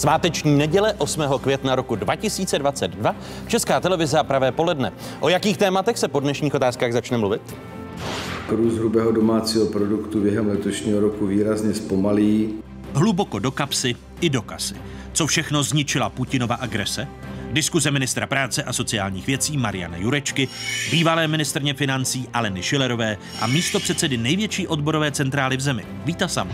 Sváteční 0.00 0.58
neděle 0.58 0.94
8. 0.98 1.22
května 1.42 1.74
roku 1.74 1.96
2022, 1.96 3.16
Česká 3.46 3.80
televize 3.80 4.18
a 4.18 4.24
pravé 4.24 4.52
poledne. 4.52 4.92
O 5.20 5.28
jakých 5.28 5.56
tématech 5.58 5.98
se 5.98 6.08
po 6.08 6.20
dnešních 6.20 6.54
otázkách 6.54 6.92
začne 6.92 7.18
mluvit? 7.18 7.42
Růst 8.48 8.74
hrubého 8.74 9.12
domácího 9.12 9.66
produktu 9.66 10.20
během 10.20 10.48
letošního 10.48 11.00
roku 11.00 11.26
výrazně 11.26 11.74
zpomalí. 11.74 12.54
Hluboko 12.94 13.38
do 13.38 13.50
kapsy 13.50 13.96
i 14.20 14.30
do 14.30 14.42
kasy. 14.42 14.74
Co 15.12 15.26
všechno 15.26 15.62
zničila 15.62 16.10
Putinova 16.10 16.54
agrese? 16.54 17.08
Diskuze 17.52 17.90
ministra 17.90 18.26
práce 18.26 18.62
a 18.62 18.72
sociálních 18.72 19.26
věcí 19.26 19.56
Mariana 19.56 19.96
Jurečky, 19.96 20.48
bývalé 20.90 21.28
ministrně 21.28 21.74
financí 21.74 22.28
Aleny 22.32 22.62
Šilerové 22.62 23.16
a 23.40 23.46
místo 23.46 23.80
předsedy 23.80 24.16
největší 24.16 24.66
odborové 24.66 25.12
centrály 25.12 25.56
v 25.56 25.60
zemi 25.60 25.86
Víta 26.04 26.28
Sam. 26.28 26.50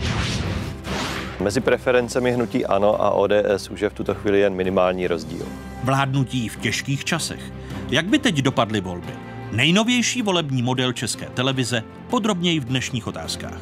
Mezi 1.39 1.61
preferencemi 1.61 2.31
hnutí 2.31 2.65
ANO 2.65 3.01
a 3.01 3.11
ODS 3.11 3.69
už 3.69 3.81
je 3.81 3.89
v 3.89 3.93
tuto 3.93 4.13
chvíli 4.13 4.39
jen 4.39 4.53
minimální 4.53 5.07
rozdíl. 5.07 5.45
Vládnutí 5.83 6.49
v 6.49 6.57
těžkých 6.57 7.05
časech. 7.05 7.53
Jak 7.89 8.05
by 8.05 8.19
teď 8.19 8.35
dopadly 8.35 8.81
volby? 8.81 9.13
Nejnovější 9.51 10.21
volební 10.21 10.61
model 10.61 10.93
České 10.93 11.25
televize 11.25 11.83
podrobněji 12.09 12.59
v 12.59 12.65
dnešních 12.65 13.07
otázkách. 13.07 13.59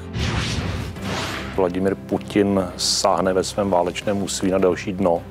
Vladimir 1.55 1.95
Putin 1.95 2.63
sáhne 2.77 3.33
ve 3.33 3.43
svém 3.43 3.69
válečném 3.69 4.23
úsilí 4.23 4.51
na 4.51 4.57
další 4.57 4.93
dno 4.93 5.21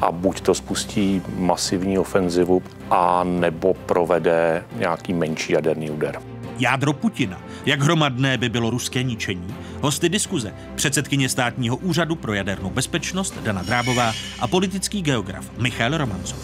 a 0.00 0.12
buď 0.12 0.40
to 0.40 0.54
spustí 0.54 1.22
masivní 1.36 1.98
ofenzivu, 1.98 2.62
a 2.90 3.24
nebo 3.24 3.74
provede 3.74 4.64
nějaký 4.78 5.12
menší 5.12 5.52
jaderný 5.52 5.90
úder. 5.90 6.18
Jádro 6.58 6.92
Putina. 6.92 7.40
Jak 7.66 7.82
hromadné 7.82 8.38
by 8.38 8.48
bylo 8.48 8.70
ruské 8.70 9.02
ničení? 9.02 9.54
Hosty 9.80 10.08
diskuze. 10.08 10.54
Předsedkyně 10.74 11.28
státního 11.28 11.76
úřadu 11.76 12.14
pro 12.14 12.34
jadernou 12.34 12.70
bezpečnost 12.70 13.34
Dana 13.42 13.62
Drábová 13.62 14.12
a 14.40 14.46
politický 14.46 15.02
geograf 15.02 15.50
Michal 15.58 15.98
Romancov. 15.98 16.38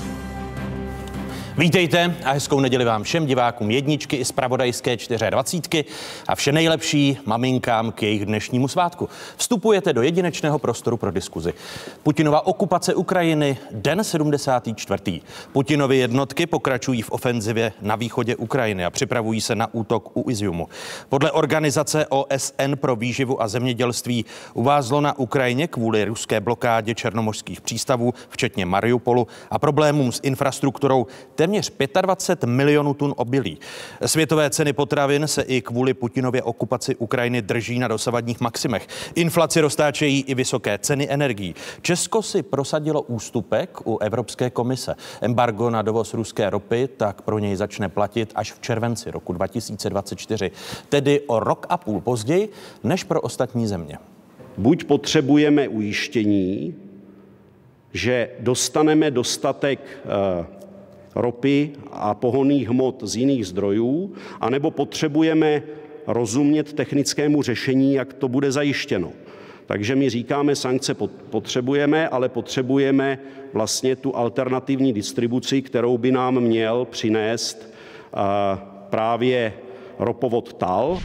Vítejte 1.58 2.16
a 2.24 2.32
hezkou 2.32 2.60
neděli 2.60 2.84
vám 2.84 3.02
všem 3.02 3.26
divákům 3.26 3.70
jedničky 3.70 4.16
i 4.16 4.24
zpravodajské 4.24 4.96
24 5.30 5.84
a 6.28 6.34
vše 6.34 6.52
nejlepší 6.52 7.18
maminkám 7.24 7.92
k 7.92 8.02
jejich 8.02 8.26
dnešnímu 8.26 8.68
svátku. 8.68 9.08
Vstupujete 9.36 9.92
do 9.92 10.02
jedinečného 10.02 10.58
prostoru 10.58 10.96
pro 10.96 11.10
diskuzi. 11.10 11.54
Putinova 12.02 12.46
okupace 12.46 12.94
Ukrajiny, 12.94 13.58
den 13.70 14.04
74. 14.04 15.20
Putinovy 15.52 15.96
jednotky 15.96 16.46
pokračují 16.46 17.02
v 17.02 17.10
ofenzivě 17.10 17.72
na 17.80 17.96
východě 17.96 18.36
Ukrajiny 18.36 18.84
a 18.84 18.90
připravují 18.90 19.40
se 19.40 19.54
na 19.54 19.74
útok 19.74 20.16
u 20.16 20.30
Iziumu. 20.30 20.68
Podle 21.08 21.30
organizace 21.30 22.06
OSN 22.06 22.72
pro 22.76 22.96
výživu 22.96 23.42
a 23.42 23.48
zemědělství 23.48 24.24
uvázlo 24.54 25.00
na 25.00 25.18
Ukrajině 25.18 25.68
kvůli 25.68 26.04
ruské 26.04 26.40
blokádě 26.40 26.94
černomořských 26.94 27.60
přístavů, 27.60 28.14
včetně 28.28 28.66
Mariupolu 28.66 29.26
a 29.50 29.58
problémům 29.58 30.12
s 30.12 30.20
infrastrukturou 30.22 31.06
téměř 31.42 31.72
25 32.02 32.48
milionů 32.50 32.94
tun 32.94 33.14
obilí. 33.16 33.58
Světové 34.06 34.50
ceny 34.50 34.72
potravin 34.72 35.26
se 35.26 35.42
i 35.42 35.60
kvůli 35.60 35.94
Putinově 35.94 36.42
okupaci 36.42 36.96
Ukrajiny 36.96 37.42
drží 37.42 37.78
na 37.78 37.88
dosavadních 37.88 38.40
maximech. 38.40 38.86
Inflaci 39.14 39.60
roztáčejí 39.60 40.22
i 40.22 40.34
vysoké 40.34 40.78
ceny 40.78 41.10
energií. 41.10 41.54
Česko 41.82 42.22
si 42.22 42.42
prosadilo 42.42 43.02
ústupek 43.02 43.86
u 43.86 43.98
Evropské 43.98 44.50
komise. 44.50 44.94
Embargo 45.20 45.70
na 45.70 45.82
dovoz 45.82 46.14
ruské 46.14 46.50
ropy 46.50 46.88
tak 46.96 47.22
pro 47.22 47.38
něj 47.38 47.56
začne 47.56 47.88
platit 47.88 48.32
až 48.34 48.52
v 48.52 48.60
červenci 48.60 49.10
roku 49.10 49.32
2024, 49.32 50.50
tedy 50.88 51.20
o 51.26 51.40
rok 51.40 51.66
a 51.68 51.76
půl 51.76 52.00
později 52.00 52.48
než 52.84 53.04
pro 53.04 53.20
ostatní 53.20 53.66
země. 53.66 53.98
Buď 54.56 54.84
potřebujeme 54.84 55.68
ujištění, 55.68 56.74
že 57.92 58.30
dostaneme 58.40 59.10
dostatek 59.10 59.80
uh, 60.04 60.61
ropy 61.14 61.70
a 61.90 62.14
pohonných 62.14 62.68
hmot 62.68 63.02
z 63.02 63.16
jiných 63.16 63.46
zdrojů, 63.46 64.12
anebo 64.40 64.70
potřebujeme 64.70 65.62
rozumět 66.06 66.72
technickému 66.72 67.42
řešení, 67.42 67.94
jak 67.94 68.12
to 68.12 68.28
bude 68.28 68.52
zajištěno. 68.52 69.12
Takže 69.66 69.96
my 69.96 70.10
říkáme, 70.10 70.56
sankce 70.56 70.94
potřebujeme, 71.30 72.08
ale 72.08 72.28
potřebujeme 72.28 73.18
vlastně 73.52 73.96
tu 73.96 74.16
alternativní 74.16 74.92
distribuci, 74.92 75.62
kterou 75.62 75.98
by 75.98 76.12
nám 76.12 76.40
měl 76.40 76.84
přinést 76.90 77.72
právě 78.90 79.52
ropovod 79.98 80.52
TAL. 80.52 80.98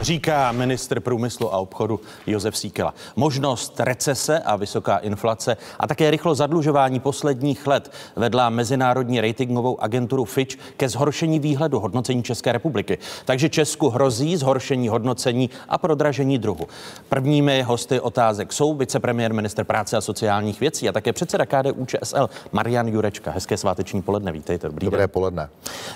Říká 0.00 0.52
ministr 0.52 1.00
průmyslu 1.00 1.54
a 1.54 1.58
obchodu 1.58 2.00
Josef 2.26 2.56
Síkela. 2.56 2.94
Možnost 3.16 3.80
recese 3.80 4.38
a 4.38 4.56
vysoká 4.56 4.96
inflace 4.96 5.56
a 5.80 5.86
také 5.86 6.10
rychlo 6.10 6.34
zadlužování 6.34 7.00
posledních 7.00 7.66
let 7.66 7.92
vedla 8.16 8.50
mezinárodní 8.50 9.20
ratingovou 9.20 9.80
agenturu 9.80 10.24
Fitch 10.24 10.56
ke 10.76 10.88
zhoršení 10.88 11.38
výhledu 11.38 11.80
hodnocení 11.80 12.22
České 12.22 12.52
republiky. 12.52 12.98
Takže 13.24 13.48
Česku 13.48 13.88
hrozí 13.88 14.36
zhoršení 14.36 14.88
hodnocení 14.88 15.50
a 15.68 15.78
prodražení 15.78 16.38
druhu. 16.38 16.66
Prvními 17.08 17.62
hosty 17.62 18.00
otázek 18.00 18.52
jsou 18.52 18.74
vicepremiér 18.74 19.32
minister 19.32 19.64
práce 19.64 19.96
a 19.96 20.00
sociálních 20.00 20.60
věcí 20.60 20.88
a 20.88 20.92
také 20.92 21.12
předseda 21.12 21.46
KDU 21.46 21.86
ČSL 21.86 22.30
Marian 22.52 22.88
Jurečka. 22.88 23.30
Hezké 23.30 23.56
sváteční 23.56 24.02
poledne, 24.02 24.32
vítejte. 24.32 24.68
Dobrý 24.68 24.84
Dobré 24.84 25.00
den. 25.02 25.08
poledne. 25.10 25.48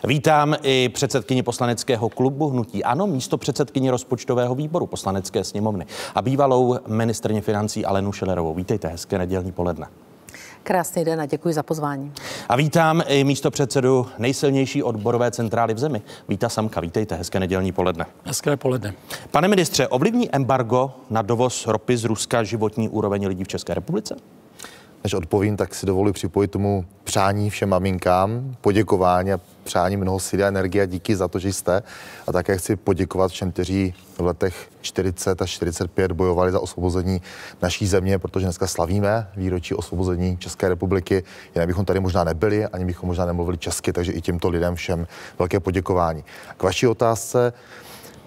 Vítám 0.05 0.57
i 0.63 0.89
předsedkyni 0.89 1.43
poslaneckého 1.43 2.09
klubu 2.09 2.49
Hnutí 2.51 2.85
Ano, 2.85 3.07
místo 3.07 3.39
předsedkyni 3.39 3.88
předsedkyni 3.89 3.91
rozpočtového 3.91 4.55
výboru 4.55 4.87
poslanecké 4.87 5.45
sněmovny 5.45 5.87
a 6.15 6.23
bývalou 6.23 6.79
ministrně 6.87 7.41
financí 7.41 7.85
Alenu 7.85 8.13
Šelerovou. 8.13 8.55
Vítejte, 8.55 8.89
hezké 8.89 9.19
nedělní 9.19 9.53
poledne. 9.53 9.87
Krásný 10.63 11.05
den 11.05 11.21
a 11.21 11.27
děkuji 11.27 11.55
za 11.55 11.63
pozvání. 11.63 12.13
A 12.49 12.57
vítám 12.57 13.03
i 13.07 13.25
místo 13.25 13.51
předsedu 13.51 14.07
nejsilnější 14.19 14.83
odborové 14.83 15.31
centrály 15.31 15.75
v 15.75 15.79
zemi. 15.79 16.03
Víta 16.29 16.49
Samka, 16.49 16.81
vítejte, 16.81 17.15
hezké 17.15 17.41
nedělní 17.41 17.73
poledne. 17.73 18.07
Hezké 18.25 18.57
poledne. 18.57 18.95
Pane 19.31 19.49
ministře, 19.49 19.89
ovlivní 19.89 20.29
embargo 20.35 20.91
na 21.11 21.23
dovoz 21.23 21.67
ropy 21.67 21.97
z 21.97 22.05
Ruska 22.05 22.43
životní 22.43 22.89
úroveň 22.89 23.27
lidí 23.27 23.45
v 23.45 23.49
České 23.49 23.75
republice? 23.75 24.17
Než 25.05 25.15
odpovím, 25.15 25.57
tak 25.57 25.75
si 25.75 25.87
dovoluji 25.87 26.13
připojit 26.13 26.51
tomu 26.51 26.85
přání 27.05 27.51
všem 27.51 27.69
maminkám, 27.69 28.57
poděkování 28.61 29.33
a 29.33 29.41
přání 29.65 29.97
mnoho 29.97 30.21
síly 30.21 30.45
a 30.45 30.49
energie 30.49 30.83
a 30.83 30.87
díky 30.87 31.17
za 31.17 31.29
to, 31.29 31.39
že 31.39 31.53
jste. 31.53 31.83
A 32.27 32.33
také 32.33 32.59
chci 32.59 32.77
poděkovat 32.77 33.31
všem, 33.31 33.53
kteří 33.53 33.95
v 34.17 34.21
letech 34.21 34.69
40 34.81 35.43
a 35.43 35.47
45 35.47 36.13
bojovali 36.13 36.53
za 36.53 36.61
osvobození 36.61 37.23
naší 37.63 37.87
země, 37.87 38.19
protože 38.19 38.47
dneska 38.47 38.67
slavíme 38.67 39.29
výročí 39.37 39.75
osvobození 39.75 40.37
České 40.37 40.69
republiky. 40.69 41.25
Jinak 41.55 41.67
bychom 41.67 41.85
tady 41.85 42.01
možná 42.01 42.25
nebyli, 42.25 42.67
ani 42.67 42.85
bychom 42.85 43.07
možná 43.07 43.27
nemluvili 43.27 43.59
česky, 43.59 43.93
takže 43.93 44.13
i 44.13 44.21
těmto 44.21 44.49
lidem 44.49 44.75
všem 44.75 45.07
velké 45.39 45.61
poděkování. 45.61 46.25
K 46.57 46.63
vaší 46.63 46.87
otázce, 46.87 47.53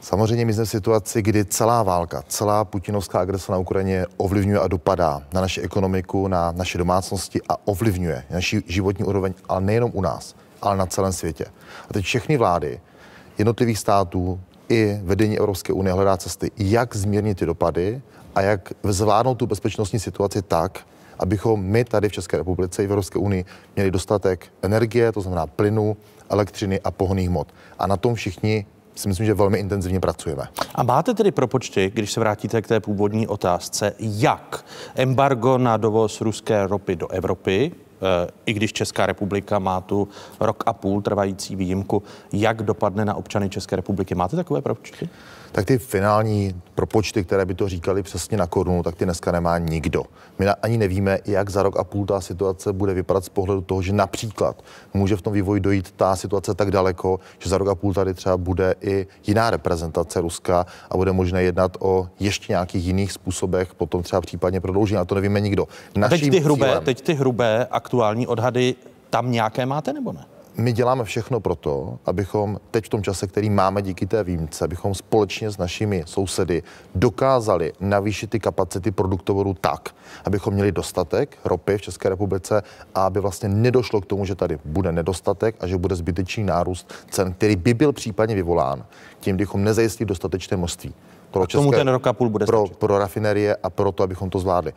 Samozřejmě 0.01 0.45
my 0.45 0.53
jsme 0.53 0.66
v 0.66 0.69
situaci, 0.69 1.22
kdy 1.22 1.45
celá 1.45 1.84
válka, 1.84 2.23
celá 2.28 2.66
putinovská 2.66 3.19
agrese 3.19 3.51
na 3.51 3.57
Ukrajině 3.57 4.06
ovlivňuje 4.17 4.59
a 4.59 4.67
dopadá 4.67 5.22
na 5.34 5.41
naši 5.41 5.62
ekonomiku, 5.62 6.28
na 6.28 6.51
naše 6.51 6.78
domácnosti 6.78 7.41
a 7.50 7.67
ovlivňuje 7.67 8.23
naši 8.29 8.63
životní 8.67 9.06
úroveň, 9.06 9.34
ale 9.50 9.61
nejenom 9.61 9.91
u 9.94 10.01
nás, 10.01 10.35
ale 10.61 10.78
na 10.78 10.85
celém 10.85 11.13
světě. 11.13 11.45
A 11.90 11.94
teď 11.94 12.06
všechny 12.06 12.38
vlády 12.38 12.79
jednotlivých 13.38 13.79
států 13.79 14.40
i 14.70 14.99
vedení 15.03 15.37
Evropské 15.37 15.73
unie 15.73 15.93
hledá 15.93 16.17
cesty, 16.17 16.52
jak 16.58 16.96
zmírnit 16.96 17.37
ty 17.37 17.46
dopady 17.46 18.02
a 18.35 18.41
jak 18.41 18.73
zvládnout 18.84 19.35
tu 19.35 19.47
bezpečnostní 19.47 19.99
situaci 19.99 20.41
tak, 20.41 20.79
abychom 21.20 21.64
my 21.64 21.84
tady 21.85 22.09
v 22.09 22.11
České 22.11 22.37
republice 22.37 22.84
i 22.84 22.87
v 22.87 22.90
Evropské 22.90 23.20
unii 23.20 23.46
měli 23.76 23.91
dostatek 23.91 24.47
energie, 24.61 25.11
to 25.11 25.22
znamená 25.22 25.47
plynu, 25.47 25.97
elektřiny 26.29 26.79
a 26.79 26.91
pohonných 26.91 27.29
hmot. 27.29 27.53
A 27.79 27.87
na 27.87 27.97
tom 27.97 28.16
všichni 28.16 28.66
si 28.96 29.08
myslím, 29.08 29.26
že 29.26 29.34
velmi 29.34 29.58
intenzivně 29.58 29.99
pracujeme. 29.99 30.43
A 30.76 30.84
máte 30.84 31.14
tedy 31.14 31.32
propočty, 31.32 31.91
když 31.93 32.11
se 32.11 32.20
vrátíte 32.20 32.61
k 32.61 32.67
té 32.67 32.79
původní 32.79 33.28
otázce, 33.28 33.93
jak 33.99 34.66
embargo 34.96 35.58
na 35.58 35.78
dovoz 35.78 36.22
ruské 36.22 36.67
ropy 36.67 36.96
do 36.96 37.08
Evropy, 37.08 37.72
eh, 37.72 38.32
i 38.46 38.53
když 38.53 38.73
Česká 38.73 39.05
republika 39.05 39.59
má 39.59 39.82
tu 39.82 40.08
rok 40.40 40.64
a 40.66 40.73
půl 40.73 41.02
trvající 41.02 41.55
výjimku, 41.55 42.03
jak 42.34 42.64
dopadne 42.64 43.05
na 43.05 43.16
občany 43.16 43.49
České 43.49 43.76
republiky? 43.76 44.16
Máte 44.16 44.35
takové 44.35 44.61
propočty? 44.61 45.09
Tak 45.52 45.66
ty 45.66 45.78
finální 45.78 46.62
propočty, 46.76 47.24
které 47.24 47.46
by 47.46 47.53
to 47.53 47.70
říkali 47.70 48.03
přesně 48.03 48.38
na 48.38 48.48
korunu, 48.48 48.84
tak 48.84 48.96
ty 48.96 49.06
dneska 49.06 49.32
nemá 49.32 49.58
nikdo. 49.58 50.03
My 50.40 50.48
ani 50.48 50.78
nevíme, 50.78 51.20
jak 51.26 51.50
za 51.50 51.64
rok 51.64 51.80
a 51.80 51.84
půl 51.84 52.06
ta 52.06 52.22
situace 52.22 52.74
bude 52.74 52.94
vypadat 52.94 53.26
z 53.26 53.30
pohledu 53.30 53.62
toho, 53.62 53.82
že 53.82 53.94
například 53.94 54.64
může 54.94 55.16
v 55.16 55.22
tom 55.22 55.34
vývoji 55.34 55.62
dojít 55.62 55.92
ta 55.92 56.16
situace 56.16 56.53
tak 56.53 56.72
daleko, 56.72 57.20
že 57.40 57.50
za 57.50 57.58
rok 57.58 57.68
a 57.68 57.76
půl 57.76 57.94
tady 57.94 58.14
třeba 58.14 58.38
bude 58.38 58.76
i 58.82 59.08
jiná 59.28 59.50
reprezentace 59.50 60.22
Ruska 60.22 60.66
a 60.90 60.98
bude 60.98 61.12
možné 61.12 61.44
jednat 61.44 61.78
o 61.80 62.09
ještě 62.20 62.53
nějakých 62.53 62.86
jiných 62.86 63.12
způsobech, 63.12 63.74
potom 63.76 64.03
třeba 64.03 64.22
případně 64.22 64.62
prodloužení, 64.62 64.98
a 64.98 65.06
to 65.06 65.16
nevíme 65.16 65.40
nikdo. 65.40 65.68
Naším 65.96 66.20
teď 66.20 66.32
ty 66.32 66.40
hrubé, 66.40 66.68
cílem... 66.68 66.84
teď 66.84 67.02
ty 67.02 67.14
hrubé 67.14 67.68
aktuální 67.72 68.28
odhady 68.28 68.76
tam 69.09 69.32
nějaké 69.32 69.66
máte 69.66 69.94
nebo 69.94 70.12
ne? 70.12 70.26
My 70.58 70.74
děláme 70.74 71.03
všechno 71.03 71.40
proto, 71.40 72.00
abychom 72.06 72.59
teď 72.72 72.86
v 72.86 72.90
tom 72.90 73.03
čase, 73.03 73.28
který 73.28 73.50
máme 73.50 73.82
díky 73.82 74.06
té 74.06 74.24
výjimce, 74.24 74.66
abychom 74.66 74.96
společně 74.96 75.52
s 75.52 75.58
našimi 75.58 76.03
sousedy 76.06 76.64
dokázali 76.96 77.74
navýšit 77.80 78.30
ty 78.30 78.40
kapacity 78.40 78.92
produktovorů 78.92 79.53
tak, 79.62 79.90
abychom 80.26 80.53
měli 80.53 80.72
dostatek 80.72 81.38
ropy 81.46 81.78
v 81.78 81.82
České 81.82 82.09
republice 82.09 82.64
a 82.96 83.06
aby 83.06 83.20
vlastně 83.20 83.50
nedošlo 83.50 84.02
k 84.02 84.06
tomu, 84.06 84.26
že 84.26 84.36
tady 84.36 84.59
bude 84.66 84.92
nedostatek 84.92 85.56
a 85.59 85.68
že 85.68 85.78
bude 85.78 85.96
zbytečný 85.96 86.44
nárůst 86.44 86.94
cen, 87.09 87.34
který 87.34 87.56
by 87.56 87.74
byl 87.74 87.94
případně 87.94 88.36
vyvolán 88.36 88.86
tím, 89.20 89.38
bychom 89.38 89.64
nezajistili 89.64 90.08
dostatečné 90.08 90.58
množství. 90.58 90.94
Pro, 91.32 91.48
české, 91.48 91.62
tomu 91.62 91.72
ten 91.72 91.88
rok 91.88 92.08
a 92.08 92.14
půl 92.14 92.30
bude 92.30 92.46
pro, 92.46 92.68
pro 92.68 93.00
rafinerie 93.00 93.56
a 93.64 93.70
pro 93.70 93.92
to, 93.92 94.03
abychom 94.03 94.30
to 94.30 94.40
zvládli. 94.40 94.74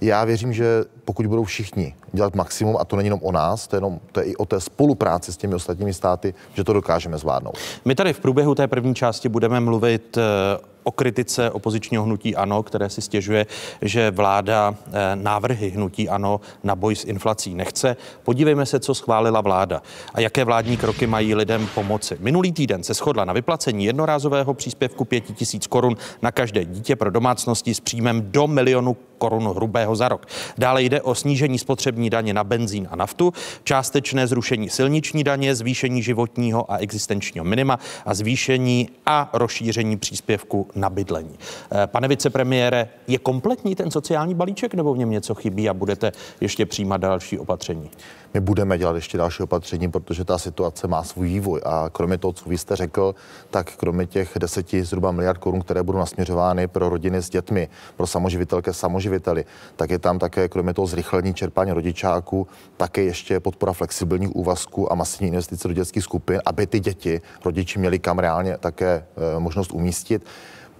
Já 0.00 0.24
věřím, 0.24 0.52
že 0.52 0.84
pokud 1.04 1.26
budou 1.26 1.44
všichni 1.44 1.94
dělat 2.12 2.34
maximum, 2.34 2.76
a 2.76 2.84
to 2.84 2.96
není 2.96 3.06
jenom 3.06 3.20
o 3.22 3.32
nás, 3.32 3.68
to 3.68 3.76
je, 3.76 3.78
jenom, 3.78 4.00
to 4.12 4.20
je 4.20 4.26
i 4.26 4.36
o 4.36 4.46
té 4.46 4.60
spolupráci 4.60 5.32
s 5.32 5.36
těmi 5.36 5.54
ostatními 5.54 5.94
státy, 5.94 6.34
že 6.54 6.64
to 6.64 6.72
dokážeme 6.72 7.18
zvládnout. 7.18 7.58
My 7.84 7.94
tady 7.94 8.12
v 8.12 8.20
průběhu 8.20 8.54
té 8.54 8.66
první 8.68 8.94
části 8.94 9.28
budeme 9.28 9.60
mluvit 9.60 10.18
eh, 10.18 10.75
o 10.86 10.90
kritice 10.90 11.50
opozičního 11.50 12.04
hnutí 12.04 12.36
ANO, 12.36 12.62
které 12.62 12.90
si 12.90 13.02
stěžuje, 13.02 13.46
že 13.82 14.10
vláda 14.10 14.74
eh, 14.86 14.92
návrhy 15.14 15.70
hnutí 15.70 16.08
ANO 16.08 16.40
na 16.64 16.76
boj 16.76 16.96
s 16.96 17.04
inflací 17.04 17.54
nechce. 17.54 17.96
Podívejme 18.22 18.66
se, 18.66 18.80
co 18.80 18.94
schválila 18.94 19.40
vláda 19.40 19.82
a 20.14 20.20
jaké 20.20 20.44
vládní 20.44 20.76
kroky 20.76 21.06
mají 21.06 21.34
lidem 21.34 21.68
pomoci. 21.74 22.16
Minulý 22.20 22.52
týden 22.52 22.82
se 22.82 22.94
shodla 22.94 23.24
na 23.24 23.32
vyplacení 23.32 23.84
jednorázového 23.84 24.54
příspěvku 24.54 25.04
5000 25.04 25.66
korun 25.66 25.96
na 26.22 26.32
každé 26.32 26.64
dítě 26.64 26.96
pro 26.96 27.10
domácnosti 27.10 27.74
s 27.74 27.80
příjmem 27.80 28.22
do 28.30 28.46
milionu 28.46 28.96
korun 29.18 29.48
hrubého 29.48 29.96
za 29.96 30.08
rok. 30.08 30.26
Dále 30.58 30.82
jde 30.82 31.02
o 31.02 31.14
snížení 31.14 31.58
spotřební 31.58 32.10
daně 32.10 32.34
na 32.34 32.44
benzín 32.44 32.88
a 32.90 32.96
naftu, 32.96 33.32
částečné 33.64 34.26
zrušení 34.26 34.70
silniční 34.70 35.24
daně, 35.24 35.54
zvýšení 35.54 36.02
životního 36.02 36.72
a 36.72 36.76
existenčního 36.76 37.44
minima 37.44 37.78
a 38.06 38.14
zvýšení 38.14 38.88
a 39.06 39.30
rozšíření 39.32 39.96
příspěvku 39.96 40.68
na 40.76 40.90
bydlení. 40.90 41.38
Eh, 41.72 41.86
pane 41.86 42.08
vicepremiére, 42.08 42.88
je 43.08 43.18
kompletní 43.18 43.74
ten 43.74 43.90
sociální 43.90 44.34
balíček 44.34 44.74
nebo 44.74 44.94
v 44.94 44.98
něm 44.98 45.10
něco 45.10 45.34
chybí 45.34 45.68
a 45.68 45.74
budete 45.74 46.12
ještě 46.40 46.66
přijímat 46.66 46.96
další 46.96 47.38
opatření? 47.38 47.90
My 48.34 48.40
budeme 48.40 48.78
dělat 48.78 48.96
ještě 48.96 49.18
další 49.18 49.42
opatření, 49.42 49.90
protože 49.90 50.24
ta 50.24 50.38
situace 50.38 50.88
má 50.88 51.02
svůj 51.02 51.28
vývoj 51.28 51.60
a 51.64 51.90
kromě 51.92 52.18
toho, 52.18 52.32
co 52.32 52.48
vy 52.48 52.58
jste 52.58 52.76
řekl, 52.76 53.14
tak 53.50 53.76
kromě 53.76 54.06
těch 54.06 54.32
deseti 54.40 54.84
zhruba 54.84 55.12
miliard 55.12 55.38
korun, 55.38 55.60
které 55.60 55.82
budou 55.82 55.98
nasměřovány 55.98 56.68
pro 56.68 56.88
rodiny 56.88 57.18
s 57.18 57.30
dětmi, 57.30 57.68
pro 57.96 58.06
samoživitelky, 58.06 58.74
samoživiteli, 58.74 59.44
tak 59.76 59.90
je 59.90 59.98
tam 59.98 60.18
také 60.18 60.48
kromě 60.48 60.74
toho 60.74 60.86
zrychlení 60.86 61.34
čerpání 61.34 61.72
rodičáků, 61.72 62.46
také 62.76 63.02
ještě 63.02 63.40
podpora 63.40 63.72
flexibilních 63.72 64.36
úvazků 64.36 64.92
a 64.92 64.94
masivní 64.94 65.28
investice 65.28 65.68
do 65.68 65.74
dětských 65.74 66.02
skupin, 66.02 66.40
aby 66.44 66.66
ty 66.66 66.80
děti 66.80 67.20
rodiči 67.44 67.78
měli 67.78 67.98
kam 67.98 68.18
reálně 68.18 68.58
také 68.58 69.06
e, 69.36 69.40
možnost 69.40 69.72
umístit. 69.72 70.22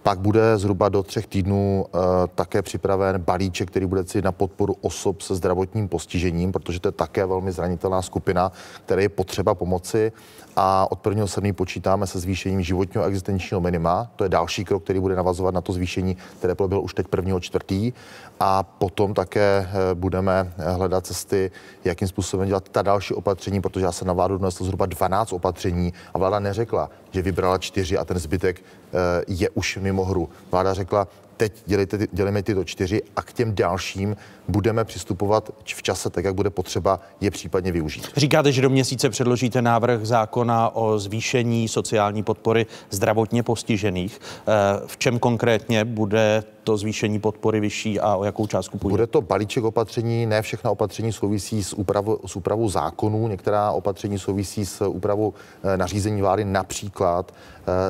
Pak 0.06 0.20
bude 0.20 0.58
zhruba 0.58 0.88
do 0.88 1.02
třech 1.02 1.26
týdnů 1.26 1.84
uh, 1.94 2.00
také 2.34 2.62
připraven 2.62 3.22
balíček, 3.22 3.70
který 3.70 3.86
bude 3.86 4.04
cílit 4.04 4.24
na 4.24 4.32
podporu 4.32 4.76
osob 4.80 5.22
se 5.22 5.34
zdravotním 5.34 5.88
postižením, 5.88 6.52
protože 6.52 6.80
to 6.80 6.88
je 6.88 6.92
také 6.92 7.26
velmi 7.26 7.52
zranitelná 7.52 8.02
skupina, 8.02 8.52
které 8.84 9.02
je 9.02 9.08
potřeba 9.08 9.54
pomoci. 9.54 10.12
A 10.56 10.92
od 10.92 11.06
1. 11.06 11.26
7. 11.26 11.52
počítáme 11.52 12.06
se 12.06 12.18
zvýšením 12.18 12.62
životního 12.62 13.04
a 13.04 13.08
existenčního 13.08 13.60
minima. 13.60 14.10
To 14.16 14.24
je 14.24 14.30
další 14.30 14.64
krok, 14.64 14.84
který 14.84 15.00
bude 15.00 15.16
navazovat 15.16 15.54
na 15.54 15.60
to 15.60 15.72
zvýšení, 15.72 16.16
které 16.38 16.54
bylo 16.66 16.80
už 16.80 16.94
teď 16.94 17.06
1. 17.16 17.40
čtvrtý. 17.40 17.92
A 18.40 18.62
potom 18.62 19.14
také 19.14 19.68
eh, 19.68 19.94
budeme 19.94 20.52
eh, 20.58 20.70
hledat 20.70 21.06
cesty, 21.06 21.50
jakým 21.84 22.08
způsobem 22.08 22.48
dělat 22.48 22.68
ta 22.68 22.82
další 22.82 23.14
opatření, 23.14 23.60
protože 23.60 23.84
já 23.84 23.92
se 23.92 24.04
na 24.04 24.12
vládu 24.12 24.38
donesl 24.38 24.64
zhruba 24.64 24.86
12 24.86 25.32
opatření 25.32 25.92
a 26.14 26.18
vláda 26.18 26.38
neřekla, 26.38 26.90
že 27.10 27.22
vybrala 27.22 27.58
čtyři 27.58 27.98
a 27.98 28.04
ten 28.04 28.18
zbytek 28.18 28.62
Eh, 28.96 29.24
je 29.28 29.50
už 29.50 29.78
mimo 29.82 30.04
hru. 30.04 30.28
Vláda 30.50 30.74
řekla, 30.74 31.08
teď 31.36 31.62
dělejte, 31.66 31.98
dělejme 32.12 32.42
tyto 32.42 32.64
čtyři 32.64 33.02
a 33.16 33.22
k 33.22 33.32
těm 33.32 33.54
dalším 33.54 34.16
budeme 34.48 34.84
přistupovat 34.84 35.50
v 35.64 35.82
čase 35.82 36.10
tak, 36.10 36.24
jak 36.24 36.34
bude 36.34 36.50
potřeba 36.50 37.00
je 37.20 37.30
případně 37.30 37.72
využít. 37.72 38.08
Říkáte, 38.16 38.52
že 38.52 38.62
do 38.62 38.70
měsíce 38.70 39.10
předložíte 39.10 39.62
návrh 39.62 40.06
zákona 40.06 40.76
o 40.76 40.98
zvýšení 40.98 41.68
sociální 41.68 42.22
podpory 42.22 42.66
zdravotně 42.90 43.42
postižených. 43.42 44.20
Eh, 44.20 44.42
v 44.86 44.96
čem 44.96 45.18
konkrétně 45.18 45.84
bude 45.84 46.44
to 46.66 46.76
zvýšení 46.76 47.18
podpory 47.18 47.60
vyšší 47.60 48.00
a 48.00 48.16
o 48.16 48.24
jakou 48.24 48.46
částku 48.46 48.78
půjde? 48.78 48.92
Bude 48.92 49.06
to 49.06 49.20
balíček 49.20 49.64
opatření, 49.64 50.26
ne 50.26 50.42
všechna 50.42 50.70
opatření 50.70 51.12
souvisí 51.12 51.64
s 51.64 51.72
úpravou, 51.72 52.18
s 52.26 52.36
úpravou 52.36 52.68
zákonů, 52.68 53.28
některá 53.28 53.70
opatření 53.70 54.18
souvisí 54.18 54.66
s 54.66 54.86
úpravou 54.86 55.34
eh, 55.62 55.76
nařízení 55.76 56.20
vlády, 56.20 56.44
například 56.44 57.32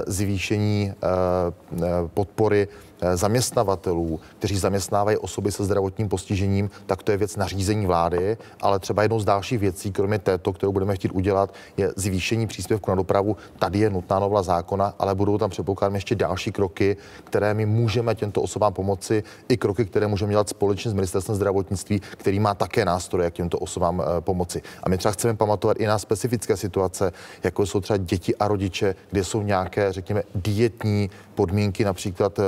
zvýšení 0.06 0.93
podpory 2.14 2.69
Eh, 3.00 3.17
zaměstnavatelů, 3.17 4.20
kteří 4.38 4.56
zaměstnávají 4.56 5.17
osoby 5.17 5.52
se 5.52 5.64
zdravotním 5.64 6.08
postižením, 6.08 6.70
tak 6.87 7.02
to 7.02 7.11
je 7.11 7.17
věc 7.17 7.37
nařízení 7.37 7.87
vlády, 7.87 8.37
ale 8.61 8.79
třeba 8.79 9.02
jednou 9.02 9.20
z 9.20 9.25
dalších 9.25 9.58
věcí, 9.58 9.93
kromě 9.93 10.19
této, 10.19 10.52
kterou 10.52 10.72
budeme 10.72 10.94
chtít 10.94 11.12
udělat, 11.12 11.55
je 11.76 11.93
zvýšení 11.96 12.46
příspěvku 12.46 12.90
na 12.90 12.94
dopravu. 12.94 13.37
Tady 13.58 13.79
je 13.79 13.90
nutná 13.90 14.19
novela 14.19 14.43
zákona, 14.43 14.94
ale 14.99 15.14
budou 15.14 15.38
tam 15.38 15.50
předpokládám 15.50 15.94
ještě 15.94 16.14
další 16.14 16.52
kroky, 16.52 16.96
které 17.25 17.55
my 17.55 17.67
můžeme 17.67 18.14
těmto 18.14 18.43
osobám 18.43 18.65
pomoci, 18.70 19.22
i 19.48 19.56
kroky, 19.56 19.84
které 19.84 20.06
můžeme 20.06 20.30
dělat 20.30 20.48
společně 20.48 20.90
s 20.90 20.94
ministerstvem 20.94 21.36
zdravotnictví, 21.36 22.00
který 22.16 22.40
má 22.40 22.54
také 22.54 22.84
nástroje, 22.84 23.24
jak 23.24 23.34
těmto 23.34 23.58
osobám 23.58 24.02
eh, 24.02 24.20
pomoci. 24.20 24.62
A 24.82 24.88
my 24.88 24.98
třeba 24.98 25.12
chceme 25.12 25.34
pamatovat 25.34 25.76
i 25.80 25.86
na 25.86 25.98
specifické 25.98 26.56
situace, 26.56 27.12
jako 27.42 27.66
jsou 27.66 27.80
třeba 27.80 27.96
děti 27.96 28.36
a 28.36 28.48
rodiče, 28.48 28.94
kde 29.10 29.24
jsou 29.24 29.42
nějaké, 29.42 29.92
řekněme, 29.92 30.22
dietní 30.34 31.10
podmínky, 31.34 31.84
například 31.84 32.38
eh, 32.38 32.42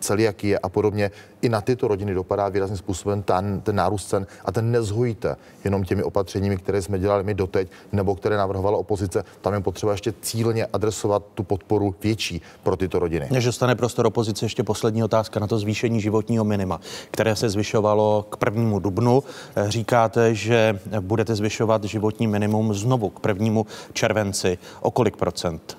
celiakie 0.00 0.58
a 0.58 0.68
podobně, 0.68 1.10
i 1.42 1.48
na 1.48 1.60
tyto 1.60 1.88
rodiny 1.88 2.14
dopadá 2.14 2.48
výrazným 2.48 2.78
způsobem 2.78 3.22
ten, 3.22 3.60
ten 3.60 3.76
nárůst 3.76 4.08
cen 4.08 4.26
a 4.44 4.52
ten 4.52 4.70
nezhojíte 4.70 5.36
jenom 5.64 5.84
těmi 5.84 6.02
opatřeními, 6.02 6.56
které 6.56 6.82
jsme 6.82 6.98
dělali 6.98 7.24
my 7.24 7.34
doteď, 7.34 7.68
nebo 7.92 8.14
které 8.14 8.36
navrhovala 8.36 8.78
opozice. 8.78 9.24
Tam 9.40 9.54
je 9.54 9.60
potřeba 9.60 9.92
ještě 9.92 10.14
cílně 10.20 10.66
adresovat 10.66 11.22
tu 11.34 11.42
podporu 11.42 11.94
větší 12.02 12.42
pro 12.62 12.76
tyto 12.76 12.98
rodiny. 12.98 13.28
Než 13.30 13.44
dostane 13.44 13.74
prostor 13.74 14.06
opozice, 14.06 14.44
ještě 14.44 14.62
poslední 14.62 15.04
otázka 15.04 15.40
na 15.40 15.46
to 15.46 15.58
zvýšení 15.58 16.00
životního 16.00 16.44
minima, 16.44 16.80
které 17.10 17.36
se 17.36 17.48
zvyšovalo 17.48 18.26
k 18.30 18.36
prvnímu 18.36 18.78
dubnu. 18.78 19.22
Říkáte, 19.68 20.34
že 20.34 20.78
budete 21.00 21.34
zvyšovat 21.34 21.84
životní 21.84 22.26
minimum 22.26 22.74
znovu 22.74 23.10
k 23.10 23.20
prvnímu 23.20 23.66
červenci. 23.92 24.58
O 24.80 24.90
kolik 24.90 25.16
procent? 25.16 25.76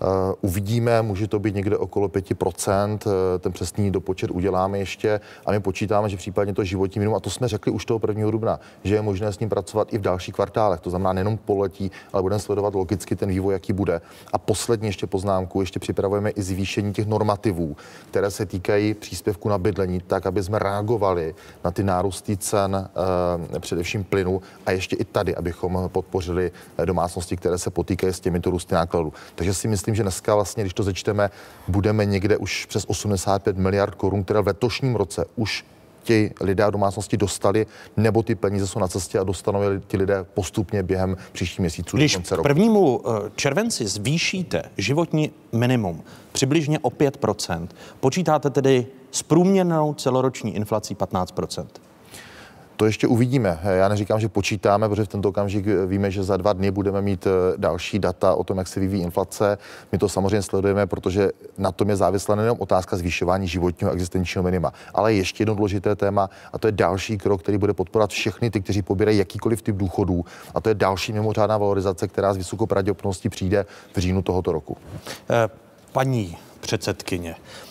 Eh, 0.00 0.34
uvidíme, 0.40 1.02
může 1.02 1.28
to 1.28 1.38
být 1.38 1.54
někde 1.54 1.76
okolo 1.76 2.08
5%, 2.08 3.06
eh, 3.06 3.38
ten 3.38 3.52
přesný 3.52 3.90
dopočet 3.90 4.30
uděláme 4.30 4.78
ještě 4.78 5.20
a 5.46 5.52
my 5.52 5.60
počítáme, 5.60 6.08
že 6.08 6.16
případně 6.16 6.54
to 6.54 6.64
životní 6.64 6.98
minimum, 6.98 7.16
a 7.16 7.20
to 7.20 7.30
jsme 7.30 7.48
řekli 7.48 7.72
už 7.72 7.84
toho 7.84 7.98
1. 7.98 8.30
dubna, 8.30 8.60
že 8.84 8.94
je 8.94 9.02
možné 9.02 9.32
s 9.32 9.38
ním 9.38 9.48
pracovat 9.48 9.94
i 9.94 9.98
v 9.98 10.00
dalších 10.00 10.34
kvartálech, 10.34 10.80
to 10.80 10.90
znamená 10.90 11.12
nejenom 11.12 11.36
poletí, 11.36 11.90
ale 12.12 12.22
budeme 12.22 12.38
sledovat 12.38 12.74
logicky 12.74 13.16
ten 13.16 13.28
vývoj, 13.28 13.52
jaký 13.52 13.72
bude. 13.72 14.00
A 14.32 14.38
poslední 14.38 14.88
ještě 14.88 15.06
poznámku, 15.06 15.60
ještě 15.60 15.80
připravujeme 15.80 16.30
i 16.30 16.42
zvýšení 16.42 16.92
těch 16.92 17.06
normativů, 17.06 17.76
které 18.10 18.30
se 18.30 18.46
týkají 18.46 18.94
příspěvku 18.94 19.48
na 19.48 19.58
bydlení, 19.58 20.00
tak, 20.00 20.26
aby 20.26 20.42
jsme 20.42 20.58
reagovali 20.58 21.34
na 21.64 21.70
ty 21.70 21.82
nárůsty 21.82 22.36
cen, 22.36 22.88
eh, 23.56 23.60
především 23.60 24.04
plynu 24.04 24.42
a 24.66 24.70
ještě 24.70 24.96
i 24.96 25.04
tady, 25.04 25.36
abychom 25.36 25.90
podpořili 25.92 26.50
domácnosti, 26.84 27.36
které 27.36 27.58
se 27.58 27.70
potýkají 27.70 28.12
s 28.12 28.20
těmito 28.20 28.50
růsty 28.50 28.74
nákladů. 28.74 29.12
Takže 29.34 29.54
si 29.54 29.68
myslím, 29.68 29.87
myslím, 29.88 29.96
že 29.96 30.02
dneska 30.02 30.34
vlastně, 30.34 30.64
když 30.64 30.74
to 30.74 30.82
začteme, 30.82 31.30
budeme 31.68 32.04
někde 32.04 32.36
už 32.36 32.66
přes 32.66 32.84
85 32.88 33.56
miliard 33.56 33.94
korun, 33.94 34.24
které 34.24 34.40
v 34.40 34.46
letošním 34.46 34.96
roce 34.96 35.24
už 35.36 35.64
ti 36.02 36.30
lidé 36.40 36.64
a 36.64 36.70
domácnosti 36.70 37.16
dostali, 37.16 37.66
nebo 37.96 38.22
ty 38.22 38.34
peníze 38.34 38.66
jsou 38.66 38.78
na 38.78 38.88
cestě 38.88 39.18
a 39.18 39.24
dostanou 39.24 39.62
je 39.62 39.80
ti 39.86 39.96
lidé 39.96 40.24
postupně 40.34 40.82
během 40.82 41.16
příštích 41.32 41.60
měsíců. 41.60 41.96
Když 41.96 42.12
do 42.12 42.18
konce 42.18 42.36
roku. 42.36 42.42
prvnímu 42.42 43.00
eh, 43.00 43.30
červenci 43.36 43.86
zvýšíte 43.86 44.62
životní 44.76 45.30
minimum 45.52 46.02
přibližně 46.32 46.78
o 46.78 46.90
5% 46.90 47.68
počítáte 48.00 48.50
tedy 48.50 48.86
s 49.10 49.22
průměrnou 49.22 49.94
celoroční 49.94 50.56
inflací 50.56 50.94
15 50.94 51.32
to 52.78 52.86
ještě 52.86 53.06
uvidíme. 53.06 53.58
Já 53.62 53.88
neříkám, 53.88 54.20
že 54.20 54.28
počítáme, 54.28 54.88
protože 54.88 55.04
v 55.04 55.08
tento 55.08 55.28
okamžik 55.28 55.66
víme, 55.86 56.10
že 56.10 56.22
za 56.22 56.36
dva 56.36 56.52
dny 56.52 56.70
budeme 56.70 57.02
mít 57.02 57.26
eh, 57.26 57.30
další 57.56 57.98
data 57.98 58.34
o 58.34 58.44
tom, 58.44 58.58
jak 58.58 58.68
se 58.68 58.80
vyvíjí 58.80 59.02
inflace. 59.02 59.58
My 59.92 59.98
to 59.98 60.08
samozřejmě 60.08 60.42
sledujeme, 60.42 60.86
protože 60.86 61.30
na 61.58 61.72
tom 61.72 61.90
je 61.90 61.96
závislá 61.96 62.34
nejen 62.34 62.54
otázka 62.58 62.96
zvýšování 62.96 63.48
životního 63.48 63.92
existenčního 63.92 64.42
minima, 64.42 64.72
ale 64.94 65.14
ještě 65.14 65.42
jedno 65.42 65.54
důležité 65.54 65.96
téma, 65.96 66.30
a 66.52 66.58
to 66.58 66.68
je 66.68 66.72
další 66.72 67.18
krok, 67.18 67.42
který 67.42 67.58
bude 67.58 67.74
podporovat 67.74 68.10
všechny 68.10 68.50
ty, 68.50 68.60
kteří 68.60 68.82
pobírají 68.82 69.18
jakýkoliv 69.18 69.62
typ 69.62 69.76
důchodů. 69.76 70.24
A 70.54 70.60
to 70.60 70.68
je 70.68 70.74
další 70.74 71.12
mimořádná 71.12 71.58
valorizace, 71.58 72.08
která 72.08 72.32
z 72.32 72.36
vysokou 72.36 72.66
pravděpodobností 72.66 73.28
přijde 73.28 73.66
v 73.94 73.98
říjnu 73.98 74.22
tohoto 74.22 74.52
roku. 74.52 74.76
Eh, 75.30 75.48
paní 75.92 76.36
předsedkyně, 76.60 77.34
Eh, 77.34 77.67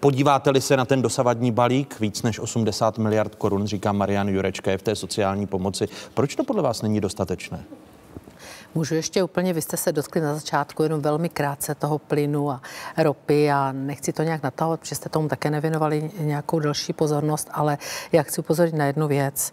podíváte-li 0.00 0.60
se 0.60 0.76
na 0.76 0.84
ten 0.84 1.02
dosavadní 1.02 1.52
balík, 1.52 2.00
víc 2.00 2.22
než 2.22 2.38
80 2.38 2.98
miliard 2.98 3.34
korun, 3.34 3.66
říká 3.66 3.92
Marian 3.92 4.28
Jurečka, 4.28 4.70
je 4.70 4.78
v 4.78 4.82
té 4.82 4.96
sociální 4.96 5.46
pomoci. 5.46 5.88
Proč 6.14 6.34
to 6.34 6.44
podle 6.44 6.62
vás 6.62 6.82
není 6.82 7.00
dostatečné? 7.00 7.64
Můžu 8.74 8.94
ještě 8.94 9.22
úplně, 9.22 9.52
vy 9.52 9.62
jste 9.62 9.76
se 9.76 9.92
dotkli 9.92 10.20
na 10.20 10.34
začátku 10.34 10.82
jenom 10.82 11.00
velmi 11.00 11.28
krátce 11.28 11.74
toho 11.74 11.98
plynu 11.98 12.50
a 12.50 12.62
ropy 12.98 13.50
a 13.50 13.72
nechci 13.72 14.12
to 14.12 14.22
nějak 14.22 14.42
natahovat, 14.42 14.80
protože 14.80 14.94
jste 14.94 15.08
tomu 15.08 15.28
také 15.28 15.50
nevěnovali 15.50 16.10
nějakou 16.18 16.58
další 16.58 16.92
pozornost, 16.92 17.48
ale 17.52 17.78
já 18.12 18.22
chci 18.22 18.40
upozornit 18.40 18.74
na 18.74 18.86
jednu 18.86 19.08
věc. 19.08 19.52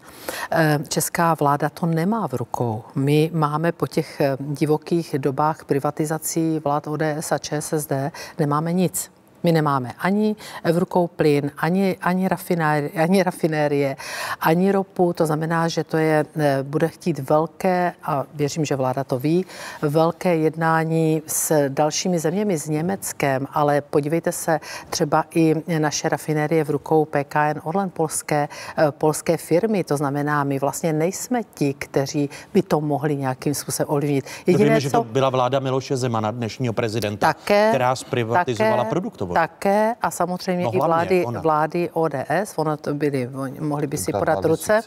Eh, 0.50 0.78
česká 0.88 1.34
vláda 1.34 1.68
to 1.68 1.86
nemá 1.86 2.28
v 2.28 2.34
rukou. 2.34 2.84
My 2.94 3.30
máme 3.34 3.72
po 3.72 3.86
těch 3.86 4.20
eh, 4.20 4.36
divokých 4.40 5.14
dobách 5.18 5.64
privatizací 5.64 6.58
vlád 6.64 6.86
ODS 6.86 7.32
a 7.32 7.38
ČSSD, 7.38 7.92
nemáme 8.38 8.72
nic. 8.72 9.17
My 9.42 9.52
nemáme 9.52 9.92
ani 9.98 10.36
v 10.72 10.78
rukou 10.78 11.06
plyn, 11.06 11.50
ani, 11.58 11.96
ani, 12.02 12.28
rafinérie, 12.28 12.90
ani 12.90 13.22
rafinérie, 13.22 13.96
ani 14.40 14.72
ropu. 14.72 15.12
To 15.12 15.26
znamená, 15.26 15.68
že 15.68 15.84
to 15.84 15.96
je, 15.96 16.24
eh, 16.36 16.58
bude 16.62 16.88
chtít 16.88 17.18
velké, 17.18 17.92
a 18.02 18.24
věřím, 18.34 18.64
že 18.64 18.76
vláda 18.76 19.04
to 19.04 19.18
ví, 19.18 19.46
velké 19.82 20.36
jednání 20.36 21.22
s 21.26 21.68
dalšími 21.68 22.18
zeměmi, 22.18 22.58
s 22.58 22.68
Německem, 22.68 23.46
ale 23.52 23.80
podívejte 23.80 24.32
se, 24.32 24.60
třeba 24.90 25.24
i 25.34 25.54
naše 25.78 26.08
rafinérie 26.08 26.64
v 26.64 26.70
rukou 26.70 27.04
PKN 27.04 27.60
Orlen 27.62 27.90
polské, 27.90 28.48
eh, 28.78 28.90
polské 28.90 29.36
firmy. 29.36 29.84
To 29.84 29.96
znamená, 29.96 30.44
my 30.44 30.58
vlastně 30.58 30.92
nejsme 30.92 31.40
ti, 31.54 31.74
kteří 31.74 32.30
by 32.54 32.62
to 32.62 32.80
mohli 32.80 33.16
nějakým 33.16 33.54
způsobem 33.54 33.86
ovlivnit. 33.90 34.24
Jediné, 34.46 34.64
Víme, 34.64 34.76
co... 34.76 34.80
že 34.80 34.90
to 34.90 35.04
byla 35.04 35.30
vláda 35.30 35.58
Miloše 35.58 35.96
Zemana, 35.96 36.30
dnešního 36.30 36.72
prezidenta, 36.72 37.26
také, 37.26 37.68
která 37.68 37.96
zprivatizovala 37.96 38.76
také, 38.76 38.90
produktovou. 38.90 39.27
Také 39.34 39.94
a 40.02 40.10
samozřejmě 40.10 40.64
no, 40.64 40.74
i 40.74 40.78
vlády, 40.78 41.24
vlády 41.40 41.90
ODS, 41.92 42.52
ono 42.56 42.76
to 42.76 42.94
byly, 42.94 43.30
mohli 43.60 43.86
by 43.86 43.96
si 43.96 44.12
podat 44.12 44.44
ruce. 44.44 44.80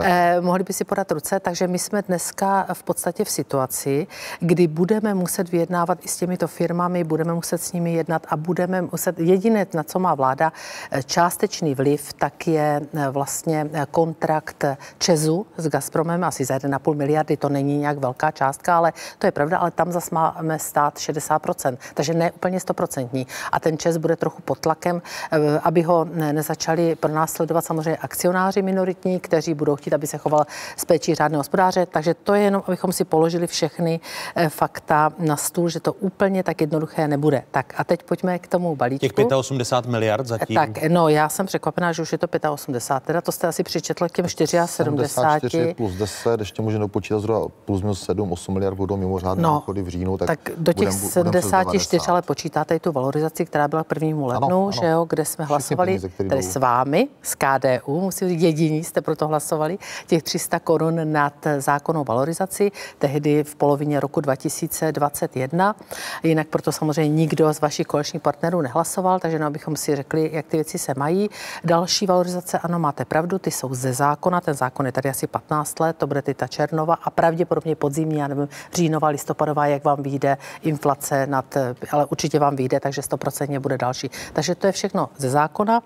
Eh, 0.00 0.40
mohli 0.40 0.64
by 0.64 0.72
si 0.72 0.84
podat 0.84 1.10
ruce, 1.10 1.40
takže 1.40 1.66
my 1.66 1.78
jsme 1.78 2.02
dneska 2.02 2.66
v 2.72 2.82
podstatě 2.82 3.24
v 3.24 3.30
situaci, 3.30 4.06
kdy 4.40 4.66
budeme 4.66 5.14
muset 5.14 5.48
vyjednávat 5.48 5.98
i 6.04 6.08
s 6.08 6.16
těmito 6.16 6.48
firmami, 6.48 7.04
budeme 7.04 7.34
muset 7.34 7.62
s 7.62 7.72
nimi 7.72 7.92
jednat 7.94 8.26
a 8.28 8.36
budeme 8.36 8.82
muset, 8.82 9.18
jediné, 9.18 9.66
na 9.74 9.82
co 9.82 9.98
má 9.98 10.14
vláda 10.14 10.52
eh, 10.90 11.02
částečný 11.02 11.74
vliv, 11.74 12.12
tak 12.12 12.46
je 12.46 12.80
eh, 12.94 13.10
vlastně 13.10 13.70
eh, 13.72 13.86
kontrakt 13.90 14.64
Česu 14.98 15.46
s 15.56 15.68
Gazpromem 15.68 16.24
asi 16.24 16.44
za 16.44 16.58
1,5 16.58 16.94
miliardy, 16.94 17.36
to 17.36 17.48
není 17.48 17.78
nějak 17.78 17.98
velká 17.98 18.30
částka, 18.30 18.76
ale 18.76 18.92
to 19.18 19.26
je 19.26 19.32
pravda, 19.32 19.58
ale 19.58 19.70
tam 19.70 19.92
zase 19.92 20.14
máme 20.14 20.58
stát 20.58 20.98
60%, 20.98 21.78
takže 21.94 22.14
ne 22.14 22.32
úplně 22.32 22.58
100%. 22.58 23.26
A 23.52 23.60
ten 23.60 23.78
ČES 23.80 23.96
bude 23.96 24.16
trochu 24.16 24.42
pod 24.42 24.58
tlakem, 24.58 25.02
eh, 25.32 25.60
aby 25.62 25.82
ho 25.82 26.04
nezačali 26.32 26.94
pronásledovat 26.94 27.64
samozřejmě 27.64 27.96
akcionáři 27.96 28.62
minoritní, 28.62 29.20
kteří 29.20 29.54
budou 29.54 29.76
chtít, 29.76 29.92
aby 29.92 30.06
se 30.06 30.18
choval 30.18 30.46
s 30.76 30.84
péčí 30.84 31.14
řádného 31.14 31.40
hospodáře. 31.40 31.86
Takže 31.86 32.14
to 32.14 32.34
je 32.34 32.42
jenom, 32.42 32.62
abychom 32.66 32.92
si 32.92 33.04
položili 33.04 33.46
všechny 33.46 34.00
eh, 34.36 34.48
fakta 34.48 35.12
na 35.18 35.36
stůl, 35.36 35.68
že 35.68 35.80
to 35.80 35.92
úplně 35.92 36.42
tak 36.42 36.60
jednoduché 36.60 37.08
nebude. 37.08 37.42
Tak 37.50 37.74
a 37.76 37.84
teď 37.84 38.02
pojďme 38.02 38.38
k 38.38 38.48
tomu 38.48 38.76
balíčku. 38.76 39.08
Těch 39.08 39.38
85 39.38 39.90
miliard 39.90 40.26
zatím. 40.26 40.56
Tak, 40.56 40.82
no 40.88 41.08
já 41.08 41.28
jsem 41.28 41.46
překvapená, 41.46 41.92
že 41.92 42.02
už 42.02 42.12
je 42.12 42.18
to 42.18 42.26
85. 42.52 43.06
Teda 43.06 43.20
to 43.20 43.32
jste 43.32 43.46
asi 43.46 43.62
přečetl 43.62 44.08
k 44.08 44.12
těm 44.12 44.28
74. 44.28 44.66
74 44.66 45.74
plus 45.74 45.92
10, 45.92 46.40
ještě 46.40 46.62
můžeme 46.62 46.80
dopočítat 46.80 47.20
zhruba 47.20 47.48
plus 47.64 47.82
minus 47.82 48.02
7, 48.02 48.32
8 48.32 48.54
miliard 48.54 48.76
budou 48.76 48.96
mimořádné 48.96 49.42
no, 49.42 49.64
v 49.66 49.88
říjnu. 49.88 50.18
Tak, 50.18 50.26
tak 50.26 50.40
do 50.56 50.72
těch 50.72 50.88
budem, 50.88 51.10
74 51.10 51.96
budem 51.96 52.10
ale 52.10 52.22
počítáte 52.22 52.76
i 52.76 52.80
tu 52.80 52.92
valorizaci, 52.92 53.46
která 53.46 53.68
byla 53.70 53.84
prvnímu 53.84 54.26
lednu, 54.26 54.46
ano, 54.46 54.62
ano. 54.62 54.72
že 54.72 54.86
jo, 54.86 55.06
kde 55.08 55.24
jsme 55.24 55.44
hlasovali, 55.44 55.86
peníze, 55.86 56.08
tedy 56.08 56.42
s 56.42 56.56
vámi, 56.56 57.08
s 57.22 57.34
KDU, 57.34 58.00
musím 58.00 58.28
říct, 58.28 58.42
jediní 58.42 58.84
jste 58.84 59.00
proto 59.00 59.28
hlasovali, 59.28 59.78
těch 60.06 60.22
300 60.22 60.58
korun 60.58 61.12
nad 61.12 61.34
zákonnou 61.58 62.04
valorizaci, 62.04 62.72
tehdy 62.98 63.44
v 63.44 63.54
polovině 63.54 64.00
roku 64.00 64.20
2021. 64.20 65.76
Jinak 66.22 66.46
proto 66.48 66.72
samozřejmě 66.72 67.16
nikdo 67.16 67.54
z 67.54 67.60
vašich 67.60 67.86
koaličních 67.86 68.22
partnerů 68.22 68.60
nehlasoval, 68.60 69.18
takže 69.18 69.38
no, 69.38 69.46
abychom 69.46 69.76
si 69.76 69.96
řekli, 69.96 70.30
jak 70.32 70.46
ty 70.46 70.56
věci 70.56 70.78
se 70.78 70.94
mají. 70.96 71.30
Další 71.64 72.06
valorizace, 72.06 72.58
ano, 72.58 72.78
máte 72.78 73.04
pravdu, 73.04 73.38
ty 73.38 73.50
jsou 73.50 73.74
ze 73.74 73.92
zákona, 73.92 74.40
ten 74.40 74.54
zákon 74.54 74.86
je 74.86 74.92
tady 74.92 75.08
asi 75.08 75.26
15 75.26 75.80
let, 75.80 75.96
to 75.96 76.06
bude 76.06 76.22
ty 76.22 76.34
ta 76.34 76.46
černova 76.46 76.94
a 76.94 77.10
pravděpodobně 77.10 77.76
podzimní, 77.76 78.18
já 78.18 78.28
nevím, 78.28 78.48
říjnová, 78.72 79.08
listopadová, 79.08 79.66
jak 79.66 79.84
vám 79.84 80.02
vyjde 80.02 80.36
inflace 80.62 81.26
nad, 81.26 81.56
ale 81.92 82.06
určitě 82.06 82.38
vám 82.38 82.56
vyjde, 82.56 82.80
takže 82.80 83.02
100% 83.02 83.59
bude 83.60 83.78
další. 83.78 84.10
Takže 84.32 84.54
to 84.54 84.66
je 84.66 84.72
všechno 84.72 85.08
ze 85.16 85.30
zákona, 85.30 85.82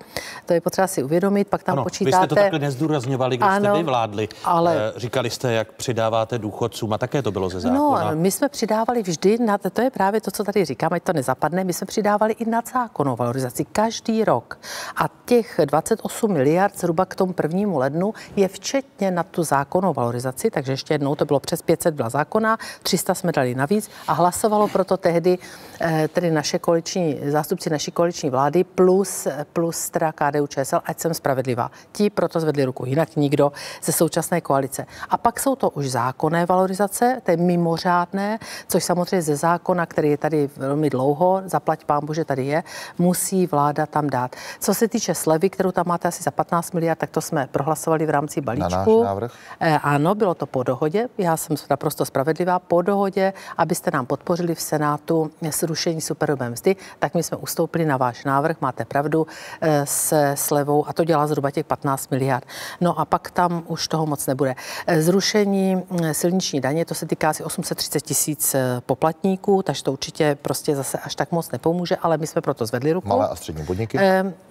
to 0.46 0.52
je 0.52 0.60
potřeba 0.60 0.86
si 0.86 1.02
uvědomit, 1.02 1.48
pak 1.48 1.62
tam 1.62 1.72
ano, 1.72 1.82
počítáte... 1.82 2.16
Vy 2.16 2.26
jste 2.26 2.26
to 2.26 2.34
takhle 2.34 2.58
nezdůrazňovali, 2.58 3.36
když 3.36 3.48
ano, 3.48 3.70
jste 3.70 3.78
vyvládli. 3.78 4.28
Ale... 4.44 4.76
Eh, 4.76 5.00
říkali 5.00 5.30
jste, 5.30 5.52
jak 5.52 5.72
přidáváte 5.72 6.38
důchodcům 6.38 6.92
a 6.92 6.98
také 6.98 7.22
to 7.22 7.32
bylo 7.32 7.48
ze 7.48 7.60
zákona. 7.60 8.10
No, 8.10 8.16
my 8.16 8.30
jsme 8.30 8.48
přidávali 8.48 9.02
vždy, 9.02 9.38
na, 9.38 9.58
to 9.58 9.80
je 9.80 9.90
právě 9.90 10.20
to, 10.20 10.30
co 10.30 10.44
tady 10.44 10.64
říkám, 10.64 10.92
ať 10.92 11.02
to 11.02 11.12
nezapadne, 11.12 11.64
my 11.64 11.72
jsme 11.72 11.86
přidávali 11.86 12.32
i 12.32 12.50
nad 12.50 12.68
zákonnou 12.68 13.16
valorizaci 13.16 13.64
každý 13.64 14.24
rok. 14.24 14.58
A 14.96 15.08
těch 15.24 15.60
28 15.64 16.32
miliard 16.32 16.78
zhruba 16.78 17.04
k 17.04 17.14
tomu 17.14 17.32
prvnímu 17.32 17.78
lednu 17.78 18.14
je 18.36 18.48
včetně 18.48 19.10
na 19.10 19.22
tu 19.22 19.42
zákonnou 19.42 19.94
valorizaci, 19.94 20.50
takže 20.50 20.72
ještě 20.72 20.94
jednou 20.94 21.14
to 21.14 21.24
bylo 21.24 21.40
přes 21.40 21.62
500 21.62 21.94
byla 21.94 22.08
zákona, 22.08 22.58
300 22.82 23.14
jsme 23.14 23.32
dali 23.32 23.54
navíc 23.54 23.90
a 24.08 24.12
hlasovalo 24.12 24.68
proto 24.68 24.96
tehdy 24.96 25.38
eh, 25.80 26.08
tedy 26.08 26.30
naše 26.30 26.58
koaliční, 26.58 27.20
zástupci 27.26 27.63
naší 27.70 27.90
koaliční 27.90 28.30
vlády 28.30 28.64
plus, 28.64 29.26
plus 29.52 29.90
teda 29.90 30.12
KDU 30.12 30.46
ČSL, 30.46 30.80
ať 30.84 31.00
jsem 31.00 31.14
spravedlivá. 31.14 31.70
Ti 31.92 32.10
proto 32.10 32.40
zvedli 32.40 32.64
ruku, 32.64 32.86
jinak 32.86 33.16
nikdo 33.16 33.52
ze 33.82 33.92
současné 33.92 34.40
koalice. 34.40 34.86
A 35.08 35.16
pak 35.16 35.40
jsou 35.40 35.56
to 35.56 35.70
už 35.70 35.90
zákonné 35.90 36.46
valorizace, 36.46 37.20
to 37.22 37.30
je 37.30 37.36
mimořádné, 37.36 38.38
což 38.68 38.84
samozřejmě 38.84 39.22
ze 39.22 39.36
zákona, 39.36 39.86
který 39.86 40.10
je 40.10 40.18
tady 40.18 40.50
velmi 40.56 40.90
dlouho, 40.90 41.42
zaplať 41.44 41.84
pán 41.84 42.06
Bože 42.06 42.24
tady 42.24 42.46
je, 42.46 42.62
musí 42.98 43.46
vláda 43.46 43.86
tam 43.86 44.10
dát. 44.10 44.36
Co 44.60 44.74
se 44.74 44.88
týče 44.88 45.14
slevy, 45.14 45.50
kterou 45.50 45.72
tam 45.72 45.84
máte 45.88 46.08
asi 46.08 46.22
za 46.22 46.30
15 46.30 46.72
miliard, 46.72 46.98
tak 46.98 47.10
to 47.10 47.20
jsme 47.20 47.48
prohlasovali 47.52 48.06
v 48.06 48.10
rámci 48.10 48.40
balíčku. 48.40 48.70
Na 48.70 48.76
náš 48.78 49.14
návrh? 49.14 49.32
Eh, 49.60 49.78
ano, 49.82 50.14
bylo 50.14 50.34
to 50.34 50.46
po 50.46 50.62
dohodě. 50.62 51.08
Já 51.18 51.36
jsem 51.36 51.56
naprosto 51.70 52.04
spravedlivá. 52.04 52.58
Po 52.58 52.82
dohodě, 52.82 53.32
abyste 53.56 53.90
nám 53.90 54.06
podpořili 54.06 54.54
v 54.54 54.60
Senátu 54.60 55.30
zrušení 55.50 56.00
superhrubé 56.00 56.50
mzdy, 56.50 56.76
tak 56.98 57.14
my 57.14 57.22
jsme 57.22 57.36
ustoupili 57.54 57.84
na 57.84 57.96
váš 57.96 58.24
návrh, 58.24 58.56
máte 58.60 58.84
pravdu, 58.84 59.26
eh, 59.60 59.86
se 59.86 60.34
slevou 60.34 60.88
a 60.88 60.92
to 60.92 61.04
dělá 61.04 61.26
zhruba 61.26 61.50
těch 61.50 61.66
15 61.66 62.10
miliard. 62.10 62.44
No 62.80 62.98
a 62.98 63.04
pak 63.04 63.30
tam 63.30 63.62
už 63.66 63.88
toho 63.88 64.06
moc 64.06 64.26
nebude. 64.26 64.54
Eh, 64.86 65.02
zrušení 65.02 65.76
mm, 65.76 66.14
silniční 66.14 66.60
daně, 66.60 66.84
to 66.84 66.94
se 66.94 67.06
týká 67.06 67.30
asi 67.30 67.44
830 67.44 68.00
tisíc 68.00 68.54
eh, 68.54 68.80
poplatníků, 68.86 69.62
takže 69.62 69.82
to 69.82 69.92
určitě 69.92 70.34
prostě 70.42 70.76
zase 70.76 70.98
až 70.98 71.14
tak 71.14 71.32
moc 71.32 71.50
nepomůže, 71.50 71.96
ale 71.96 72.18
my 72.18 72.26
jsme 72.26 72.42
proto 72.42 72.66
zvedli 72.66 72.92
ruku. 72.92 73.08
Malé 73.08 73.28
a 73.28 73.36
střední 73.36 73.66
podniky? 73.66 73.98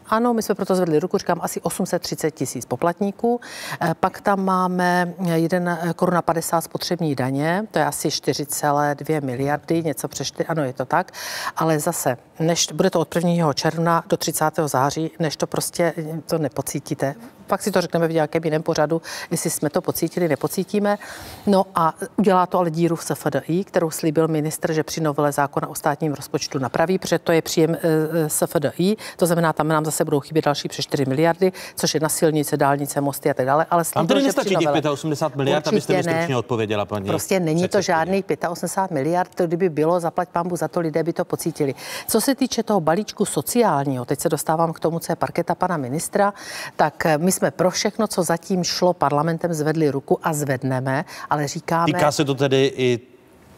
Ano, 0.08 0.34
my 0.34 0.42
jsme 0.42 0.56
proto 0.56 0.76
zvedli 0.76 1.00
ruku, 1.00 1.18
říkám 1.18 1.40
asi 1.42 1.62
830 1.62 2.32
tisíc 2.32 2.66
poplatníků. 2.66 3.42
Pak 4.00 4.22
tam 4.22 4.46
máme 4.46 5.14
1 5.34 5.80
koruna 5.96 6.22
50 6.22 6.62
spotřební 6.62 7.16
daně, 7.16 7.68
to 7.72 7.80
je 7.80 7.86
asi 7.86 8.08
4,2 8.08 9.26
miliardy, 9.26 9.84
něco 9.84 10.08
přes 10.08 10.28
4, 10.28 10.48
ano, 10.48 10.64
je 10.64 10.74
to 10.74 10.86
tak, 10.86 11.12
ale 11.56 11.80
zase, 11.80 12.18
než 12.40 12.68
bude 12.74 12.90
to 12.90 13.00
od 13.00 13.16
1. 13.16 13.54
června 13.54 14.04
do 14.10 14.18
30. 14.18 14.46
září, 14.66 15.12
než 15.20 15.38
to 15.38 15.48
prostě 15.48 15.94
to 16.26 16.38
nepocítíte 16.38 17.16
pak 17.54 17.62
si 17.62 17.72
to 17.72 17.82
řekneme 17.82 18.08
v 18.08 18.14
nějakém 18.14 18.44
jiném 18.44 18.64
pořadu, 18.64 19.02
jestli 19.32 19.50
jsme 19.50 19.70
to 19.70 19.82
pocítili, 19.82 20.28
nepocítíme. 20.28 20.98
No 21.48 21.66
a 21.76 21.94
udělá 22.18 22.46
to 22.46 22.58
ale 22.58 22.72
díru 22.72 22.96
v 22.96 23.04
SFDI, 23.04 23.64
kterou 23.64 23.92
slíbil 23.92 24.28
ministr, 24.28 24.74
že 24.74 24.84
při 24.84 25.02
novele 25.02 25.32
zákona 25.32 25.68
o 25.68 25.76
státním 25.76 26.14
rozpočtu 26.14 26.60
napraví, 26.60 26.98
protože 27.00 27.20
to 27.20 27.32
je 27.32 27.42
příjem 27.42 27.76
e, 27.76 27.78
e, 28.26 28.30
SFDI, 28.30 28.96
to 29.18 29.26
znamená, 29.26 29.54
tam 29.54 29.68
nám 29.68 29.86
zase 29.86 30.06
budou 30.06 30.20
chybět 30.20 30.46
další 30.46 30.68
přes 30.68 30.86
4 30.86 31.06
miliardy, 31.06 31.52
což 31.76 31.94
je 31.94 32.00
na 32.00 32.10
silnice, 32.10 32.58
dálnice, 32.58 33.02
mosty 33.02 33.30
a 33.30 33.34
tak 33.34 33.46
dále. 33.46 33.66
Ale 33.70 33.84
slíbil, 33.84 34.00
Vám 34.00 34.08
tedy 34.08 34.24
nestačí 34.24 34.56
těch 34.56 34.92
85 34.92 35.38
miliard, 35.38 35.68
Určitě 35.68 35.94
abyste 35.94 35.94
mi 35.94 36.04
stručně 36.04 36.38
odpověděla, 36.38 36.86
paní. 36.86 37.10
Prostě 37.10 37.40
není 37.40 37.68
to 37.68 37.82
žádných 37.82 38.26
85 38.50 38.96
miliard, 38.96 39.36
to 39.36 39.48
kdyby 39.48 39.70
bylo, 39.70 40.00
zaplať 40.00 40.30
pambu 40.30 40.56
za 40.56 40.68
to, 40.68 40.80
lidé 40.80 41.04
by 41.04 41.14
to 41.14 41.26
pocítili. 41.26 41.76
Co 42.08 42.22
se 42.22 42.36
týče 42.36 42.64
toho 42.64 42.82
balíčku 42.82 43.26
sociálního, 43.26 44.06
teď 44.06 44.20
se 44.20 44.30
dostávám 44.30 44.74
k 44.74 44.80
tomu, 44.80 45.00
co 45.00 45.12
je 45.12 45.16
parketa 45.16 45.56
pana 45.56 45.78
ministra, 45.78 46.34
tak 46.76 47.04
my 47.18 47.32
jsme 47.32 47.43
pro 47.52 47.72
všechno, 47.72 48.08
co 48.08 48.24
zatím 48.24 48.64
šlo 48.64 48.94
parlamentem, 48.94 49.54
zvedli 49.54 49.90
ruku 49.90 50.20
a 50.24 50.34
zvedneme, 50.34 51.06
ale 51.30 51.48
říkáme... 51.48 51.86
Týká 51.86 52.12
se 52.12 52.26
to 52.26 52.36
tedy 52.36 52.72
i 52.76 53.13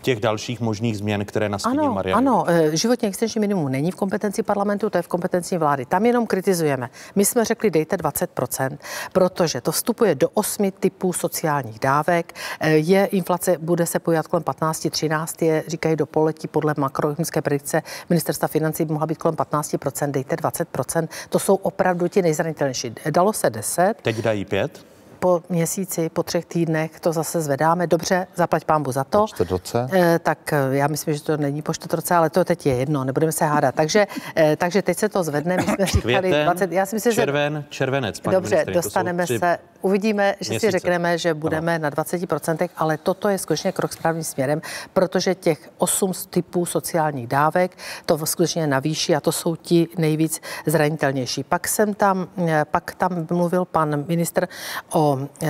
těch 0.06 0.20
dalších 0.20 0.62
možných 0.62 0.98
změn, 0.98 1.26
které 1.26 1.50
nastínil 1.50 1.84
ano, 1.84 1.94
Marian. 1.94 2.18
Ano, 2.18 2.46
eh, 2.48 2.78
životní 2.78 3.08
existenční 3.08 3.42
minimum 3.42 3.70
není 3.72 3.92
v 3.92 3.96
kompetenci 3.96 4.44
parlamentu, 4.44 4.90
to 4.90 4.98
je 4.98 5.02
v 5.02 5.08
kompetenci 5.08 5.58
vlády. 5.58 5.86
Tam 5.86 6.06
jenom 6.06 6.28
kritizujeme. 6.28 6.90
My 7.16 7.26
jsme 7.26 7.46
řekli, 7.46 7.72
dejte 7.72 7.98
20%, 7.98 8.78
protože 9.14 9.62
to 9.62 9.72
vstupuje 9.72 10.16
do 10.16 10.30
osmi 10.30 10.72
typů 10.72 11.14
sociálních 11.14 11.80
dávek. 11.80 12.34
Eh, 12.60 12.70
je 12.70 13.06
inflace, 13.06 13.58
bude 13.58 13.86
se 13.86 14.00
pojat 14.00 14.28
kolem 14.28 14.44
15-13, 14.44 15.42
je, 15.42 15.64
říkají 15.68 15.96
do 15.96 16.06
poletí 16.06 16.48
podle 16.48 16.74
makroekonomické 16.78 17.42
predikce 17.42 17.82
ministerstva 18.10 18.48
financí 18.48 18.86
by 18.86 18.94
mohla 18.94 19.08
být 19.08 19.18
kolem 19.18 19.36
15%, 19.36 20.12
dejte 20.12 20.36
20%. 20.36 21.08
To 21.30 21.40
jsou 21.40 21.56
opravdu 21.56 22.08
ti 22.08 22.22
nejzranitelnější. 22.22 22.94
Dalo 23.10 23.34
se 23.34 23.50
10. 23.50 23.94
Teď 24.02 24.22
dají 24.22 24.46
5? 24.46 24.95
Po 25.26 25.42
měsíci, 25.50 26.10
po 26.10 26.24
třech 26.24 26.46
týdnech 26.46 27.00
to 27.00 27.14
zase 27.14 27.42
zvedáme. 27.42 27.88
Dobře, 27.88 28.28
zaplať 28.36 28.66
pámbu 28.66 28.92
za 28.92 29.04
to. 29.04 29.26
Po? 29.38 29.88
Eh, 29.94 30.20
tak 30.20 30.54
eh, 30.54 30.58
já 30.72 30.88
myslím, 30.88 31.14
že 31.14 31.24
to 31.24 31.38
není 31.38 31.62
po 31.62 31.72
roce, 31.94 32.16
ale 32.16 32.30
to 32.30 32.46
teď 32.46 32.66
je 32.66 32.76
jedno, 32.76 33.04
nebudeme 33.04 33.32
se 33.32 33.46
hádat. 33.46 33.76
Takže, 33.76 34.08
eh, 34.36 34.56
takže 34.56 34.82
teď 34.82 34.98
se 34.98 35.10
to 35.10 35.24
zvedne, 35.24 35.58
my 35.58 35.64
jsme 35.64 35.86
říkali 35.86 36.20
Květen, 36.20 36.46
20, 36.46 36.72
já 36.72 36.86
si 36.86 36.96
myslím, 36.96 37.14
že 37.14 37.22
červen, 37.22 37.64
červenec, 37.70 38.20
paní 38.20 38.36
Dobře, 38.36 38.64
jsou 38.66 38.74
dostaneme 38.74 39.28
se, 39.28 39.58
uvidíme, 39.86 40.36
že 40.40 40.52
měsíce. 40.52 40.68
si 40.68 40.72
řekneme, 40.72 41.18
že 41.18 41.34
budeme 41.34 41.80
na 41.80 41.90
20%, 41.90 42.70
ale 42.78 42.98
toto 42.98 43.30
je 43.30 43.38
skutečně 43.38 43.72
krok 43.72 43.94
správným 43.94 44.24
směrem, 44.24 44.62
protože 44.94 45.36
těch 45.36 45.70
8 45.78 46.12
typů 46.30 46.66
sociálních 46.66 47.28
dávek 47.28 47.78
to 48.06 48.26
skutečně 48.26 48.68
navýší 48.68 49.16
a 49.16 49.20
to 49.20 49.32
jsou 49.32 49.56
ti 49.56 49.88
nejvíc 49.98 50.42
zranitelnější. 50.66 51.44
Pak 51.44 51.68
jsem 51.68 51.94
tam, 51.94 52.28
eh, 52.48 52.66
pak 52.72 52.96
tam 52.96 53.28
mluvil 53.30 53.66
pan 53.66 54.06
ministr 54.08 54.48
o 54.94 55.20
eh, 55.42 55.50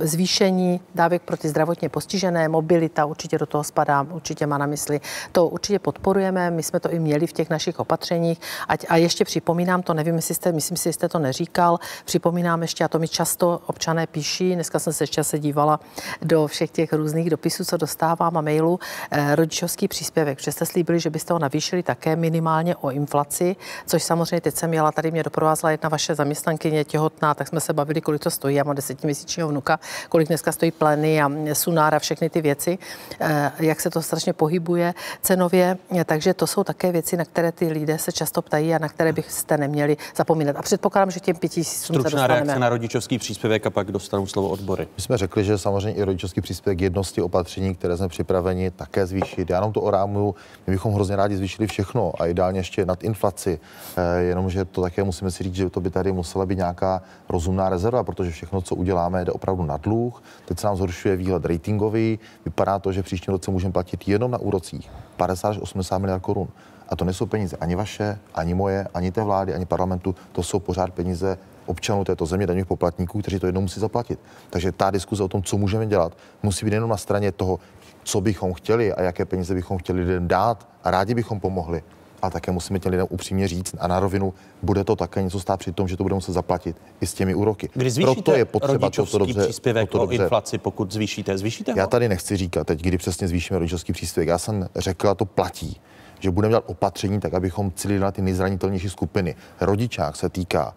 zvýšení 0.00 0.80
dávek 0.94 1.22
pro 1.22 1.36
ty 1.36 1.48
zdravotně 1.48 1.88
postižené, 1.88 2.48
mobilita 2.48 3.04
určitě 3.04 3.38
do 3.38 3.46
toho 3.46 3.64
spadá, 3.64 4.02
určitě 4.02 4.46
má 4.46 4.58
na 4.58 4.66
mysli. 4.66 5.00
To 5.32 5.48
určitě 5.48 5.78
podporujeme, 5.78 6.50
my 6.50 6.62
jsme 6.62 6.80
to 6.80 6.90
i 6.90 6.98
měli 6.98 7.26
v 7.26 7.32
těch 7.32 7.50
našich 7.50 7.80
opatřeních. 7.80 8.40
Ať, 8.68 8.86
a 8.88 8.96
ještě 8.96 9.24
připomínám, 9.24 9.82
to 9.82 9.94
nevím, 9.94 10.16
jestli 10.16 10.34
jste, 10.34 10.52
myslím 10.52 10.76
si, 10.76 10.92
jste 10.92 11.08
to 11.08 11.18
neříkal, 11.18 11.78
připomínám 12.04 12.62
ještě, 12.62 12.84
a 12.84 12.88
to 12.88 12.98
mi 12.98 13.08
často 13.08 13.55
občané 13.66 14.06
píší, 14.06 14.54
dneska 14.54 14.78
jsem 14.78 14.92
se 14.92 15.04
ještě 15.04 15.24
se 15.24 15.38
dívala 15.38 15.80
do 16.22 16.46
všech 16.46 16.70
těch 16.70 16.92
různých 16.92 17.30
dopisů, 17.30 17.64
co 17.64 17.76
dostávám 17.76 18.36
a 18.36 18.40
mailů, 18.40 18.80
eh, 19.10 19.36
rodičovský 19.36 19.88
příspěvek, 19.88 20.40
že 20.40 20.52
jste 20.52 20.66
slíbili, 20.66 21.00
že 21.00 21.10
byste 21.10 21.32
ho 21.32 21.38
navýšili 21.38 21.82
také 21.82 22.16
minimálně 22.16 22.76
o 22.76 22.90
inflaci, 22.90 23.56
což 23.86 24.02
samozřejmě 24.02 24.40
teď 24.40 24.54
jsem 24.54 24.70
měla, 24.70 24.92
tady 24.92 25.10
mě 25.10 25.22
doprovázela 25.22 25.70
jedna 25.70 25.88
vaše 25.88 26.14
zaměstnankyně 26.14 26.84
těhotná, 26.84 27.34
tak 27.34 27.48
jsme 27.48 27.60
se 27.60 27.72
bavili, 27.72 28.00
kolik 28.00 28.22
to 28.22 28.30
stojí. 28.30 28.56
Já 28.56 28.64
mám 28.64 28.76
desetiměsíčního 28.76 29.48
vnuka, 29.48 29.80
kolik 30.08 30.28
dneska 30.28 30.52
stojí 30.52 30.70
pleny 30.70 31.22
a 31.22 31.30
sunára, 31.52 31.98
všechny 31.98 32.30
ty 32.30 32.40
věci, 32.40 32.78
eh, 33.20 33.52
jak 33.58 33.80
se 33.80 33.90
to 33.90 34.02
strašně 34.02 34.32
pohybuje 34.32 34.94
cenově. 35.22 35.78
Takže 36.04 36.34
to 36.34 36.46
jsou 36.46 36.64
také 36.64 36.92
věci, 36.92 37.16
na 37.16 37.24
které 37.24 37.52
ty 37.52 37.68
lidé 37.68 37.98
se 37.98 38.12
často 38.12 38.42
ptají 38.42 38.74
a 38.74 38.78
na 38.78 38.88
které 38.88 39.12
byste 39.12 39.58
neměli 39.58 39.96
zapomínat. 40.16 40.56
A 40.56 40.62
předpokládám, 40.62 41.10
že 41.10 41.20
těm 41.20 41.36
pěti 41.36 41.64
se 41.64 41.78
Stručná 41.78 42.26
reakce 42.26 42.26
dostaneme. 42.26 42.60
na 42.60 42.68
rodičovský 42.68 43.18
příspěvek 43.18 43.35
a 43.66 43.70
pak 43.70 43.92
dostanou 43.92 44.26
slovo 44.26 44.48
odbory. 44.48 44.88
My 44.96 45.02
jsme 45.02 45.18
řekli, 45.18 45.44
že 45.44 45.58
samozřejmě 45.58 45.92
i 45.92 46.02
rodičovský 46.02 46.40
příspěvek 46.40 46.80
jedno 46.80 47.04
z 47.04 47.12
těch 47.12 47.24
opatření, 47.24 47.74
které 47.74 47.96
jsme 47.96 48.08
připraveni 48.08 48.70
také 48.70 49.06
zvýšit. 49.06 49.50
Já 49.50 49.56
jenom 49.56 49.72
to 49.72 49.80
orámuju, 49.80 50.34
my 50.66 50.72
bychom 50.72 50.94
hrozně 50.94 51.16
rádi 51.16 51.36
zvýšili 51.36 51.68
všechno 51.68 52.12
a 52.18 52.26
ideálně 52.26 52.60
ještě 52.60 52.86
nad 52.86 53.04
inflaci. 53.04 53.58
Eh, 53.96 54.22
jenomže 54.22 54.64
to 54.64 54.82
také 54.82 55.04
musíme 55.04 55.30
si 55.30 55.44
říct, 55.44 55.54
že 55.54 55.70
to 55.70 55.80
by 55.80 55.90
tady 55.90 56.12
musela 56.12 56.46
být 56.46 56.56
nějaká 56.56 57.02
rozumná 57.28 57.68
rezerva, 57.68 58.04
protože 58.04 58.30
všechno, 58.30 58.60
co 58.60 58.74
uděláme, 58.74 59.24
jde 59.24 59.32
opravdu 59.32 59.62
na 59.62 59.76
dluh. 59.76 60.22
Teď 60.44 60.58
se 60.58 60.66
nám 60.66 60.76
zhoršuje 60.76 61.16
výhled 61.16 61.44
ratingový. 61.44 62.18
Vypadá 62.44 62.78
to, 62.78 62.92
že 62.92 63.02
v 63.02 63.04
příštím 63.04 63.32
roce 63.32 63.50
můžeme 63.50 63.72
platit 63.72 64.08
jenom 64.08 64.30
na 64.30 64.38
úrocích 64.38 64.90
50 65.16 65.48
až 65.48 65.58
80 65.58 65.98
miliard 65.98 66.22
korun. 66.22 66.48
A 66.88 66.96
to 66.96 67.04
nejsou 67.04 67.26
peníze 67.26 67.56
ani 67.56 67.74
vaše, 67.74 68.18
ani 68.34 68.54
moje, 68.54 68.88
ani 68.94 69.10
té 69.12 69.22
vlády, 69.22 69.54
ani 69.54 69.66
parlamentu. 69.66 70.14
To 70.32 70.42
jsou 70.42 70.58
pořád 70.58 70.90
peníze 70.90 71.38
občanů 71.66 72.04
této 72.04 72.26
země, 72.26 72.46
daňových 72.46 72.66
poplatníků, 72.66 73.20
kteří 73.20 73.38
to 73.38 73.46
jednou 73.46 73.60
musí 73.60 73.80
zaplatit. 73.80 74.20
Takže 74.50 74.72
ta 74.72 74.90
diskuze 74.90 75.22
o 75.22 75.28
tom, 75.28 75.42
co 75.42 75.58
můžeme 75.58 75.86
dělat, 75.86 76.16
musí 76.42 76.64
být 76.64 76.72
jenom 76.72 76.90
na 76.90 76.96
straně 76.96 77.32
toho, 77.32 77.58
co 78.04 78.20
bychom 78.20 78.54
chtěli 78.54 78.92
a 78.92 79.02
jaké 79.02 79.24
peníze 79.24 79.54
bychom 79.54 79.78
chtěli 79.78 80.00
lidem 80.00 80.28
dát 80.28 80.68
a 80.84 80.90
rádi 80.90 81.14
bychom 81.14 81.40
pomohli. 81.40 81.82
A 82.22 82.30
také 82.30 82.52
musíme 82.52 82.78
těm 82.78 82.90
lidem 82.90 83.06
upřímně 83.10 83.48
říct 83.48 83.74
a 83.78 83.86
na 83.86 84.00
rovinu, 84.00 84.34
bude 84.62 84.84
to 84.84 84.96
také 84.96 85.22
něco 85.22 85.40
stát 85.40 85.60
při 85.60 85.72
tom, 85.72 85.88
že 85.88 85.96
to 85.96 86.02
budeme 86.02 86.16
muset 86.16 86.32
zaplatit 86.32 86.76
i 87.00 87.06
s 87.06 87.14
těmi 87.14 87.34
úroky. 87.34 87.70
Kdy 87.74 87.90
zvýšíte 87.90 88.14
Proto 88.14 88.34
je 88.34 88.44
potřeba 88.44 88.72
rodičovský 88.72 89.12
toto 89.12 89.24
dobře, 89.24 89.42
příspěvek 89.42 89.90
toto 89.90 90.02
o 90.02 90.06
dobře 90.06 90.22
inflaci, 90.22 90.58
pokud 90.58 90.92
zvýšíte? 90.92 91.38
Zvýšíte 91.38 91.72
ho? 91.72 91.78
já 91.78 91.86
tady 91.86 92.08
nechci 92.08 92.36
říkat 92.36 92.66
teď, 92.66 92.82
kdy 92.82 92.98
přesně 92.98 93.28
zvýšíme 93.28 93.58
rodičovský 93.58 93.92
příspěvek. 93.92 94.28
Já 94.28 94.38
jsem 94.38 94.68
řekl, 94.76 95.08
a 95.08 95.14
to 95.14 95.24
platí, 95.24 95.80
že 96.20 96.30
budeme 96.30 96.50
dělat 96.50 96.64
opatření 96.66 97.20
tak, 97.20 97.34
abychom 97.34 97.72
cílili 97.72 98.00
na 98.00 98.12
ty 98.12 98.22
nejzranitelnější 98.22 98.90
skupiny. 98.90 99.34
Rodičák 99.60 100.16
se 100.16 100.28
týká 100.28 100.74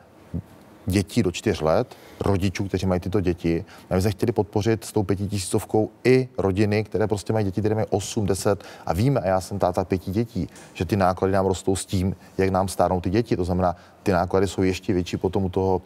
dětí 0.89 1.23
do 1.23 1.31
čtyř 1.31 1.61
let, 1.61 1.95
rodičů, 2.21 2.63
kteří 2.63 2.85
mají 2.85 2.99
tyto 2.99 3.21
děti. 3.21 3.65
A 3.89 3.95
my 3.95 4.01
jsme 4.01 4.11
chtěli 4.11 4.31
podpořit 4.31 4.85
s 4.85 4.91
tou 4.91 5.03
pětitisícovkou 5.03 5.89
i 6.03 6.29
rodiny, 6.37 6.83
které 6.83 7.07
prostě 7.07 7.33
mají 7.33 7.45
děti, 7.45 7.61
které 7.61 7.75
mají 7.75 7.87
8, 7.89 8.25
10 8.25 8.63
a 8.85 8.93
víme, 8.93 9.21
a 9.21 9.27
já 9.27 9.41
jsem 9.41 9.59
táta 9.59 9.83
pěti 9.85 10.11
dětí, 10.11 10.49
že 10.73 10.85
ty 10.85 10.95
náklady 10.95 11.33
nám 11.33 11.45
rostou 11.45 11.75
s 11.75 11.85
tím, 11.85 12.15
jak 12.37 12.49
nám 12.49 12.67
stárnou 12.67 13.01
ty 13.01 13.09
děti. 13.09 13.37
To 13.37 13.45
znamená, 13.45 13.75
ty 14.03 14.11
náklady 14.11 14.47
jsou 14.47 14.61
ještě 14.63 14.93
větší 14.93 15.17
potom 15.17 15.43
u 15.43 15.49
toho 15.49 15.81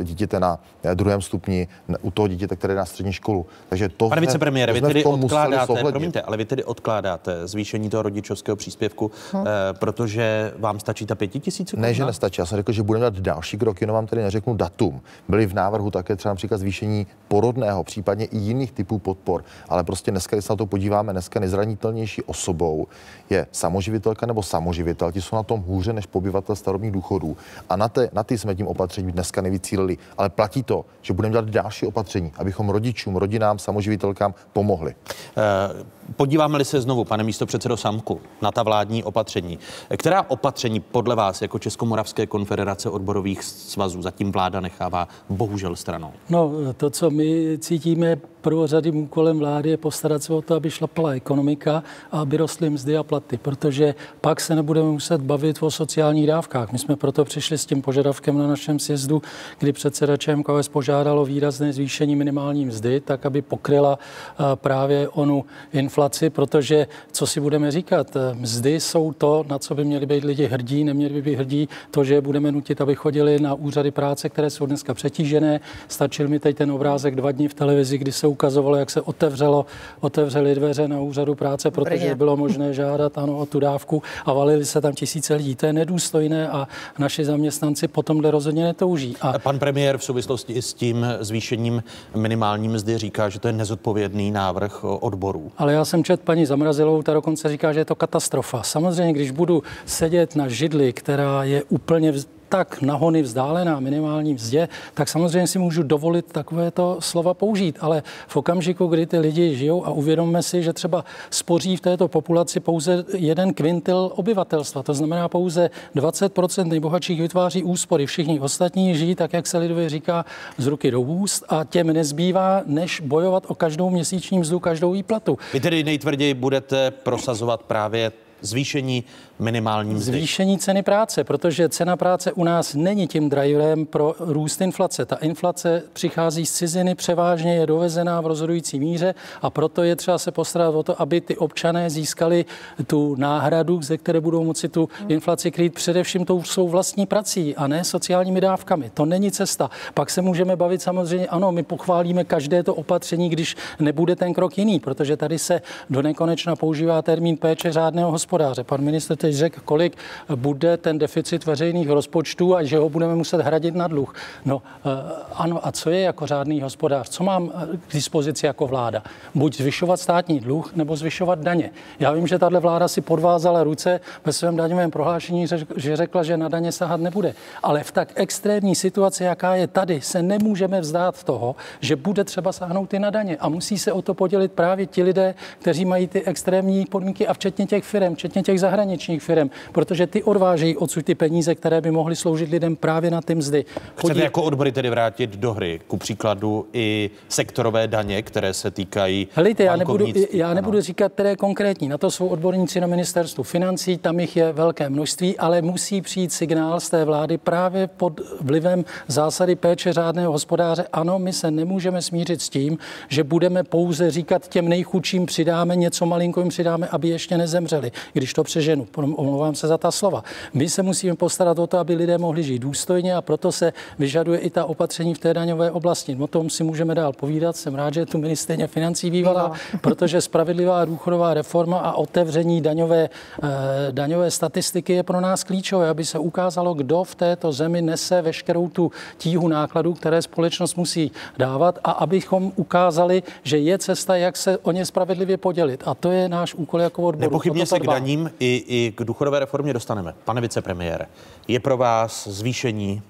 e, 0.00 0.04
dítěte 0.04 0.40
na 0.40 0.58
e, 0.82 0.94
druhém 0.94 1.22
stupni, 1.22 1.68
u 2.02 2.10
toho 2.10 2.28
dítěte, 2.28 2.56
které 2.56 2.74
jde 2.74 2.78
na 2.78 2.84
střední 2.84 3.12
školu. 3.12 3.46
Takže 3.68 3.88
to 3.88 4.08
Pane 4.08 4.20
vicepremiére, 4.20 4.72
vy 4.72 4.80
tedy 4.80 5.04
odkládáte, 5.04 5.84
promiňte, 5.90 6.22
ale 6.22 6.36
vy 6.36 6.44
tedy 6.44 6.64
odkládáte 6.64 7.46
zvýšení 7.46 7.90
toho 7.90 8.02
rodičovského 8.02 8.56
příspěvku, 8.56 9.10
Hm. 9.32 9.36
eh, 9.36 9.72
protože 9.72 10.52
vám 10.58 10.80
stačí 10.80 11.06
ta 11.06 11.14
pětitisícovka? 11.14 11.82
Ne, 11.82 11.94
že 11.94 12.04
nestačí. 12.04 12.40
Já 12.40 12.46
jsem 12.46 12.56
řekl, 12.56 12.72
že 12.72 12.82
budeme 12.82 13.00
dělat 13.00 13.18
další 13.18 13.58
kroky, 13.58 13.82
jenom 13.84 13.94
vám 13.94 14.06
tady 14.06 14.22
neřeknu 14.22 14.54
datum. 14.54 15.00
Byly 15.28 15.46
v 15.46 15.54
návrhu 15.58 15.90
také 15.90 16.16
třeba 16.16 16.32
například 16.32 16.58
zvýšení 16.58 17.06
porodného, 17.28 17.84
případně 17.84 18.24
i 18.24 18.38
jiných 18.38 18.72
typů 18.72 18.98
podpor. 18.98 19.44
Ale 19.68 19.84
prostě 19.84 20.10
dneska, 20.10 20.36
když 20.36 20.44
se 20.44 20.52
na 20.52 20.56
to 20.56 20.66
podíváme, 20.66 21.12
dneska 21.12 21.40
nejzranitelnější 21.40 22.22
osobou 22.22 22.86
je 23.30 23.46
samoživitelka 23.52 24.26
nebo 24.26 24.42
samoživitel. 24.42 25.12
Ti 25.12 25.22
jsou 25.22 25.36
na 25.36 25.42
tom 25.42 25.60
hůře 25.60 25.92
než 25.92 26.06
pobyvatel 26.06 26.56
starobních 26.56 26.92
důchodů. 26.92 27.36
A 27.68 27.76
na, 27.76 27.88
te, 27.88 28.10
na 28.12 28.22
ty 28.22 28.38
jsme 28.38 28.54
tím 28.54 28.66
opatřením 28.66 29.12
dneska 29.12 29.40
nejvíc 29.40 29.62
cílili. 29.62 29.98
Ale 30.18 30.28
platí 30.28 30.62
to, 30.62 30.84
že 31.02 31.12
budeme 31.12 31.32
dělat 31.32 31.50
další 31.50 31.86
opatření, 31.86 32.32
abychom 32.36 32.68
rodičům, 32.68 33.16
rodinám, 33.16 33.58
samoživitelkám 33.58 34.34
pomohli. 34.52 34.94
Eh, 35.36 35.97
Podíváme-li 36.16 36.64
se 36.64 36.80
znovu, 36.80 37.04
pane 37.04 37.24
místo 37.24 37.46
předsedo 37.46 37.76
Samku, 37.76 38.20
na 38.42 38.52
ta 38.52 38.62
vládní 38.62 39.04
opatření. 39.04 39.58
Která 39.96 40.22
opatření 40.28 40.80
podle 40.80 41.14
vás 41.14 41.42
jako 41.42 41.58
Českomoravské 41.58 42.26
konfederace 42.26 42.90
odborových 42.90 43.42
svazů 43.42 44.02
zatím 44.02 44.32
vláda 44.32 44.60
nechává 44.60 45.08
bohužel 45.28 45.76
stranou? 45.76 46.12
No, 46.30 46.52
to, 46.76 46.90
co 46.90 47.10
my 47.10 47.58
cítíme 47.58 48.16
prvořadým 48.40 48.96
úkolem 48.96 49.38
vlády, 49.38 49.70
je 49.70 49.76
postarat 49.76 50.22
se 50.22 50.32
o 50.32 50.42
to, 50.42 50.54
aby 50.54 50.70
šlapala 50.70 51.10
ekonomika 51.10 51.82
a 52.12 52.20
aby 52.20 52.36
rostly 52.36 52.70
mzdy 52.70 52.96
a 52.96 53.02
platy, 53.02 53.38
protože 53.38 53.94
pak 54.20 54.40
se 54.40 54.54
nebudeme 54.54 54.88
muset 54.88 55.20
bavit 55.20 55.62
o 55.62 55.70
sociálních 55.70 56.26
dávkách. 56.26 56.72
My 56.72 56.78
jsme 56.78 56.96
proto 56.96 57.24
přišli 57.24 57.58
s 57.58 57.66
tím 57.66 57.82
požadavkem 57.82 58.38
na 58.38 58.46
našem 58.46 58.78
sjezdu, 58.78 59.22
kdy 59.58 59.72
předseda 59.72 60.16
ČMKS 60.16 60.68
požádalo 60.68 61.24
výrazné 61.24 61.72
zvýšení 61.72 62.16
minimální 62.16 62.66
mzdy, 62.66 63.00
tak 63.00 63.26
aby 63.26 63.42
pokryla 63.42 63.98
eh, 63.98 64.44
právě 64.54 65.08
onu 65.08 65.44
inflaci, 65.72 66.30
protože 66.30 66.86
co 67.12 67.26
si 67.26 67.40
budeme 67.40 67.70
říkat, 67.70 68.16
eh, 68.16 68.34
mzdy 68.34 68.80
jsou 68.80 69.12
to, 69.12 69.44
na 69.48 69.58
co 69.58 69.74
by 69.74 69.84
měli 69.84 70.06
být 70.06 70.24
lidi 70.24 70.46
hrdí, 70.46 70.84
neměli 70.84 71.14
by 71.14 71.22
být 71.22 71.36
hrdí 71.36 71.68
to, 71.90 72.04
že 72.04 72.20
budeme 72.20 72.52
nutit, 72.52 72.80
aby 72.80 72.94
chodili 72.94 73.40
na 73.40 73.54
úřady 73.54 73.90
práce, 73.90 74.28
které 74.28 74.50
jsou 74.50 74.66
dneska 74.66 74.94
přetížené. 74.94 75.60
Stačil 75.88 76.28
mi 76.28 76.38
teď 76.38 76.56
ten 76.56 76.72
obrázek 76.72 77.16
dva 77.16 77.32
dny 77.32 77.48
v 77.48 77.54
televizi, 77.54 77.98
kdy 77.98 78.12
se 78.12 78.26
ukazovalo, 78.28 78.76
jak 78.76 78.90
se 78.90 79.00
otevřelo, 79.00 79.66
otevřely 80.00 80.54
dveře 80.54 80.88
na 80.88 81.00
úřadu 81.00 81.34
práce, 81.34 81.70
protože 81.70 81.96
Brně. 81.96 82.14
bylo 82.14 82.36
možné 82.36 82.74
žádat 82.74 83.18
ano, 83.18 83.38
o 83.38 83.46
tu 83.46 83.60
dávku 83.60 84.02
a 84.26 84.32
valili 84.32 84.64
se 84.64 84.80
tam 84.80 84.92
tisíce 84.92 85.34
lidí. 85.34 85.54
To 85.54 85.66
je 85.66 85.72
nedůstojné 85.72 86.48
a 86.48 86.68
naši 86.98 87.24
zaměstnanci 87.24 87.88
po 87.88 88.02
tomhle 88.02 88.30
rozhodně 88.30 88.64
netouží. 88.64 89.16
A 89.20 89.38
Pan 89.38 89.58
premiér 89.58 89.98
v 89.98 90.04
souvislosti 90.04 90.52
i 90.52 90.62
s 90.62 90.74
tím 90.74 91.06
zvýšením 91.20 91.82
minimální 92.16 92.68
mzdy 92.68 92.98
říká, 92.98 93.28
že 93.28 93.40
to 93.40 93.48
je 93.48 93.52
nezodpovědný 93.52 94.30
návrh 94.30 94.84
odborů. 94.84 95.52
Ale 95.58 95.72
já 95.72 95.84
jsem 95.84 96.04
čet 96.04 96.20
paní 96.20 96.46
Zamrazilovou, 96.46 97.02
ta 97.02 97.12
dokonce 97.14 97.48
říká, 97.48 97.72
že 97.72 97.80
je 97.80 97.84
to 97.84 97.94
katastrofa. 97.94 98.62
Samozřejmě, 98.62 99.12
když 99.12 99.30
budu 99.30 99.62
sedět 99.86 100.36
na 100.36 100.48
židli, 100.48 100.92
která 100.92 101.44
je 101.44 101.62
úplně 101.68 102.12
vz- 102.12 102.26
tak 102.48 102.82
nahony 102.82 103.22
vzdálená 103.22 103.80
minimální 103.80 104.34
mzdě, 104.34 104.68
tak 104.94 105.08
samozřejmě 105.08 105.46
si 105.46 105.58
můžu 105.58 105.82
dovolit 105.82 106.32
takovéto 106.32 106.96
slova 107.00 107.34
použít. 107.34 107.78
Ale 107.80 108.02
v 108.28 108.36
okamžiku, 108.36 108.86
kdy 108.86 109.06
ty 109.06 109.18
lidi 109.18 109.56
žijou 109.56 109.86
a 109.86 109.90
uvědomme 109.90 110.42
si, 110.42 110.62
že 110.62 110.72
třeba 110.72 111.04
spoří 111.30 111.76
v 111.76 111.80
této 111.80 112.08
populaci 112.08 112.60
pouze 112.60 113.04
jeden 113.14 113.54
kvintil 113.54 114.10
obyvatelstva, 114.14 114.82
to 114.82 114.94
znamená 114.94 115.28
pouze 115.28 115.70
20% 115.96 116.68
nejbohatších 116.68 117.20
vytváří 117.20 117.62
úspory, 117.62 118.06
všichni 118.06 118.40
ostatní 118.40 118.94
žijí 118.94 119.14
tak, 119.14 119.32
jak 119.32 119.46
se 119.46 119.58
lidově 119.58 119.88
říká, 119.88 120.24
z 120.58 120.66
ruky 120.66 120.90
do 120.90 121.00
úst 121.00 121.44
a 121.48 121.64
těm 121.64 121.86
nezbývá, 121.86 122.62
než 122.66 123.00
bojovat 123.00 123.44
o 123.46 123.54
každou 123.54 123.90
měsíční 123.90 124.38
mzdu, 124.38 124.60
každou 124.60 124.92
výplatu. 124.92 125.38
Vy 125.52 125.60
tedy 125.60 125.84
nejtvrději 125.84 126.34
budete 126.34 126.90
prosazovat 126.90 127.62
právě 127.62 128.12
zvýšení 128.40 129.04
minimální 129.38 129.94
mzdy? 129.94 130.12
Zvýšení 130.12 130.58
ceny 130.58 130.82
práce, 130.82 131.24
protože 131.24 131.68
cena 131.68 131.96
práce 131.96 132.32
u 132.32 132.44
nás 132.44 132.74
není 132.74 133.08
tím 133.08 133.28
driverem 133.30 133.86
pro 133.86 134.14
růst 134.18 134.60
inflace. 134.60 135.06
Ta 135.06 135.16
inflace 135.16 135.82
přichází 135.92 136.46
z 136.46 136.52
ciziny, 136.52 136.94
převážně 136.94 137.54
je 137.54 137.66
dovezená 137.66 138.20
v 138.20 138.26
rozhodující 138.26 138.80
míře 138.80 139.14
a 139.42 139.50
proto 139.50 139.82
je 139.82 139.96
třeba 139.96 140.18
se 140.18 140.30
postarat 140.30 140.74
o 140.74 140.82
to, 140.82 141.02
aby 141.02 141.20
ty 141.20 141.36
občané 141.36 141.90
získali 141.90 142.44
tu 142.86 143.16
náhradu, 143.18 143.82
ze 143.82 143.98
které 143.98 144.20
budou 144.20 144.44
moci 144.44 144.68
tu 144.68 144.88
inflaci 145.08 145.50
krýt 145.50 145.74
především 145.74 146.24
tou 146.24 146.42
svou 146.42 146.68
vlastní 146.68 147.06
prací 147.06 147.56
a 147.56 147.66
ne 147.66 147.84
sociálními 147.84 148.40
dávkami. 148.40 148.90
To 148.94 149.04
není 149.04 149.30
cesta. 149.30 149.70
Pak 149.94 150.10
se 150.10 150.22
můžeme 150.22 150.56
bavit 150.56 150.82
samozřejmě, 150.82 151.26
ano, 151.26 151.52
my 151.52 151.62
pochválíme 151.62 152.24
každé 152.24 152.62
to 152.62 152.74
opatření, 152.74 153.28
když 153.28 153.56
nebude 153.80 154.16
ten 154.16 154.34
krok 154.34 154.58
jiný, 154.58 154.80
protože 154.80 155.16
tady 155.16 155.38
se 155.38 155.60
do 155.90 156.02
nekonečna 156.02 156.56
používá 156.56 157.02
termín 157.02 157.36
péče 157.36 157.72
řádného 157.72 158.10
hospodáře. 158.10 158.64
Pan 158.64 158.80
minister 158.80 159.16
teď 159.28 159.36
řekl, 159.36 159.60
kolik 159.64 159.96
bude 160.36 160.76
ten 160.76 160.98
deficit 160.98 161.46
veřejných 161.46 161.90
rozpočtů 161.90 162.56
a 162.56 162.62
že 162.62 162.78
ho 162.78 162.88
budeme 162.88 163.14
muset 163.14 163.40
hradit 163.40 163.74
na 163.74 163.88
dluh. 163.88 164.14
No 164.44 164.62
eh, 164.64 164.90
ano, 165.34 165.66
a 165.66 165.72
co 165.72 165.90
je 165.90 166.00
jako 166.00 166.26
řádný 166.26 166.60
hospodář? 166.60 167.08
Co 167.08 167.24
mám 167.24 167.50
eh, 167.54 167.76
k 167.88 167.92
dispozici 167.92 168.46
jako 168.46 168.66
vláda? 168.66 169.02
Buď 169.34 169.56
zvyšovat 169.56 170.00
státní 170.00 170.40
dluh, 170.40 170.76
nebo 170.76 170.96
zvyšovat 170.96 171.38
daně. 171.38 171.70
Já 172.00 172.12
vím, 172.12 172.26
že 172.26 172.38
tahle 172.38 172.60
vláda 172.60 172.88
si 172.88 173.00
podvázala 173.00 173.64
ruce 173.64 174.00
ve 174.24 174.32
svém 174.32 174.56
daňovém 174.56 174.90
prohlášení, 174.90 175.46
že 175.76 175.96
řekla, 175.96 176.22
že 176.22 176.36
na 176.36 176.48
daně 176.48 176.72
sahat 176.72 177.00
nebude. 177.00 177.34
Ale 177.62 177.84
v 177.84 177.92
tak 177.92 178.12
extrémní 178.14 178.74
situaci, 178.74 179.24
jaká 179.24 179.54
je 179.54 179.66
tady, 179.66 180.00
se 180.00 180.22
nemůžeme 180.22 180.80
vzdát 180.80 181.24
toho, 181.24 181.56
že 181.80 181.96
bude 181.96 182.24
třeba 182.24 182.52
sáhnout 182.52 182.94
i 182.94 182.98
na 182.98 183.10
daně. 183.10 183.36
A 183.36 183.48
musí 183.48 183.78
se 183.78 183.92
o 183.92 184.02
to 184.02 184.14
podělit 184.14 184.52
právě 184.52 184.86
ti 184.86 185.02
lidé, 185.02 185.34
kteří 185.58 185.84
mají 185.84 186.06
ty 186.08 186.24
extrémní 186.24 186.86
podmínky 186.86 187.26
a 187.26 187.34
včetně 187.34 187.66
těch 187.66 187.84
firm, 187.84 188.14
včetně 188.14 188.42
těch 188.42 188.60
zahraničních 188.60 189.17
firm, 189.18 189.50
protože 189.72 190.06
ty 190.06 190.22
odvážejí 190.22 190.76
odsud 190.76 191.04
ty 191.04 191.14
peníze, 191.14 191.54
které 191.54 191.80
by 191.80 191.90
mohly 191.90 192.16
sloužit 192.16 192.50
lidem 192.50 192.76
právě 192.76 193.10
na 193.10 193.20
ty 193.20 193.34
mzdy. 193.34 193.64
Chcete 193.64 193.92
Podí... 194.00 194.20
jako 194.20 194.42
odbory 194.42 194.72
tedy 194.72 194.90
vrátit 194.90 195.36
do 195.36 195.52
hry, 195.52 195.80
ku 195.86 195.96
příkladu 195.96 196.66
i 196.72 197.10
sektorové 197.28 197.88
daně, 197.88 198.22
které 198.22 198.54
se 198.54 198.70
týkají 198.70 199.28
Helejte, 199.32 199.64
já 199.64 199.76
nebudu, 199.76 200.06
já 200.32 200.54
nebudu 200.54 200.80
říkat, 200.80 201.12
které 201.12 201.36
konkrétní. 201.36 201.88
Na 201.88 201.98
to 201.98 202.10
jsou 202.10 202.26
odborníci 202.26 202.80
na 202.80 202.86
ministerstvu 202.86 203.44
financí, 203.44 203.98
tam 203.98 204.20
jich 204.20 204.36
je 204.36 204.52
velké 204.52 204.90
množství, 204.90 205.38
ale 205.38 205.62
musí 205.62 206.02
přijít 206.02 206.32
signál 206.32 206.80
z 206.80 206.90
té 206.90 207.04
vlády 207.04 207.38
právě 207.38 207.86
pod 207.86 208.20
vlivem 208.40 208.84
zásady 209.06 209.56
péče 209.56 209.92
řádného 209.92 210.32
hospodáře. 210.32 210.86
Ano, 210.92 211.18
my 211.18 211.32
se 211.32 211.50
nemůžeme 211.50 212.02
smířit 212.02 212.42
s 212.42 212.48
tím, 212.48 212.78
že 213.08 213.24
budeme 213.24 213.64
pouze 213.64 214.10
říkat 214.10 214.48
těm 214.48 214.68
nejchudším 214.68 215.26
přidáme 215.26 215.76
něco 215.76 216.06
malinko 216.06 216.40
jim 216.40 216.48
přidáme, 216.48 216.88
aby 216.88 217.08
ještě 217.08 217.38
nezemřeli, 217.38 217.92
když 218.12 218.32
to 218.32 218.44
přeženu. 218.44 218.86
Omlouvám 219.16 219.54
se 219.54 219.68
za 219.68 219.78
ta 219.78 219.90
slova. 219.90 220.24
My 220.54 220.68
se 220.68 220.82
musíme 220.82 221.16
postarat 221.16 221.58
o 221.58 221.66
to, 221.66 221.78
aby 221.78 221.94
lidé 221.94 222.18
mohli 222.18 222.42
žít 222.42 222.58
důstojně 222.58 223.14
a 223.14 223.22
proto 223.22 223.52
se 223.52 223.72
vyžaduje 223.98 224.38
i 224.38 224.50
ta 224.50 224.64
opatření 224.64 225.14
v 225.14 225.18
té 225.18 225.34
daňové 225.34 225.70
oblasti. 225.70 226.16
O 226.20 226.26
tom 226.26 226.50
si 226.50 226.64
můžeme 226.64 226.94
dál 226.94 227.12
povídat. 227.12 227.56
Jsem 227.56 227.74
rád, 227.74 227.94
že 227.94 228.00
je 228.00 228.06
tu 228.06 228.18
ministrině 228.18 228.66
financí 228.66 229.10
bývalá, 229.10 229.52
protože 229.80 230.20
spravedlivá 230.20 230.84
důchodová 230.84 231.34
reforma 231.34 231.78
a 231.78 231.92
otevření 231.92 232.60
daňové, 232.60 233.10
eh, 233.42 233.48
daňové 233.90 234.30
statistiky 234.30 234.92
je 234.92 235.02
pro 235.02 235.20
nás 235.20 235.44
klíčové, 235.44 235.88
aby 235.88 236.04
se 236.04 236.18
ukázalo, 236.18 236.74
kdo 236.74 237.04
v 237.04 237.14
této 237.14 237.52
zemi 237.52 237.82
nese 237.82 238.22
veškerou 238.22 238.68
tu 238.68 238.92
tíhu 239.18 239.48
nákladů, 239.48 239.94
které 239.94 240.22
společnost 240.22 240.74
musí 240.76 241.12
dávat 241.38 241.78
a 241.84 241.90
abychom 241.90 242.52
ukázali, 242.56 243.22
že 243.42 243.58
je 243.58 243.78
cesta, 243.78 244.16
jak 244.16 244.36
se 244.36 244.58
o 244.58 244.72
ně 244.72 244.86
spravedlivě 244.86 245.36
podělit. 245.36 245.82
A 245.86 245.94
to 245.94 246.10
je 246.10 246.28
náš 246.28 246.54
úkol 246.54 246.80
jako 246.80 247.02
odboru. 247.02 247.30
Nepochybně 247.30 247.66
se 247.66 247.80
k 247.80 247.86
daním 247.86 248.30
i, 248.40 248.64
i 248.66 248.92
k 248.98 249.04
důchodové 249.04 249.38
reformě 249.38 249.72
dostaneme. 249.72 250.14
Pane 250.24 250.40
vicepremiére, 250.40 251.06
je 251.48 251.60
pro 251.60 251.76
vás 251.76 252.28
zvýšení 252.28 253.02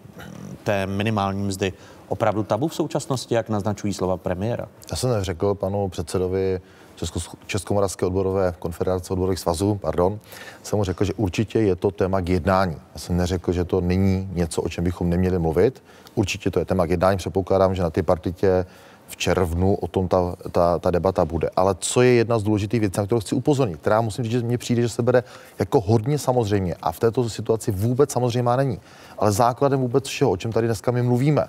té 0.65 0.87
minimální 0.87 1.43
mzdy 1.43 1.73
opravdu 2.09 2.43
tabu 2.43 2.69
v 2.69 2.75
současnosti, 2.75 3.35
jak 3.35 3.49
naznačují 3.49 3.95
slova 3.95 4.17
premiéra? 4.17 4.69
Já 4.91 4.97
jsem 4.97 5.25
řekl 5.25 5.55
panu 5.55 5.89
předsedovi 5.89 6.61
Česko, 6.97 7.21
Českomoravské 7.47 8.07
odborové 8.07 8.55
konfederace 8.59 9.13
odborových 9.13 9.39
svazů, 9.39 9.75
pardon, 9.75 10.19
jsem 10.63 10.77
mu 10.77 10.85
řekl, 10.85 11.05
že 11.05 11.15
určitě 11.15 11.59
je 11.59 11.77
to 11.77 11.91
téma 11.91 12.21
k 12.21 12.29
jednání. 12.29 12.77
Já 12.95 13.01
jsem 13.01 13.17
neřekl, 13.17 13.53
že 13.53 13.65
to 13.65 13.81
není 13.81 14.29
něco, 14.33 14.63
o 14.63 14.69
čem 14.69 14.85
bychom 14.85 15.11
neměli 15.11 15.39
mluvit. 15.39 15.83
Určitě 16.15 16.51
to 16.51 16.59
je 16.59 16.65
téma 16.65 16.87
k 16.87 16.91
jednání. 16.91 17.19
Předpokládám, 17.19 17.75
že 17.75 17.83
na 17.83 17.91
ty 17.91 18.03
partitě 18.03 18.67
v 19.09 19.17
červnu 19.17 19.75
o 19.75 19.89
tom 19.89 20.09
ta, 20.09 20.37
ta, 20.53 20.79
ta 20.79 20.91
debata 20.91 21.25
bude. 21.25 21.51
Ale 21.57 21.75
co 21.79 22.03
je 22.03 22.13
jedna 22.13 22.39
z 22.39 22.43
důležitých 22.43 22.81
věcí, 22.81 23.01
na 23.01 23.07
kterou 23.07 23.21
chci 23.21 23.35
upozornit, 23.35 23.81
která 23.81 24.01
musím 24.01 24.25
říct, 24.25 24.33
že 24.33 24.43
mně 24.43 24.59
přijde, 24.59 24.83
že 24.83 24.89
se 24.89 25.03
bere 25.03 25.23
jako 25.59 25.81
hodně 25.81 26.19
samozřejmě 26.19 26.75
a 26.83 26.93
v 26.93 27.01
této 27.01 27.29
situaci 27.29 27.71
vůbec 27.71 28.13
samozřejmě 28.13 28.57
není. 28.57 28.81
Ale 29.19 29.33
základem 29.33 29.81
vůbec 29.81 30.07
všeho, 30.07 30.31
o 30.31 30.37
čem 30.37 30.53
tady 30.53 30.67
dneska 30.67 30.91
my 30.91 31.03
mluvíme, 31.03 31.45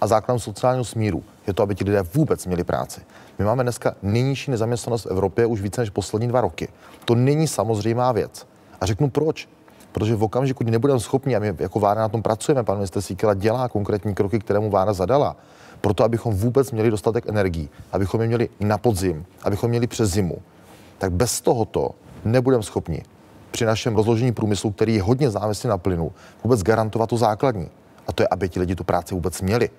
a 0.00 0.06
základem 0.06 0.40
sociálního 0.40 0.84
smíru 0.84 1.22
je 1.46 1.54
to, 1.54 1.62
aby 1.62 1.74
ti 1.74 1.84
lidé 1.84 2.02
vůbec 2.02 2.46
měli 2.46 2.64
práci. 2.64 3.00
My 3.38 3.44
máme 3.44 3.62
dneska 3.62 3.94
nejnižší 4.02 4.50
nezaměstnanost 4.50 5.04
v 5.04 5.10
Evropě 5.10 5.46
už 5.46 5.60
více 5.60 5.80
než 5.80 5.90
poslední 5.90 6.28
dva 6.28 6.40
roky. 6.40 6.68
To 7.04 7.14
není 7.14 7.48
samozřejmá 7.48 8.12
věc. 8.12 8.46
A 8.80 8.86
řeknu 8.86 9.10
proč. 9.10 9.48
Protože 9.92 10.16
v 10.16 10.22
okamžiku, 10.22 10.64
kdy 10.64 10.70
nebudeme 10.70 11.00
schopni, 11.00 11.36
a 11.36 11.38
my 11.38 11.54
jako 11.58 11.78
vláda 11.78 12.00
na 12.00 12.08
tom 12.08 12.22
pracujeme, 12.22 12.64
pan 12.64 12.76
minister 12.76 13.02
Síkela 13.02 13.34
dělá 13.34 13.68
konkrétní 13.68 14.14
kroky, 14.14 14.38
které 14.38 14.60
mu 14.60 14.70
vláda 14.70 14.92
zadala, 14.92 15.36
proto 15.82 16.04
abychom 16.04 16.34
vůbec 16.34 16.72
měli 16.72 16.90
dostatek 16.90 17.28
energií, 17.28 17.68
abychom 17.92 18.20
je 18.20 18.26
měli 18.26 18.48
na 18.60 18.78
podzim, 18.78 19.24
abychom 19.42 19.70
měli 19.70 19.86
přes 19.86 20.10
zimu, 20.10 20.38
tak 20.98 21.12
bez 21.12 21.40
tohoto 21.40 21.90
nebudeme 22.24 22.62
schopni 22.62 23.02
při 23.50 23.64
našem 23.64 23.96
rozložení 23.96 24.32
průmyslu, 24.32 24.70
který 24.70 24.94
je 24.94 25.02
hodně 25.02 25.30
závislý 25.30 25.68
na 25.68 25.78
plynu, 25.78 26.12
vůbec 26.44 26.62
garantovat 26.62 27.10
to 27.10 27.16
základní. 27.16 27.68
A 28.06 28.12
to 28.12 28.22
je, 28.22 28.28
aby 28.30 28.48
ti 28.48 28.60
lidi 28.60 28.74
tu 28.74 28.84
práci 28.84 29.14
vůbec 29.14 29.42
měli. 29.42 29.70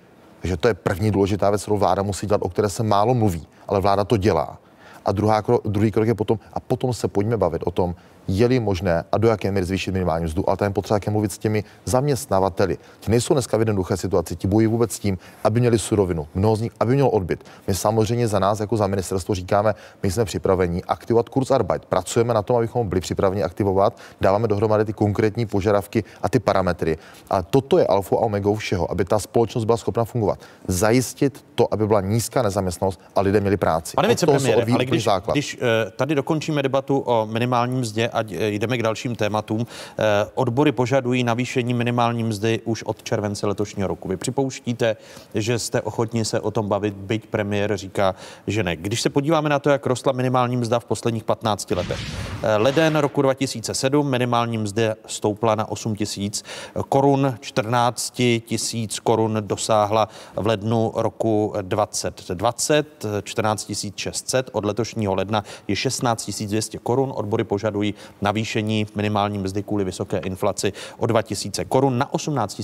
Takže 0.42 0.58
to 0.58 0.68
je 0.68 0.74
první 0.74 1.12
důležitá 1.12 1.50
věc, 1.50 1.62
kterou 1.62 1.78
vláda 1.78 2.04
musí 2.04 2.28
dělat, 2.28 2.42
o 2.42 2.50
které 2.50 2.70
se 2.70 2.84
málo 2.84 3.14
mluví, 3.14 3.48
ale 3.68 3.80
vláda 3.80 4.04
to 4.04 4.18
dělá. 4.18 4.58
A 5.06 5.12
druhá, 5.12 5.44
druhý 5.66 5.92
krok 5.92 6.08
je 6.08 6.16
potom, 6.16 6.40
a 6.54 6.60
potom 6.60 6.94
se 6.94 7.08
pojďme 7.08 7.38
bavit 7.38 7.62
o 7.66 7.72
tom, 7.72 7.96
je-li 8.28 8.60
možné 8.60 9.04
a 9.12 9.18
do 9.18 9.28
jaké 9.28 9.52
míry 9.52 9.66
zvýšit 9.66 9.92
minimální 9.92 10.26
mzdu, 10.26 10.50
ale 10.50 10.58
tam 10.58 10.74
potřeba 10.74 11.00
mluvit 11.10 11.32
s 11.32 11.38
těmi 11.38 11.64
zaměstnavateli. 11.86 12.78
Ti 13.00 13.12
nejsou 13.12 13.34
dneska 13.34 13.58
v 13.58 13.62
jednoduché 13.62 13.98
situaci, 13.98 14.36
ti 14.36 14.48
bojují 14.48 14.68
vůbec 14.68 14.92
s 14.92 15.00
tím, 15.00 15.18
aby 15.44 15.60
měli 15.60 15.80
surovinu, 15.80 16.28
mnoho 16.36 16.56
z 16.56 16.62
nich, 16.62 16.72
aby 16.80 16.94
měl 16.94 17.10
odbyt. 17.14 17.44
My 17.68 17.76
samozřejmě 17.76 18.28
za 18.28 18.40
nás, 18.40 18.60
jako 18.60 18.78
za 18.78 18.88
ministerstvo, 18.88 19.36
říkáme, 19.36 19.76
my 20.04 20.12
jsme 20.12 20.26
připraveni 20.26 20.84
aktivovat 20.84 21.30
kurz 21.30 21.52
Arbeit. 21.52 21.86
Pracujeme 21.86 22.34
na 22.34 22.42
tom, 22.42 22.56
abychom 22.56 22.90
byli 22.90 23.02
připraveni 23.02 23.44
aktivovat, 23.44 23.98
dáváme 24.22 24.48
dohromady 24.48 24.86
ty 24.86 24.94
konkrétní 24.94 25.46
požadavky 25.46 26.04
a 26.22 26.30
ty 26.30 26.40
parametry. 26.40 26.98
A 27.30 27.42
toto 27.42 27.78
je 27.78 27.88
alfa 27.88 28.16
a 28.16 28.20
omega 28.20 28.54
všeho, 28.56 28.92
aby 28.92 29.06
ta 29.06 29.20
společnost 29.20 29.66
byla 29.66 29.78
schopna 29.78 30.06
fungovat. 30.06 30.40
Zajistit 30.68 31.46
to, 31.56 31.74
aby 31.74 31.88
byla 31.88 32.02
nízká 32.02 32.42
nezaměstnanost 32.42 33.00
a 33.16 33.22
lidé 33.22 33.40
měli 33.40 33.58
práci. 33.58 33.96
Pane 33.96 34.08
vicepremiére, 34.08 34.66
ale 34.74 34.86
když, 34.86 35.08
když 35.32 35.58
eh, 35.62 35.92
tady 35.92 36.16
dokončíme 36.16 36.64
debatu 36.64 37.00
o 37.00 37.28
minimálním 37.32 37.80
mzdě, 37.80 38.10
ať 38.14 38.32
jdeme 38.32 38.78
k 38.78 38.84
dalším 38.84 39.16
tématům. 39.16 39.68
Eh, 39.68 40.04
odbory 40.36 40.72
požadují 40.72 41.24
navýšení 41.24 41.74
minimální 41.74 42.24
mzdy 42.24 42.62
už 42.66 42.84
od 42.84 43.04
července 43.04 43.48
letošního 43.48 43.88
roku. 43.88 44.08
Vy 44.08 44.18
připouštíte, 44.18 44.96
že 45.36 45.60
jste 45.60 45.82
ochotni 45.82 46.26
se 46.26 46.40
o 46.40 46.52
tom 46.52 46.70
bavit, 46.70 46.94
byť 46.94 47.28
premiér 47.28 47.78
říká, 47.78 48.16
že 48.48 48.64
ne. 48.64 48.76
Když 48.76 49.02
se 49.02 49.10
podíváme 49.10 49.50
na 49.50 49.60
to, 49.60 49.70
jak 49.70 49.86
rostla 49.86 50.12
minimální 50.12 50.58
mzda 50.58 50.80
v 50.80 50.86
posledních 50.86 51.24
15 51.24 51.72
letech. 51.72 52.00
Eh, 52.44 52.58
leden 52.58 52.96
roku 52.96 53.22
2007 53.22 54.10
minimální 54.10 54.58
mzda 54.58 54.96
stoupla 55.08 55.56
na 55.56 55.72
8 55.72 55.96
tisíc 55.96 56.44
korun, 56.90 57.36
14 57.40 58.14
tisíc 58.46 59.00
korun 59.00 59.38
dosáhla 59.42 60.08
v 60.36 60.48
lednu 60.48 60.92
roku 60.96 61.54
2020, 61.62 63.06
14 63.24 63.72
600, 63.96 64.50
od 64.54 64.66
letošního 64.66 65.16
ledna 65.16 65.44
je 65.68 65.76
16 65.76 66.48
200 66.48 66.78
korun. 66.78 67.14
Odbory 67.16 67.44
požadují 67.44 67.94
navýšení 68.22 68.88
minimální 68.96 69.38
mzdy 69.38 69.64
kvůli 69.64 69.84
vysoké 69.84 70.18
inflaci 70.18 70.74
o 70.98 71.06
2000 71.06 71.66
korun 71.66 71.98
na 71.98 72.14
18 72.14 72.62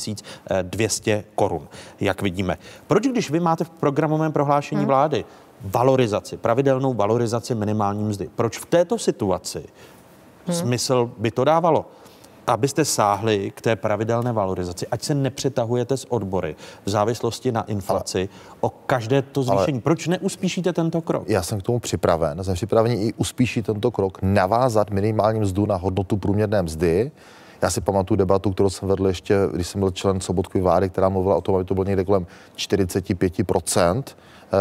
200 0.62 1.24
korun, 1.36 1.68
jak 2.00 2.22
vidíme. 2.22 2.58
Proč, 2.88 3.08
když 3.08 3.32
vy 3.32 3.40
máte 3.40 3.64
v 3.64 3.70
programovém 3.70 4.32
prohlášení 4.32 4.80
hmm. 4.80 4.88
vlády 4.88 5.26
valorizaci, 5.62 6.38
pravidelnou 6.38 6.94
valorizaci 6.94 7.56
minimální 7.56 8.04
mzdy, 8.04 8.30
proč 8.36 8.58
v 8.58 8.66
této 8.66 8.98
situaci 8.98 9.66
hmm. 10.46 10.56
smysl 10.56 11.12
by 11.18 11.32
to 11.32 11.44
dávalo? 11.44 11.86
Abyste 12.50 12.86
sáhli 12.86 13.52
k 13.56 13.62
té 13.62 13.76
pravidelné 13.76 14.32
valorizaci, 14.32 14.88
ať 14.88 15.04
se 15.04 15.16
nepřetahujete 15.16 15.98
s 15.98 16.12
odbory 16.12 16.56
v 16.86 16.90
závislosti 16.90 17.52
na 17.52 17.62
inflaci 17.62 18.20
ale, 18.20 18.58
o 18.62 18.70
každé 18.70 19.22
to 19.22 19.44
zvýšení. 19.44 19.78
Ale, 19.78 19.82
Proč 19.82 20.08
neuspíšíte 20.08 20.74
tento 20.74 21.02
krok? 21.02 21.30
Já 21.30 21.44
jsem 21.44 21.60
k 21.60 21.64
tomu 21.64 21.80
připraven. 21.80 22.44
Jsem 22.44 22.54
připraven 22.54 22.92
i 22.92 23.14
uspíšit 23.18 23.66
tento 23.66 23.92
krok, 23.92 24.18
navázat 24.22 24.90
minimální 24.90 25.40
mzdu 25.40 25.66
na 25.66 25.76
hodnotu 25.76 26.18
průměrné 26.18 26.62
mzdy. 26.62 27.12
Já 27.62 27.70
si 27.70 27.82
pamatuju 27.82 28.18
debatu, 28.18 28.52
kterou 28.52 28.70
jsem 28.70 28.90
vedl 28.90 29.08
ještě, 29.08 29.36
když 29.54 29.68
jsem 29.68 29.82
byl 29.82 29.92
člen 29.92 30.22
Sobotkovy 30.22 30.62
vlády, 30.62 30.90
která 30.90 31.10
mluvila 31.10 31.36
o 31.36 31.42
tom, 31.42 31.56
aby 31.56 31.66
to 31.66 31.74
bylo 31.74 31.84
někde 31.84 32.04
kolem 32.04 32.28
45 32.56 33.40
eh, 33.40 33.44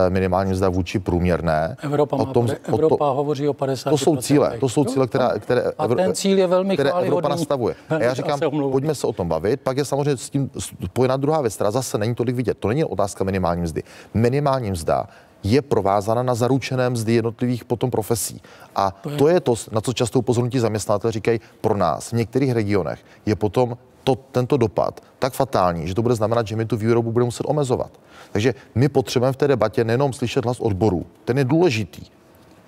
minimální 0.08 0.52
mzda 0.52 0.68
vůči 0.68 0.98
průměrné. 0.98 1.76
Evropa, 1.82 2.16
má, 2.16 2.24
tom, 2.24 2.48
Evropa 2.64 3.06
tom, 3.06 3.16
hovoří 3.16 3.48
o 3.48 3.54
50 3.54 3.90
To 3.90 3.98
jsou 3.98 4.16
cíle, 4.16 4.58
to 4.60 4.68
jsou 4.68 4.84
cíle, 4.84 5.06
které, 5.06 5.28
které, 5.38 5.62
a 5.78 5.88
ten 5.88 6.14
cíl 6.14 6.38
je 6.38 6.46
velmi 6.46 6.74
které 6.74 6.90
Evropa 6.90 7.28
nastavuje. 7.28 7.74
A 7.88 8.02
já 8.02 8.14
říkám, 8.14 8.40
pojďme 8.70 8.94
se 8.94 9.06
o 9.06 9.12
tom 9.12 9.28
bavit, 9.28 9.60
pak 9.60 9.76
je 9.76 9.84
samozřejmě 9.84 10.16
s 10.16 10.30
tím 10.30 10.50
spojená 10.86 11.16
druhá 11.16 11.40
věc, 11.40 11.54
která 11.54 11.70
zase 11.70 11.98
není 11.98 12.14
tolik 12.14 12.36
vidět. 12.36 12.58
To 12.58 12.68
není 12.68 12.84
otázka 12.84 13.24
minimální 13.24 13.62
mzdy. 13.62 13.82
Minimální 14.14 14.70
mzda 14.70 15.06
je 15.42 15.62
provázána 15.62 16.22
na 16.22 16.34
zaručené 16.34 16.90
mzdy 16.90 17.12
jednotlivých 17.12 17.64
potom 17.64 17.90
profesí. 17.90 18.42
A 18.76 18.90
to 18.90 19.10
je 19.10 19.16
to, 19.16 19.28
je 19.28 19.40
to 19.40 19.54
na 19.72 19.80
co 19.80 19.92
často 19.92 20.18
upozorní 20.18 20.58
zaměstnatelé 20.58 21.12
říkají, 21.12 21.40
pro 21.60 21.76
nás 21.76 22.10
v 22.10 22.12
některých 22.12 22.52
regionech 22.52 23.00
je 23.26 23.36
potom 23.36 23.76
to, 24.04 24.14
tento 24.14 24.56
dopad 24.56 25.00
tak 25.18 25.32
fatální, 25.32 25.88
že 25.88 25.94
to 25.94 26.02
bude 26.02 26.14
znamenat, 26.14 26.46
že 26.46 26.56
my 26.56 26.64
tu 26.64 26.76
výrobu 26.76 27.12
budeme 27.12 27.26
muset 27.26 27.44
omezovat. 27.46 27.90
Takže 28.32 28.54
my 28.74 28.88
potřebujeme 28.88 29.32
v 29.32 29.36
té 29.36 29.48
debatě 29.48 29.84
nejenom 29.84 30.12
slyšet 30.12 30.44
hlas 30.44 30.60
odborů, 30.60 31.06
ten 31.24 31.38
je 31.38 31.44
důležitý. 31.44 32.02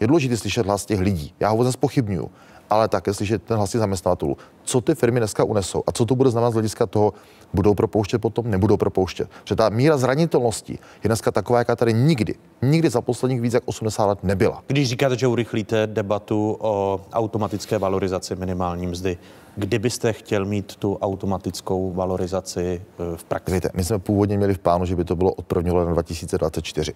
Je 0.01 0.07
důležité 0.07 0.37
slyšet 0.37 0.67
hlas 0.67 0.87
těch 0.87 1.01
lidí. 1.01 1.35
Já 1.41 1.49
ho 1.49 1.57
vůbec 1.57 1.73
spochybnuju 1.73 2.31
ale 2.71 2.89
také 2.89 3.15
slyšet 3.15 3.43
ten 3.43 3.57
hlasy 3.57 3.79
zaměstnavatelů. 3.79 4.37
Co 4.65 4.81
ty 4.81 4.95
firmy 4.95 5.21
dneska 5.21 5.45
unesou 5.45 5.83
a 5.87 5.93
co 5.93 6.07
to 6.07 6.15
bude 6.15 6.31
znamenat 6.31 6.51
z 6.51 6.55
hlediska 6.55 6.87
toho, 6.87 7.13
budou 7.55 7.75
propouštět 7.75 8.19
potom, 8.19 8.51
nebudou 8.51 8.77
propouštět. 8.77 9.29
Protože 9.43 9.57
ta 9.57 9.69
míra 9.69 9.97
zranitelnosti 9.97 10.73
je 11.05 11.09
dneska 11.09 11.31
taková, 11.31 11.59
jaká 11.59 11.77
tady 11.77 11.93
nikdy, 11.93 12.35
nikdy 12.63 12.91
za 12.91 13.01
posledních 13.01 13.41
víc 13.41 13.55
jak 13.55 13.63
80 13.67 14.05
let 14.07 14.19
nebyla. 14.25 14.63
Když 14.67 14.89
říkáte, 14.89 15.19
že 15.19 15.27
urychlíte 15.27 15.87
debatu 15.87 16.57
o 16.61 17.01
automatické 17.13 17.79
valorizaci 17.79 18.37
minimální 18.37 18.87
mzdy, 18.87 19.19
kdybyste 19.57 20.13
chtěl 20.13 20.45
mít 20.45 20.77
tu 20.77 20.99
automatickou 21.03 21.93
valorizaci 21.93 22.83
eh, 22.83 23.17
v 23.17 23.25
praxi? 23.25 23.55
Víte, 23.55 23.71
my 23.75 23.85
jsme 23.85 23.99
původně 23.99 24.37
měli 24.37 24.55
v 24.55 24.59
plánu, 24.59 24.85
že 24.85 24.97
by 24.97 25.05
to 25.05 25.17
bylo 25.17 25.33
od 25.33 25.57
1. 25.57 25.75
ledna 25.75 25.93
2024. 25.93 26.93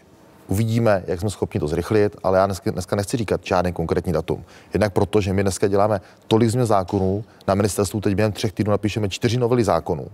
Uvidíme, 0.49 1.05
jak 1.07 1.21
jsme 1.21 1.31
schopni 1.31 1.61
to 1.61 1.69
zrychlit, 1.69 2.17
ale 2.23 2.39
já 2.39 2.47
dneska, 2.47 2.71
dneska 2.71 2.97
nechci 2.97 3.17
říkat 3.17 3.41
žádný 3.45 3.73
konkrétní 3.73 4.13
datum. 4.13 4.45
Jednak 4.73 4.93
proto, 4.93 5.21
že 5.21 5.33
my 5.33 5.43
dneska 5.43 5.69
děláme 5.69 6.01
tolik 6.29 6.51
změn 6.51 6.67
zákonů, 6.67 7.25
na 7.49 7.55
ministerstvu 7.55 8.01
teď 8.01 8.15
během 8.15 8.33
třech 8.33 8.53
týdnů 8.53 8.71
napíšeme 8.71 9.09
čtyři 9.09 9.39
novely 9.39 9.65
zákonů. 9.65 10.07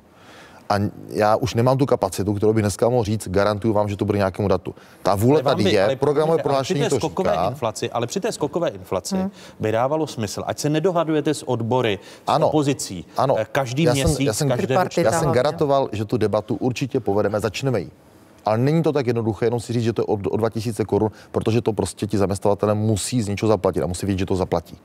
A 0.71 0.75
já 1.09 1.37
už 1.37 1.55
nemám 1.55 1.79
tu 1.79 1.87
kapacitu, 1.87 2.35
kterou 2.35 2.53
by 2.53 2.61
dneska 2.61 2.89
mohl 2.89 3.05
říct, 3.05 3.29
garantuju 3.29 3.75
vám, 3.75 3.89
že 3.89 3.97
to 3.97 4.05
bude 4.05 4.19
nějakému 4.19 4.49
datu. 4.49 4.75
Ta 5.03 5.15
vůle 5.15 5.43
tady 5.43 5.65
by, 5.65 5.71
je, 5.71 5.97
programové 5.97 6.43
prohlášení 6.43 6.89
to 6.89 6.97
skokové 6.97 7.31
říká. 7.31 7.49
Inflaci, 7.49 7.91
ale 7.91 8.07
při 8.07 8.21
té 8.21 8.33
skokové 8.33 8.69
inflaci 8.69 9.17
hmm. 9.17 9.31
by 9.61 9.73
dávalo 9.73 10.07
smysl, 10.07 10.43
ať 10.47 10.59
se 10.59 10.71
nedohadujete 10.71 11.35
s 11.35 11.49
odbory, 11.49 11.99
s 12.03 12.23
ano, 12.27 12.49
opozicí. 12.49 13.05
Ano, 13.17 13.37
každý 13.53 13.83
já 13.83 13.93
měsíc, 13.93 14.17
jsem, 14.17 14.27
já 14.27 14.33
jsem, 14.33 14.49
každé 14.49 14.75
já 15.03 15.13
jsem 15.13 15.33
garantoval, 15.33 15.89
že 15.93 16.05
tu 16.05 16.17
debatu 16.17 16.55
určitě 16.55 17.01
povedeme, 17.01 17.41
začneme 17.41 17.81
ji. 17.81 17.91
Ale 18.45 18.59
není 18.59 18.83
to 18.83 18.93
tak 18.93 19.07
jednoduché, 19.07 19.47
jenom 19.47 19.61
si 19.61 19.73
říct, 19.73 19.83
že 19.83 19.93
to 19.93 20.03
je 20.03 20.07
o, 20.07 20.13
o 20.13 20.37
2000 20.37 20.85
korun, 20.85 21.11
protože 21.33 21.61
to 21.61 21.73
prostě 21.73 22.07
ti 22.07 22.19
zaměstnavatele 22.19 22.75
musí 22.75 23.23
z 23.23 23.29
něčeho 23.29 23.49
zaplatit 23.49 23.83
a 23.83 23.87
musí 23.87 24.07
vědět, 24.07 24.19
že 24.19 24.27
to 24.27 24.37
zaplatí. 24.37 24.79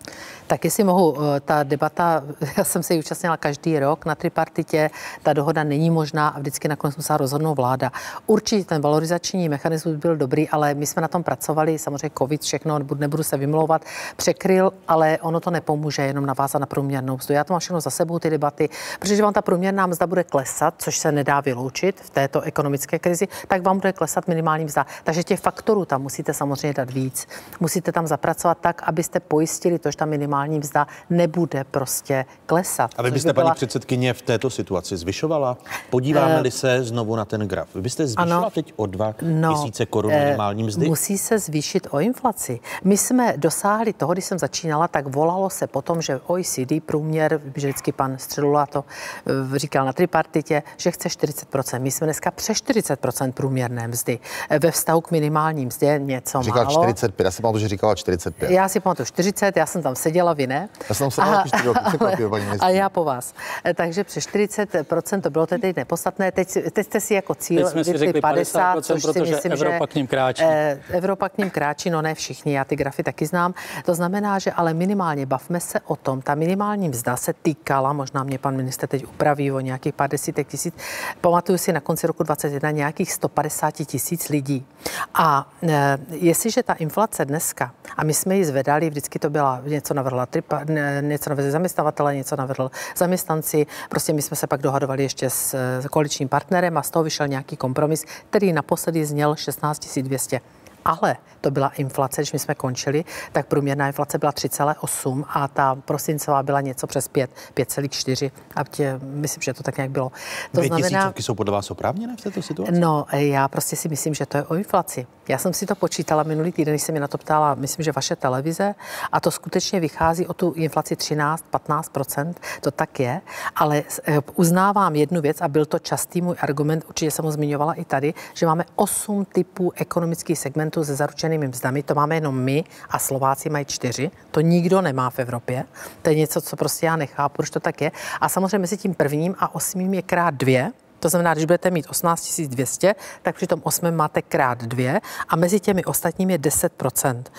Tak 0.47 0.65
jestli 0.65 0.83
mohu, 0.83 1.17
eh, 1.17 1.39
ta 1.39 1.63
debata, 1.63 2.23
já 2.57 2.63
jsem 2.63 2.83
se 2.83 2.93
ji 2.93 2.99
účastnila 2.99 3.37
každý 3.37 3.79
rok 3.79 4.05
na 4.05 4.15
tripartitě, 4.15 4.89
ta 5.23 5.33
dohoda 5.33 5.63
není 5.63 5.89
možná 5.89 6.27
a 6.27 6.39
vždycky 6.39 6.67
nakonec 6.67 6.97
musela 6.97 7.17
rozhodnout 7.17 7.53
vláda. 7.53 7.91
Určitě 8.27 8.63
ten 8.63 8.81
valorizační 8.81 9.49
mechanismus 9.49 9.95
byl 9.95 10.17
dobrý, 10.17 10.49
ale 10.49 10.73
my 10.73 10.85
jsme 10.85 11.01
na 11.01 11.07
tom 11.07 11.23
pracovali, 11.23 11.79
samozřejmě 11.79 12.09
covid, 12.17 12.41
všechno, 12.41 12.79
nebudu 12.95 13.23
se 13.23 13.37
vymlouvat, 13.37 13.81
překryl, 14.17 14.73
ale 14.87 15.17
ono 15.21 15.39
to 15.39 15.51
nepomůže 15.51 16.01
jenom 16.01 16.25
navázat 16.25 16.59
na 16.59 16.65
průměrnou 16.65 17.17
mzdu. 17.17 17.33
Já 17.33 17.43
to 17.43 17.53
mám 17.53 17.59
všechno 17.59 17.81
za 17.81 17.89
sebou, 17.89 18.19
ty 18.19 18.29
debaty, 18.29 18.69
protože 18.99 19.23
vám 19.23 19.33
ta 19.33 19.41
průměrná 19.41 19.87
mzda 19.87 20.07
bude 20.07 20.23
klesat, 20.23 20.73
což 20.77 20.97
se 20.97 21.11
nedá 21.11 21.41
vyloučit 21.41 22.01
v 22.01 22.09
této 22.09 22.41
ekonomické 22.41 22.99
krizi, 22.99 23.27
tak 23.47 23.61
vám 23.61 23.77
bude 23.77 23.93
klesat 23.93 24.27
minimální 24.27 24.65
mzda. 24.65 24.85
Takže 25.03 25.23
těch 25.23 25.39
faktorů 25.39 25.85
tam 25.85 26.01
musíte 26.01 26.33
samozřejmě 26.33 26.73
dát 26.73 26.91
víc. 26.91 27.27
Musíte 27.59 27.91
tam 27.91 28.07
zapracovat 28.07 28.57
tak, 28.61 28.81
abyste 28.85 29.19
pojistili 29.19 29.79
to, 29.79 29.91
že 29.91 29.97
ta 29.97 30.05
minimální 30.05 30.59
mzda 30.59 30.87
nebude 31.09 31.63
prostě 31.63 32.25
klesat. 32.45 32.91
A 32.97 33.01
vy 33.01 33.11
byste, 33.11 33.29
by 33.29 33.33
byla... 33.33 33.45
paní 33.45 33.55
předsedkyně, 33.55 34.13
v 34.13 34.21
této 34.21 34.49
situaci 34.49 34.97
zvyšovala? 34.97 35.57
Podíváme-li 35.89 36.49
uh, 36.49 36.55
se 36.55 36.83
znovu 36.83 37.15
na 37.15 37.25
ten 37.25 37.47
graf. 37.47 37.67
Vy 37.75 37.81
byste 37.81 38.07
zvýšila 38.07 38.37
ano, 38.37 38.49
teď 38.49 38.73
o 38.75 38.85
2 38.85 39.13
no, 39.21 39.53
tisíce 39.53 39.85
korun 39.85 40.13
uh, 40.13 40.19
minimální 40.19 40.63
mzdy? 40.63 40.87
Musí 40.87 41.17
se 41.17 41.39
zvýšit 41.39 41.87
o 41.91 41.99
inflaci. 41.99 42.59
My 42.83 42.97
jsme 42.97 43.33
dosáhli 43.37 43.93
toho, 43.93 44.13
když 44.13 44.25
jsem 44.25 44.39
začínala, 44.39 44.87
tak 44.87 45.07
volalo 45.07 45.49
se 45.49 45.67
potom, 45.67 46.01
že 46.01 46.19
OECD 46.27 46.83
průměr, 46.85 47.41
vždycky 47.55 47.91
pan 47.91 48.17
Středula 48.17 48.65
to 48.65 48.85
eh, 49.27 49.59
říkal 49.59 49.85
na 49.85 49.93
tripartitě, 49.93 50.63
že 50.77 50.91
chce 50.91 51.09
40%. 51.09 51.79
My 51.79 51.91
jsme 51.91 52.07
dneska 52.07 52.31
přes 52.31 52.57
40% 52.57 53.31
průměrné 53.35 53.87
mzdy. 53.87 54.19
Ve 54.59 54.71
vztahu 54.71 55.01
k 55.01 55.11
minimální 55.11 55.65
mzdě 55.65 55.99
něco 55.99 56.41
Říkal 56.41 56.65
málo. 56.65 56.83
45, 56.83 57.25
já 57.25 57.31
si 57.31 57.41
pamatuju, 57.41 57.59
že 57.59 57.67
říkala 57.67 57.95
45. 57.95 58.51
Já 58.51 58.69
si 58.69 58.79
pamatuju 58.79 59.05
40, 59.05 59.57
já 59.57 59.65
jsem 59.65 59.81
tam 59.81 59.95
seděla, 59.95 60.33
vy 60.33 60.47
ne. 60.47 60.69
Já 60.89 60.95
jsem 60.95 61.03
tam 61.03 61.11
seděla 61.11 61.37
a, 61.41 61.47
4 61.47 61.67
roky, 61.67 62.23
ale, 62.23 62.57
ale 62.59 62.73
já 62.73 62.89
po 62.89 63.03
vás. 63.03 63.33
Takže 63.75 64.03
přes 64.03 64.27
40% 64.27 65.21
to 65.21 65.29
bylo 65.29 65.47
tedy 65.47 65.73
nepodstatné. 65.75 66.31
Teď, 66.31 66.57
teď 66.71 66.85
jste 66.85 66.99
si 66.99 67.13
jako 67.13 67.35
cíl 67.35 67.69
vypli 67.75 68.21
50, 68.21 68.59
50 68.73 68.85
což 68.85 69.03
si 69.03 69.21
myslím, 69.21 69.51
Evropa 69.51 69.85
že, 69.85 69.87
k 69.87 69.95
ním 69.95 70.07
kráčí. 70.07 70.43
Eh, 70.43 70.79
Evropa 70.89 71.29
k 71.29 71.37
ním 71.37 71.49
kráčí, 71.49 71.89
no 71.89 72.01
ne 72.01 72.15
všichni, 72.15 72.55
já 72.55 72.63
ty 72.63 72.75
grafy 72.75 73.03
taky 73.03 73.25
znám. 73.25 73.53
To 73.85 73.95
znamená, 73.95 74.39
že 74.39 74.51
ale 74.51 74.73
minimálně 74.73 75.25
bavme 75.25 75.59
se 75.59 75.79
o 75.79 75.95
tom, 75.95 76.21
ta 76.21 76.35
minimální 76.35 76.89
mzda 76.89 77.15
se 77.17 77.33
týkala, 77.33 77.93
možná 77.93 78.23
mě 78.23 78.37
pan 78.37 78.55
minister 78.55 78.89
teď 78.89 79.05
upraví 79.05 79.51
o 79.51 79.59
nějakých 79.59 79.93
pár 79.93 80.09
desítek 80.09 80.47
tisíc, 80.47 80.75
pamatuju 81.21 81.57
si 81.57 81.73
na 81.73 81.79
konci 81.79 82.07
roku 82.07 82.23
2021 82.23 82.71
nějakých 82.71 83.13
100 83.13 83.24
150 83.27 83.71
tisíc 83.71 84.29
lidí. 84.29 84.65
A 85.13 85.49
e, 85.63 85.97
jestliže 86.11 86.63
ta 86.63 86.73
inflace 86.73 87.25
dneska, 87.25 87.73
a 87.97 88.03
my 88.03 88.13
jsme 88.13 88.37
ji 88.37 88.45
zvedali, 88.45 88.89
vždycky 88.89 89.19
to 89.19 89.29
byla, 89.29 89.61
něco 89.65 89.93
navrhla 89.93 90.25
tripa, 90.25 90.61
ne, 90.65 91.01
něco 91.01 91.29
navrhli 91.29 91.51
zaměstnavatele, 91.51 92.15
něco 92.15 92.35
navrhl 92.35 92.71
zaměstnanci, 92.97 93.65
prostě 93.89 94.13
my 94.13 94.21
jsme 94.21 94.37
se 94.37 94.47
pak 94.47 94.61
dohadovali 94.61 95.03
ještě 95.03 95.29
s, 95.29 95.55
s 95.81 95.87
koaličním 95.87 96.29
partnerem 96.29 96.77
a 96.77 96.83
z 96.83 96.89
toho 96.89 97.03
vyšel 97.03 97.27
nějaký 97.27 97.57
kompromis, 97.57 98.05
který 98.29 98.53
naposledy 98.53 99.05
zněl 99.05 99.35
16 99.35 99.99
200 99.99 100.41
ale 100.85 101.17
to 101.41 101.51
byla 101.51 101.69
inflace, 101.69 102.21
když 102.21 102.33
my 102.33 102.39
jsme 102.39 102.55
končili, 102.55 103.05
tak 103.31 103.47
průměrná 103.47 103.87
inflace 103.87 104.17
byla 104.17 104.31
3,8 104.31 105.25
a 105.29 105.47
ta 105.47 105.75
prosincová 105.75 106.43
byla 106.43 106.61
něco 106.61 106.87
přes 106.87 107.07
5, 107.07 107.31
5,4 107.55 108.31
a 108.55 108.63
tě, 108.63 108.99
myslím, 109.03 109.41
že 109.41 109.53
to 109.53 109.63
tak 109.63 109.77
nějak 109.77 109.91
bylo. 109.91 110.11
To 110.51 110.61
Dvě 110.61 110.67
znamená, 110.67 111.13
jsou 111.19 111.35
podle 111.35 111.53
vás 111.53 111.71
oprávněné 111.71 112.15
v 112.17 112.21
této 112.21 112.41
situaci? 112.41 112.71
No, 112.71 113.05
já 113.11 113.47
prostě 113.47 113.75
si 113.75 113.89
myslím, 113.89 114.13
že 114.13 114.25
to 114.25 114.37
je 114.37 114.43
o 114.43 114.55
inflaci. 114.55 115.07
Já 115.27 115.37
jsem 115.37 115.53
si 115.53 115.65
to 115.65 115.75
počítala 115.75 116.23
minulý 116.23 116.51
týden, 116.51 116.73
když 116.73 116.81
se 116.81 116.91
mi 116.91 116.99
na 116.99 117.07
to 117.07 117.17
ptala, 117.17 117.55
myslím, 117.55 117.83
že 117.83 117.91
vaše 117.91 118.15
televize, 118.15 118.75
a 119.11 119.19
to 119.19 119.31
skutečně 119.31 119.79
vychází 119.79 120.27
o 120.27 120.33
tu 120.33 120.51
inflaci 120.51 120.95
13-15%, 120.95 122.33
to 122.61 122.71
tak 122.71 122.99
je, 122.99 123.21
ale 123.55 123.83
eh, 124.03 124.19
uznávám 124.35 124.95
jednu 124.95 125.21
věc 125.21 125.41
a 125.41 125.47
byl 125.47 125.65
to 125.65 125.79
častý 125.79 126.21
můj 126.21 126.35
argument, 126.41 126.85
určitě 126.87 127.11
jsem 127.11 127.25
ho 127.25 127.31
zmiňovala 127.31 127.73
i 127.73 127.85
tady, 127.85 128.13
že 128.33 128.45
máme 128.45 128.65
8 128.75 129.25
typů 129.25 129.71
ekonomických 129.75 130.39
segmentů 130.39 130.83
se 130.83 130.95
zaručenými 130.95 131.47
mzdami, 131.47 131.83
to 131.83 131.95
máme 131.95 132.15
jenom 132.15 132.39
my 132.39 132.63
a 132.89 132.99
Slováci 132.99 133.49
mají 133.49 133.65
čtyři, 133.65 134.11
to 134.31 134.41
nikdo 134.41 134.81
nemá 134.81 135.09
v 135.09 135.19
Evropě, 135.19 135.63
to 136.01 136.09
je 136.09 136.15
něco, 136.15 136.41
co 136.41 136.55
prostě 136.55 136.85
já 136.85 136.95
nechápu, 136.95 137.35
proč 137.35 137.49
to 137.49 137.59
tak 137.59 137.81
je. 137.81 137.91
A 138.21 138.29
samozřejmě 138.29 138.59
mezi 138.59 138.77
tím 138.77 138.93
prvním 138.93 139.35
a 139.39 139.55
osmým 139.55 139.93
je 139.93 140.01
krát 140.01 140.33
dvě, 140.33 140.71
to 140.99 141.09
znamená, 141.09 141.33
když 141.33 141.45
budete 141.45 141.71
mít 141.71 141.85
18 141.89 142.41
200, 142.41 142.95
tak 143.21 143.35
při 143.35 143.47
tom 143.47 143.61
8 143.63 143.91
máte 143.91 144.21
krát 144.21 144.63
dvě 144.63 145.01
a 145.29 145.35
mezi 145.35 145.59
těmi 145.59 145.85
ostatními 145.85 146.33
je 146.33 146.37
10 146.37 146.73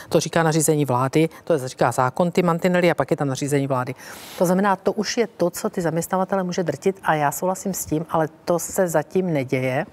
To 0.08 0.20
říká 0.20 0.42
nařízení 0.42 0.84
vlády, 0.84 1.28
to 1.44 1.52
je, 1.52 1.68
říká 1.68 1.92
zákon, 1.92 2.30
ty 2.30 2.42
mantinely 2.42 2.90
a 2.90 2.94
pak 2.94 3.10
je 3.10 3.16
tam 3.16 3.28
nařízení 3.28 3.66
vlády. 3.66 3.94
To 4.38 4.46
znamená, 4.46 4.76
to 4.76 4.92
už 4.92 5.16
je 5.16 5.26
to, 5.26 5.50
co 5.50 5.70
ty 5.70 5.80
zaměstnavatele 5.80 6.42
může 6.42 6.62
drtit 6.62 7.00
a 7.02 7.14
já 7.14 7.32
souhlasím 7.32 7.74
s 7.74 7.86
tím, 7.86 8.06
ale 8.10 8.28
to 8.44 8.58
se 8.58 8.88
zatím 8.88 9.32
neděje, 9.32 9.86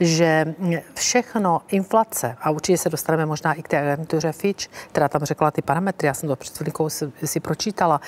že 0.00 0.54
všechno 0.94 1.60
inflace, 1.68 2.36
a 2.40 2.50
určitě 2.50 2.78
se 2.78 2.88
dostaneme 2.88 3.26
možná 3.26 3.52
i 3.52 3.62
k 3.62 3.68
té 3.68 3.78
agentuře 3.78 4.32
Fitch, 4.32 4.66
která 4.88 5.08
tam 5.08 5.24
řekla 5.24 5.50
ty 5.50 5.62
parametry, 5.62 6.06
já 6.06 6.14
jsem 6.14 6.28
to 6.28 6.36
před 6.36 6.56
chvílikou 6.56 6.88
si, 6.88 7.12
si 7.24 7.40
pročítala, 7.40 8.00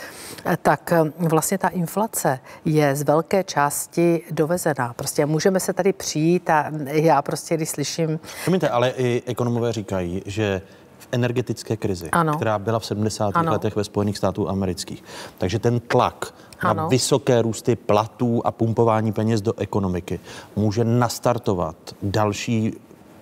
tak 0.62 0.92
vlastně 1.18 1.58
ta 1.58 1.68
inflace 1.68 2.40
je 2.64 2.96
z 2.96 3.02
velké 3.02 3.44
části 3.44 4.22
dovezená. 4.30 4.94
Prostě 5.00 5.26
můžeme 5.26 5.60
se 5.60 5.72
tady 5.72 5.92
přijít 5.92 6.50
a 6.50 6.70
já 6.86 7.22
prostě, 7.22 7.56
když 7.56 7.68
slyším... 7.68 8.20
Promiňte, 8.44 8.68
ale 8.68 8.90
i 8.90 9.22
ekonomové 9.26 9.72
říkají, 9.72 10.22
že 10.26 10.62
v 10.98 11.08
energetické 11.12 11.76
krizi, 11.76 12.08
ano. 12.10 12.36
která 12.36 12.58
byla 12.58 12.78
v 12.78 12.86
70. 12.86 13.30
Ano. 13.34 13.52
letech 13.52 13.76
ve 13.76 13.84
Spojených 13.84 14.18
států 14.18 14.48
amerických. 14.48 15.04
Takže 15.38 15.58
ten 15.58 15.80
tlak 15.80 16.34
ano. 16.60 16.74
na 16.74 16.88
vysoké 16.88 17.42
růsty 17.42 17.76
platů 17.76 18.46
a 18.46 18.50
pumpování 18.50 19.12
peněz 19.12 19.40
do 19.40 19.54
ekonomiky 19.58 20.20
může 20.56 20.84
nastartovat 20.84 21.76
další 22.02 22.72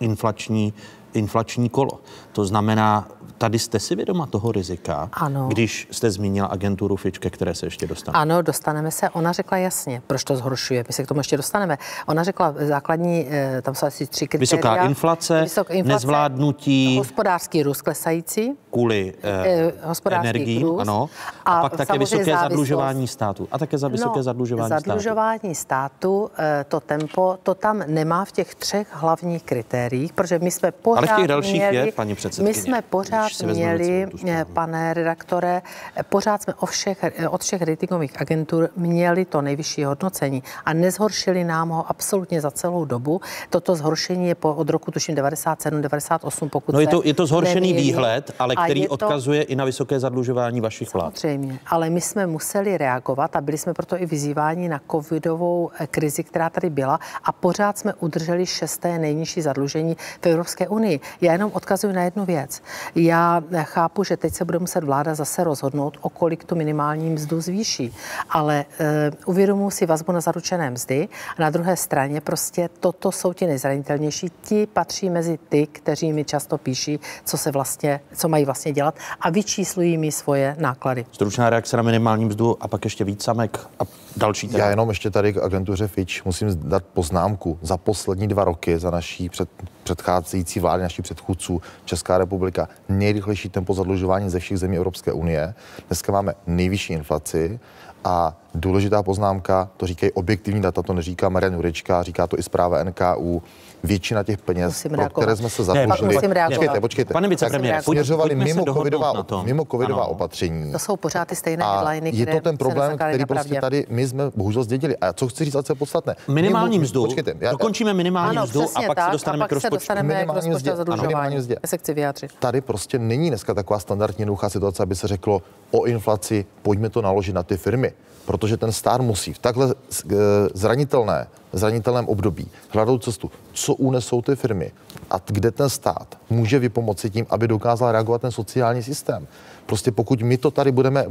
inflační 0.00 0.74
inflační 1.12 1.68
kolo. 1.68 1.90
To 2.32 2.44
znamená, 2.44 3.08
tady 3.38 3.58
jste 3.58 3.78
si 3.80 3.94
vědoma 3.96 4.26
toho 4.26 4.52
rizika, 4.52 5.08
Ano. 5.12 5.48
když 5.48 5.88
jste 5.90 6.10
zmínila 6.10 6.46
agenturu 6.48 6.96
Fitch, 6.96 7.18
ke 7.18 7.30
které 7.30 7.54
se 7.54 7.66
ještě 7.66 7.86
dostaneme. 7.86 8.22
Ano, 8.22 8.42
dostaneme 8.42 8.90
se. 8.90 9.08
Ona 9.10 9.32
řekla 9.32 9.58
jasně, 9.58 10.02
proč 10.06 10.24
to 10.24 10.36
zhoršuje. 10.36 10.84
My 10.88 10.92
se 10.94 11.02
k 11.04 11.06
tomu 11.06 11.20
ještě 11.20 11.36
dostaneme. 11.36 11.78
Ona 12.06 12.24
řekla 12.24 12.54
základní, 12.58 13.26
eh, 13.30 13.62
tam 13.62 13.74
jsou 13.74 13.86
asi 13.86 14.06
tři 14.06 14.28
kritéria. 14.28 14.56
Vysoká 14.74 14.84
inflace, 14.84 15.46
nezvládnutí- 15.82 16.98
hospodářský 16.98 17.62
růst 17.62 17.82
klesající, 17.82 18.52
Kvůli 18.70 19.14
Eh, 19.22 19.44
eh, 19.48 19.72
hospodářský 19.84 20.28
energiím, 20.28 20.62
růst 20.62 20.80
ano. 20.80 21.08
A, 21.44 21.58
a 21.58 21.62
pak 21.62 21.76
také 21.76 21.98
vysoké 21.98 22.24
závislost. 22.24 22.42
zadlužování 22.50 23.08
státu. 23.08 23.48
A 23.52 23.58
také 23.58 23.78
za 23.78 23.88
vysoké 23.88 24.18
no, 24.18 24.22
zadlužování 24.22 24.68
státu. 24.68 24.82
zadlužování 24.86 25.54
státu, 25.54 26.30
eh, 26.38 26.64
to 26.68 26.80
tempo, 26.80 27.38
to 27.42 27.54
tam 27.54 27.82
nemá 27.86 28.24
v 28.24 28.32
těch 28.32 28.54
třech 28.54 28.88
hlavních 28.92 29.42
kritériích, 29.42 30.12
protože 30.12 30.38
my 30.38 30.50
jsme 30.50 30.72
pořád 30.72 30.97
Ale 30.98 31.06
v 31.06 31.16
těch 31.16 31.28
dalších 31.28 31.54
měli, 31.70 31.76
je, 31.76 31.92
paní 31.92 32.14
předsedkyně, 32.14 32.48
My 32.48 32.54
jsme 32.54 32.82
pořád 32.82 33.28
měli, 33.44 34.06
eh, 34.28 34.44
pane 34.52 34.94
redaktore, 34.94 35.62
eh, 35.96 36.02
pořád 36.02 36.42
jsme 36.42 36.54
o 36.54 36.66
všech, 36.66 36.98
eh, 37.04 37.28
od 37.28 37.42
všech 37.42 37.62
ratingových 37.62 38.20
agentur 38.20 38.68
měli 38.76 39.24
to 39.24 39.42
nejvyšší 39.42 39.84
hodnocení 39.84 40.42
a 40.64 40.72
nezhoršili 40.72 41.44
nám 41.44 41.68
ho 41.68 41.90
absolutně 41.90 42.40
za 42.40 42.50
celou 42.50 42.84
dobu. 42.84 43.20
Toto 43.50 43.76
zhoršení 43.76 44.28
je 44.28 44.34
po, 44.34 44.54
od 44.54 44.70
roku 44.70 44.90
tuším 44.90 45.14
97, 45.14 45.82
98, 45.82 46.48
pokud 46.48 46.72
No 46.72 46.80
je 46.80 46.86
to, 46.86 47.02
je 47.04 47.14
to 47.14 47.26
zhoršený 47.26 47.54
nemýlím. 47.72 47.76
výhled, 47.76 48.34
ale 48.38 48.54
A 48.56 48.64
který 48.64 48.80
je 48.80 48.88
to- 48.88 48.94
odkazuje 48.94 49.42
i 49.42 49.56
na 49.56 49.64
vysoké 49.64 50.00
zadlužování 50.00 50.60
vašich 50.60 50.94
vlád. 50.94 51.18
Samozřejmě, 51.18 51.58
ale 51.66 51.90
my 51.90 52.00
jsme 52.00 52.26
museli 52.26 52.78
reagovat 52.78 53.36
a 53.36 53.40
byli 53.40 53.58
jsme 53.58 53.74
proto 53.74 54.02
i 54.02 54.06
vyzýváni 54.06 54.68
na 54.68 54.80
covidovou 54.90 55.70
krizi, 55.90 56.24
která 56.24 56.50
tady 56.50 56.70
byla 56.70 56.98
a 57.24 57.32
pořád 57.32 57.78
jsme 57.78 57.94
udrželi 57.94 58.46
šesté 58.46 58.98
nejnižší 58.98 59.42
zadlužení 59.42 59.96
v 60.22 60.26
Evropské 60.26 60.68
unii. 60.68 60.87
Já 61.20 61.32
jenom 61.32 61.50
odkazuji 61.54 61.92
na 61.92 62.02
jednu 62.02 62.24
věc. 62.24 62.62
Já 62.94 63.42
chápu, 63.62 64.04
že 64.04 64.16
teď 64.16 64.34
se 64.34 64.44
bude 64.44 64.58
muset 64.58 64.84
vláda 64.84 65.14
zase 65.14 65.44
rozhodnout, 65.44 65.98
o 66.00 66.08
kolik 66.08 66.44
tu 66.44 66.54
minimální 66.54 67.10
mzdu 67.10 67.40
zvýší, 67.40 67.94
ale 68.30 68.64
uh, 68.80 68.86
uvědomuji 69.26 69.70
si 69.70 69.86
vazbu 69.86 70.12
na 70.12 70.20
zaručené 70.20 70.70
mzdy 70.70 71.08
a 71.38 71.42
na 71.42 71.50
druhé 71.50 71.76
straně 71.76 72.20
prostě 72.20 72.68
toto 72.80 73.12
jsou 73.12 73.32
ti 73.32 73.46
nejzranitelnější. 73.46 74.28
Ti 74.42 74.66
patří 74.66 75.10
mezi 75.10 75.38
ty, 75.48 75.66
kteří 75.66 76.12
mi 76.12 76.24
často 76.24 76.58
píší, 76.58 77.00
co 77.24 77.38
se 77.38 77.50
vlastně, 77.50 78.00
co 78.14 78.28
mají 78.28 78.44
vlastně 78.44 78.72
dělat 78.72 78.94
a 79.20 79.30
vyčíslují 79.30 79.98
mi 79.98 80.12
svoje 80.12 80.56
náklady. 80.58 81.06
Stručná 81.12 81.50
reakce 81.50 81.76
na 81.76 81.82
minimální 81.82 82.24
mzdu 82.24 82.56
a 82.60 82.68
pak 82.68 82.84
ještě 82.84 83.04
víc 83.04 83.24
samek 83.24 83.58
a 83.80 83.82
další 84.16 84.48
téma. 84.48 84.64
Já 84.64 84.70
jenom 84.70 84.88
ještě 84.88 85.10
tady 85.10 85.32
k 85.32 85.36
agentuře 85.36 85.88
Fitch 85.88 86.24
musím 86.24 86.48
dát 86.68 86.84
poznámku. 86.84 87.58
Za 87.62 87.76
poslední 87.76 88.28
dva 88.28 88.44
roky, 88.44 88.78
za 88.78 88.90
naší 88.90 89.28
před, 89.28 89.48
předcházející 89.88 90.60
vlády, 90.60 90.82
naší 90.82 91.02
předchůdců, 91.02 91.62
Česká 91.84 92.18
republika 92.18 92.68
nejrychlejší 92.88 93.48
tempo 93.48 93.74
zadlužování 93.74 94.30
ze 94.30 94.38
všech 94.38 94.58
zemí 94.58 94.76
Evropské 94.76 95.12
unie. 95.12 95.54
Dneska 95.88 96.12
máme 96.12 96.34
nejvyšší 96.46 96.92
inflaci 96.92 97.60
a 98.04 98.36
důležitá 98.54 99.02
poznámka, 99.02 99.68
to 99.76 99.86
říkají 99.86 100.12
objektivní 100.12 100.62
data, 100.62 100.82
to 100.82 100.92
neříká 100.92 101.28
Marian 101.28 101.54
Jurečka, 101.54 102.02
říká 102.02 102.26
to 102.26 102.38
i 102.38 102.42
zpráva 102.42 102.84
NKU. 102.84 103.42
Většina 103.84 104.22
těch 104.22 104.38
peněz, 104.38 104.66
Musím 104.68 104.90
pro 104.90 104.98
reagovat. 105.00 105.22
které 105.22 105.36
jsme 105.36 105.50
se 105.50 105.62
Ne, 105.62 105.66
zadlužili, 105.66 106.14
počkejte, 106.46 106.80
počkejte, 106.80 107.12
Pane 107.14 107.24
tak 107.28 107.30
vicepremiére, 107.30 107.82
směřovali 107.82 108.34
mimo 108.34 108.64
covidová, 108.74 109.12
mimo 109.44 109.64
covidová 109.64 110.02
Ano. 110.02 110.10
opatření. 110.10 110.72
To 110.72 110.78
jsou 110.78 110.96
pořád 110.96 111.28
ty 111.28 111.36
stejné 111.36 111.64
A 111.64 111.76
headliny, 111.80 112.10
je 112.18 112.26
to 112.26 112.40
ten 112.40 112.56
problém, 112.56 112.96
který 112.96 113.24
prostě 113.26 113.48
pravdě. 113.48 113.60
tady 113.60 113.86
my 113.88 114.08
jsme 114.08 114.22
bohužel 114.36 114.62
zdědili. 114.64 114.96
A 114.96 115.12
co 115.12 115.28
chci 115.28 115.44
říct, 115.44 115.56
co 115.62 115.72
je 115.72 115.76
podstatné? 115.76 116.16
Minimální 116.28 116.78
mzdu, 116.78 117.04
Počkejte, 117.04 117.34
já- 117.40 117.50
dokončíme 117.52 117.94
minimální 117.94 118.36
Ano, 118.36 118.46
mzdu 118.46 118.62
a 118.62 118.82
pak 118.86 118.96
tak, 118.96 119.06
se 119.06 119.12
dostaneme 119.12 119.44
a 119.44 119.46
k 119.46 119.48
pak 119.48 119.52
rozpočtu. 119.52 119.76
dostaneme 119.76 120.24
k 120.24 120.34
rozpočtu 120.34 120.76
zadlužování. 120.76 121.36
Já 121.36 121.56
se 121.66 121.78
chci 121.78 121.94
vyjádřit. 121.94 122.30
tady 122.38 122.60
prostě 122.60 122.98
není 122.98 123.28
dneska 123.28 123.54
taková 123.54 123.78
standardní 123.78 124.22
jednoduchá 124.22 124.48
situace, 124.48 124.82
aby 124.82 124.94
se 124.96 125.08
řeklo 125.08 125.42
o 125.70 125.84
inflaci, 125.84 126.46
pojďme 126.62 126.90
to 126.90 127.02
naložit 127.02 127.32
na 127.34 127.42
ty 127.42 127.56
firmy. 127.56 127.92
Protože 128.28 128.56
ten 128.56 128.72
stát 128.72 129.00
musí 129.00 129.32
v 129.32 129.38
takhle 129.38 129.74
eh, 129.74 130.16
zranitelné, 130.54 131.26
zranitelném 131.52 132.06
období 132.08 132.48
hledat 132.70 133.02
cestu, 133.02 133.30
co 133.52 133.74
unesou 133.74 134.22
ty 134.22 134.36
firmy 134.36 134.72
a 135.10 135.20
kde 135.26 135.50
ten 135.50 135.68
stát 135.68 136.18
může 136.30 136.58
vypomoci 136.58 137.10
tím, 137.10 137.26
aby 137.30 137.48
dokázal 137.48 137.92
reagovat 137.92 138.20
ten 138.20 138.30
sociální 138.30 138.82
systém. 138.82 139.26
Prostě 139.66 139.92
pokud 139.92 140.22
my 140.22 140.38
to 140.38 140.50
tady 140.50 140.72
budeme 140.72 141.06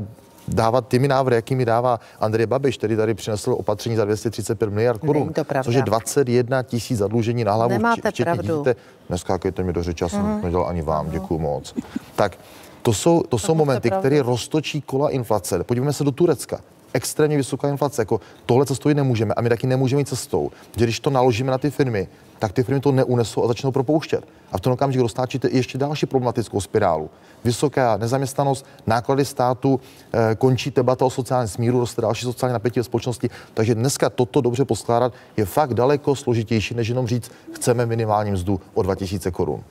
dávat 0.47 0.87
těmi 0.87 1.07
návrhy, 1.07 1.35
jakými 1.35 1.65
dává 1.65 1.99
Andrej 2.19 2.45
Babiš, 2.45 2.77
který 2.77 2.95
tady 2.95 3.13
přinesl 3.13 3.51
opatření 3.51 3.95
za 3.95 4.05
235 4.05 4.69
miliard 4.69 5.01
korun, 5.01 5.33
to 5.33 5.43
což 5.63 5.75
je 5.75 5.81
21 5.81 6.63
tisíc 6.63 6.97
zadlužení 6.97 7.43
na 7.43 7.53
hlavu, 7.53 7.71
Nemáte 7.73 8.11
včetně 8.11 8.25
pravdu. 8.25 8.57
dítěte. 8.57 8.79
Neskákejte 9.09 9.63
mi 9.63 9.73
do 9.73 9.83
řeči, 9.83 10.03
já 10.03 10.09
jsem 10.09 10.21
mm. 10.21 10.41
nedělal 10.43 10.67
ani 10.67 10.81
vám, 10.81 11.09
děkuji 11.09 11.39
moc. 11.39 11.75
Tak 12.15 12.37
to 12.81 12.93
jsou, 12.93 13.23
to 13.23 13.39
jsou 13.39 13.55
momenty, 13.55 13.91
které 13.91 14.21
roztočí 14.21 14.81
kola 14.81 15.09
inflace. 15.09 15.63
Podívejme 15.63 15.93
se 15.93 16.03
do 16.03 16.11
Turecka. 16.11 16.59
Extrémně 16.97 17.37
vysoká 17.37 17.69
inflace, 17.69 18.01
jako 18.01 18.21
tohle 18.45 18.65
cestou 18.65 18.89
nemůžeme 18.89 19.33
a 19.33 19.41
my 19.41 19.49
taky 19.49 19.67
nemůžeme 19.67 20.01
jít 20.01 20.07
cestou, 20.07 20.51
že 20.77 20.85
když 20.85 20.99
to 20.99 21.09
naložíme 21.09 21.51
na 21.51 21.57
ty 21.57 21.69
firmy, 21.69 22.07
tak 22.39 22.51
ty 22.51 22.63
firmy 22.63 22.81
to 22.81 22.91
neunesou 22.91 23.43
a 23.43 23.47
začnou 23.47 23.71
propouštět. 23.71 24.27
A 24.51 24.57
v 24.57 24.61
tom 24.61 24.73
okamžiku 24.73 25.03
dostáčíte 25.03 25.49
ještě 25.51 25.77
další 25.77 26.05
problematickou 26.05 26.61
spirálu. 26.61 27.09
Vysoká 27.43 27.97
nezaměstnanost, 27.97 28.65
náklady 28.87 29.25
státu, 29.25 29.79
eh, 30.13 30.35
končí 30.35 30.71
debata 30.71 31.05
o 31.05 31.09
sociálním 31.09 31.47
smíru, 31.47 31.79
roste 31.79 32.01
další 32.01 32.25
sociální 32.25 32.53
napětí 32.53 32.79
ve 32.79 32.83
společnosti. 32.83 33.29
Takže 33.53 33.75
dneska 33.75 34.09
toto 34.09 34.41
dobře 34.41 34.65
poskládat 34.65 35.13
je 35.37 35.45
fakt 35.45 35.73
daleko 35.73 36.15
složitější, 36.15 36.75
než 36.75 36.87
jenom 36.87 37.07
říct, 37.07 37.31
chceme 37.53 37.85
minimální 37.85 38.31
mzdu 38.31 38.61
o 38.73 38.81
2000 38.81 39.31
korun. 39.31 39.63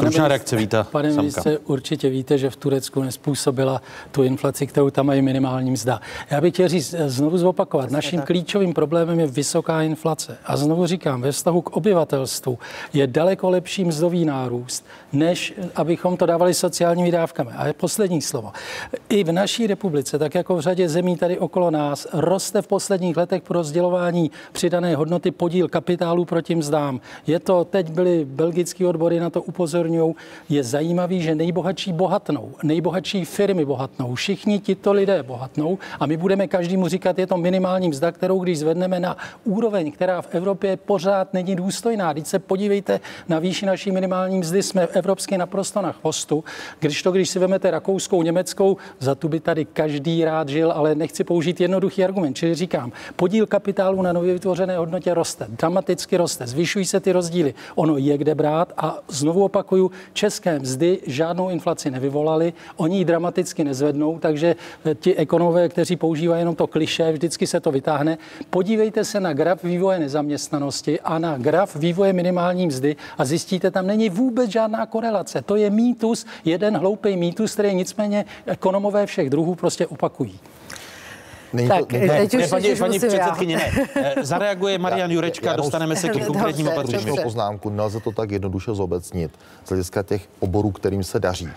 Stručná 0.00 0.24
ministře- 0.24 0.28
reakce 0.28 0.56
Víta 0.56 0.86
Pane 0.92 1.08
Samka. 1.08 1.20
ministře, 1.22 1.58
určitě 1.58 2.08
víte, 2.10 2.38
že 2.38 2.50
v 2.50 2.56
Turecku 2.56 3.02
nespůsobila 3.02 3.82
tu 4.10 4.22
inflaci, 4.22 4.66
kterou 4.66 4.90
tam 4.90 5.06
mají 5.06 5.22
minimální 5.22 5.70
mzda. 5.70 6.00
Já 6.30 6.40
bych 6.40 6.52
chtěl 6.54 6.68
říct, 6.68 6.94
znovu 7.06 7.38
zopakovat, 7.38 7.90
naším 7.90 8.18
tak. 8.18 8.26
klíčovým 8.26 8.74
problémem 8.74 9.20
je 9.20 9.26
vysoká 9.26 9.82
inflace. 9.82 10.38
A 10.44 10.56
znovu 10.56 10.86
říkám, 10.86 11.22
ve 11.22 11.32
vztahu 11.32 11.60
k 11.62 11.76
obyvatelstvu 11.76 12.58
je 12.92 13.06
daleko 13.06 13.50
lepší 13.50 13.84
mzdový 13.84 14.24
nárůst, 14.24 14.84
než 15.14 15.54
abychom 15.74 16.16
to 16.16 16.26
dávali 16.26 16.54
sociálními 16.54 17.10
dávkami. 17.10 17.50
A 17.56 17.72
poslední 17.72 18.22
slovo. 18.22 18.52
I 19.08 19.24
v 19.24 19.32
naší 19.32 19.66
republice, 19.66 20.18
tak 20.18 20.34
jako 20.34 20.56
v 20.56 20.60
řadě 20.60 20.88
zemí 20.88 21.16
tady 21.16 21.38
okolo 21.38 21.70
nás, 21.70 22.06
roste 22.12 22.62
v 22.62 22.66
posledních 22.66 23.16
letech 23.16 23.42
pro 23.42 23.64
rozdělování 23.64 24.30
přidané 24.52 24.96
hodnoty 24.96 25.30
podíl 25.30 25.68
kapitálu 25.68 26.24
proti 26.24 26.54
mzdám. 26.54 27.00
Je 27.26 27.40
to, 27.40 27.64
teď 27.64 27.90
byly 27.90 28.24
belgické 28.24 28.86
odbory 28.86 29.20
na 29.20 29.30
to 29.30 29.42
upozorňují, 29.42 30.14
je 30.48 30.64
zajímavý, 30.64 31.22
že 31.22 31.34
nejbohatší 31.34 31.92
bohatnou, 31.92 32.52
nejbohatší 32.62 33.24
firmy 33.24 33.64
bohatnou, 33.64 34.14
všichni 34.14 34.58
tito 34.58 34.92
lidé 34.92 35.22
bohatnou 35.22 35.78
a 36.00 36.06
my 36.06 36.16
budeme 36.16 36.46
každému 36.48 36.88
říkat, 36.88 37.18
je 37.18 37.26
to 37.26 37.36
minimální 37.36 37.88
mzda, 37.88 38.12
kterou 38.12 38.38
když 38.38 38.58
zvedneme 38.58 39.00
na 39.00 39.16
úroveň, 39.44 39.92
která 39.92 40.22
v 40.22 40.34
Evropě 40.34 40.76
pořád 40.76 41.34
není 41.34 41.56
důstojná. 41.56 42.12
Když 42.12 42.28
se 42.28 42.38
podívejte 42.38 43.00
na 43.28 43.38
výši 43.38 43.66
naší 43.66 43.90
minimální 43.90 44.38
mzdy, 44.38 44.62
jsme 44.62 44.86
evropsky 45.04 45.38
naprosto 45.38 45.82
na 45.82 45.92
chvostu. 45.92 46.44
Když 46.80 47.02
to, 47.02 47.12
když 47.12 47.30
si 47.30 47.38
vezmete 47.38 47.70
rakouskou, 47.70 48.22
německou, 48.22 48.76
za 48.98 49.14
tu 49.14 49.28
by 49.28 49.40
tady 49.40 49.64
každý 49.64 50.24
rád 50.24 50.48
žil, 50.48 50.72
ale 50.72 50.94
nechci 50.94 51.24
použít 51.24 51.60
jednoduchý 51.60 52.04
argument. 52.04 52.34
Čili 52.34 52.54
říkám, 52.54 52.92
podíl 53.16 53.46
kapitálu 53.46 54.02
na 54.02 54.12
nově 54.12 54.34
vytvořené 54.34 54.76
hodnotě 54.76 55.14
roste, 55.14 55.46
dramaticky 55.48 56.16
roste, 56.16 56.46
zvyšují 56.46 56.84
se 56.84 57.00
ty 57.00 57.12
rozdíly. 57.12 57.54
Ono 57.74 57.96
je 57.96 58.18
kde 58.18 58.34
brát 58.34 58.72
a 58.76 58.98
znovu 59.08 59.44
opakuju, 59.44 59.90
české 60.12 60.58
mzdy 60.58 60.98
žádnou 61.06 61.50
inflaci 61.50 61.90
nevyvolaly, 61.90 62.52
oni 62.76 62.98
ji 62.98 63.04
dramaticky 63.04 63.64
nezvednou, 63.64 64.18
takže 64.18 64.56
eh, 64.84 64.94
ti 64.94 65.16
ekonomové, 65.16 65.68
kteří 65.68 65.96
používají 65.96 66.40
jenom 66.40 66.54
to 66.56 66.66
kliše, 66.66 67.12
vždycky 67.12 67.46
se 67.46 67.60
to 67.60 67.70
vytáhne. 67.70 68.18
Podívejte 68.50 69.04
se 69.04 69.20
na 69.20 69.32
graf 69.32 69.64
vývoje 69.64 69.98
nezaměstnanosti 69.98 71.00
a 71.00 71.18
na 71.18 71.38
graf 71.38 71.76
vývoje 71.76 72.12
minimální 72.12 72.66
mzdy 72.66 72.96
a 73.18 73.24
zjistíte, 73.24 73.70
tam 73.70 73.86
není 73.86 74.08
vůbec 74.08 74.50
žádná 74.50 74.86
korelace. 74.98 75.42
To 75.42 75.56
je 75.56 75.70
mýtus, 75.70 76.26
jeden 76.44 76.76
hloupý 76.76 77.16
mýtus, 77.16 77.52
který 77.52 77.74
nicméně 77.74 78.24
ekonomové 78.46 79.06
všech 79.06 79.30
druhů 79.30 79.54
prostě 79.54 79.86
opakují. 79.86 80.38
Není 81.52 81.68
Tak, 81.68 81.92
není 81.92 82.08
teď 82.08 82.32
Ne, 82.34 82.44
už- 82.44 82.50
paní, 82.50 82.72
už 82.72 82.78
paní 82.78 82.94
já. 83.02 83.08
předsedkyně, 83.08 83.56
ne. 83.56 83.70
Eh, 83.96 84.14
Zareaguje 84.24 84.78
Marian 84.78 85.10
Jurečka, 85.10 85.50
já- 85.50 85.56
dostaneme 85.56 85.96
se 85.96 86.08
k 86.08 86.26
konkrétním 86.26 86.68
opatřením. 86.68 87.16
Poznámku, 87.22 87.70
nelze 87.70 88.00
to 88.00 88.12
tak 88.12 88.30
jednoduše 88.30 88.74
zobecnit 88.74 89.30
z 89.64 89.68
hlediska 89.68 90.02
těch 90.02 90.28
oborů, 90.40 90.70
kterým 90.70 91.04
se 91.04 91.20
daří. 91.20 91.48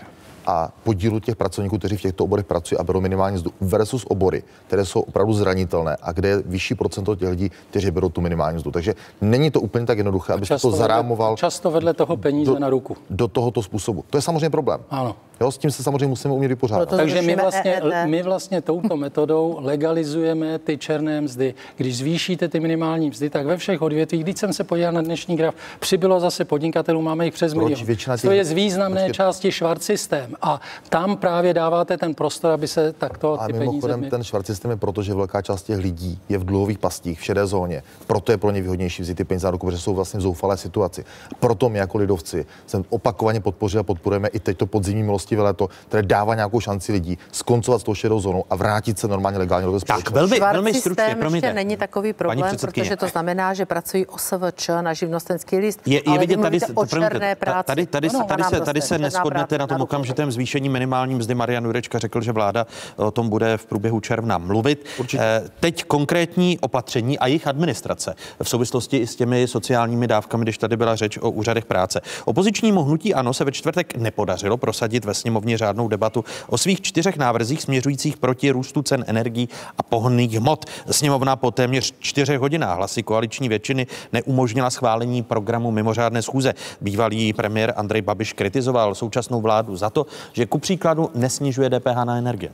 A 0.48 0.72
podílu 0.84 1.20
těch 1.20 1.36
pracovníků, 1.36 1.78
kteří 1.78 1.96
v 1.96 2.00
těchto 2.00 2.24
oborech 2.24 2.46
pracují 2.46 2.78
a 2.78 2.84
berou 2.84 3.00
minimální 3.00 3.36
mzdu, 3.36 3.52
versus 3.60 4.04
obory, 4.08 4.42
které 4.66 4.84
jsou 4.84 5.00
opravdu 5.00 5.32
zranitelné 5.32 5.96
a 6.02 6.12
kde 6.12 6.28
je 6.28 6.42
vyšší 6.46 6.74
procento 6.74 7.16
těch 7.16 7.28
lidí, 7.28 7.50
kteří 7.70 7.90
berou 7.90 8.08
tu 8.08 8.20
minimální 8.20 8.56
mzdu. 8.56 8.70
Takže 8.70 8.94
není 9.20 9.50
to 9.50 9.60
úplně 9.60 9.86
tak 9.86 9.98
jednoduché, 9.98 10.32
aby 10.32 10.46
to 10.60 10.70
zarámoval. 10.70 11.36
Často 11.36 11.70
vedle 11.70 11.94
toho 11.94 12.16
peníze 12.16 12.52
do, 12.52 12.58
na 12.58 12.70
ruku. 12.70 12.96
Do 13.10 13.28
tohoto 13.28 13.62
způsobu. 13.62 14.04
To 14.10 14.18
je 14.18 14.22
samozřejmě 14.22 14.50
problém. 14.50 14.80
Ano. 14.90 15.16
Jo, 15.40 15.50
s 15.50 15.58
tím 15.58 15.70
se 15.70 15.82
samozřejmě 15.82 16.06
musíme 16.06 16.34
umět 16.34 16.48
vypořádat. 16.48 16.88
Takže 16.88 17.22
my 17.22 17.36
vlastně, 17.36 17.74
e 17.74 18.06
my 18.06 18.22
vlastně 18.22 18.62
touto 18.62 18.96
metodou 18.96 19.58
legalizujeme 19.60 20.58
ty 20.58 20.78
černé 20.78 21.20
mzdy. 21.20 21.54
Když 21.76 21.96
zvýšíte 21.96 22.48
ty 22.48 22.60
minimální 22.60 23.10
mzdy, 23.10 23.30
tak 23.30 23.46
ve 23.46 23.56
všech 23.56 23.82
odvětvích, 23.82 24.22
když 24.24 24.38
jsem 24.38 24.52
se 24.52 24.64
podíval 24.64 24.92
na 24.92 25.02
dnešní 25.02 25.36
graf, 25.36 25.54
přibylo 25.78 26.20
zase 26.20 26.44
podnikatelů, 26.44 27.02
máme 27.02 27.24
jich 27.24 27.34
přes 27.34 27.54
milion. 27.54 27.80
To 28.22 28.30
je 28.30 28.44
z 28.44 28.52
významné 28.52 29.00
Počkej. 29.00 29.14
části 29.14 29.52
švart 29.52 29.82
systém 29.82 30.36
a 30.42 30.60
tam 30.88 31.16
právě 31.16 31.54
dáváte 31.54 31.96
ten 31.96 32.14
prostor, 32.14 32.50
aby 32.50 32.68
se 32.68 32.92
takto 32.92 33.40
a 33.40 33.46
ty 33.46 33.52
mimochodem 33.52 34.00
peníze... 34.00 34.10
ten 34.10 34.24
švart 34.24 34.46
systém 34.46 34.70
je 34.70 34.76
proto, 34.76 35.02
že 35.02 35.14
velká 35.14 35.42
část 35.42 35.62
těch 35.62 35.78
lidí 35.78 36.20
je 36.28 36.38
v 36.38 36.44
dluhových 36.44 36.78
pastích, 36.78 37.20
v 37.20 37.24
šedé 37.24 37.46
zóně. 37.46 37.82
Proto 38.06 38.32
je 38.32 38.38
pro 38.38 38.50
ně 38.50 38.62
výhodnější 38.62 39.02
vzít 39.02 39.14
ty 39.14 39.24
peníze 39.24 39.46
na 39.46 39.50
ruku, 39.50 39.66
protože 39.66 39.78
jsou 39.78 39.94
vlastně 39.94 40.18
v 40.18 40.22
zoufalé 40.22 40.56
situaci. 40.56 41.04
Proto 41.40 41.68
my 41.68 41.78
jako 41.78 41.98
lidovci 41.98 42.46
jsem 42.66 42.84
opakovaně 42.88 43.40
podpořil 43.40 43.80
a 43.80 43.82
podporujeme 43.82 44.28
i 44.28 44.40
teď 44.40 44.56
to 44.58 44.66
podzimní 44.66 45.02
milostivé 45.02 45.42
léto, 45.42 45.68
které 45.88 46.02
dává 46.02 46.34
nějakou 46.34 46.60
šanci 46.60 46.92
lidí 46.92 47.18
skoncovat 47.32 47.80
s 47.80 47.84
tou 47.84 47.94
šedou 47.94 48.20
zónou 48.20 48.44
a 48.50 48.56
vrátit 48.56 48.98
se 48.98 49.08
normálně 49.08 49.38
legálně 49.38 49.66
do 49.66 49.80
Tak 49.80 50.10
velmi, 50.10 50.40
velmi 50.40 50.74
stručně, 50.74 51.16
promiňte. 51.20 51.52
není 51.52 51.76
takový 51.76 52.12
problém, 52.12 52.56
protože 52.60 52.96
to 52.96 53.08
znamená, 53.08 53.54
že 53.54 53.66
pracují 53.66 54.06
OSVČ 54.06 54.68
na 54.80 54.92
živnostenský 54.92 55.58
list. 55.58 55.80
Je, 55.86 56.02
je 56.12 56.18
vidět 56.18 56.40
tady, 56.40 56.58
o 56.74 56.86
černé 56.86 57.34
práci. 57.34 57.66
Tady, 57.66 57.86
tady, 57.86 58.10
tady, 58.10 58.26
tady, 58.26 58.44
se, 58.44 58.60
tady 58.60 58.80
se 58.80 58.98
neschodnete 58.98 59.58
na 59.58 59.66
tom 59.66 59.80
okamžitém 59.80 60.27
zvýšení 60.30 60.68
minimální 60.68 61.14
mzdy. 61.14 61.34
Marian 61.34 61.64
Jurečka 61.64 61.98
řekl, 61.98 62.20
že 62.20 62.32
vláda 62.32 62.66
o 62.96 63.10
tom 63.10 63.28
bude 63.28 63.56
v 63.56 63.66
průběhu 63.66 64.00
června 64.00 64.38
mluvit. 64.38 64.86
Určitě. 64.98 65.22
Eh, 65.22 65.42
teď 65.60 65.84
konkrétní 65.84 66.58
opatření 66.58 67.18
a 67.18 67.26
jejich 67.26 67.46
administrace 67.46 68.14
v 68.42 68.48
souvislosti 68.48 68.96
i 68.96 69.06
s 69.06 69.16
těmi 69.16 69.48
sociálními 69.48 70.06
dávkami, 70.06 70.42
když 70.42 70.58
tady 70.58 70.76
byla 70.76 70.96
řeč 70.96 71.18
o 71.18 71.30
úřadech 71.30 71.64
práce. 71.64 72.00
Opozičnímu 72.24 72.82
hnutí 72.82 73.14
ANO 73.14 73.34
se 73.34 73.44
ve 73.44 73.52
čtvrtek 73.52 73.96
nepodařilo 73.96 74.56
prosadit 74.56 75.04
ve 75.04 75.14
sněmovně 75.14 75.58
řádnou 75.58 75.88
debatu 75.88 76.24
o 76.46 76.58
svých 76.58 76.80
čtyřech 76.80 77.16
návrzích 77.16 77.62
směřujících 77.62 78.16
proti 78.16 78.50
růstu 78.50 78.82
cen 78.82 79.04
energií 79.06 79.48
a 79.78 79.82
pohonných 79.82 80.32
hmot. 80.32 80.64
Sněmovna 80.90 81.36
po 81.36 81.50
téměř 81.50 81.94
čtyřech 81.98 82.40
hodinách 82.40 82.76
hlasy 82.76 83.02
koaliční 83.02 83.48
většiny 83.48 83.86
neumožnila 84.12 84.70
schválení 84.70 85.22
programu 85.22 85.70
mimořádné 85.70 86.22
schůze. 86.22 86.54
Bývalý 86.80 87.32
premiér 87.32 87.74
Andrej 87.76 88.02
Babiš 88.02 88.32
kritizoval 88.32 88.94
současnou 88.94 89.40
vládu 89.40 89.76
za 89.76 89.90
to, 89.90 90.06
že 90.32 90.46
ku 90.46 90.58
příkladu 90.58 91.10
nesnižuje 91.14 91.70
DPH 91.70 92.04
na 92.04 92.16
energie. 92.16 92.52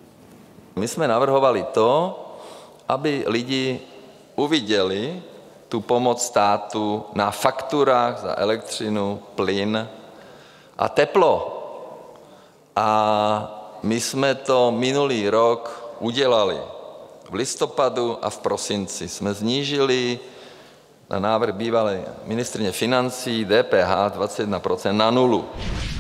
My 0.77 0.89
jsme 0.89 1.09
navrhovali 1.09 1.65
to, 1.73 2.21
aby 2.89 3.25
lidi 3.27 3.81
uviděli 4.37 5.23
tu 5.69 5.81
pomoc 5.81 6.23
státu 6.23 7.05
na 7.15 7.31
fakturách 7.31 8.21
za 8.21 8.39
elektřinu, 8.39 9.23
plyn 9.35 9.89
a 10.79 10.89
teplo. 10.89 11.61
A 12.77 13.79
my 13.83 14.01
jsme 14.01 14.35
to 14.35 14.71
minulý 14.71 15.31
rok 15.31 15.91
udělali. 16.01 16.59
V 17.31 17.35
listopadu 17.35 18.19
a 18.23 18.31
v 18.31 18.39
prosinci 18.39 19.09
jsme 19.09 19.35
snížili 19.35 20.19
na 21.15 21.21
návrh 21.21 21.55
bývalé 21.55 22.01
ministrně 22.27 22.73
financí 22.73 23.45
DPH 23.45 24.19
21% 24.19 24.93
na 24.93 25.11
nulu. 25.11 25.45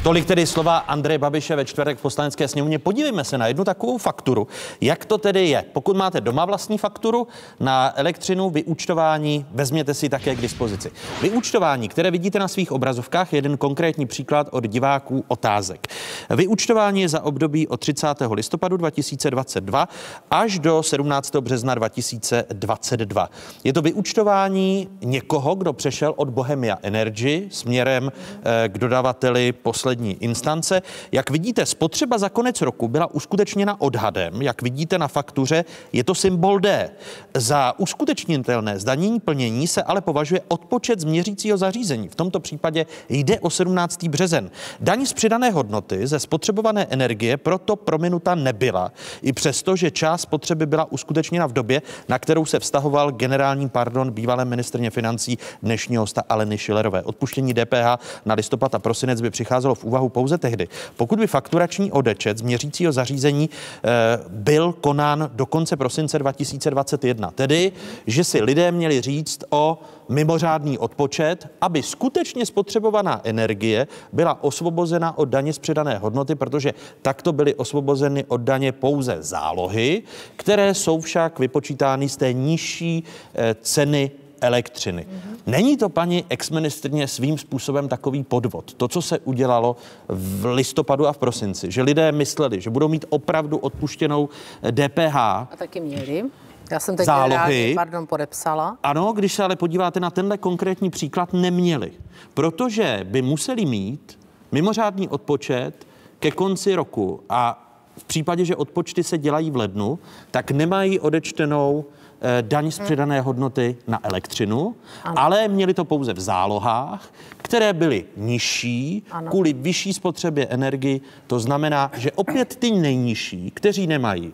Tolik 0.03 0.25
tedy 0.25 0.47
slova 0.47 0.79
Andreje 0.79 1.19
Babiše 1.19 1.57
ve 1.57 1.65
čtvrtek 1.65 1.99
v 1.99 2.03
poslanecké 2.03 2.49
sněmovně. 2.49 2.79
Podívejme 2.79 3.25
se 3.25 3.39
na 3.39 3.47
jednu 3.47 3.65
takovou 3.65 3.99
fakturu. 3.99 4.49
Jak 4.81 5.05
to 5.05 5.19
tedy 5.19 5.49
je? 5.49 5.65
Pokud 5.73 5.97
máte 5.97 6.21
doma 6.21 6.45
vlastní 6.45 6.79
fakturu 6.79 7.29
na 7.61 7.99
elektřinu, 7.99 8.51
vyúčtování, 8.51 9.47
vezměte 9.51 9.95
si 9.95 10.09
také 10.09 10.35
k 10.35 10.41
dispozici. 10.41 10.93
Vyúčtování, 11.23 11.89
které 11.89 12.11
vidíte 12.11 12.39
na 12.39 12.49
svých 12.49 12.73
obrazovkách, 12.73 13.33
je 13.33 13.37
jeden 13.37 13.57
konkrétní 13.57 14.07
příklad 14.07 14.49
od 14.51 14.67
diváků 14.67 15.25
otázek. 15.29 15.87
Vyúčtování 16.31 17.01
je 17.01 17.09
za 17.09 17.23
období 17.23 17.69
od 17.69 17.81
30. 17.81 18.07
listopadu 18.31 18.77
2022 18.77 19.89
až 20.31 20.59
do 20.59 20.83
17. 20.83 21.37
března 21.37 21.75
2022. 21.75 23.31
Je 23.65 23.73
to 23.73 23.83
vyúčtování 23.83 24.89
někoho, 25.05 25.55
kdo 25.55 25.73
přešel 25.73 26.15
od 26.17 26.31
Bohemia 26.31 26.79
Energy 26.83 27.49
směrem 27.51 28.13
eh, 28.45 28.69
k 28.69 28.79
dodavateli 28.79 29.53
poslední 29.53 30.13
instance. 30.23 30.83
Jak 31.13 31.31
vidíte, 31.31 31.67
spotřeba 31.67 32.19
za 32.19 32.29
konec 32.29 32.61
roku 32.61 32.89
byla 32.89 33.15
uskutečněna 33.15 33.81
odhadem. 33.81 34.43
Jak 34.43 34.63
vidíte 34.63 34.99
na 34.99 35.09
faktuře, 35.09 35.65
je 35.93 36.05
to 36.05 36.15
symbol 36.15 36.61
D. 36.61 36.91
Za 37.35 37.75
uskutečnitelné 37.79 38.79
zdanění 38.79 39.21
plnění 39.21 39.67
se 39.67 39.83
ale 39.83 40.01
považuje 40.01 40.41
odpočet 40.49 41.01
z 41.01 41.05
měřícího 41.05 41.57
zařízení. 41.59 42.09
V 42.09 42.15
tomto 42.15 42.41
případě 42.41 42.87
jde 43.09 43.41
o 43.41 43.51
17. 43.51 44.05
březen. 44.05 44.51
Daň 44.81 45.07
z 45.07 45.13
přidané 45.13 45.51
hodnoty 45.51 46.07
ze 46.07 46.21
spotřebované 46.21 46.87
energie 46.91 47.37
proto 47.37 47.77
prominuta 47.77 48.35
nebyla, 48.35 48.93
i 49.23 49.33
přesto, 49.33 49.77
že 49.77 49.91
část 49.91 50.21
spotřeby 50.21 50.67
byla 50.67 50.93
uskutečněna 50.93 51.47
v 51.47 51.53
době, 51.53 51.83
na 52.09 52.19
kterou 52.19 52.45
se 52.45 52.59
vztahoval 52.59 53.13
generální 53.13 53.69
pardon 53.69 54.11
bývalé 54.11 54.45
ministrně 54.45 54.84
financí 54.91 55.39
dnešního 55.63 56.03
hosta 56.03 56.23
Aleny 56.29 56.59
Šilerové. 56.59 57.03
Odpuštění 57.03 57.55
DPH 57.55 57.87
na 58.25 58.35
listopad 58.35 58.75
a 58.75 58.79
prosinec 58.79 59.21
by 59.21 59.31
přicházelo 59.31 59.75
v 59.75 59.85
úvahu 59.85 60.09
pouze 60.09 60.39
tehdy, 60.39 60.69
pokud 60.97 61.19
by 61.19 61.27
fakturační 61.27 61.93
odečet 61.93 62.39
z 62.39 62.43
měřícího 62.43 62.93
zařízení 62.93 63.51
e, 63.51 63.89
byl 64.29 64.73
konán 64.73 65.31
do 65.33 65.47
konce 65.47 65.77
prosince 65.77 66.19
2021. 66.19 67.31
Tedy, 67.31 67.73
že 68.07 68.25
si 68.25 68.43
lidé 68.43 68.73
měli 68.73 69.01
říct 69.01 69.45
o 69.51 69.79
mimořádný 70.09 70.79
odpočet, 70.79 71.49
aby 71.61 71.83
skutečně 71.83 72.47
spotřebovaná 72.47 73.21
energie 73.25 73.87
byla 74.13 74.45
osvobozena 74.45 75.19
od 75.19 75.29
daně 75.29 75.53
z 75.53 75.59
přidané 75.59 75.99
hodnoty, 75.99 76.35
protože 76.35 76.75
takto 77.03 77.33
byly 77.33 77.55
osvobozeny 77.55 78.25
od 78.29 78.41
daně 78.41 78.73
pouze 78.73 79.17
zálohy, 79.21 80.03
které 80.37 80.75
jsou 80.75 81.01
však 81.01 81.39
vypočítány 81.39 82.09
z 82.09 82.17
té 82.17 82.33
nižší 82.33 83.05
e, 83.35 83.55
ceny 83.55 84.11
elektřiny. 84.45 85.07
Není 85.47 85.77
to, 85.77 85.89
paní 85.89 86.25
exministrně, 86.29 87.09
svým 87.09 87.39
způsobem 87.39 87.89
takový 87.89 88.23
podvod? 88.23 88.75
To, 88.75 88.89
co 88.89 89.03
se 89.03 89.19
udělalo 89.19 89.77
v 90.09 90.47
listopadu 90.55 91.07
a 91.07 91.13
v 91.13 91.19
prosinci, 91.19 91.71
že 91.71 91.83
lidé 91.83 92.13
mysleli, 92.13 92.61
že 92.61 92.71
budou 92.71 92.89
mít 92.89 93.05
opravdu 93.09 93.59
odpuštěnou 93.59 94.29
DPH. 94.71 95.17
A 95.17 95.49
taky 95.59 95.81
měli. 95.81 96.25
Já 96.71 96.81
jsem 96.81 96.97
teď 96.97 97.07
zálohy. 97.07 97.37
Rádi, 97.37 97.75
pardon, 97.75 98.07
podepsala. 98.07 98.79
Ano, 98.83 99.13
když 99.13 99.33
se 99.33 99.45
ale 99.45 99.57
podíváte 99.57 100.01
na 100.01 100.11
tenhle 100.11 100.39
konkrétní 100.39 100.91
příklad, 100.91 101.33
neměli. 101.33 101.93
Protože 102.35 103.01
by 103.05 103.23
museli 103.23 103.65
mít 103.67 104.19
mimořádný 104.53 105.09
odpočet 105.09 105.87
ke 106.19 106.31
konci 106.31 106.75
roku 106.75 107.21
a 107.29 107.61
v 107.99 108.05
případě, 108.05 108.45
že 108.45 108.57
odpočty 108.57 109.05
se 109.05 109.19
dělají 109.19 109.51
v 109.51 109.57
lednu, 109.57 109.99
tak 110.31 110.51
nemají 110.51 111.01
odečtenou 111.01 111.85
Eh, 111.85 112.04
daň 112.41 112.71
z 112.71 112.79
přidané 112.79 113.21
hodnoty 113.21 113.77
na 113.87 114.01
elektřinu, 114.03 114.75
ano. 115.05 115.19
ale 115.19 115.49
měli 115.49 115.75
to 115.75 115.85
pouze 115.85 116.13
v 116.13 116.21
zálohách, 116.21 117.13
které 117.37 117.73
byly 117.73 118.05
nižší 118.17 119.03
ano. 119.11 119.31
kvůli 119.31 119.53
vyšší 119.53 119.93
spotřebě 119.93 120.47
energii. 120.47 121.01
To 121.27 121.39
znamená, 121.39 121.91
že 121.97 122.13
opět 122.13 122.57
ty 122.57 122.71
nejnižší, 122.71 123.51
kteří 123.51 123.87
nemají 123.87 124.33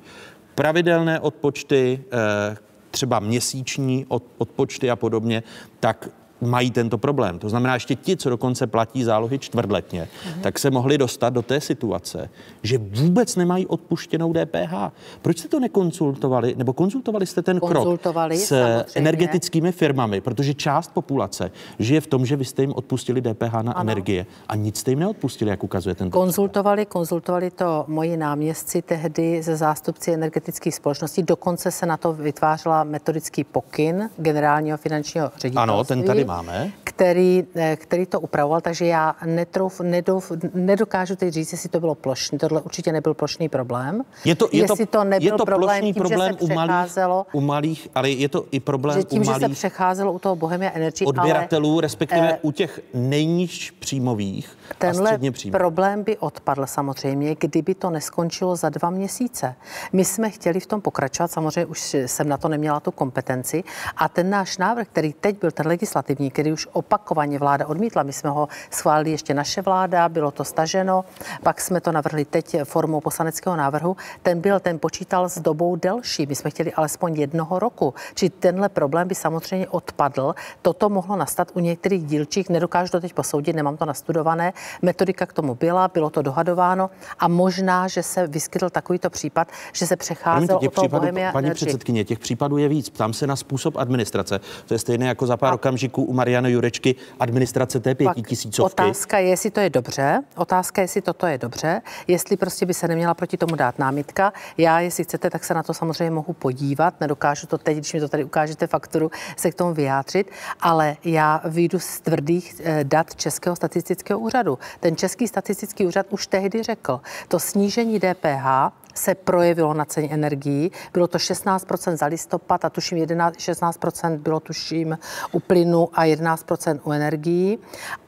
pravidelné 0.54 1.20
odpočty, 1.20 2.04
eh, 2.12 2.56
třeba 2.90 3.20
měsíční 3.20 4.06
odpočty 4.38 4.90
a 4.90 4.96
podobně, 4.96 5.42
tak 5.80 6.08
mají 6.40 6.70
tento 6.70 6.98
problém. 6.98 7.38
To 7.38 7.48
znamená, 7.48 7.74
ještě 7.74 7.94
ti, 7.94 8.16
co 8.16 8.30
dokonce 8.30 8.66
platí 8.66 9.04
zálohy 9.04 9.38
čtvrtletně, 9.38 10.02
uh-huh. 10.02 10.40
tak 10.40 10.58
se 10.58 10.70
mohli 10.70 10.98
dostat 10.98 11.30
do 11.30 11.42
té 11.42 11.60
situace, 11.60 12.30
že 12.62 12.78
vůbec 12.78 13.36
nemají 13.36 13.66
odpuštěnou 13.66 14.32
DPH. 14.32 14.74
Proč 15.22 15.38
jste 15.38 15.48
to 15.48 15.60
nekonsultovali, 15.60 16.54
nebo 16.56 16.72
konzultovali 16.72 17.26
jste 17.26 17.42
ten 17.42 17.60
krok 17.60 18.00
s 18.30 18.48
samozřejmě. 18.48 18.84
energetickými 18.94 19.72
firmami, 19.72 20.20
protože 20.20 20.54
část 20.54 20.90
populace 20.94 21.50
žije 21.78 22.00
v 22.00 22.06
tom, 22.06 22.26
že 22.26 22.36
vy 22.36 22.44
jste 22.44 22.62
jim 22.62 22.72
odpustili 22.72 23.20
DPH 23.20 23.52
na 23.52 23.72
ano. 23.72 23.80
energie 23.80 24.26
a 24.48 24.56
nic 24.56 24.78
jste 24.78 24.90
jim 24.90 24.98
neodpustili, 24.98 25.50
jak 25.50 25.64
ukazuje 25.64 25.94
ten 25.94 26.10
Konzultovali, 26.10 26.86
konzultovali 26.86 27.50
to 27.50 27.84
moji 27.88 28.16
náměstci 28.16 28.82
tehdy 28.82 29.42
ze 29.42 29.56
zástupci 29.56 30.12
energetických 30.12 30.74
společností, 30.74 31.22
dokonce 31.22 31.70
se 31.70 31.86
na 31.86 31.96
to 31.96 32.12
vytvářela 32.12 32.84
metodický 32.84 33.44
pokyn 33.44 34.10
generálního 34.16 34.78
finančního 34.78 35.26
ředitelství. 35.26 35.56
Ano, 35.56 35.84
ten 35.84 36.02
tady 36.02 36.24
máme. 36.30 36.72
který, 36.84 37.44
eh, 37.54 37.76
který 37.76 38.06
to 38.06 38.20
upravoval, 38.20 38.60
takže 38.60 38.86
já 38.86 39.16
netrouf, 39.26 39.80
nedouf, 39.80 40.32
nedokážu 40.54 41.16
teď 41.16 41.34
říct, 41.34 41.52
jestli 41.52 41.68
to 41.68 41.80
bylo 41.80 41.94
plošný. 41.94 42.38
Tohle 42.38 42.60
určitě 42.60 42.92
nebyl 42.92 43.14
plošný 43.14 43.48
problém. 43.48 44.02
Je 44.24 44.34
to, 44.34 44.48
je 44.52 44.62
jestli 44.62 44.86
to, 44.86 44.98
to 44.98 45.04
nebyl 45.04 45.32
je 45.32 45.32
to 45.32 45.44
problém 45.44 45.80
plošný 45.80 45.92
tím, 45.92 46.02
problém 46.02 46.32
že 46.32 46.38
se 46.38 46.44
u 46.44 46.54
malých, 46.54 46.98
u 47.32 47.40
malých, 47.40 47.88
ale 47.94 48.10
je 48.10 48.28
to 48.28 48.44
i 48.50 48.60
problém 48.60 48.98
že 48.98 49.04
tím, 49.04 49.22
u 49.22 49.24
že 49.24 49.30
malých 49.30 49.48
se 49.48 49.54
přecházelo 49.54 50.12
u 50.12 50.18
toho 50.18 50.36
Bohemia 50.36 50.70
Energy, 50.74 51.04
odběratelů, 51.04 51.72
ale, 51.72 51.82
respektive 51.82 52.32
eh, 52.32 52.38
u 52.42 52.52
těch 52.52 52.80
nejníž 52.94 53.70
příjmových 53.70 54.58
a 54.70 54.74
Tenhle 54.78 55.06
středně 55.06 55.32
příjmových. 55.32 55.60
problém 55.60 56.02
by 56.02 56.16
odpadl 56.16 56.66
samozřejmě, 56.66 57.36
kdyby 57.40 57.74
to 57.74 57.90
neskončilo 57.90 58.56
za 58.56 58.68
dva 58.68 58.90
měsíce. 58.90 59.54
My 59.92 60.04
jsme 60.04 60.30
chtěli 60.30 60.60
v 60.60 60.66
tom 60.66 60.80
pokračovat, 60.80 61.30
samozřejmě 61.30 61.66
už 61.66 61.96
jsem 62.06 62.28
na 62.28 62.36
to 62.36 62.48
neměla 62.48 62.80
tu 62.80 62.90
kompetenci 62.90 63.64
a 63.96 64.08
ten 64.08 64.30
náš 64.30 64.58
návrh, 64.58 64.88
který 64.88 65.12
teď 65.12 65.40
byl 65.40 65.50
ten 65.50 65.66
legislativní, 65.66 66.19
který 66.30 66.52
už 66.52 66.68
opakovaně 66.72 67.38
vláda 67.38 67.66
odmítla, 67.66 68.02
my 68.02 68.12
jsme 68.12 68.30
ho 68.30 68.48
schválili 68.70 69.10
ještě 69.10 69.34
naše 69.34 69.62
vláda, 69.62 70.08
bylo 70.08 70.30
to 70.30 70.44
staženo, 70.44 71.04
pak 71.42 71.60
jsme 71.60 71.80
to 71.80 71.92
navrhli 71.92 72.24
teď 72.24 72.56
formou 72.64 73.00
poslaneckého 73.00 73.56
návrhu, 73.56 73.96
ten 74.22 74.40
byl, 74.40 74.60
ten 74.60 74.78
počítal 74.78 75.28
s 75.28 75.38
dobou 75.38 75.76
delší, 75.76 76.26
my 76.26 76.34
jsme 76.34 76.50
chtěli 76.50 76.72
alespoň 76.72 77.14
jednoho 77.14 77.58
roku, 77.58 77.94
či 78.14 78.30
tenhle 78.30 78.68
problém 78.68 79.08
by 79.08 79.14
samozřejmě 79.14 79.68
odpadl. 79.68 80.34
Toto 80.62 80.88
mohlo 80.88 81.16
nastat 81.16 81.50
u 81.54 81.60
některých 81.60 82.04
dílčích, 82.04 82.48
nedokážu 82.50 82.90
to 82.90 83.00
teď 83.00 83.14
posoudit, 83.14 83.56
nemám 83.56 83.76
to 83.76 83.84
nastudované, 83.84 84.52
metodika 84.82 85.26
k 85.26 85.32
tomu 85.32 85.54
byla, 85.54 85.88
bylo 85.88 86.10
to 86.10 86.22
dohadováno 86.22 86.90
a 87.18 87.28
možná, 87.28 87.88
že 87.88 88.02
se 88.02 88.26
vyskytl 88.26 88.70
takovýto 88.70 89.10
případ, 89.10 89.48
že 89.72 89.86
se 89.86 89.96
Promiňte, 90.24 90.54
těch 90.60 90.68
od 90.68 90.74
toho 90.74 90.84
případů, 90.84 91.00
Bohemia 91.00 91.32
paní 91.32 91.46
Energy. 91.46 91.64
předsedkyně, 91.64 92.04
těch 92.04 92.18
případů 92.18 92.58
je 92.58 92.68
víc. 92.68 92.90
Ptám 92.90 93.12
se 93.12 93.26
na 93.26 93.36
způsob 93.36 93.76
administrace. 93.76 94.40
To 94.66 94.74
je 94.74 94.78
stejné 94.78 95.06
jako 95.06 95.26
za 95.26 95.36
pár 95.36 95.52
A- 95.52 95.54
okamžiků 95.54 96.02
u 96.10 96.12
Mariany 96.12 96.50
Jurečky 96.50 96.94
administrace 97.20 97.80
té 97.80 97.94
pětitisícovky. 97.94 98.82
Otázka 98.82 99.18
je, 99.18 99.28
jestli 99.28 99.50
to 99.50 99.60
je 99.60 99.70
dobře. 99.70 100.22
Otázka 100.36 100.80
je, 100.80 100.84
jestli 100.84 101.00
toto 101.00 101.26
je 101.26 101.38
dobře. 101.38 101.82
Jestli 102.06 102.36
prostě 102.36 102.66
by 102.66 102.74
se 102.74 102.88
neměla 102.88 103.14
proti 103.14 103.36
tomu 103.36 103.56
dát 103.56 103.78
námitka. 103.78 104.32
Já, 104.58 104.80
jestli 104.80 105.04
chcete, 105.04 105.30
tak 105.30 105.44
se 105.44 105.54
na 105.54 105.62
to 105.62 105.74
samozřejmě 105.74 106.10
mohu 106.10 106.32
podívat. 106.32 107.00
Nedokážu 107.00 107.46
to 107.46 107.58
teď, 107.58 107.76
když 107.76 107.92
mi 107.92 108.00
to 108.00 108.08
tady 108.08 108.24
ukážete 108.24 108.66
fakturu, 108.66 109.10
se 109.36 109.50
k 109.50 109.54
tomu 109.54 109.74
vyjádřit. 109.74 110.30
Ale 110.60 110.96
já 111.04 111.40
vyjdu 111.44 111.78
z 111.78 112.00
tvrdých 112.00 112.60
eh, 112.64 112.84
dat 112.84 113.14
Českého 113.14 113.56
statistického 113.56 114.20
úřadu. 114.20 114.58
Ten 114.80 114.96
Český 114.96 115.28
statistický 115.28 115.86
úřad 115.86 116.06
už 116.10 116.26
tehdy 116.26 116.62
řekl, 116.62 117.00
to 117.28 117.38
snížení 117.38 118.00
DPH 118.00 118.72
se 118.94 119.14
projevilo 119.14 119.74
na 119.74 119.84
ceně 119.84 120.08
energií. 120.10 120.70
Bylo 120.92 121.06
to 121.06 121.18
16% 121.18 121.96
za 121.96 122.06
listopad 122.06 122.64
a 122.64 122.70
tuším 122.70 122.98
11, 122.98 123.36
16% 123.36 124.18
bylo 124.18 124.40
tuším 124.40 124.98
u 125.32 125.40
plynu 125.40 125.88
a 125.92 126.04
11% 126.04 126.80
u 126.84 126.92
energií. 126.92 127.58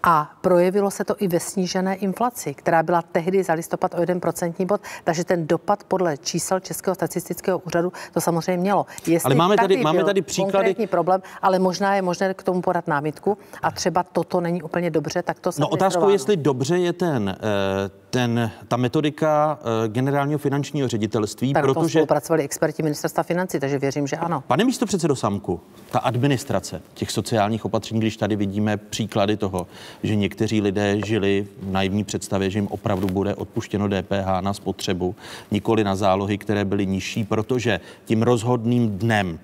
A 0.03 0.31
projevilo 0.41 0.91
se 0.91 1.05
to 1.05 1.15
i 1.19 1.29
ve 1.29 1.41
snížené 1.41 1.95
inflaci, 1.95 2.55
která 2.55 2.83
byla 2.83 3.03
tehdy 3.03 3.43
za 3.43 3.53
listopad 3.53 3.95
o 3.95 3.99
1% 3.99 4.67
bod, 4.67 4.81
takže 5.05 5.25
ten 5.25 5.47
dopad 5.47 5.85
podle 5.85 6.17
čísel 6.17 6.61
Českého 6.61 6.95
statistického 6.95 7.59
úřadu 7.59 7.93
to 8.15 8.21
samozřejmě 8.21 8.61
mělo. 8.61 8.87
Jestli 9.07 9.27
Ale 9.27 9.35
máme 9.35 9.57
tady- 9.57 9.75
tady 9.75 9.85
máme 9.85 10.05
tady 10.05 10.23
příklady- 10.23 10.53
konkrétní 10.53 10.87
problém, 10.87 11.23
ale 11.43 11.59
možná 11.59 11.95
je 11.95 12.03
možné 12.03 12.35
k 12.35 12.43
tomu 12.43 12.61
podat 12.63 12.87
námitku 12.89 13.39
a 13.63 13.71
třeba 13.71 14.03
toto 14.03 14.41
není 14.41 14.63
úplně 14.63 14.91
dobře, 14.91 15.23
tak 15.23 15.41
to 15.41 15.51
No 15.59 15.69
otázkou, 15.69 16.09
jestli 16.09 16.37
dobře 16.37 16.79
je 16.79 16.93
ten, 16.93 17.29
eh, 17.29 18.02
ten, 18.13 18.51
ta 18.69 18.77
metodika 18.77 19.59
eh, 19.61 19.89
generálního 19.89 20.39
finančního 20.39 20.89
ředitelství, 20.89 21.53
Tak 21.53 21.65
protože 21.65 21.99
spolupracovali 21.99 22.43
experti 22.43 22.83
ministerstva 22.83 23.23
financí, 23.23 23.61
takže 23.61 23.79
věřím, 23.79 24.07
že 24.07 24.17
ano. 24.17 24.45
Pane 24.47 24.65
místo 24.65 24.87
předsedo 24.87 25.17
Samku, 25.17 25.61
ta 25.91 25.99
administrace 25.99 26.83
těch 26.95 27.11
sociálních 27.11 27.65
opatření, 27.65 28.01
když 28.01 28.17
tady 28.17 28.37
vidíme 28.37 28.77
příklady 28.77 29.37
toho, 29.37 29.67
že 30.03 30.17
někteří 30.17 30.61
lidé 30.61 31.01
žili 31.05 31.47
v 31.63 31.73
naivní 31.73 32.05
představě, 32.05 32.51
že 32.51 32.59
jim 32.59 32.69
opravdu 32.69 33.07
bude 33.07 33.35
odpuštěno 33.35 33.89
DPH 33.89 34.41
na 34.41 34.53
spotřebu, 34.55 35.15
nikoli 35.51 35.85
na 35.85 35.97
zálohy, 35.97 36.39
které 36.39 36.65
byly 36.65 36.87
nižší, 36.87 37.25
protože 37.25 37.81
tím 38.05 38.23
rozhodným 38.23 38.99
dnem 38.99 39.39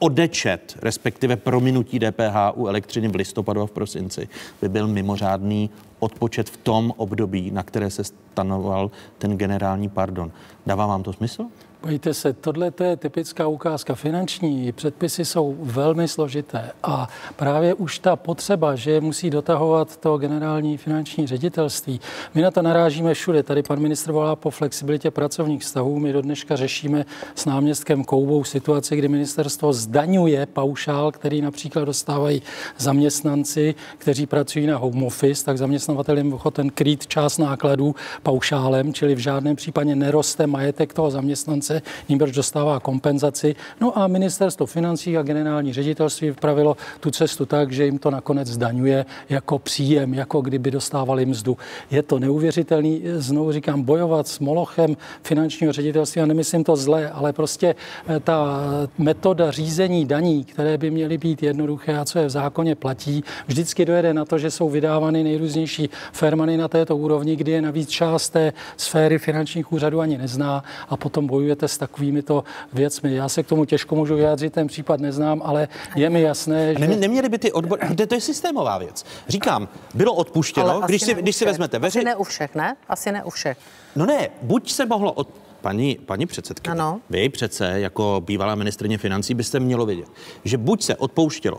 odečet, 0.00 0.78
respektive 0.82 1.36
prominutí 1.36 1.98
DPH 1.98 2.36
u 2.54 2.66
elektřiny 2.66 3.08
v 3.08 3.14
listopadu 3.14 3.62
a 3.62 3.66
v 3.66 3.70
prosinci 3.70 4.28
by 4.62 4.68
byl 4.68 4.88
mimořádný 4.88 5.70
odpočet 5.98 6.50
v 6.50 6.56
tom 6.56 6.92
období, 6.96 7.50
na 7.50 7.62
které 7.62 7.90
se 7.90 8.04
stanoval 8.04 8.90
ten 9.18 9.36
generální 9.36 9.88
pardon. 9.88 10.32
Dává 10.66 10.86
vám 10.86 11.02
to 11.02 11.12
smysl? 11.12 11.44
Pojďte 11.80 12.14
se, 12.14 12.32
tohle 12.32 12.70
to 12.70 12.84
je 12.84 12.96
typická 12.96 13.46
ukázka. 13.46 13.94
Finanční 13.94 14.72
předpisy 14.72 15.24
jsou 15.24 15.56
velmi 15.60 16.08
složité 16.08 16.70
a 16.82 17.08
právě 17.36 17.74
už 17.74 17.98
ta 17.98 18.16
potřeba, 18.16 18.74
že 18.74 19.00
musí 19.00 19.30
dotahovat 19.30 19.96
to 19.96 20.18
generální 20.18 20.76
finanční 20.76 21.26
ředitelství, 21.26 22.00
my 22.34 22.42
na 22.42 22.50
to 22.50 22.62
narážíme 22.62 23.14
všude. 23.14 23.42
Tady 23.42 23.62
pan 23.62 23.80
ministr 23.80 24.12
volá 24.12 24.36
po 24.36 24.50
flexibilitě 24.50 25.10
pracovních 25.10 25.62
vztahů. 25.62 25.98
My 25.98 26.12
do 26.12 26.22
dneška 26.22 26.56
řešíme 26.56 27.04
s 27.34 27.44
náměstkem 27.44 28.04
Koubou 28.04 28.44
situaci, 28.44 28.96
kdy 28.96 29.08
ministerstvo 29.08 29.72
zdaňuje 29.72 30.46
paušál, 30.46 31.12
který 31.12 31.42
například 31.42 31.84
dostávají 31.84 32.42
zaměstnanci, 32.78 33.74
kteří 33.98 34.26
pracují 34.26 34.66
na 34.66 34.76
home 34.76 35.04
office, 35.04 35.44
tak 35.44 35.58
zaměstnavatel 35.58 36.18
jim 36.18 36.32
ochoten 36.32 36.70
krýt 36.70 37.06
část 37.06 37.38
nákladů 37.38 37.94
paušálem, 38.22 38.94
čili 38.94 39.14
v 39.14 39.18
žádném 39.18 39.56
případě 39.56 39.94
neroste 39.94 40.46
majetek 40.46 40.92
toho 40.92 41.10
zaměstnance, 41.10 41.69
nímž 42.08 42.32
dostává 42.32 42.80
kompenzaci. 42.80 43.56
No 43.80 43.98
a 43.98 44.06
ministerstvo 44.06 44.66
financí 44.66 45.16
a 45.16 45.22
generální 45.22 45.72
ředitelství 45.72 46.28
vypravilo 46.28 46.76
tu 47.00 47.10
cestu 47.10 47.46
tak, 47.46 47.72
že 47.72 47.84
jim 47.84 47.98
to 47.98 48.10
nakonec 48.10 48.48
zdaňuje 48.48 49.06
jako 49.28 49.58
příjem, 49.58 50.14
jako 50.14 50.40
kdyby 50.40 50.70
dostávali 50.70 51.26
mzdu. 51.26 51.56
Je 51.90 52.02
to 52.02 52.18
neuvěřitelný, 52.18 53.02
znovu 53.14 53.52
říkám, 53.52 53.82
bojovat 53.82 54.28
s 54.28 54.38
molochem 54.38 54.96
finančního 55.22 55.72
ředitelství 55.72 56.22
a 56.22 56.26
nemyslím 56.26 56.64
to 56.64 56.76
zle, 56.76 57.10
ale 57.10 57.32
prostě 57.32 57.74
eh, 58.08 58.20
ta 58.20 58.60
metoda 58.98 59.50
řízení 59.50 60.06
daní, 60.06 60.44
které 60.44 60.78
by 60.78 60.90
měly 60.90 61.18
být 61.18 61.42
jednoduché 61.42 61.98
a 61.98 62.04
co 62.04 62.18
je 62.18 62.26
v 62.26 62.30
zákoně 62.30 62.74
platí, 62.74 63.24
vždycky 63.46 63.84
dojede 63.84 64.14
na 64.14 64.24
to, 64.24 64.38
že 64.38 64.50
jsou 64.50 64.70
vydávány 64.70 65.24
nejrůznější 65.24 65.90
fermany 66.12 66.56
na 66.56 66.68
této 66.68 66.96
úrovni, 66.96 67.36
kdy 67.36 67.52
je 67.52 67.62
navíc 67.62 67.88
část 67.88 68.30
té 68.30 68.52
sféry 68.76 69.18
finančních 69.18 69.72
úřadů 69.72 70.00
ani 70.00 70.18
nezná 70.18 70.64
a 70.88 70.96
potom 70.96 71.26
bojujete 71.60 71.68
s 71.68 71.78
takovými 71.78 72.22
to 72.22 72.44
věcmi. 72.72 73.14
Já 73.14 73.28
se 73.28 73.42
k 73.42 73.46
tomu 73.46 73.64
těžko 73.64 73.94
můžu 73.96 74.14
vyjádřit, 74.16 74.52
ten 74.52 74.66
případ 74.66 75.00
neznám, 75.00 75.42
ale 75.44 75.68
je 75.96 76.10
mi 76.10 76.22
jasné, 76.22 76.74
že... 76.74 76.78
nemi- 76.80 76.96
Neměly 76.96 77.28
by 77.28 77.38
ty 77.38 77.52
odbory, 77.52 77.94
to, 77.96 78.06
to 78.06 78.14
je 78.14 78.20
systémová 78.20 78.78
věc. 78.78 79.04
Říkám, 79.28 79.68
bylo 79.94 80.14
odpuštěno, 80.14 80.70
Ale 80.70 80.82
když 80.88 81.02
asi 81.02 81.10
si, 81.10 81.14
ne 81.14 81.22
když 81.22 81.36
si 81.36 81.44
vezmete 81.44 81.76
Asi 81.76 81.82
veři... 81.82 82.04
ne 82.04 82.16
u 82.16 82.24
všech, 82.24 82.54
ne? 82.54 82.76
Asi 82.88 83.12
ne 83.12 83.24
u 83.24 83.30
všech. 83.30 83.58
No 83.96 84.06
ne, 84.06 84.28
buď 84.42 84.70
se 84.72 84.86
mohlo 84.86 85.12
od... 85.12 85.28
Paní, 85.60 85.98
paní 86.06 86.26
předsedkyně, 86.26 86.72
Ano. 86.72 87.00
vy 87.10 87.28
přece 87.28 87.80
jako 87.80 88.22
bývalá 88.26 88.54
ministrně 88.54 88.98
financí 88.98 89.34
byste 89.34 89.60
mělo 89.60 89.86
vědět, 89.86 90.08
že 90.44 90.56
buď 90.58 90.82
se 90.82 90.96
odpouštělo 90.96 91.58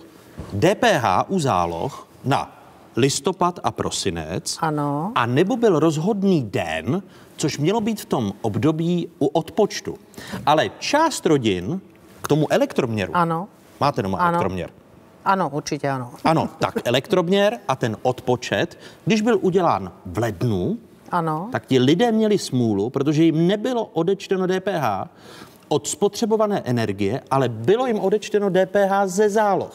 DPH 0.53 1.05
u 1.27 1.39
záloh 1.39 2.07
na 2.25 2.57
listopad 2.95 3.59
a 3.63 3.71
prosinec, 3.71 4.57
Ano. 4.61 5.11
a 5.15 5.25
nebo 5.25 5.57
byl 5.57 5.79
rozhodný 5.79 6.43
den, 6.43 7.01
což 7.41 7.57
mělo 7.57 7.81
být 7.81 8.01
v 8.01 8.05
tom 8.05 8.33
období 8.41 9.07
u 9.19 9.25
odpočtu. 9.25 9.95
Ale 10.45 10.69
část 10.79 11.25
rodin 11.25 11.81
k 12.21 12.27
tomu 12.27 12.51
elektroměru, 12.53 13.11
Ano. 13.15 13.47
máte 13.79 14.01
doma 14.01 14.17
Ano. 14.17 14.27
elektroměr, 14.29 14.69
Ano, 15.25 15.49
určitě 15.53 15.89
ano. 15.89 16.11
ano, 16.23 16.49
tak 16.59 16.73
elektroměr 16.85 17.57
a 17.67 17.75
ten 17.75 17.97
odpočet, 18.01 18.77
když 19.05 19.21
byl 19.21 19.37
udělán 19.41 19.91
v 20.05 20.17
lednu, 20.17 20.77
Ano. 21.11 21.49
tak 21.51 21.65
ti 21.65 21.79
lidé 21.79 22.11
měli 22.11 22.37
smůlu, 22.37 22.89
protože 22.89 23.23
jim 23.23 23.47
nebylo 23.47 23.85
odečteno 23.85 24.47
DPH 24.47 25.07
od 25.67 25.87
spotřebované 25.87 26.61
energie, 26.65 27.21
ale 27.31 27.49
bylo 27.49 27.87
jim 27.87 27.99
odečteno 27.99 28.49
DPH 28.49 28.91
ze 29.05 29.29
záloh, 29.29 29.71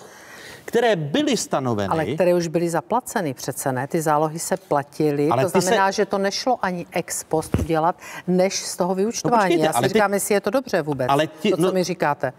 které 0.67 0.97
byly 0.97 1.37
stanoveny. 1.37 1.89
Ale 1.89 2.07
které 2.07 2.35
už 2.35 2.49
byly 2.49 2.69
zaplaceny 2.71 3.35
přece, 3.35 3.73
ne? 3.73 3.87
Ty 3.87 4.03
zálohy 4.03 4.39
se 4.39 4.57
platily, 4.57 5.29
Ale 5.29 5.45
to 5.45 5.51
ty 5.51 5.53
se- 5.53 5.61
znamená, 5.61 5.91
že 5.91 6.07
to 6.07 6.19
nešlo 6.19 6.59
ani 6.62 6.87
ex 6.93 7.25
post 7.25 7.57
udělat, 7.59 7.99
než 8.27 8.55
z 8.62 8.77
toho 8.77 8.95
vyučtování. 8.95 9.43
počkejte, 9.43 9.64
Já 9.67 9.73
si 9.73 9.77
ale 9.77 9.89
ty- 9.89 9.95
říkám, 9.95 10.14
jestli 10.14 10.35
je 10.35 10.41
to 10.41 10.51
dobře 10.51 10.83
vůbec, 10.83 11.07
Ale 11.11 11.27
ti- 11.27 11.51
to, 11.51 11.57
co 11.57 11.62
no- 11.62 11.73
mi 11.73 11.85
říkáte. 11.85 12.33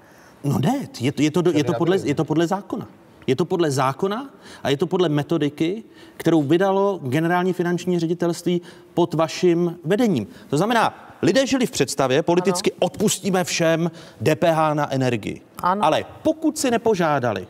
No 0.43 0.59
ne, 0.59 0.87
je 0.99 1.11
to, 1.11 1.21
je 1.21 1.31
to, 1.31 1.43
je 1.53 1.63
to, 1.63 1.73
podle, 1.73 1.97
je 2.03 2.15
to 2.15 2.25
podle 2.25 2.47
zákona. 2.47 2.87
Je 3.27 3.35
to 3.35 3.45
podle 3.45 3.71
zákona 3.71 4.29
a 4.63 4.69
je 4.69 4.77
to 4.77 4.87
podle 4.87 5.09
metodiky, 5.09 5.83
kterou 6.17 6.43
vydalo 6.43 6.99
generální 7.03 7.53
finanční 7.53 7.99
ředitelství 7.99 8.61
pod 8.93 9.13
vaším 9.13 9.79
vedením. 9.83 10.27
To 10.49 10.57
znamená, 10.57 11.09
lidé 11.21 11.47
žili 11.47 11.65
v 11.65 11.71
představě, 11.71 12.23
politicky 12.23 12.71
ano. 12.71 12.77
odpustíme 12.79 13.43
všem 13.43 13.91
DPH 14.23 14.73
na 14.73 14.93
energii. 14.93 15.41
Ano. 15.59 15.85
Ale 15.85 16.05
pokud 16.23 16.57
si 16.57 16.71
nepožádali 16.71 17.47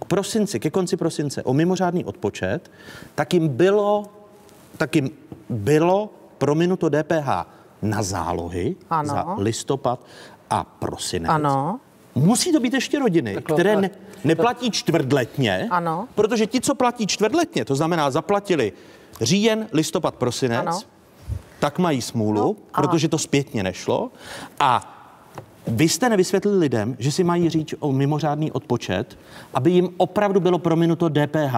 k 0.00 0.04
prosinci, 0.04 0.60
ke 0.60 0.70
konci 0.70 0.96
prosince 0.96 1.42
o 1.42 1.52
mimořádný 1.54 2.04
odpočet, 2.04 2.70
tak 3.14 3.34
jim 3.34 3.48
bylo, 3.48 4.04
tak 4.76 4.96
jim 4.96 5.10
bylo 5.48 6.10
prominuto 6.38 6.88
DPH 6.88 7.28
na 7.82 8.02
zálohy 8.02 8.76
Ano. 8.90 9.08
za 9.08 9.24
listopad 9.38 10.00
a 10.50 10.64
prosinec. 10.64 11.30
Ano. 11.30 11.80
Musí 12.14 12.52
to 12.52 12.60
být 12.60 12.74
ještě 12.74 12.98
rodiny, 12.98 13.34
Takhle, 13.34 13.54
které 13.56 13.76
ne, 13.80 13.90
neplatí 14.24 14.70
čtvrtletně, 14.70 15.68
Ano. 15.70 16.08
protože 16.14 16.46
ti, 16.46 16.60
co 16.60 16.74
platí 16.74 17.06
čtvrtletně, 17.06 17.64
to 17.64 17.74
znamená 17.74 18.10
zaplatili 18.10 18.72
říjen, 19.20 19.68
listopad, 19.72 20.14
prosinec, 20.14 20.66
Ano. 20.66 20.80
tak 21.58 21.78
mají 21.78 22.02
smůlu, 22.02 22.40
No, 22.58 22.82
protože 22.82 23.08
to 23.08 23.18
zpětně 23.18 23.62
nešlo. 23.62 24.10
A 24.60 24.96
vy 25.66 25.88
jste 25.88 26.08
nevysvětlili 26.08 26.58
lidem, 26.58 26.96
že 26.98 27.12
si 27.12 27.24
mají 27.24 27.50
říct 27.50 27.74
o 27.80 27.92
mimořádný 27.92 28.52
odpočet, 28.52 29.18
aby 29.54 29.70
jim 29.70 29.88
opravdu 29.96 30.40
bylo 30.40 30.58
prominuto 30.58 31.08
DPH 31.08 31.54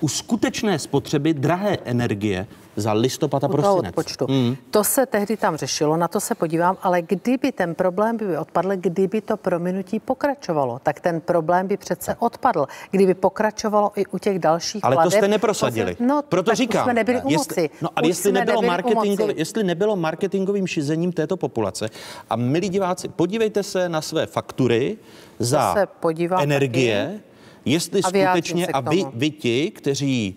u 0.00 0.08
skutečné 0.08 0.78
spotřeby 0.78 1.34
drahé 1.34 1.78
energie 1.84 2.46
za 2.76 2.92
listopad 2.92 3.44
a 3.44 3.48
prosinec. 3.48 3.86
odpočtu. 3.88 4.26
Mm. 4.28 4.56
To 4.70 4.84
se 4.84 5.06
tehdy 5.06 5.36
tam 5.36 5.56
řešilo, 5.56 5.96
na 5.96 6.08
to 6.08 6.20
se 6.20 6.34
podívám, 6.34 6.76
ale 6.82 7.02
kdyby 7.02 7.52
ten 7.52 7.74
problém 7.74 8.16
by 8.16 8.38
odpadl, 8.38 8.70
kdyby 8.76 9.20
to 9.20 9.36
prominutí 9.36 10.00
pokračovalo, 10.00 10.80
tak 10.82 11.00
ten 11.00 11.20
problém 11.20 11.66
by 11.66 11.76
přece 11.76 12.16
odpadl. 12.18 12.66
Kdyby 12.90 13.14
pokračovalo 13.14 13.92
i 13.96 14.06
u 14.06 14.18
těch 14.18 14.38
dalších 14.38 14.84
Ale 14.84 14.96
to 14.96 15.02
plateb, 15.02 15.18
jste 15.18 15.28
neprosadili. 15.28 15.94
to 15.94 15.98
se- 16.02 16.06
No, 16.08 16.22
Proto 16.28 16.46
tak 16.50 16.56
říkám, 16.56 16.84
jsme 16.84 16.94
nebyli 16.94 17.22
u 17.22 17.30
jestli, 17.30 17.70
no, 17.82 17.88
ale 17.96 18.08
jestli 18.08 18.30
jsme 18.30 18.40
nebylo, 18.40 18.62
moci. 18.62 19.34
jestli 19.36 19.64
nebylo 19.64 19.96
marketingovým 19.96 20.66
šizením 20.66 21.12
této 21.12 21.36
populace. 21.36 21.88
A 22.30 22.36
milí 22.36 22.68
diváci, 22.68 23.08
podívejte 23.08 23.62
se 23.62 23.88
na 23.88 24.00
své 24.02 24.26
faktury 24.26 24.96
za 25.38 25.74
se 25.74 25.86
energie, 26.42 27.20
jestli 27.64 28.02
A 28.02 28.08
skutečně, 28.08 28.66
a 28.66 28.80
vy, 28.80 29.04
vy 29.14 29.30
ti, 29.30 29.70
kteří 29.70 30.36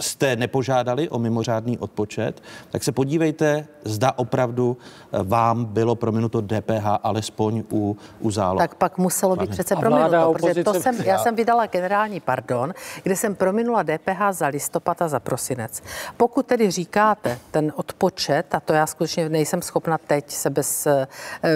jste 0.00 0.36
nepožádali 0.36 1.08
o 1.08 1.18
mimořádný 1.18 1.78
odpočet, 1.78 2.42
tak 2.70 2.82
se 2.84 2.92
podívejte, 2.92 3.66
zda 3.84 4.12
opravdu 4.16 4.76
eh, 5.12 5.18
vám 5.22 5.64
bylo 5.64 5.94
prominuto 5.94 6.40
DPH 6.40 6.86
alespoň 7.02 7.62
u, 7.72 7.96
u 8.20 8.30
záloh. 8.30 8.58
Tak 8.58 8.74
pak 8.74 8.98
muselo 8.98 9.36
být 9.36 9.50
přece 9.50 9.76
prominuto, 9.76 10.32
protože 10.32 10.64
to 10.64 10.74
jsem, 10.74 11.00
já 11.00 11.18
jsem 11.18 11.36
vydala 11.36 11.66
generální 11.66 12.20
pardon, 12.20 12.74
kde 13.02 13.16
jsem 13.16 13.34
prominula 13.34 13.82
DPH 13.82 14.20
za 14.30 14.46
listopad 14.46 15.02
a 15.02 15.08
za 15.08 15.20
prosinec. 15.20 15.82
Pokud 16.16 16.46
tedy 16.46 16.70
říkáte 16.70 17.38
ten 17.50 17.72
odpočet, 17.76 18.54
a 18.54 18.60
to 18.60 18.72
já 18.72 18.86
skutečně 18.86 19.28
nejsem 19.28 19.62
schopna 19.62 19.98
teď 19.98 20.30
se 20.30 20.50
bez 20.50 20.86
eh, 20.86 21.06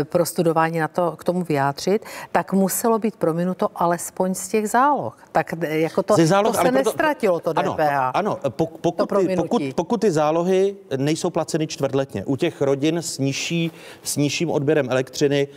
prostudování 0.05 0.79
na 0.79 0.89
to 0.89 1.17
k 1.17 1.25
tomu 1.25 1.45
vyjádřit, 1.45 2.05
tak 2.33 2.53
muselo 2.53 2.99
být 2.99 3.17
prominuto 3.17 3.69
alespoň 3.75 4.35
z 4.35 4.49
těch 4.49 4.71
záloh. 4.71 5.19
Tak 5.33 5.55
eh, 5.61 5.79
jako 5.79 6.03
to, 6.03 6.15
záloh, 6.25 6.57
to 6.57 6.63
se 6.63 6.69
proto- 6.69 6.85
nestratilo 6.85 7.41
to 7.41 7.53
ano, 7.57 7.75
DPH. 7.75 8.17
Ano, 8.43 8.51
pok, 8.51 8.71
pokud, 8.81 9.09
To 9.09 9.19
ty, 9.27 9.37
pokud, 9.37 9.63
pokud 9.75 10.01
ty 10.01 10.11
zálohy 10.11 10.77
nejsou 10.97 11.31
placeny 11.31 11.67
čtvrtletně, 11.67 12.25
u 12.25 12.37
těch 12.37 12.63
rodin 12.63 12.99
s, 12.99 13.19
nižší, 13.19 13.71
s 14.03 14.17
nižším 14.17 14.51
odběrem 14.51 14.91
elektřiny, 14.91 15.49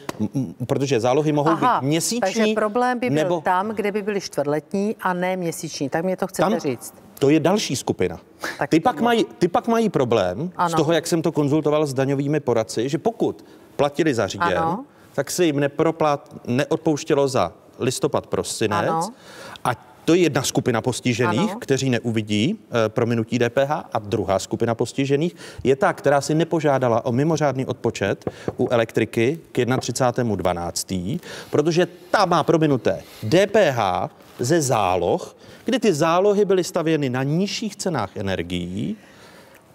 protože 0.68 1.00
zálohy 1.00 1.32
mohou 1.32 1.50
Aha, 1.50 1.82
být 1.82 1.88
měsíční, 1.88 2.20
takže 2.20 2.46
problém 2.56 3.00
by 3.00 3.10
byl 3.10 3.24
nebo 3.24 3.42
tam, 3.42 3.70
kde 3.70 3.92
by 3.92 4.02
byly 4.02 4.22
čtvrtletní 4.22 4.96
a 5.02 5.14
ne 5.14 5.38
měsíční. 5.38 5.90
Tak 5.90 6.04
mě 6.04 6.18
to 6.18 6.28
chcete 6.28 6.50
tam, 6.50 6.60
říct. 6.60 6.94
to 7.20 7.30
je 7.30 7.40
další 7.40 7.76
skupina. 7.76 8.20
Tak 8.58 8.70
Ty 8.70 8.80
pak, 8.80 9.02
mají, 9.02 9.26
ty 9.40 9.48
pak 9.48 9.68
mají 9.68 9.90
problém 9.90 10.48
z 10.50 10.52
Ano. 10.58 10.78
toho, 10.78 10.94
jak 10.94 11.08
jsem 11.08 11.22
to 11.22 11.32
konzultoval 11.32 11.86
s 11.86 11.94
daňovými 11.94 12.40
poradci, 12.40 12.90
že 12.90 12.98
pokud 12.98 13.46
platili 13.76 14.14
za 14.14 14.28
říjen, 14.28 14.58
Ano. 14.58 14.86
tak 15.14 15.32
se 15.32 15.46
jim 15.46 15.60
neproplat, 15.60 16.36
neodpouštělo 16.48 17.28
za 17.28 17.54
listopad, 17.80 18.28
prosinec. 18.28 18.80
Ano. 18.90 19.10
A 19.64 19.72
to 20.08 20.14
je 20.16 20.22
jedna 20.22 20.44
skupina 20.44 20.82
postižených, 20.82 21.52
Ano. 21.52 21.60
kteří 21.60 21.90
neuvidí 21.90 22.56
e, 22.86 22.90
prominutí 22.90 23.40
DPH. 23.40 23.72
A 23.94 24.00
druhá 24.00 24.40
skupina 24.40 24.76
postižených 24.76 25.36
je 25.64 25.76
ta, 25.76 25.94
která 25.94 26.22
si 26.22 26.36
nepožádala 26.36 27.06
o 27.06 27.12
mimořádný 27.12 27.66
odpočet 27.66 28.26
u 28.58 28.68
elektriky 28.72 29.40
k 29.52 29.58
31.12., 29.58 31.20
protože 31.52 31.88
ta 32.12 32.26
má 32.26 32.44
prominuté 32.44 33.04
DPH 33.24 33.80
ze 34.40 34.62
záloh, 34.62 35.36
kdy 35.66 35.80
ty 35.80 35.94
zálohy 35.94 36.46
byly 36.46 36.64
stavěny 36.64 37.10
na 37.10 37.24
nižších 37.24 37.76
cenách 37.76 38.18
energií. 38.18 38.96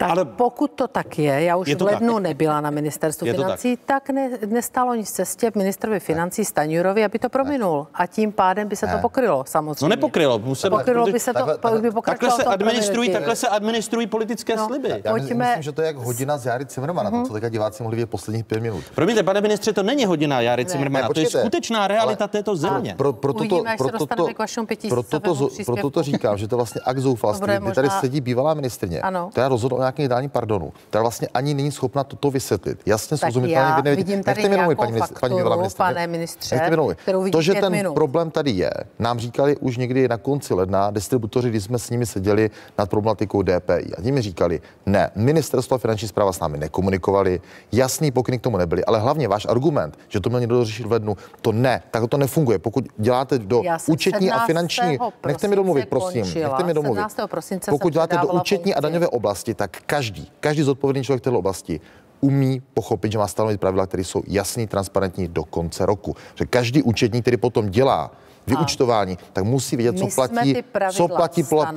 Tak 0.03 0.11
Ale- 0.11 0.25
pokud 0.25 0.71
to 0.71 0.89
tak 0.89 1.19
je, 1.19 1.43
já 1.45 1.57
už 1.57 1.69
Je 1.69 1.77
to 1.77 1.85
v 1.85 1.89
lednu 1.89 2.15
tak. 2.15 2.23
nebyla 2.23 2.61
na 2.61 2.71
ministerstvu 2.71 3.27
Je 3.27 3.35
to 3.35 3.43
financí, 3.43 3.77
tak, 3.77 3.87
tak 3.87 4.11
ne, 4.15 4.31
nestalo 4.47 4.95
nic 4.95 5.11
cestě 5.11 5.53
ministrovi 5.55 6.01
financí 6.01 6.45
Staňurovi, 6.45 7.05
aby 7.05 7.19
to 7.19 7.29
prominul. 7.29 7.87
A 7.95 8.07
tím 8.07 8.33
pádem 8.33 8.69
by 8.69 8.77
se 8.77 8.87
to 8.87 8.99
pokrylo, 8.99 9.45
samozřejmě. 9.47 9.85
No 9.85 9.89
nepokrylo, 9.89 10.39
muselo, 10.39 10.79
Pokrylo 10.79 11.07
by 11.07 11.21
se 11.21 11.33
to, 11.33 11.39
takhle- 11.39 11.59
takhle, 11.59 11.81
by 11.81 11.91
Takhle 12.05 12.31
se, 12.31 12.45
administrují, 12.45 13.11
takhle 13.13 13.37
se 13.37 13.49
administrují 13.49 14.07
politické 14.07 14.57
No. 14.57 14.67
sliby. 14.67 14.89
Já 15.05 15.11
Pojďme- 15.13 15.35
myslím, 15.47 15.63
že 15.63 15.73
to 15.73 15.83
je 15.83 15.87
jak 15.87 15.97
hodina 15.97 16.37
z 16.39 16.47
Jary 16.47 16.67
Cimrmana, 16.67 17.11
to, 17.11 17.23
co 17.27 17.33
teďka 17.33 17.49
diváci 17.49 17.83
mohli 17.83 17.97
vidět 17.97 18.11
posledních 18.11 18.45
pět 18.45 18.61
minut. 18.61 18.85
Promiňte, 18.95 19.23
pane 19.23 19.41
ministře, 19.41 19.73
to 19.73 19.83
není 19.83 20.05
hodina 20.05 20.41
Jary 20.41 20.65
Cimrmana, 20.65 21.09
Ne, 21.09 21.15
to 21.15 21.21
je 21.21 21.27
skutečná 21.31 21.89
realita 21.89 22.29
této 22.29 22.57
země. 22.57 22.95
Pro, 22.97 23.13
proto 23.13 23.39
to, 23.39 23.45
Uvidíme, 23.45 23.71
až 23.71 23.79
se 23.79 23.85
proto 23.85 23.99
dostaneme 23.99 24.29
to, 24.29 24.35
k 24.35 24.39
vašemu 24.39 24.67
proto, 24.67 24.77
to, 25.03 25.21
pětisícovému 25.21 25.35
zo- 25.35 25.47
příspěvku. 25.49 25.73
proto 25.73 25.91
to 25.91 26.03
říkám, 26.03 26.39
že 26.39 26.49
to 26.49 26.57
vlastně 26.57 26.81
akt 26.85 26.99
zoufalství, 26.99 27.47
To 27.59 27.65
kdy 27.65 27.73
tady 27.73 27.91
sedí 27.91 28.21
bývalá 28.21 28.55
ministrně, 28.55 29.01
Ano. 29.01 29.29
která 29.31 29.49
rozhodla 29.49 29.79
o 29.93 30.03
nějakém 30.03 30.09
dání 30.16 30.28
pardonu, 30.28 30.72
která 30.88 31.03
vlastně 31.03 31.28
ani 31.34 31.55
není 31.55 31.72
schopna 31.72 32.05
toto 32.05 32.30
vysvětlit. 32.30 32.78
Jasně 32.86 33.16
srozumitelně. 33.16 33.74
vy 33.76 33.82
nevidíte- 33.82 33.97
vidím 33.97 34.24
tady 34.24 34.43
Nechte 34.43 34.66
mi 34.68 34.74
paní, 34.76 34.93
ministr- 34.93 35.20
paní 35.20 35.34
ministryně. 35.34 35.70
pane 35.76 36.07
ministře, 36.07 36.55
Nechte 36.55 36.70
mi 36.70 36.76
domluvit. 36.76 36.99
kterou 36.99 37.22
vidím 37.22 37.32
To, 37.32 37.43
že 37.43 37.55
ten 37.55 37.72
minut. 37.72 37.95
problém 37.95 38.30
tady 38.30 38.51
je, 38.51 38.70
nám 38.99 39.18
říkali 39.18 39.57
už 39.57 39.76
někdy 39.76 40.09
na 40.09 40.16
konci 40.16 40.55
ledna 40.55 40.90
distributoři, 40.90 41.51
když 41.51 41.64
jsme 41.64 41.78
s 41.78 41.90
nimi 41.90 42.07
seděli 42.07 42.51
nad 42.78 42.90
problematikou 42.90 43.43
DPI. 43.43 43.95
A 43.99 44.03
ti 44.03 44.12
mi 44.12 44.22
říkali, 44.22 44.61
ne, 44.86 45.11
ministerstvo 45.14 45.74
a 45.74 45.78
finanční 45.78 46.09
zpráva 46.09 46.32
s 46.32 46.40
námi 46.40 46.59
nekomunikovali, 46.59 47.40
jasný 47.72 48.11
pokyn 48.11 48.38
k 48.38 48.43
tomu 48.43 48.57
nebyly, 48.57 48.84
ale 48.84 48.99
hlavně 49.01 49.28
váš 49.28 49.47
argument, 49.49 49.99
že 50.09 50.20
to 50.20 50.28
měl 50.30 50.40
někdo 50.40 50.55
dořešit 50.57 50.86
v 50.86 50.93
lednu, 50.93 51.16
to 51.40 51.53
ne, 51.53 51.82
tak 51.90 52.03
to 52.09 52.16
nefunguje. 52.16 52.59
Pokud 52.59 52.84
děláte 52.97 53.38
do 53.38 53.62
účetní 53.88 54.30
a 54.30 54.47
17. 54.47 54.47
finanční, 54.47 54.99
nechte 55.26 55.49
mi 55.49 55.57
domluvit, 55.57 55.88
prosím, 55.88 56.22
končila. 56.22 56.49
nechte 56.49 56.64
mi 56.64 56.74
domluvit. 56.74 56.99
17. 57.01 57.16
prosince 57.30 57.70
Pokud 57.70 57.93
děláte 57.93 58.16
do 58.16 58.28
účetní 58.28 58.74
a 58.74 58.80
daňové 58.80 59.09
oblasti, 59.09 59.55
tak 59.55 59.72
každý, 59.87 60.31
každý 60.41 60.62
zodpovědný 60.62 61.05
člověk 61.05 61.20
v 61.23 61.25
této 61.25 61.39
oblasti 61.39 61.81
umí 62.20 62.62
pochopit, 62.75 63.12
že 63.12 63.18
má 63.18 63.27
stanovit 63.27 63.61
pravidla, 63.61 63.87
které 63.87 64.05
jsou 64.05 64.23
jasný, 64.27 64.66
transparentní 64.66 65.29
do 65.29 65.45
konce 65.45 65.87
roku. 65.87 66.16
Že 66.35 66.47
každý 66.47 66.83
účetní, 66.83 67.23
který 67.23 67.37
potom 67.37 67.68
dělá 67.70 68.11
vyučtování, 68.47 69.18
tak 69.33 69.45
musí 69.45 69.77
vědět, 69.77 69.99
co 69.99 70.07
platí, 70.14 70.55
co 70.93 71.09
platí 71.09 71.43
plat, 71.43 71.75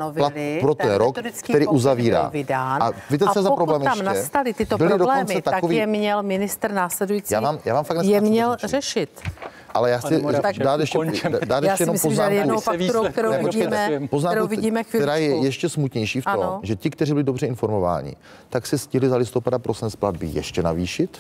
pro 0.62 0.76
ten, 0.76 0.88
ten 0.88 0.96
rok, 0.96 1.16
který 1.44 1.68
uzavírá. 1.68 2.30
vydán. 2.30 2.84
A 2.84 2.92
víte, 3.10 3.26
co 3.34 3.40
je 3.40 3.44
za 3.44 3.52
problém 3.52 3.82
tam 3.82 3.92
ještě? 3.98 4.04
nastaly 4.04 4.54
tyto 4.54 4.78
problémy, 4.78 5.42
tak 5.42 5.54
takový- 5.56 5.76
je 5.76 5.88
měl 5.88 6.24
minister 6.24 6.72
následující 6.72 7.34
Já 7.34 7.40
vám- 7.40 7.60
já 7.66 7.74
vám 7.74 7.84
fakt 7.84 7.98
je 8.04 8.22
měl 8.22 8.56
řeči. 8.56 8.68
řešit. 8.72 9.22
Ale 9.76 9.90
já 9.90 9.98
chci 9.98 10.24
dát 10.64 10.80
ještě, 10.80 11.00
dát 11.46 11.64
ještě 11.64 11.78
si 11.78 11.84
jenom 11.84 11.94
myslím, 11.94 12.12
poznámku. 12.12 13.12
kterou 13.12 13.44
vidíme, 13.44 14.02
Poznámku, 14.10 14.36
kterou 14.36 14.48
vidíme 14.48 14.84
která 14.84 15.16
je 15.16 15.36
ještě 15.44 15.70
smutnější 15.70 16.22
v 16.22 16.24
tom, 16.24 16.34
Ano. 16.34 16.60
že 16.64 16.76
ti, 16.76 16.90
kteří 16.90 17.14
byli 17.14 17.24
dobře 17.24 17.48
informováni, 17.48 18.16
tak 18.50 18.68
si 18.68 18.78
stihli 18.78 19.10
za 19.10 19.18
listopada 19.18 19.60
prosinec 19.60 19.96
platby 19.96 20.28
ještě 20.28 20.64
navýšit 20.64 21.20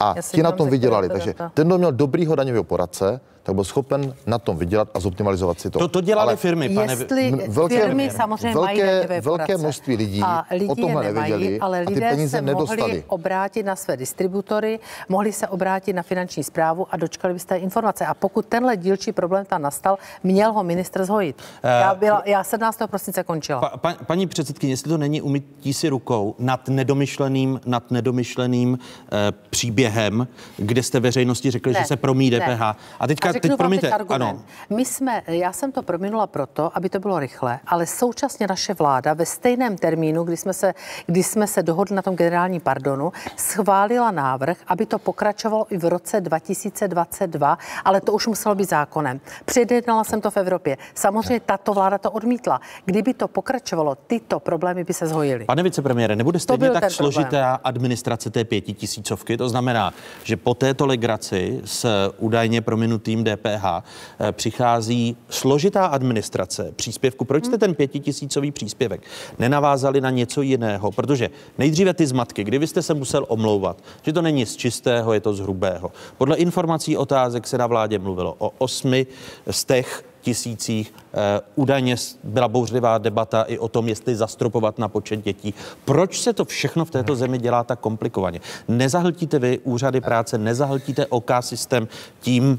a 0.00 0.14
ti 0.30 0.42
na 0.42 0.52
tom 0.52 0.70
vydělali. 0.70 1.08
Takže 1.08 1.34
ten, 1.54 1.66
kdo 1.66 1.78
měl 1.78 1.92
dobrýho 1.92 2.34
daňového 2.34 2.64
poradce, 2.64 3.20
tak 3.44 3.54
byl 3.54 3.64
schopen 3.64 4.14
na 4.26 4.38
tom 4.38 4.56
vydělat 4.56 4.88
a 4.94 5.00
zoptimalizovat 5.00 5.60
si 5.60 5.70
to. 5.70 5.78
To, 5.78 5.88
to 5.88 6.00
dělali 6.00 6.28
Ale 6.28 6.36
firmy, 6.36 6.68
pane. 6.68 6.92
Jestli 6.92 7.32
velké- 7.48 7.80
firmy 7.80 8.10
samozřejmě 8.10 8.54
mají 8.60 8.80
velké- 8.80 8.96
daňové 8.96 9.20
velké 9.20 9.56
množství 9.56 9.96
lidí 9.96 10.20
a 10.24 10.44
lidi 10.50 10.66
o 10.66 10.74
tomhle 10.74 11.02
nemají, 11.04 11.32
nevěděli 11.32 11.60
ale 11.60 11.82
a 11.82 11.84
ty 11.86 11.94
lidé 11.94 12.08
peníze 12.10 12.36
se 12.36 12.42
nedostali. 12.42 12.80
mohli 12.80 13.04
obrátit 13.06 13.62
na 13.62 13.76
své 13.76 13.96
distributory, 13.96 14.78
mohli 15.08 15.32
se 15.32 15.48
obrátit 15.48 15.92
na 15.92 16.02
finanční 16.02 16.44
zprávu 16.44 16.86
a 16.90 16.96
dočkali 16.96 17.34
byste 17.34 17.56
informace. 17.56 18.06
A 18.06 18.14
pokud 18.14 18.46
tenhle 18.46 18.76
dílčí 18.76 19.12
problém 19.12 19.44
tam 19.44 19.62
nastal, 19.62 19.98
měl 20.22 20.52
ho 20.52 20.64
ministr 20.64 21.04
zhojit. 21.04 21.42
Já, 21.62 21.94
byla, 21.94 22.22
já 22.26 22.44
17. 22.44 22.78
prosince 22.86 23.22
končila. 23.24 23.60
Pa, 23.60 23.76
pa, 23.76 23.94
paní 24.06 24.26
předsedkyně, 24.26 24.72
jestli 24.72 24.88
to 24.88 24.98
není 24.98 25.22
umytí 25.22 25.74
si 25.74 25.88
rukou 25.88 26.34
nad 26.38 26.68
nedomyšleným, 26.68 27.60
nad 27.66 27.90
nedomyšleným 27.90 28.78
eh, 29.12 29.32
příběhem, 29.50 30.28
kde 30.56 30.82
jste 30.82 31.00
veřejnosti 31.00 31.50
řekli, 31.50 31.72
Ne, 31.72 31.78
že 31.80 31.86
se 31.86 31.96
promí 31.96 32.30
ne. 32.30 32.40
DPH. 32.40 32.62
A 33.00 33.06
teďka, 33.06 33.32
řeknu 33.34 33.48
teď 33.48 33.50
vám 33.50 33.58
promiňte, 33.58 33.86
teď 33.86 33.94
argument. 33.94 34.22
ano, 34.22 34.42
My 34.70 34.84
jsme, 34.84 35.22
já 35.26 35.52
jsem 35.52 35.72
to 35.72 35.82
prominula 35.82 36.26
proto, 36.26 36.70
aby 36.74 36.88
to 36.88 37.00
bylo 37.00 37.18
rychle, 37.18 37.60
ale 37.66 37.86
současně 37.86 38.46
naše 38.46 38.74
vláda 38.74 39.14
ve 39.14 39.26
stejném 39.26 39.78
termínu, 39.78 40.24
kdy 40.24 40.36
jsme 40.36 40.52
se, 40.52 40.74
kdy 41.06 41.22
jsme 41.22 41.46
se 41.46 41.62
dohodli 41.62 41.96
na 41.96 42.02
tom 42.02 42.16
generální 42.16 42.60
pardonu, 42.60 43.12
schválila 43.36 44.10
návrh, 44.10 44.56
aby 44.66 44.86
to 44.86 44.98
pokračovalo 44.98 45.66
i 45.70 45.76
v 45.76 45.84
roce 45.84 46.20
2022, 46.20 47.58
ale 47.84 48.00
to 48.00 48.12
už 48.12 48.26
muselo 48.26 48.54
být 48.54 48.68
zákonem. 48.68 49.20
Předjednala 49.44 50.04
jsem 50.04 50.20
to 50.20 50.30
v 50.30 50.36
Evropě. 50.36 50.76
Samozřejmě 50.94 51.40
tato 51.40 51.74
vláda 51.74 51.98
to 51.98 52.10
odmítla. 52.10 52.60
Kdyby 52.84 53.14
to 53.14 53.28
pokračovalo, 53.28 53.94
tyto 53.94 54.40
problémy 54.40 54.84
by 54.84 54.94
se 54.94 55.06
zhojily. 55.06 55.44
Pane 55.44 55.62
vicepremiére, 55.62 56.16
nebude 56.16 56.38
stejně 56.38 56.70
tak 56.70 56.82
ten 56.82 56.92
problém. 56.96 57.12
složitá 57.12 57.60
administrace 57.64 58.30
té 58.30 58.44
pětitisícovky, 58.44 59.36
to 59.36 59.48
znamená, 59.48 59.64
znamená, 59.64 59.94
že 60.24 60.36
po 60.36 60.54
této 60.54 60.86
legraci 60.86 61.60
s 61.64 62.10
údajně 62.18 62.60
prominutým 62.60 63.23
DPH 63.24 63.64
eh, 63.64 64.32
přichází 64.32 65.16
složitá 65.28 65.86
administrace 65.86 66.72
příspěvku. 66.76 67.24
Proč 67.24 67.44
jste 67.44 67.58
ten 67.58 67.74
pětitisícový 67.74 68.50
příspěvek 68.50 69.02
nenavázali 69.38 70.00
na 70.00 70.10
něco 70.10 70.42
jiného? 70.42 70.92
Protože 70.92 71.30
nejdříve 71.58 71.94
ty 71.94 72.06
zmatky, 72.06 72.44
kdy 72.44 72.58
vy 72.58 72.66
jste 72.66 72.82
se 72.82 72.94
musel 72.94 73.26
omlouvat, 73.28 73.76
že 74.02 74.12
to 74.12 74.22
není 74.22 74.46
z 74.46 74.56
čistého, 74.56 75.12
je 75.12 75.20
to 75.20 75.34
z 75.34 75.40
hrubého. 75.40 75.92
Podle 76.18 76.36
informací 76.36 76.96
otázek 76.96 77.46
se 77.46 77.58
na 77.58 77.66
vládě 77.66 77.98
mluvilo 77.98 78.34
o 78.38 78.52
osmi 78.58 79.06
z 79.50 79.64
těch 79.64 80.04
tisících. 80.24 80.94
Eh, 81.14 81.40
údajně 81.54 81.96
byla 82.24 82.48
bouřlivá 82.48 82.98
debata 82.98 83.42
i 83.42 83.58
o 83.58 83.68
tom, 83.68 83.88
jestli 83.88 84.16
zastropovat 84.16 84.78
na 84.78 84.88
počet 84.88 85.24
dětí. 85.24 85.54
Proč 85.84 86.20
se 86.20 86.32
to 86.32 86.44
všechno 86.44 86.84
v 86.84 86.90
této 86.90 87.16
zemi 87.16 87.38
dělá 87.38 87.64
tak 87.64 87.80
komplikovaně? 87.80 88.40
Nezahltíte 88.68 89.38
vy 89.38 89.58
úřady 89.64 90.00
práce, 90.00 90.38
nezahltíte 90.38 91.06
OK 91.06 91.30
systém 91.40 91.88
tím, 92.20 92.58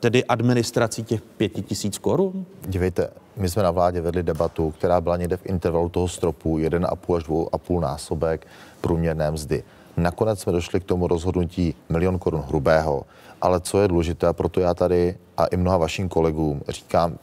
tedy 0.00 0.24
administrací 0.24 1.04
těch 1.04 1.22
pěti 1.22 1.62
tisíc 1.62 1.98
korun? 1.98 2.46
Dívejte, 2.68 3.10
my 3.36 3.48
jsme 3.48 3.62
na 3.62 3.70
vládě 3.70 4.00
vedli 4.00 4.22
debatu, 4.22 4.70
která 4.70 5.00
byla 5.00 5.16
někde 5.16 5.36
v 5.36 5.46
intervalu 5.46 5.88
toho 5.88 6.08
stropu 6.08 6.58
1,5 6.58 7.16
až 7.16 7.24
2,5 7.24 7.80
násobek 7.80 8.46
průměrné 8.80 9.30
mzdy. 9.30 9.62
Nakonec 9.96 10.40
jsme 10.40 10.52
došli 10.52 10.80
k 10.80 10.84
tomu 10.84 11.06
rozhodnutí 11.06 11.74
milion 11.88 12.18
korun 12.18 12.44
hrubého, 12.48 13.04
ale 13.42 13.60
co 13.60 13.80
je 13.80 13.88
důležité, 13.88 14.32
proto 14.32 14.60
já 14.60 14.74
tady 14.74 15.16
a 15.36 15.46
i 15.46 15.56
mnoha 15.56 15.76
vašim 15.76 16.08
kolegům 16.08 16.62
říkám, 16.68 17.18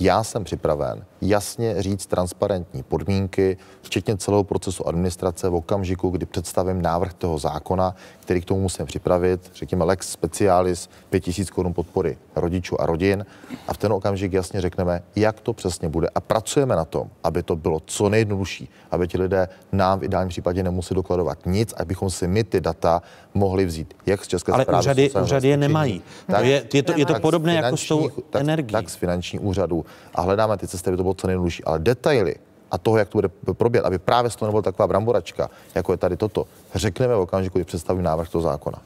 já 0.00 0.24
jsem 0.24 0.44
připraven 0.44 1.04
jasně 1.20 1.82
říct 1.82 2.06
transparentní 2.06 2.82
podmínky, 2.82 3.56
včetně 3.82 4.16
celého 4.16 4.44
procesu 4.44 4.88
administrace 4.88 5.48
v 5.48 5.54
okamžiku, 5.54 6.10
kdy 6.10 6.26
představím 6.26 6.82
návrh 6.82 7.14
toho 7.14 7.38
zákona, 7.38 7.94
který 8.20 8.40
k 8.40 8.44
tomu 8.44 8.60
musím 8.60 8.86
připravit, 8.86 9.50
řekněme 9.54 9.84
lex 9.84 10.10
specialis 10.12 10.88
5000 11.10 11.50
korun 11.50 11.74
podpory 11.74 12.18
rodičů 12.36 12.80
a 12.80 12.86
rodin 12.86 13.26
a 13.68 13.72
v 13.74 13.76
ten 13.78 13.92
okamžik 13.92 14.32
jasně 14.32 14.60
řekneme, 14.60 15.02
jak 15.16 15.40
to 15.40 15.52
přesně 15.52 15.88
bude 15.88 16.08
a 16.14 16.20
pracujeme 16.20 16.76
na 16.76 16.84
tom, 16.84 17.10
aby 17.24 17.42
to 17.42 17.56
bylo 17.56 17.80
co 17.86 18.08
nejjednodušší, 18.08 18.68
aby 18.90 19.08
ti 19.08 19.18
lidé 19.18 19.48
nám 19.72 20.00
v 20.00 20.04
ideálním 20.04 20.28
případě 20.28 20.62
nemuseli 20.62 20.96
dokladovat 20.96 21.38
nic, 21.46 21.72
abychom 21.72 22.10
si 22.10 22.28
my 22.28 22.44
ty 22.44 22.60
data 22.60 23.02
mohli 23.34 23.64
vzít, 23.64 23.94
jak 24.06 24.24
z 24.24 24.28
České 24.28 24.52
Ale 24.52 24.62
správy 24.64 24.80
úřady, 24.82 25.10
úřady 25.22 25.48
je 25.48 25.56
nemají. 25.56 26.02
tak- 26.26 26.44
je, 26.44 26.64
je, 26.74 26.82
to, 26.82 26.92
je 26.96 27.06
to 27.06 27.14
podobné 27.20 27.54
jako 27.54 27.76
s 27.76 27.88
tou 27.88 27.98
finančních- 27.98 28.24
tak, 28.30 28.40
energií. 28.42 28.72
Tak 28.72 28.90
z 28.90 28.94
finanční 28.94 29.38
úřadu. 29.38 29.84
A 30.14 30.20
hledáme 30.20 30.56
ty 30.56 30.68
cesty, 30.68 30.90
aby 30.90 30.96
to 30.96 31.02
bylo 31.02 31.14
co 31.16 31.26
nejjednodušší. 31.26 31.64
Ale 31.64 31.78
detaily 31.78 32.34
a 32.70 32.78
toho, 32.78 32.98
jak 32.98 33.08
to 33.08 33.18
bude 33.18 33.28
proběhat, 33.54 33.86
aby 33.86 33.98
právě 33.98 34.30
z 34.30 34.36
toho 34.36 34.48
nebyla 34.48 34.62
taková 34.62 34.86
bramboračka, 34.86 35.50
jako 35.74 35.92
je 35.92 35.96
tady 35.96 36.16
toto, 36.16 36.46
řekneme 36.74 37.16
v 37.16 37.20
okamžiku, 37.20 37.58
kdy 37.58 37.64
představím 37.64 38.02
návrh 38.02 38.28
toho 38.28 38.42
zákona. 38.42 38.78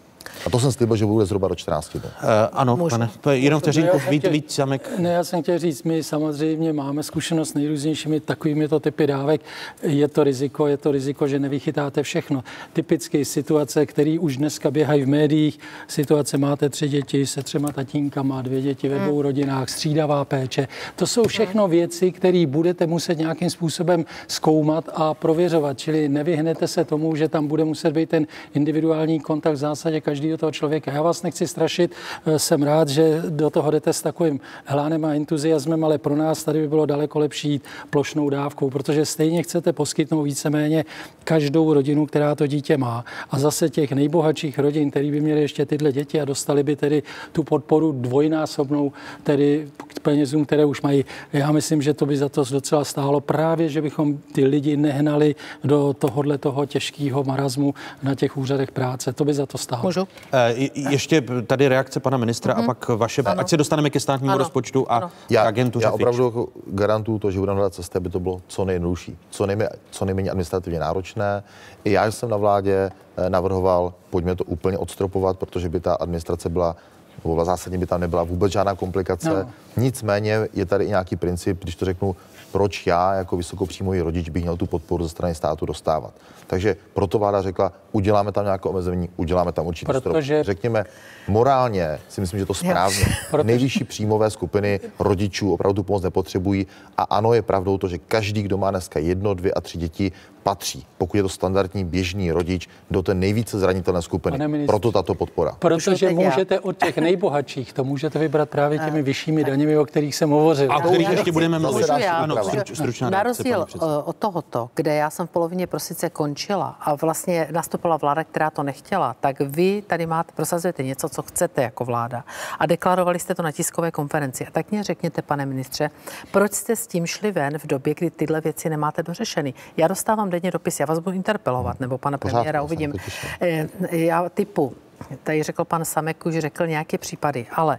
A 0.47 0.51
to 0.51 0.61
jsem 0.61 0.73
slíbil, 0.73 0.97
že 0.97 1.07
bude 1.07 1.27
zhruba 1.27 1.49
do 1.49 1.55
14 1.55 1.91
dnů. 1.97 2.03
Uh, 2.05 2.11
ano, 2.53 2.77
Můžu. 2.77 2.91
pane, 2.91 3.39
jenom 3.39 3.61
vteřinku, 3.61 3.99
chtěl- 3.99 4.31
Vít 4.31 4.53
Samek. 4.53 4.91
Ne, 4.99 5.09
já 5.13 5.25
jsem 5.25 5.43
chtěl 5.43 5.59
říct, 5.59 5.83
my 5.83 6.03
samozřejmě 6.03 6.73
máme 6.73 7.03
zkušenost 7.03 7.49
s 7.49 7.55
nejrůznějšími 7.55 8.21
takovými 8.21 8.69
to 8.69 8.81
typy 8.81 9.07
dávek. 9.07 9.41
Je 9.83 10.09
to 10.09 10.25
riziko, 10.25 10.67
je 10.67 10.77
to 10.77 10.91
riziko, 10.93 11.29
že 11.29 11.39
nevychytáte 11.39 12.03
všechno. 12.03 12.45
Typicky 12.73 13.25
situace, 13.25 13.87
které 13.87 14.17
už 14.21 14.37
dneska 14.37 14.71
běhají 14.71 15.03
v 15.03 15.09
médiích, 15.09 15.59
situace 15.89 16.39
máte 16.39 16.69
tři 16.69 16.89
děti 16.89 17.27
se 17.27 17.43
třema 17.43 17.73
tatínkama, 17.73 18.43
dvě 18.43 18.63
děti 18.63 18.89
ve 18.89 18.99
dvou 18.99 19.23
rodinách, 19.23 19.69
střídavá 19.69 20.25
péče. 20.25 20.69
To 20.97 21.07
jsou 21.07 21.25
všechno 21.25 21.69
věci, 21.69 22.13
které 22.13 22.47
budete 22.47 22.87
muset 22.87 23.19
nějakým 23.19 23.51
způsobem 23.51 24.05
zkoumat 24.29 24.89
a 24.95 25.15
prověřovat. 25.15 25.79
Čili 25.79 26.09
nevyhnete 26.09 26.69
se 26.69 26.85
tomu, 26.85 27.17
že 27.17 27.29
tam 27.29 27.47
bude 27.47 27.65
muset 27.65 27.91
být 27.95 28.09
ten 28.09 28.27
individuální 28.55 29.21
kontakt 29.21 29.55
v 29.55 29.57
zásadě 29.57 30.01
každého 30.21 30.39
toho 30.39 30.53
člověka. 30.53 30.93
Já 30.93 31.03
vás 31.03 31.23
nechci 31.23 31.49
strašit, 31.49 31.93
eh, 32.27 32.39
jsem 32.39 32.63
rád, 32.63 32.89
že 32.89 33.23
do 33.29 33.51
toho 33.51 33.71
jdete 33.71 33.93
s 33.93 34.03
takovým 34.03 34.41
hlánem 34.65 35.05
a 35.05 35.15
entuziasmem, 35.15 35.85
ale 35.85 35.99
pro 35.99 36.17
nás 36.17 36.45
tady 36.45 36.61
by 36.61 36.69
bylo 36.69 36.87
daleko 36.87 37.19
lepší 37.19 37.51
jít 37.51 37.65
plošnou 37.91 38.31
dávkou, 38.31 38.71
protože 38.71 39.07
stejně 39.07 39.43
chcete 39.43 39.73
poskytnout 39.73 40.23
víceméně 40.23 40.85
každou 41.25 41.75
rodinu, 41.75 42.07
která 42.07 42.35
to 42.35 42.47
dítě 42.47 42.77
má. 42.77 43.05
A 43.31 43.39
zase 43.39 43.69
těch 43.69 43.93
nejbohatších 43.93 44.59
rodin, 44.59 44.91
který 44.91 45.11
by 45.11 45.21
měli 45.21 45.41
ještě 45.41 45.67
tyhle 45.67 45.93
děti 45.93 46.21
a 46.21 46.25
dostali 46.25 46.63
by 46.63 46.77
tedy 46.77 47.03
tu 47.33 47.43
podporu 47.43 47.93
dvojnásobnou, 47.93 48.93
tedy 49.23 49.69
k 49.77 50.01
penězům, 50.01 50.45
které 50.45 50.65
už 50.65 50.83
mají. 50.83 51.05
Já 51.33 51.53
myslím, 51.53 51.83
že 51.83 51.95
to 51.95 52.07
by 52.07 52.17
za 52.17 52.29
to 52.29 52.45
docela 52.51 52.85
stálo 52.85 53.21
právě, 53.21 53.69
že 53.69 53.83
bychom 53.83 54.19
ty 54.33 54.45
lidi 54.45 54.77
nehnali 54.77 55.35
do 55.65 55.97
tohohle 55.99 56.39
toho 56.39 56.67
těžkého 56.67 57.25
marazmu 57.25 57.75
na 58.03 58.15
těch 58.15 58.37
úřadech 58.37 58.71
práce. 58.71 59.13
To 59.13 59.25
by 59.25 59.35
za 59.35 59.47
to 59.47 59.59
stálo. 59.59 59.83
Můžu? 59.83 60.09
Eh, 60.33 60.53
je- 60.57 60.71
Ještě 60.91 61.21
tady 61.47 61.69
reakce 61.69 62.01
pana 62.01 62.17
ministra 62.17 62.55
a 62.55 62.63
pak 62.63 62.89
vaše, 62.89 63.23
ať 63.23 63.49
se 63.49 63.57
dostaneme 63.57 63.91
ke 63.91 64.01
státnímu 64.01 64.31
Ano. 64.33 64.39
rozpočtu 64.39 64.87
a 64.93 64.97
Ano. 64.97 65.09
k 65.09 65.31
Já, 65.31 65.43
agentuře 65.43 65.87
já 65.87 65.91
opravdu 65.93 66.25
jako 66.25 66.49
garantuju 66.67 67.19
to, 67.19 67.31
že 67.31 67.39
budeme 67.39 67.57
hledat 67.57 67.75
cesty, 67.75 67.99
aby 67.99 68.09
to 68.11 68.21
bylo 68.21 68.41
co 68.47 68.65
nejjednodušší, 68.65 69.19
co, 69.31 69.47
nejmé, 69.47 69.69
co 69.91 70.05
nejméně 70.05 70.31
administrativně 70.31 70.81
náročné. 70.81 71.43
I 71.85 71.93
já 71.93 72.11
jsem 72.11 72.29
na 72.31 72.37
vládě 72.37 72.91
eh, 73.17 73.31
navrhoval, 73.31 73.95
pojďme 74.11 74.37
to 74.37 74.45
úplně 74.45 74.79
odstropovat, 74.79 75.39
protože 75.39 75.69
by 75.69 75.81
ta 75.81 75.95
administrace 75.95 76.49
byla 76.49 76.77
nebo 77.25 77.45
zásadně 77.45 77.79
by 77.79 77.87
tam 77.87 78.01
nebyla 78.01 78.23
vůbec 78.23 78.53
žádná 78.53 78.75
komplikace. 78.75 79.29
No. 79.45 79.51
Nicméně 79.77 80.49
je 80.55 80.67
tady 80.67 80.85
i 80.85 80.89
nějaký 80.89 81.17
princip, 81.17 81.63
když 81.63 81.75
to 81.77 81.85
řeknu, 81.85 82.17
proč 82.53 82.87
já 82.87 83.15
jako 83.15 83.37
vysokopříjmový 83.37 84.01
rodič 84.01 84.29
bych 84.29 84.43
měl 84.43 84.57
tu 84.57 84.67
podporu 84.67 85.03
ze 85.05 85.09
strany 85.11 85.35
státu 85.35 85.67
dostávat. 85.67 86.15
Takže 86.47 86.77
proto 86.95 87.19
vláda 87.19 87.43
řekla, 87.43 87.73
uděláme 87.93 88.33
tam 88.33 88.45
nějaké 88.45 88.69
omezení, 88.69 89.09
uděláme 89.17 89.53
tam 89.53 89.67
určitý 89.67 89.93
Protože- 89.93 90.35
strop. 90.35 90.45
Řekněme, 90.47 90.85
morálně 91.29 91.99
si 92.09 92.21
myslím, 92.21 92.41
že 92.41 92.47
to 92.47 92.55
správně. 92.55 93.05
Protože- 93.31 93.45
Nejvyšší 93.47 93.85
příjmové 93.85 94.31
skupiny 94.31 94.81
rodičů 94.99 95.53
opravdu 95.53 95.83
pomoc 95.83 96.03
nepotřebují. 96.03 96.67
A 96.97 97.03
ano, 97.03 97.35
je 97.35 97.43
pravdou 97.43 97.79
to, 97.79 97.89
že 97.89 97.99
každý, 97.99 98.43
kdo 98.43 98.59
má 98.59 98.71
dneska 98.71 98.99
jedno, 98.99 99.35
dvě 99.35 99.53
a 99.53 99.61
tři 99.61 99.79
děti, 99.79 100.13
patří, 100.43 100.87
pokud 100.99 101.17
je 101.17 101.23
to 101.23 101.29
standardní 101.29 101.85
běžný 101.85 102.33
rodič, 102.33 102.69
do 102.91 103.03
té 103.03 103.15
nejvíce 103.15 103.59
zranitelné 103.59 104.03
skupiny. 104.03 104.33
Pane 104.39 104.49
ministře, 104.49 104.67
Proto 104.67 104.93
tato 104.93 105.15
podpora. 105.15 105.57
Protože 105.59 106.11
můžete 106.11 106.61
od 106.61 106.77
těch 106.77 106.99
nejbohatších, 106.99 107.73
to 107.73 107.85
můžete 107.85 108.19
vybrat 108.19 108.49
právě 108.49 108.79
těmi 108.79 109.03
vyššími 109.03 109.45
daněmi, 109.45 109.79
o 109.79 109.85
kterých 109.85 110.15
jsem 110.15 110.31
hovořil. 110.31 110.73
A 110.73 110.77
o 110.77 110.81
kterých 110.81 111.09
ještě 111.11 111.33
budeme 111.33 111.59
mluvit. 111.59 111.87
já? 111.99 112.17
Ano, 112.17 112.37
stručná 112.75 113.11
Na 113.11 113.23
rozdíl 113.23 113.67
eh, 113.75 113.79
od 114.05 114.17
tohoto, 114.17 114.71
kde 114.75 114.95
já 114.95 115.11
jsem 115.11 115.27
v 115.27 115.31
polovině 115.31 115.67
prosince 115.67 116.11
končila 116.11 116.77
a 116.81 116.95
vlastně 116.95 117.49
nastoupila 117.51 117.97
vláda, 117.97 118.25
která 118.25 118.51
to 118.51 118.63
nechtěla, 118.63 119.17
tak 119.21 119.41
vy 119.41 119.83
tady 119.87 120.07
máte, 120.07 120.33
prosazujete 120.37 120.83
něco, 120.83 121.09
co 121.11 121.23
chcete 121.23 121.63
jako 121.63 121.85
vláda 121.85 122.25
a 122.59 122.67
deklarovali 122.67 123.19
jste 123.19 123.35
to 123.35 123.43
na 123.43 123.53
tiskové 123.53 123.91
konferenci. 123.91 124.47
A 124.47 124.51
tak 124.51 124.71
mě 124.71 124.83
řekněte, 124.83 125.23
pane 125.23 125.47
ministře, 125.47 125.91
proč 126.31 126.53
jste 126.53 126.77
s 126.77 126.87
tím 126.87 127.07
šli 127.07 127.33
ven 127.33 127.59
v 127.59 127.67
době, 127.67 127.95
kdy 127.95 128.11
tyhle 128.11 128.41
věci 128.41 128.71
nemáte 128.71 129.03
dořešeny? 129.03 129.55
Já 129.77 129.89
dostávám 129.89 130.31
denně 130.31 130.51
dopis, 130.51 130.81
já 130.81 130.87
vás 130.87 130.99
budu 130.99 131.17
interpelovat, 131.17 131.81
nebo 131.81 131.99
pana 131.99 132.19
Pořád, 132.19 132.37
premiéra 132.37 132.63
uvidím. 132.63 132.95
Eh, 133.41 133.67
Já 133.91 134.29
typu, 134.29 134.75
tady 135.23 135.43
řekl 135.43 135.65
pan 135.65 135.85
Samek, 135.85 136.27
už 136.27 136.39
řekl 136.39 136.67
nějaké 136.67 136.99
případy, 136.99 137.47
ale 137.53 137.79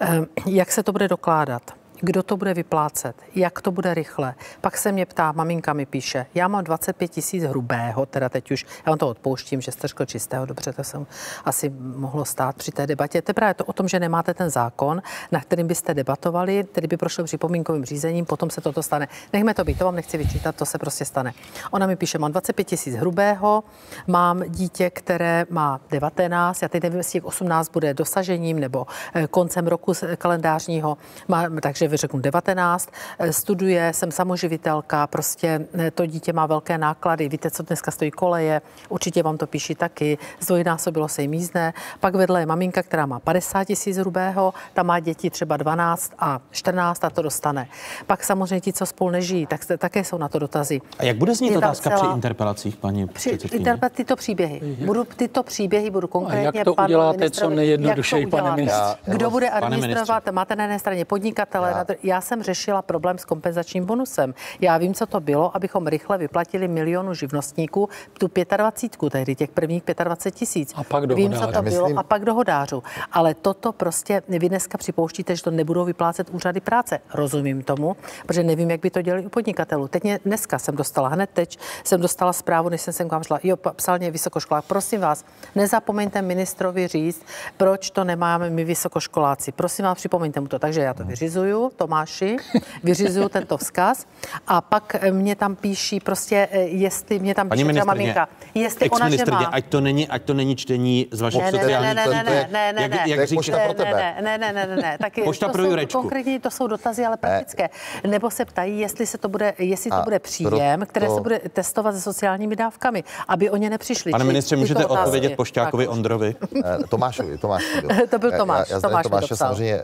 eh, 0.00 0.20
jak 0.46 0.72
se 0.72 0.82
to 0.82 0.92
bude 0.92 1.08
dokládat? 1.08 1.79
Kdo 2.00 2.22
to 2.22 2.36
bude 2.36 2.54
vyplácet? 2.54 3.16
Jak 3.34 3.60
to 3.60 3.70
bude 3.70 3.94
rychle? 3.94 4.34
Pak 4.60 4.78
se 4.78 4.92
mě 4.92 5.06
ptá, 5.06 5.32
maminka 5.32 5.72
mi 5.72 5.86
píše, 5.86 6.26
já 6.34 6.48
mám 6.48 6.64
25 6.64 7.08
tisíc 7.08 7.44
hrubého, 7.44 8.06
teda 8.06 8.28
teď 8.28 8.50
už, 8.50 8.66
já 8.86 8.90
vám 8.90 8.98
to 8.98 9.08
odpouštím, 9.08 9.60
že 9.60 9.72
jste 9.72 9.88
řekl 9.88 10.04
čistého, 10.04 10.46
dobře, 10.46 10.72
to 10.72 10.84
jsem 10.84 11.06
asi 11.44 11.72
mohlo 11.78 12.24
stát 12.24 12.56
při 12.56 12.72
té 12.72 12.86
debatě. 12.86 13.22
To 13.22 13.44
je 13.44 13.54
to 13.54 13.64
o 13.64 13.72
tom, 13.72 13.88
že 13.88 14.00
nemáte 14.00 14.34
ten 14.34 14.50
zákon, 14.50 15.02
na 15.32 15.40
kterým 15.40 15.66
byste 15.66 15.94
debatovali, 15.94 16.64
který 16.72 16.86
by 16.86 16.96
prošel 16.96 17.24
připomínkovým 17.24 17.84
řízením, 17.84 18.24
potom 18.24 18.50
se 18.50 18.60
toto 18.60 18.82
stane. 18.82 19.08
Nechme 19.32 19.54
to 19.54 19.64
být, 19.64 19.78
to 19.78 19.84
vám 19.84 19.96
nechci 19.96 20.18
vyčítat, 20.18 20.56
to 20.56 20.66
se 20.66 20.78
prostě 20.78 21.04
stane. 21.04 21.32
Ona 21.70 21.86
mi 21.86 21.96
píše, 21.96 22.18
mám 22.18 22.32
25 22.32 22.64
tisíc 22.64 22.94
hrubého, 22.94 23.64
mám 24.06 24.42
dítě, 24.48 24.90
které 24.90 25.46
má 25.50 25.80
19, 25.90 26.62
já 26.62 26.68
teď 26.68 26.82
nevím, 26.82 26.98
jestli 26.98 27.12
těch 27.12 27.24
18 27.24 27.68
bude 27.68 27.94
dosažením 27.94 28.60
nebo 28.60 28.86
eh, 29.14 29.26
koncem 29.26 29.66
roku 29.66 29.92
kalendářního, 30.18 30.98
má, 31.28 31.44
takže 31.62 31.89
řeknu 31.96 32.20
19, 32.20 32.88
eh, 33.18 33.32
studuje, 33.32 33.92
jsem 33.94 34.10
samoživitelka, 34.10 35.06
prostě 35.06 35.66
eh, 35.78 35.90
to 35.90 36.06
dítě 36.06 36.32
má 36.32 36.46
velké 36.46 36.78
náklady, 36.78 37.28
víte, 37.28 37.50
co 37.50 37.62
dneska 37.62 37.90
stojí 37.90 38.10
koleje, 38.10 38.62
určitě 38.88 39.22
vám 39.22 39.38
to 39.38 39.46
píší 39.46 39.74
taky, 39.74 40.18
zdvojnásobilo 40.40 41.08
se 41.08 41.22
jim 41.22 41.34
jízdné, 41.34 41.72
pak 42.00 42.14
vedle 42.14 42.40
je 42.40 42.46
maminka, 42.46 42.82
která 42.82 43.06
má 43.06 43.20
50 43.20 43.64
tisíc 43.64 43.96
hrubého, 43.96 44.54
ta 44.74 44.82
má 44.82 45.00
děti 45.00 45.30
třeba 45.30 45.56
12 45.56 46.12
a 46.18 46.40
14 46.50 47.04
a 47.04 47.10
to 47.10 47.22
dostane. 47.22 47.68
Pak 48.06 48.24
samozřejmě 48.24 48.60
ti, 48.60 48.72
co 48.72 48.86
spolu 48.86 49.10
nežijí, 49.10 49.46
tak 49.46 49.62
se- 49.62 49.78
také 49.78 50.04
jsou 50.04 50.18
na 50.18 50.28
to 50.28 50.38
dotazy. 50.38 50.80
A 50.98 51.04
jak 51.04 51.16
bude 51.16 51.34
znít 51.34 51.56
otázka 51.56 51.90
při 51.90 51.98
celá- 51.98 52.14
interpelacích, 52.14 52.76
paní 52.76 53.06
při 53.08 53.38
interpret 53.52 53.92
tyto 53.92 54.16
příběhy. 54.16 54.60
Budu 54.84 55.04
tyto 55.04 55.42
příběhy 55.42 55.90
budu 55.90 56.08
konkrétně 56.08 56.58
jak 56.58 56.64
to 56.64 56.74
uděláte 56.74 57.30
co 57.30 57.50
nejjednodušeji, 57.50 58.26
pane 58.26 58.56
ministře? 58.56 58.96
Kdo 59.06 59.30
bude 59.30 59.50
administrovat? 59.50 60.28
Máte 60.30 60.56
na 60.56 60.64
jedné 60.64 60.78
straně 60.78 61.04
podnikatele, 61.04 61.74
na 61.88 61.94
Já... 62.02 62.20
jsem 62.20 62.42
řešila 62.42 62.82
problém 62.82 63.18
s 63.18 63.24
kompenzačním 63.24 63.84
bonusem. 63.84 64.34
Já 64.60 64.78
vím, 64.78 64.94
co 64.94 65.06
to 65.06 65.20
bylo, 65.20 65.56
abychom 65.56 65.86
rychle 65.86 66.18
vyplatili 66.18 66.68
milionu 66.68 67.14
živnostníků 67.14 67.88
tu 68.18 68.30
25, 68.56 69.10
tehdy 69.10 69.34
těch 69.34 69.50
prvních 69.50 69.82
25 70.04 70.34
tisíc. 70.38 70.72
A 70.76 70.84
pak 70.84 71.12
Vím, 71.12 71.32
co 71.32 71.38
dohodářů. 71.38 71.52
to 71.52 71.62
Myslím- 71.62 71.86
bylo, 71.86 71.98
a 71.98 72.02
pak 72.02 72.24
dohodářů. 72.24 72.82
Ale 73.12 73.34
toto 73.34 73.72
prostě, 73.72 74.22
vy 74.28 74.48
dneska 74.48 74.78
připouštíte, 74.78 75.36
že 75.36 75.42
to 75.42 75.50
nebudou 75.50 75.84
vyplácet 75.84 76.30
úřady 76.30 76.60
práce. 76.60 76.98
Rozumím 77.14 77.62
tomu, 77.62 77.96
protože 78.26 78.42
nevím, 78.42 78.70
jak 78.70 78.80
by 78.80 78.90
to 78.90 79.02
dělali 79.02 79.26
u 79.26 79.28
podnikatelů. 79.28 79.88
Teď 79.88 80.02
mě, 80.02 80.20
dneska 80.24 80.58
jsem 80.58 80.76
dostala, 80.76 81.08
hned 81.08 81.30
teď 81.32 81.58
jsem 81.84 82.00
dostala 82.00 82.32
zprávu, 82.32 82.68
než 82.68 82.80
jsem 82.80 82.94
sem 82.94 83.08
k 83.08 83.12
vám 83.12 83.22
šla. 83.22 83.38
Jo, 83.42 83.56
psal 83.56 83.98
mě 83.98 84.10
vysokoškolák. 84.10 84.64
Prosím 84.64 85.00
vás, 85.00 85.24
nezapomeňte 85.54 86.22
ministrovi 86.22 86.88
říct, 86.88 87.22
proč 87.56 87.90
to 87.90 88.04
nemáme 88.04 88.50
my 88.50 88.64
vysokoškoláci. 88.64 89.52
Prosím 89.52 89.84
vás, 89.84 89.98
připomeňte 89.98 90.40
mu 90.40 90.48
to. 90.48 90.58
Takže 90.58 90.80
já 90.80 90.94
to 90.94 91.04
vyřizuju, 91.04 91.69
Tomáši, 91.76 92.36
vyřizuju 92.82 93.28
tento 93.28 93.56
vzkaz 93.58 94.06
a 94.46 94.60
pak 94.60 94.96
eh, 95.00 95.12
mě 95.12 95.36
tam 95.36 95.56
píší 95.56 96.00
prostě, 96.00 96.48
eh, 96.50 96.58
jestli 96.60 97.18
mě 97.18 97.34
tam 97.34 97.48
píše 97.48 97.64
třeba 97.64 97.72
ministrině, 97.72 97.84
maminka, 98.14 98.28
jestli 98.54 98.90
ona, 98.90 99.10
že 99.10 99.24
má. 99.30 99.38
ať 99.38 99.64
to 99.66 99.80
není, 99.80 100.08
ať 100.08 100.22
to 100.22 100.34
není 100.34 100.56
čtení 100.56 101.06
z 101.10 101.20
vašich 101.20 101.40
Ne, 101.40 101.52
ne, 101.52 101.52
ne, 101.52 101.62
sociálních 101.62 101.94
ne, 101.94 102.06
ne, 102.06 102.24
ne, 102.24 102.48
ne, 102.52 102.72
ne, 102.72 102.82
jak, 102.82 102.90
ne. 102.90 103.02
jak 103.06 103.16
To 103.16 103.20
je 103.20 103.26
říká, 103.26 103.38
pošta 103.38 103.58
pro 103.64 103.74
tebe. 103.74 104.14
Ne, 104.22 104.22
ne, 104.22 104.38
ne, 104.38 104.52
ne, 104.52 104.66
ne, 104.66 104.76
ne. 104.82 104.98
Tak 105.00 105.12
Pošta 105.24 105.46
to 105.46 105.52
pro 105.52 105.62
jsou 105.62 105.70
Jurečku. 105.70 106.00
konkrétně, 106.00 106.40
to 106.40 106.50
jsou 106.50 106.66
dotazy, 106.66 107.04
ale 107.06 107.16
praktické. 107.16 107.68
Nebo 108.06 108.30
se 108.30 108.44
ptají, 108.44 108.78
jestli 108.80 109.06
se 109.06 109.18
to 109.18 109.28
bude, 109.28 109.54
jestli 109.58 109.90
to 109.90 110.02
bude 110.04 110.18
příjem, 110.18 110.86
které 110.86 111.10
se 111.10 111.20
bude 111.20 111.38
testovat 111.38 111.94
se 111.94 112.00
sociálními 112.00 112.56
dávkami, 112.56 113.04
aby 113.28 113.50
o 113.50 113.56
ně 113.56 113.70
nepřišli. 113.70 114.10
Pane 114.12 114.24
ministře, 114.24 114.56
můžete 114.56 114.86
odpovědět 114.86 115.36
Pošťákovi. 115.36 115.88
Ondrovi? 115.88 116.34
Eh, 116.64 116.78
Tomášovi, 116.88 117.38
Tomášovi. 117.38 117.88
To 118.10 118.18
byl 118.18 118.30
Já- 118.32 118.38
Tomáš, 118.38 118.68
Já, 118.70 118.76
já 118.76 118.80
Tomáš 118.80 119.02
Tomáše 119.02 119.36
samozřejmě, 119.36 119.82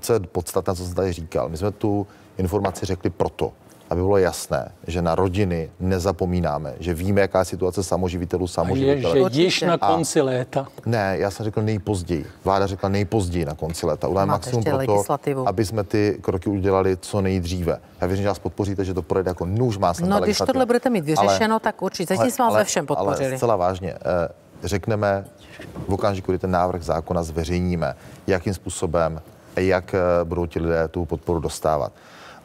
co 0.00 0.12
je 0.12 0.20
podstatné, 0.20 0.74
co 0.74 0.84
jsem 0.84 0.94
tady 0.94 1.12
říkal. 1.12 1.25
My 1.48 1.56
jsme 1.56 1.70
tu 1.70 2.06
informaci 2.38 2.86
řekli 2.86 3.10
proto, 3.10 3.52
aby 3.90 4.00
bylo 4.00 4.16
jasné, 4.18 4.72
že 4.86 5.02
na 5.02 5.14
rodiny 5.14 5.70
nezapomínáme, 5.80 6.74
že 6.80 6.94
víme, 6.94 7.20
jaká 7.20 7.38
je 7.38 7.44
situace 7.44 7.82
samoživitelů, 7.82 8.42
Je, 8.44 8.48
že 8.48 8.52
samoživitelů. 8.54 9.28
již 9.32 9.62
na 9.62 9.74
A- 9.74 9.92
konci 9.94 10.20
léta. 10.20 10.66
Ne, 10.86 11.16
já 11.18 11.30
jsem 11.30 11.44
řekl 11.44 11.62
nejpozději. 11.62 12.26
Vláda 12.44 12.66
řekla 12.66 12.88
nejpozději 12.88 13.44
na 13.44 13.54
konci 13.54 13.86
léta. 13.86 14.08
Uděláme 14.08 14.30
maximum 14.32 14.64
pro 14.64 14.86
to, 14.86 15.04
aby 15.46 15.64
jsme 15.64 15.84
ty 15.84 16.18
kroky 16.20 16.50
udělali 16.50 16.96
co 16.96 17.20
nejdříve. 17.20 17.78
Já 18.00 18.06
věřím, 18.06 18.22
že 18.22 18.28
nás 18.28 18.38
podpoříte, 18.38 18.84
že 18.84 18.94
to 18.94 19.02
projde 19.02 19.30
jako 19.30 19.46
nůž 19.46 19.78
má 19.78 19.92
No, 20.06 20.20
když 20.20 20.38
tohle 20.38 20.66
budete 20.66 20.90
mít 20.90 21.04
vyřešeno, 21.04 21.58
tak 21.60 21.82
určitě. 21.82 22.16
Zatím 22.16 22.30
jsme 22.30 22.44
vás 22.44 22.54
ve 22.54 22.64
všem 22.64 22.86
Ale 22.88 22.96
podpořili. 22.96 23.36
zcela 23.36 23.56
vážně, 23.56 23.92
eh, 23.94 24.28
řekneme 24.64 25.24
v 25.88 25.92
okamžiku, 25.94 26.32
kdy 26.32 26.38
ten 26.38 26.50
návrh 26.50 26.82
zákona 26.82 27.22
zveřejníme, 27.22 27.94
jakým 28.26 28.54
způsobem, 28.54 29.20
jak 29.56 29.94
eh, 29.94 29.98
budou 30.24 30.46
ti 30.46 30.60
lidé 30.60 30.88
tu 30.88 31.04
podporu 31.04 31.40
dostávat. 31.40 31.92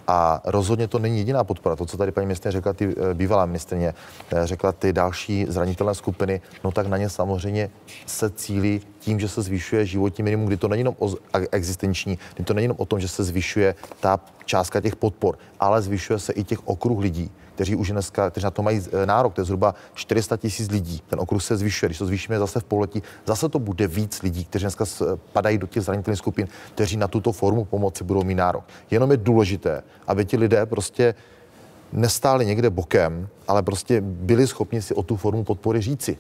A 0.08 0.42
rozhodně 0.46 0.88
to 0.88 1.00
není 1.00 1.18
jediná 1.18 1.44
podpora. 1.44 1.76
To, 1.76 1.86
co 1.86 1.98
tady 1.98 2.12
paní 2.12 2.28
ministrině 2.28 2.52
řekla, 2.52 2.74
ty 2.74 2.96
eh, 2.98 3.14
bývalá 3.14 3.46
ministrině 3.46 3.94
eh, 4.32 4.48
řekla, 4.48 4.72
ty 4.72 4.94
další 4.94 5.46
zranitelné 5.50 5.96
skupiny, 5.96 6.42
no 6.64 6.72
tak 6.72 6.88
na 6.88 6.98
ně 6.98 7.10
samozřejmě 7.10 7.70
se 8.06 8.30
cílí 8.30 8.82
tím, 9.00 9.20
že 9.20 9.30
se 9.30 9.42
zvyšuje 9.42 9.86
životní 9.86 10.24
minimum, 10.24 10.48
kdy 10.48 10.58
to 10.58 10.68
není 10.68 10.80
jenom 10.80 10.96
o 11.00 11.16
existenční, 11.52 12.20
kdy 12.36 12.44
to 12.44 12.54
není 12.54 12.64
jenom 12.64 12.78
o 12.80 12.86
tom, 12.86 13.00
že 13.00 13.08
se 13.08 13.24
zvyšuje 13.24 13.76
ta 14.00 14.20
částka 14.46 14.82
těch 14.82 14.96
podpor, 14.96 15.38
ale 15.60 15.82
zvyšuje 15.82 16.20
se 16.20 16.34
i 16.34 16.44
těch 16.44 16.68
okruh 16.68 17.00
lidí, 17.00 17.32
kteří 17.62 17.76
už 17.76 17.92
dneska, 17.92 18.30
kteří 18.30 18.44
na 18.44 18.52
to 18.52 18.62
mají 18.64 18.82
eh, 18.92 19.06
nárok, 19.06 19.34
to 19.34 19.42
je 19.42 19.46
zhruba 19.46 19.76
400 19.94 20.38
tisíc 20.38 20.72
lidí. 20.72 21.02
Ten 21.10 21.20
okruh 21.20 21.44
se 21.44 21.58
zvyšuje, 21.58 21.88
když 21.88 21.98
to 21.98 22.06
zvýšíme 22.06 22.40
zase 22.40 22.60
v 22.60 22.64
pololetí, 22.64 23.04
zase 23.26 23.50
to 23.50 23.60
bude 23.60 23.88
víc 23.88 24.22
lidí, 24.22 24.46
kteří 24.46 24.64
dneska 24.64 24.86
s- 24.86 25.18
padají 25.34 25.58
do 25.58 25.68
těch 25.68 25.84
zranitelných 25.84 26.18
skupin, 26.18 26.48
kteří 26.74 26.98
na 26.98 27.08
tuto 27.08 27.32
formu 27.32 27.66
pomoci 27.66 28.04
budou 28.04 28.24
mít 28.24 28.36
nárok. 28.36 28.64
Jenom 28.92 29.12
je 29.12 29.18
důležité, 29.18 29.84
aby 30.08 30.26
ti 30.26 30.38
lidé 30.38 30.66
prostě 30.66 31.16
nestáli 31.94 32.46
někde 32.46 32.70
bokem, 32.70 33.28
ale 33.48 33.64
prostě 33.64 34.02
byli 34.02 34.48
schopni 34.48 34.82
si 34.82 34.94
o 34.94 35.04
tu 35.04 35.16
formu 35.16 35.44
podpory 35.44 35.82
říci. 35.82 36.18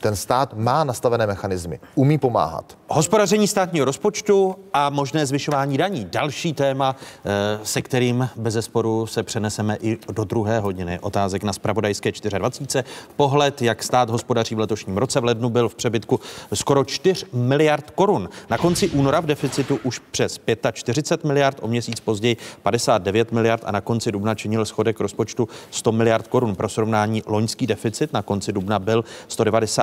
Ten 0.00 0.16
stát 0.16 0.54
má 0.54 0.84
nastavené 0.84 1.26
mechanismy, 1.26 1.80
umí 1.94 2.18
pomáhat. 2.18 2.78
Hospodaření 2.88 3.48
státního 3.48 3.84
rozpočtu 3.84 4.56
a 4.72 4.90
možné 4.90 5.26
zvyšování 5.26 5.78
daní. 5.78 6.04
Další 6.04 6.52
téma, 6.52 6.96
eh, 7.24 7.60
se 7.62 7.82
kterým 7.82 8.28
bez 8.36 8.54
zesporu 8.54 9.06
se 9.06 9.22
přeneseme 9.22 9.76
i 9.80 9.98
do 10.12 10.24
druhé 10.24 10.60
hodiny. 10.60 10.98
Otázek 11.02 11.42
na 11.42 11.52
spravodajské 11.52 12.12
24. 12.38 12.84
Pohled, 13.16 13.62
jak 13.62 13.82
stát 13.82 14.10
hospodaří 14.10 14.54
v 14.54 14.58
letošním 14.58 14.96
roce. 14.96 15.20
V 15.20 15.24
lednu 15.24 15.50
byl 15.50 15.68
v 15.68 15.74
přebytku 15.74 16.20
skoro 16.54 16.84
4 16.84 17.26
miliard 17.32 17.90
korun. 17.90 18.28
Na 18.50 18.58
konci 18.58 18.88
února 18.88 19.20
v 19.20 19.26
deficitu 19.26 19.78
už 19.84 19.98
přes 19.98 20.40
45 20.72 21.28
miliard, 21.28 21.58
o 21.60 21.68
měsíc 21.68 22.00
později 22.00 22.36
59 22.62 23.32
miliard 23.32 23.62
a 23.66 23.72
na 23.72 23.80
konci 23.80 24.12
dubna 24.12 24.34
činil 24.34 24.64
schodek 24.64 25.00
rozpočtu 25.00 25.48
100 25.70 25.92
miliard 25.92 26.28
korun. 26.28 26.54
Pro 26.54 26.68
srovnání 26.68 27.22
loňský 27.26 27.66
deficit 27.66 28.12
na 28.12 28.22
konci 28.22 28.52
dubna 28.52 28.78
byl 28.78 29.04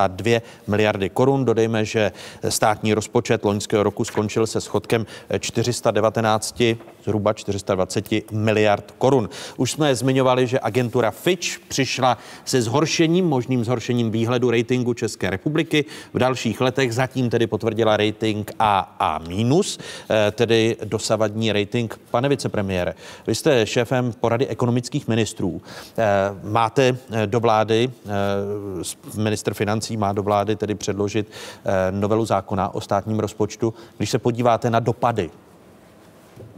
192 0.08 0.42
miliardy 0.68 1.10
korun. 1.10 1.46
Dodejme, 1.46 1.86
že 1.86 2.12
státní 2.50 2.94
rozpočet 2.94 3.46
loňského 3.46 3.84
roku 3.84 4.04
skončil 4.04 4.48
se 4.48 4.62
schodkem 4.62 5.06
419, 5.40 6.64
zhruba 7.08 7.34
420 7.34 8.32
miliard 8.32 8.92
korun. 8.98 9.30
Už 9.58 9.72
jsme 9.72 9.96
zmiňovali, 9.96 10.48
že 10.48 10.60
agentura 10.62 11.12
Fitch 11.12 11.60
přišla 11.68 12.18
se 12.46 12.62
zhoršením, 12.62 13.26
možným 13.26 13.64
zhoršením 13.64 14.12
výhledu 14.12 14.52
ratingu 14.52 14.94
České 14.94 15.30
republiky. 15.30 15.86
V 16.14 16.20
dalších 16.20 16.62
letech 16.62 16.94
zatím 16.94 17.30
tedy 17.30 17.48
potvrdila 17.48 17.98
rating 17.98 18.52
AA 18.60 19.20
minus, 19.28 19.80
eh, 19.80 20.32
tedy 20.32 20.78
dosavadní 20.84 21.52
rating. 21.52 22.00
Pane 22.12 22.30
vicepremiére, 22.30 22.94
vy 23.28 23.36
jste 23.36 23.66
šéfem 23.66 24.14
porady 24.20 24.48
ekonomických 24.48 25.08
ministrů. 25.08 25.62
Eh, 25.98 26.04
Máte 26.44 26.98
eh, 27.12 27.28
do 27.28 27.40
vlády, 27.40 27.90
minister 29.18 29.54
financí 29.54 29.98
má 29.98 30.14
do 30.14 30.24
vlády 30.24 30.56
tedy 30.56 30.76
předložit 30.76 31.32
novelu 31.92 32.26
zákona 32.26 32.74
o 32.74 32.82
státním 32.82 33.20
rozpočtu. 33.20 33.74
Když 33.98 34.10
se 34.10 34.20
podíváte 34.20 34.70
na 34.70 34.80
dopady 34.80 35.30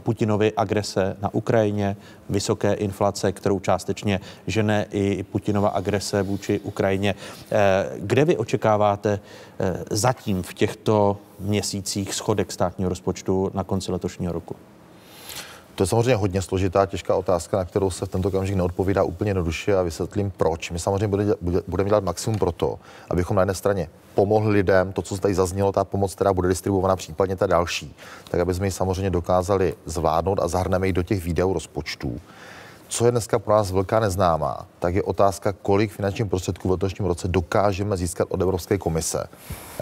Putinovy 0.00 0.52
agrese 0.56 1.16
na 1.22 1.34
Ukrajině, 1.34 1.96
vysoké 2.28 2.72
inflace, 2.72 3.32
kterou 3.32 3.60
částečně 3.60 4.20
žene 4.46 4.86
i 4.90 5.22
Putinova 5.22 5.68
agrese 5.68 6.22
vůči 6.22 6.60
Ukrajině. 6.60 7.14
Eh, 7.52 7.90
Kde 7.98 8.24
vy 8.24 8.36
očekáváte 8.36 9.20
eh, 9.60 9.84
zatím 9.90 10.42
v 10.42 10.54
těchto 10.54 11.16
měsících 11.40 12.14
schodek 12.14 12.52
státního 12.52 12.88
rozpočtu 12.88 13.50
na 13.54 13.64
konci 13.64 13.92
letošního 13.92 14.32
roku? 14.32 14.56
To 15.80 15.84
je 15.84 15.88
samozřejmě 15.88 16.16
hodně 16.16 16.42
složitá, 16.42 16.86
těžká 16.86 17.14
otázka, 17.14 17.56
na 17.56 17.64
kterou 17.64 17.90
se 17.90 18.06
v 18.06 18.08
tento 18.08 18.28
okamžik 18.28 18.56
neodpovídá 18.56 19.02
úplně 19.02 19.30
jednoduše 19.30 19.76
a 19.76 19.82
vysvětlím 19.82 20.32
proč. 20.36 20.70
My 20.70 20.78
samozřejmě 20.78 21.08
bude- 21.08 21.34
bude- 21.40 21.62
budeme 21.68 21.88
dělat 21.88 22.04
maximum 22.04 22.38
pro 22.38 22.52
to, 22.52 22.78
abychom 23.10 23.36
na 23.36 23.42
jedné 23.42 23.54
straně 23.54 23.88
pomohli 24.14 24.52
lidem, 24.52 24.92
to, 24.92 25.02
co 25.02 25.16
tady 25.16 25.34
zaznělo, 25.34 25.72
ta 25.72 25.84
pomoc, 25.84 26.14
která 26.14 26.32
bude 26.32 26.48
distribuovaná, 26.48 26.96
případně 26.96 27.36
ta 27.36 27.46
další, 27.46 27.96
tak 28.30 28.40
aby 28.40 28.54
jsme 28.54 28.66
ji 28.66 28.70
samozřejmě 28.70 29.10
dokázali 29.10 29.74
zvládnout 29.86 30.40
a 30.42 30.48
zahrneme 30.48 30.86
ji 30.86 30.92
do 30.92 31.02
těch 31.02 31.24
výdajů 31.24 31.52
rozpočtů. 31.52 32.20
Co 32.88 33.04
je 33.06 33.10
dneska 33.10 33.38
pro 33.38 33.54
nás 33.54 33.70
velká 33.70 34.00
neznámá, 34.00 34.66
tak 34.78 34.94
je 34.94 35.02
otázka, 35.02 35.52
kolik 35.52 35.92
finančních 35.92 36.28
prostředků 36.28 36.68
v 36.68 36.70
letošním 36.70 37.08
roce 37.08 37.28
dokážeme 37.28 37.96
získat 37.96 38.28
od 38.30 38.42
Evropské 38.42 38.78
komise 38.78 39.26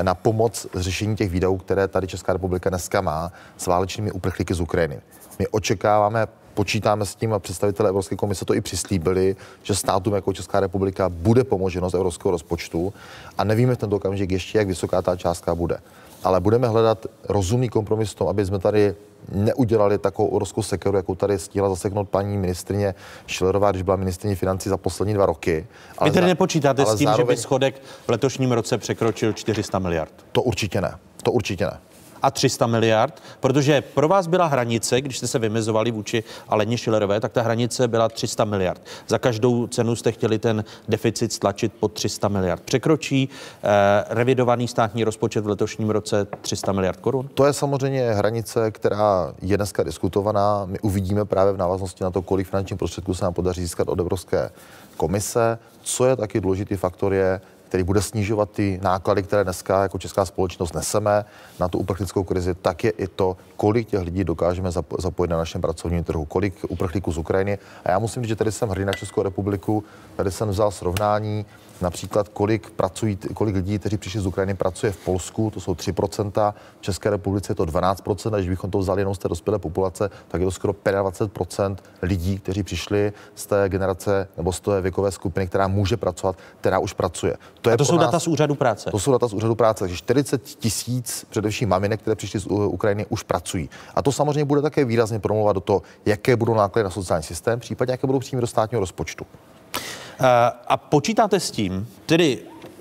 na 0.02 0.14
pomoc 0.14 0.66
řešení 0.74 1.16
těch 1.16 1.30
výdajů, 1.30 1.56
které 1.56 1.88
tady 1.88 2.06
Česká 2.06 2.32
republika 2.32 2.70
dneska 2.70 3.00
má 3.00 3.32
s 3.56 3.66
válečnými 3.66 4.12
uprchlíky 4.12 4.54
z 4.54 4.60
Ukrajiny. 4.60 5.00
My 5.38 5.48
očekáváme, 5.48 6.26
počítáme 6.54 7.06
s 7.06 7.14
tím 7.14 7.32
a 7.32 7.38
představitelé 7.38 7.88
Evropské 7.88 8.16
komise 8.16 8.44
to 8.44 8.54
i 8.54 8.60
přislíbili, 8.60 9.36
že 9.62 9.74
státům 9.74 10.14
jako 10.14 10.32
Česká 10.32 10.60
republika 10.60 11.08
bude 11.08 11.44
pomoženo 11.44 11.90
z 11.90 11.94
evropského 11.94 12.32
rozpočtu 12.32 12.92
a 13.38 13.44
nevíme 13.44 13.74
v 13.74 13.78
tento 13.78 13.96
okamžik 13.96 14.30
ještě, 14.30 14.58
jak 14.58 14.66
vysoká 14.66 15.02
ta 15.02 15.16
částka 15.16 15.54
bude. 15.54 15.78
Ale 16.24 16.40
budeme 16.40 16.68
hledat 16.68 17.06
rozumný 17.28 17.68
kompromis 17.68 18.10
v 18.10 18.14
tom, 18.14 18.28
aby 18.28 18.46
jsme 18.46 18.58
tady 18.58 18.94
neudělali 19.32 19.98
takovou 19.98 20.28
obrovskou 20.28 20.62
sekeru, 20.62 20.96
jakou 20.96 21.14
tady 21.14 21.38
stihla 21.38 21.68
zaseknout 21.68 22.08
paní 22.08 22.36
ministrině 22.36 22.94
Šilerová, 23.26 23.70
když 23.70 23.82
byla 23.82 23.96
ministrině 23.96 24.36
financí 24.36 24.68
za 24.68 24.76
poslední 24.76 25.14
dva 25.14 25.26
roky. 25.26 25.66
Vy 26.04 26.10
tedy 26.10 26.26
nepočítáte 26.26 26.84
ale 26.84 26.94
s 26.94 26.98
tím, 26.98 27.06
že 27.06 27.10
by 27.10 27.16
zároveň 27.16 27.36
schodek 27.36 27.82
v 28.06 28.08
letošním 28.08 28.52
roce 28.52 28.78
překročil 28.78 29.32
400 29.32 29.78
miliard? 29.78 30.12
To 30.32 30.42
určitě 30.42 30.80
ne. 30.80 30.98
To 31.22 31.32
určitě 31.32 31.64
ne. 31.64 31.78
A 32.22 32.30
300 32.30 32.66
miliard, 32.66 33.22
protože 33.40 33.80
pro 33.80 34.08
vás 34.08 34.26
byla 34.26 34.46
hranice, 34.46 35.00
když 35.00 35.18
jste 35.18 35.26
se 35.26 35.38
vymezovali 35.38 35.90
vůči 35.90 36.24
Aleně 36.48 36.78
Šilerové, 36.78 37.20
tak 37.20 37.32
ta 37.32 37.42
hranice 37.42 37.88
byla 37.88 38.08
300 38.08 38.44
miliard. 38.44 38.82
Za 39.08 39.18
každou 39.18 39.66
cenu 39.66 39.96
jste 39.96 40.12
chtěli 40.12 40.38
ten 40.38 40.64
deficit 40.88 41.32
stlačit 41.32 41.72
pod 41.80 41.92
300 41.92 42.28
miliard. 42.28 42.62
Překročí 42.62 43.28
eh, 43.62 43.68
revidovaný 44.08 44.68
státní 44.68 45.04
rozpočet 45.04 45.44
v 45.44 45.48
letošním 45.48 45.90
roce 45.90 46.26
300 46.40 46.72
miliard 46.72 47.00
korun? 47.00 47.28
To 47.34 47.46
je 47.46 47.52
samozřejmě 47.52 48.12
hranice, 48.12 48.70
která 48.70 49.34
je 49.42 49.56
dneska 49.56 49.82
diskutovaná. 49.82 50.64
My 50.66 50.78
uvidíme 50.80 51.24
právě 51.24 51.52
v 51.52 51.56
návaznosti 51.56 52.04
na 52.04 52.10
to, 52.10 52.22
kolik 52.22 52.48
finančních 52.48 52.78
prostředků 52.78 53.14
se 53.14 53.24
nám 53.24 53.34
podaří 53.34 53.62
získat 53.62 53.88
od 53.88 54.00
Evropské 54.00 54.50
komise. 54.96 55.58
Co 55.82 56.06
je 56.06 56.16
taky 56.16 56.40
důležitý 56.40 56.76
faktor, 56.76 57.14
je, 57.14 57.40
který 57.68 57.82
bude 57.82 58.02
snižovat 58.02 58.50
ty 58.50 58.80
náklady, 58.82 59.22
které 59.22 59.44
dneska 59.44 59.82
jako 59.82 59.98
česká 59.98 60.24
společnost 60.24 60.74
neseme 60.74 61.24
na 61.60 61.68
tu 61.68 61.78
uprchlickou 61.78 62.24
krizi, 62.24 62.54
tak 62.54 62.84
je 62.84 62.90
i 62.90 63.06
to, 63.06 63.36
kolik 63.56 63.88
těch 63.88 64.00
lidí 64.00 64.24
dokážeme 64.24 64.70
zapojit 64.98 65.30
na 65.30 65.36
našem 65.36 65.60
pracovním 65.60 66.04
trhu, 66.04 66.24
kolik 66.24 66.54
uprchlíků 66.68 67.12
z 67.12 67.18
Ukrajiny. 67.18 67.58
A 67.84 67.90
já 67.90 67.98
musím 67.98 68.22
říct, 68.22 68.28
že 68.28 68.36
tady 68.36 68.52
jsem 68.52 68.68
hrdý 68.68 68.84
na 68.84 68.92
Českou 68.92 69.22
republiku, 69.22 69.84
tady 70.16 70.30
jsem 70.30 70.48
vzal 70.48 70.70
srovnání 70.70 71.46
Například, 71.80 72.28
kolik, 72.28 72.70
pracují, 72.70 73.18
kolik 73.34 73.54
lidí, 73.54 73.78
kteří 73.78 73.96
přišli 73.96 74.20
z 74.20 74.26
Ukrajiny, 74.26 74.54
pracuje 74.54 74.92
v 74.92 74.96
Polsku, 74.96 75.50
to 75.50 75.60
jsou 75.60 75.74
3%, 75.74 76.54
v 76.78 76.82
České 76.82 77.10
republice 77.10 77.50
je 77.52 77.54
to 77.54 77.64
12%, 77.64 78.34
a 78.34 78.36
když 78.36 78.48
bychom 78.48 78.70
to 78.70 78.78
vzali 78.78 79.00
jenom 79.00 79.14
z 79.14 79.18
té 79.18 79.28
dospělé 79.28 79.58
populace, 79.58 80.10
tak 80.28 80.40
je 80.40 80.44
to 80.44 80.50
skoro 80.50 80.72
25% 80.72 81.76
lidí, 82.02 82.38
kteří 82.38 82.62
přišli 82.62 83.12
z 83.34 83.46
té 83.46 83.68
generace 83.68 84.28
nebo 84.36 84.52
z 84.52 84.60
té 84.60 84.80
věkové 84.80 85.12
skupiny, 85.12 85.46
která 85.46 85.68
může 85.68 85.96
pracovat, 85.96 86.36
která 86.60 86.78
už 86.78 86.92
pracuje. 86.92 87.36
To, 87.60 87.70
je 87.70 87.74
a 87.74 87.76
to 87.76 87.84
jsou 87.84 87.96
nás, 87.96 88.06
data 88.06 88.20
z 88.20 88.26
úřadu 88.26 88.54
práce. 88.54 88.90
To 88.90 88.98
jsou 88.98 89.12
data 89.12 89.28
z 89.28 89.32
úřadu 89.32 89.54
práce, 89.54 89.84
takže 89.84 89.96
40 89.96 90.42
tisíc 90.42 91.26
především 91.30 91.68
maminek, 91.68 92.00
které 92.00 92.14
přišly 92.14 92.40
z 92.40 92.46
Ukrajiny, 92.46 93.06
už 93.08 93.22
pracují. 93.22 93.70
A 93.94 94.02
to 94.02 94.12
samozřejmě 94.12 94.44
bude 94.44 94.62
také 94.62 94.84
výrazně 94.84 95.18
promluvat 95.18 95.54
do 95.54 95.60
toho, 95.60 95.82
jaké 96.06 96.36
budou 96.36 96.54
náklady 96.54 96.84
na 96.84 96.90
sociální 96.90 97.22
systém, 97.22 97.60
případně 97.60 97.92
jaké 97.92 98.06
budou 98.06 98.18
příjmy 98.18 98.40
do 98.40 98.46
státního 98.46 98.80
rozpočtu. 98.80 99.26
Eh, 99.74 100.52
a 100.66 100.76
počítáte 100.76 101.40
s 101.40 101.50
tím, 101.50 101.88
tedy 102.06 102.38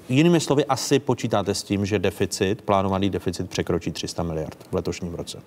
jinými 0.10 0.40
slovy, 0.40 0.66
asi 0.66 1.00
počítáte 1.00 1.54
s 1.54 1.64
tím, 1.64 1.86
že 1.86 2.00
deficit, 2.00 2.62
plánovaný 2.62 3.10
deficit 3.10 3.50
překročí 3.50 3.92
300 3.92 4.24
miliard 4.24 4.58
v 4.72 4.76
letošním 4.76 5.14
roce? 5.14 5.38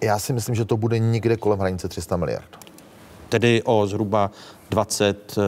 Já 0.00 0.18
si 0.18 0.32
myslím, 0.32 0.54
že 0.54 0.64
to 0.64 0.76
bude 0.76 0.98
někde 0.98 1.36
kolem 1.36 1.58
hranice 1.58 1.88
300 1.88 2.16
miliard. 2.16 2.58
Tedy 3.28 3.62
o 3.62 3.86
zhruba 3.86 4.30
20 4.70 5.38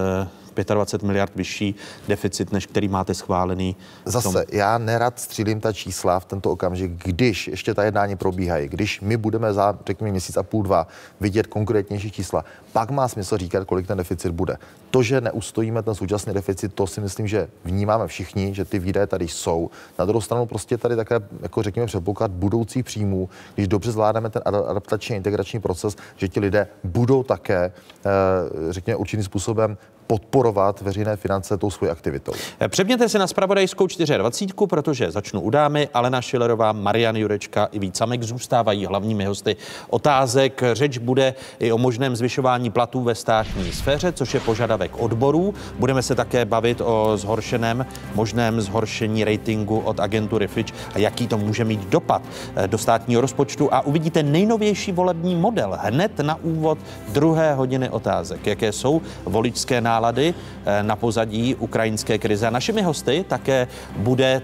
25 0.64 1.06
miliard 1.06 1.32
vyšší 1.36 1.74
deficit, 2.08 2.52
než 2.52 2.66
který 2.66 2.88
máte 2.88 3.14
schválený. 3.14 3.76
Zase, 4.04 4.44
já 4.52 4.78
nerad 4.78 5.20
střílím 5.20 5.60
ta 5.60 5.72
čísla 5.72 6.20
v 6.20 6.24
tento 6.24 6.50
okamžik, 6.50 6.92
když 7.04 7.48
ještě 7.48 7.74
ta 7.74 7.84
jednání 7.84 8.16
probíhají, 8.16 8.68
když 8.68 9.00
my 9.00 9.16
budeme 9.16 9.52
za, 9.52 9.78
řekněme, 9.86 10.10
měsíc 10.10 10.36
a 10.36 10.42
půl, 10.42 10.62
dva 10.62 10.86
vidět 11.20 11.46
konkrétnější 11.46 12.10
čísla, 12.10 12.44
pak 12.72 12.90
má 12.90 13.08
smysl 13.08 13.36
říkat, 13.36 13.64
kolik 13.64 13.86
ten 13.86 13.98
deficit 13.98 14.32
bude. 14.32 14.56
To, 14.90 15.02
že 15.02 15.20
neustojíme 15.20 15.82
ten 15.82 15.94
současný 15.94 16.34
deficit, 16.34 16.74
to 16.74 16.86
si 16.86 17.00
myslím, 17.00 17.26
že 17.26 17.48
vnímáme 17.64 18.06
všichni, 18.06 18.54
že 18.54 18.64
ty 18.64 18.78
výdaje 18.78 19.06
tady 19.06 19.28
jsou. 19.28 19.70
Na 19.98 20.04
druhou 20.04 20.20
stranu 20.20 20.46
prostě 20.46 20.78
tady 20.78 20.96
také, 20.96 21.14
jako 21.42 21.62
řekněme, 21.62 21.86
předpoklad 21.86 22.30
budoucích 22.30 22.84
příjmů, 22.84 23.28
když 23.54 23.68
dobře 23.68 23.92
zvládáme 23.92 24.30
ten 24.30 24.42
adaptační 24.46 25.16
integrační 25.16 25.60
proces, 25.60 25.96
že 26.16 26.28
ti 26.28 26.40
lidé 26.40 26.68
budou 26.84 27.22
také, 27.22 27.72
eh, 28.04 28.72
řekněme, 28.72 28.96
určitým 28.96 29.24
způsobem 29.24 29.76
podporovat 30.10 30.80
veřejné 30.80 31.16
finance 31.16 31.58
tou 31.58 31.70
svou 31.70 31.90
aktivitou. 31.90 32.32
Přepněte 32.68 33.08
se 33.08 33.18
na 33.18 33.26
spravodajskou 33.26 33.86
24, 33.86 34.66
protože 34.66 35.10
začnu 35.10 35.40
u 35.40 35.50
dámy. 35.50 35.88
Alena 35.94 36.22
Šilerová, 36.22 36.72
Marian 36.72 37.16
Jurečka 37.16 37.68
i 37.72 37.78
Vít 37.78 37.96
Samek 37.96 38.22
zůstávají 38.22 38.86
hlavními 38.86 39.24
hosty 39.24 39.56
otázek. 39.90 40.62
Řeč 40.72 40.98
bude 40.98 41.34
i 41.58 41.72
o 41.72 41.78
možném 41.78 42.16
zvyšování 42.16 42.70
platů 42.70 43.02
ve 43.02 43.14
státní 43.14 43.72
sféře, 43.72 44.12
což 44.12 44.34
je 44.34 44.40
požadavek 44.40 44.79
odborů. 44.88 45.54
Budeme 45.78 46.02
se 46.02 46.14
také 46.14 46.44
bavit 46.44 46.80
o 46.80 47.16
zhoršeném, 47.16 47.86
možném 48.14 48.60
zhoršení 48.60 49.24
ratingu 49.24 49.78
od 49.78 50.00
agentury 50.00 50.48
Fitch 50.48 50.74
a 50.94 50.98
jaký 50.98 51.26
to 51.26 51.38
může 51.38 51.64
mít 51.64 51.88
dopad 51.88 52.22
eh, 52.56 52.68
do 52.68 52.78
státního 52.78 53.20
rozpočtu. 53.20 53.74
A 53.74 53.80
uvidíte 53.80 54.22
nejnovější 54.22 54.92
volební 54.92 55.36
model 55.36 55.78
hned 55.80 56.18
na 56.18 56.34
úvod 56.34 56.78
druhé 57.08 57.54
hodiny 57.54 57.88
otázek. 57.88 58.46
Jaké 58.46 58.72
jsou 58.72 59.02
voličské 59.24 59.80
nálady 59.80 60.34
eh, 60.64 60.82
na 60.82 60.96
pozadí 60.96 61.54
ukrajinské 61.54 62.18
krize. 62.18 62.46
A 62.46 62.50
našimi 62.50 62.82
hosty 62.82 63.24
také 63.28 63.68
bude 63.96 64.42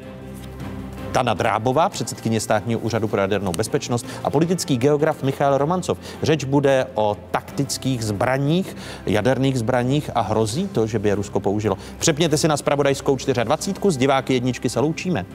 Dana 1.13 1.35
Drábová, 1.35 1.89
předsedkyně 1.89 2.41
státního 2.41 2.81
úřadu 2.81 3.09
pro 3.09 3.21
jadernou 3.21 3.53
bezpečnost 3.53 4.07
a 4.25 4.31
politický 4.31 4.77
geograf 4.77 5.23
Michal 5.23 5.59
Romancov. 5.59 5.99
Řeč 6.23 6.45
bude 6.45 6.87
o 6.95 7.17
taktických 7.31 8.05
zbraních, 8.05 8.77
jaderných 9.07 9.59
zbraních 9.59 10.11
a 10.15 10.21
hrozí 10.21 10.69
to, 10.69 10.87
že 10.87 10.99
by 10.99 11.09
je 11.09 11.15
Rusko 11.15 11.41
použilo. 11.41 11.79
Přepněte 11.99 12.37
si 12.37 12.49
na 12.49 12.57
spravodajskou 12.57 13.17
24. 13.45 13.95
Z 13.95 13.97
diváky 13.97 14.35
jedničky 14.35 14.69
se 14.69 14.81
loučíme. 14.81 15.27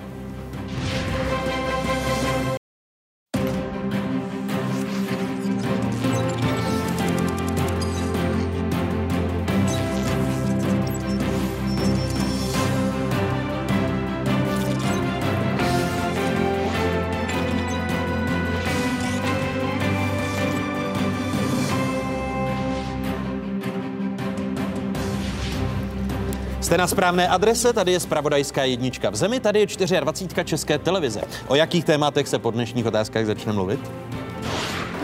Jste 26.71 26.79
na 26.79 26.87
správné 26.87 27.29
adrese, 27.29 27.73
tady 27.73 27.93
je 27.93 28.01
Spravodajská 28.01 28.65
jednička 28.65 29.11
v 29.11 29.17
zemi, 29.17 29.41
tady 29.41 29.61
je 29.61 29.67
24. 30.01 30.45
České 30.45 30.79
televize. 30.79 31.21
O 31.47 31.55
jakých 31.55 31.85
tématech 31.85 32.29
se 32.29 32.39
po 32.39 32.51
dnešních 32.51 32.87
otázkách 32.87 33.27
začne 33.27 33.53
mluvit? 33.53 33.81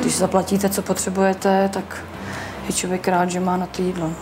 Když 0.01 0.17
zaplatíte, 0.17 0.69
co 0.69 0.83
potřebujete, 0.83 1.71
tak 1.73 2.05
je 2.67 2.73
člověk 2.73 3.09
rád, 3.09 3.31
že 3.31 3.41
má 3.41 3.57
na 3.57 3.67
to 3.67 3.83
jídlo. 3.83 4.13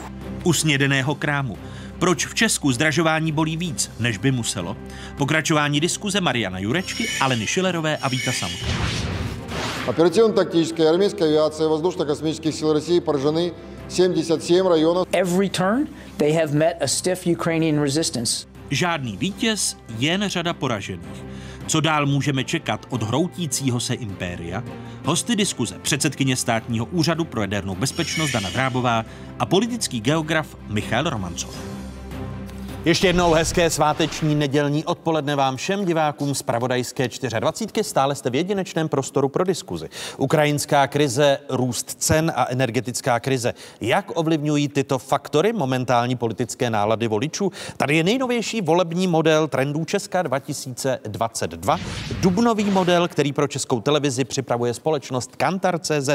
U 0.45 0.53
snědeného 0.53 1.15
krámu. 1.15 1.59
Proč 1.99 2.27
v 2.27 2.35
Česku 2.35 2.73
zdražování 2.73 3.33
bolí 3.33 3.57
víc, 3.57 3.91
než 3.99 4.19
by 4.19 4.33
muselo? 4.33 4.77
Pokračování 5.19 5.81
diskuze 5.81 6.21
Mariana 6.21 6.59
Jurečky, 6.59 7.07
Aleny 7.21 7.47
Šilerové 7.47 7.97
a 7.97 8.09
Víta 8.09 8.33
Samka. 8.33 8.67
Оперативно-тактическая 9.87 10.91
армейская 10.91 11.29
авиация 11.29 11.69
воздушно-космических 11.69 12.55
сил 12.55 12.73
России 12.73 13.01
поражены 13.01 13.53
77 13.89 14.69
районов. 14.69 15.09
Every 15.13 15.51
turn 15.51 15.89
they 16.17 16.33
have 16.33 16.55
met 16.55 16.83
a 16.83 16.87
stiff 16.87 17.27
Ukrainian 17.27 17.83
resistance. 17.83 18.47
Žádný 18.71 19.17
vítěz, 19.17 19.77
jen 19.99 20.25
řada 20.29 20.53
poražených. 20.53 21.25
Co 21.67 21.81
dál 21.81 22.07
můžeme 22.07 22.45
čekat 22.45 22.87
od 22.91 23.03
hroutícího 23.03 23.81
se 23.81 23.95
impéria? 23.95 24.65
Hosty 25.05 25.37
diskuze 25.37 25.79
předsedkyně 25.83 26.37
státního 26.37 26.87
úřadu 26.87 27.25
pro 27.25 27.41
jadernou 27.41 27.75
bezpečnost 27.75 28.33
Dana 28.33 28.51
Drábová 28.51 29.05
a 29.39 29.47
politický 29.47 30.01
geograf 30.01 30.57
Michal 30.69 31.05
Romancov. 31.05 31.74
Ještě 32.86 33.08
jednou 33.08 33.34
hezké 33.34 33.70
sváteční 33.70 34.36
nedělní 34.36 34.86
odpoledne 34.86 35.36
vám 35.36 35.58
všem 35.58 35.86
divákům 35.86 36.36
z 36.36 36.42
Pravodajské 36.42 37.10
24. 37.40 37.84
Stále 37.84 38.16
jste 38.16 38.30
v 38.30 38.36
jedinečném 38.36 38.90
prostoru 38.90 39.30
pro 39.30 39.44
diskuzi. 39.44 39.90
Ukrajinská 40.18 40.88
krize, 40.88 41.38
růst 41.50 41.96
cen 42.00 42.34
a 42.36 42.46
energetická 42.50 43.20
krize. 43.20 43.54
Jak 43.82 44.18
ovlivňují 44.18 44.68
tyto 44.68 45.00
faktory 45.00 45.54
momentální 45.54 46.16
politické 46.16 46.70
nálady 46.70 47.08
voličů? 47.08 47.52
Tady 47.78 47.98
je 47.98 48.04
nejnovější 48.04 48.62
volební 48.62 49.08
model 49.08 49.48
trendů 49.48 49.86
Česka 49.86 50.22
2022. 50.22 51.80
Dubnový 52.20 52.64
model, 52.64 53.08
který 53.08 53.34
pro 53.34 53.48
českou 53.48 53.82
televizi 53.82 54.26
připravuje 54.26 54.74
společnost 54.74 55.36
Kantar.cz. 55.36 56.10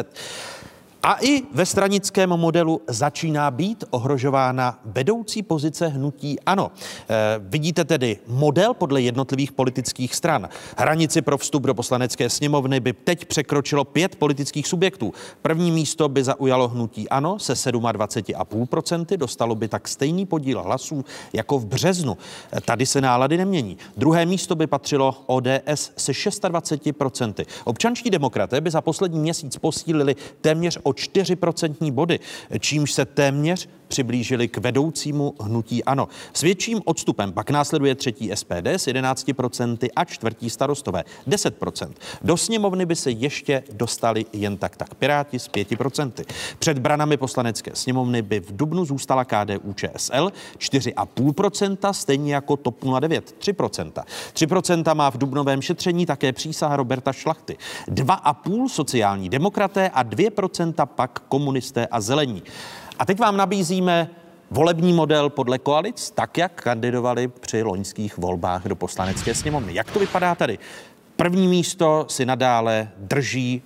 A 1.03 1.17
i 1.21 1.43
ve 1.53 1.67
stranickém 1.67 2.31
modelu 2.31 2.83
začíná 2.89 3.51
být 3.51 3.85
ohrožována 3.91 4.79
vedoucí 4.85 5.43
pozice 5.43 5.89
hnutí 5.89 6.41
ANO. 6.41 6.71
E, 7.09 7.15
vidíte 7.39 7.85
tedy 7.85 8.19
model 8.27 8.75
podle 8.75 9.03
jednotlivých 9.03 9.53
politických 9.53 10.15
stran. 10.15 10.49
Hranici 10.77 11.23
pro 11.23 11.39
vstup 11.39 11.63
do 11.63 11.75
poslanecké 11.75 12.31
sněmovny 12.31 12.81
by 12.81 12.93
teď 12.93 13.25
překročilo 13.25 13.85
pět 13.85 14.17
politických 14.17 14.67
subjektů. 14.67 15.13
První 15.43 15.71
místo 15.71 16.09
by 16.09 16.25
zaujalo 16.25 16.69
hnutí 16.69 17.09
ANO 17.09 17.39
se 17.39 17.53
27,5%, 17.53 19.17
dostalo 19.17 19.55
by 19.55 19.69
tak 19.69 19.89
stejný 19.89 20.27
podíl 20.27 20.63
hlasů 20.63 21.05
jako 21.33 21.59
v 21.59 21.67
březnu. 21.67 22.17
E, 22.57 22.61
tady 22.61 22.87
se 22.87 23.01
nálady 23.01 23.37
nemění. 23.37 23.79
Druhé 23.97 24.27
místo 24.27 24.55
by 24.55 24.67
patřilo 24.67 25.17
ODS 25.27 25.93
se 25.97 26.13
26%. 26.13 27.47
Občanští 27.65 28.11
demokraté 28.11 28.61
by 28.61 28.71
za 28.71 28.81
poslední 28.81 29.21
měsíc 29.21 29.59
posílili 29.59 30.17
téměř 30.41 30.79
o 30.83 30.90
4% 30.93 31.93
body, 31.93 32.21
čímž 32.61 32.93
se 32.93 33.05
téměř 33.05 33.69
přiblížili 33.91 34.49
k 34.49 34.59
vedoucímu 34.59 35.35
hnutí 35.41 35.85
ANO. 35.85 36.09
S 36.33 36.41
větším 36.41 36.81
odstupem 36.85 37.33
pak 37.33 37.51
následuje 37.51 37.95
třetí 37.95 38.31
SPD 38.35 38.67
s 38.67 38.87
11% 38.87 39.89
a 39.97 40.05
čtvrtí 40.05 40.51
starostové 40.51 41.05
10%. 41.29 41.93
Do 42.23 42.37
sněmovny 42.37 42.87
by 42.87 42.97
se 42.97 43.11
ještě 43.11 43.63
dostali 43.73 44.27
jen 44.33 44.57
tak 44.57 44.77
tak 44.77 44.95
Piráti 44.95 45.39
s 45.39 45.51
5%. 45.51 46.25
Před 46.59 46.79
branami 46.79 47.17
poslanecké 47.17 47.71
sněmovny 47.75 48.23
by 48.23 48.41
v 48.41 48.57
Dubnu 48.57 48.85
zůstala 48.85 49.25
KDU 49.25 49.73
ČSL 49.73 50.33
4,5%, 50.59 51.93
stejně 51.93 52.35
jako 52.35 52.57
TOP 52.57 52.85
09 53.01 53.35
3%. 53.41 54.03
3% 54.35 54.95
má 54.95 55.11
v 55.11 55.19
dubnovém 55.19 55.63
šetření 55.63 56.07
také 56.07 56.33
přísaha 56.33 56.77
Roberta 56.77 57.13
Šlachty. 57.13 57.57
2,5% 57.89 58.69
sociální 58.69 59.29
demokraté 59.29 59.89
a 59.89 60.05
2% 60.05 60.87
pak 60.87 61.19
komunisté 61.19 61.87
a 61.87 62.01
zelení. 62.01 62.43
A 63.01 63.05
teď 63.05 63.19
vám 63.19 63.37
nabízíme 63.37 64.11
volební 64.51 64.93
model 64.93 65.31
podle 65.31 65.59
koalic, 65.59 66.11
tak 66.11 66.39
jak 66.39 66.63
kandidovali 66.63 67.29
při 67.29 67.63
loňských 67.63 68.19
volbách 68.19 68.65
do 68.65 68.77
poslanecké 68.77 69.35
sněmovny. 69.35 69.75
Jak 69.75 69.91
to 69.91 69.99
vypadá 69.99 70.35
tady? 70.35 70.59
První 71.17 71.49
místo 71.49 72.07
si 72.09 72.27
nadále 72.27 72.89
drží 72.97 73.63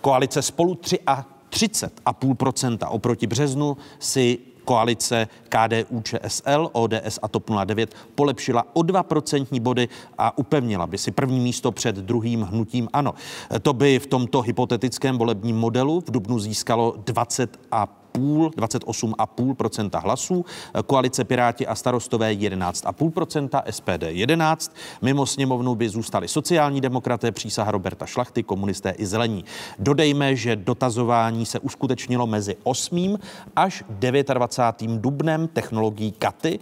koalice 0.00 0.42
spolu 0.42 0.74
3 0.74 0.98
a 1.06 1.24
30,5%. 1.50 2.78
Oproti 2.88 3.26
březnu 3.26 3.76
si 3.98 4.38
koalice 4.64 5.28
KDU, 5.48 6.02
ČSL, 6.02 6.70
ODS 6.72 7.18
a 7.22 7.28
TOP 7.28 7.50
09 7.64 7.94
polepšila 8.14 8.66
o 8.72 8.82
2 8.82 9.02
procentní 9.02 9.60
body 9.60 9.88
a 10.18 10.38
upevnila 10.38 10.86
by 10.86 10.98
si 10.98 11.10
první 11.10 11.40
místo 11.40 11.72
před 11.72 11.96
druhým 11.96 12.42
hnutím 12.42 12.88
ANO. 12.92 13.14
To 13.62 13.72
by 13.72 13.98
v 13.98 14.06
tomto 14.06 14.42
hypotetickém 14.42 15.18
volebním 15.18 15.56
modelu 15.56 16.00
v 16.00 16.10
Dubnu 16.10 16.38
získalo 16.38 16.94
20 17.04 17.60
a 17.72 18.05
28,5% 18.16 20.02
hlasů, 20.02 20.44
koalice 20.86 21.24
Piráti 21.24 21.66
a 21.66 21.74
starostové 21.74 22.34
11,5% 22.34 23.62
SPD 23.70 24.02
11. 24.02 24.76
Mimo 25.02 25.26
sněmovnu 25.26 25.74
by 25.74 25.88
zůstali 25.88 26.28
sociální 26.28 26.80
demokraté, 26.80 27.32
přísaha 27.32 27.70
Roberta 27.70 28.06
Šlachty, 28.06 28.42
komunisté 28.42 28.90
i 28.90 29.06
zelení. 29.06 29.44
Dodejme, 29.78 30.36
že 30.36 30.56
dotazování 30.56 31.46
se 31.46 31.58
uskutečnilo 31.58 32.26
mezi 32.26 32.56
8. 32.62 33.18
až 33.56 33.84
29. 33.88 35.00
dubnem 35.00 35.48
technologií 35.48 36.12
KATY. 36.12 36.58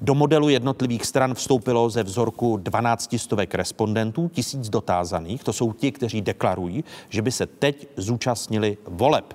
Do 0.00 0.14
modelu 0.14 0.48
jednotlivých 0.48 1.06
stran 1.06 1.34
vstoupilo 1.34 1.90
ze 1.90 2.02
vzorku 2.02 2.56
12 2.56 3.14
stovek 3.16 3.54
respondentů, 3.54 4.28
tisíc 4.28 4.68
dotázaných. 4.68 5.44
To 5.44 5.52
jsou 5.52 5.72
ti, 5.72 5.92
kteří 5.92 6.20
deklarují, 6.20 6.84
že 7.08 7.22
by 7.22 7.32
se 7.32 7.46
teď 7.46 7.88
zúčastnili 7.96 8.78
voleb. 8.86 9.34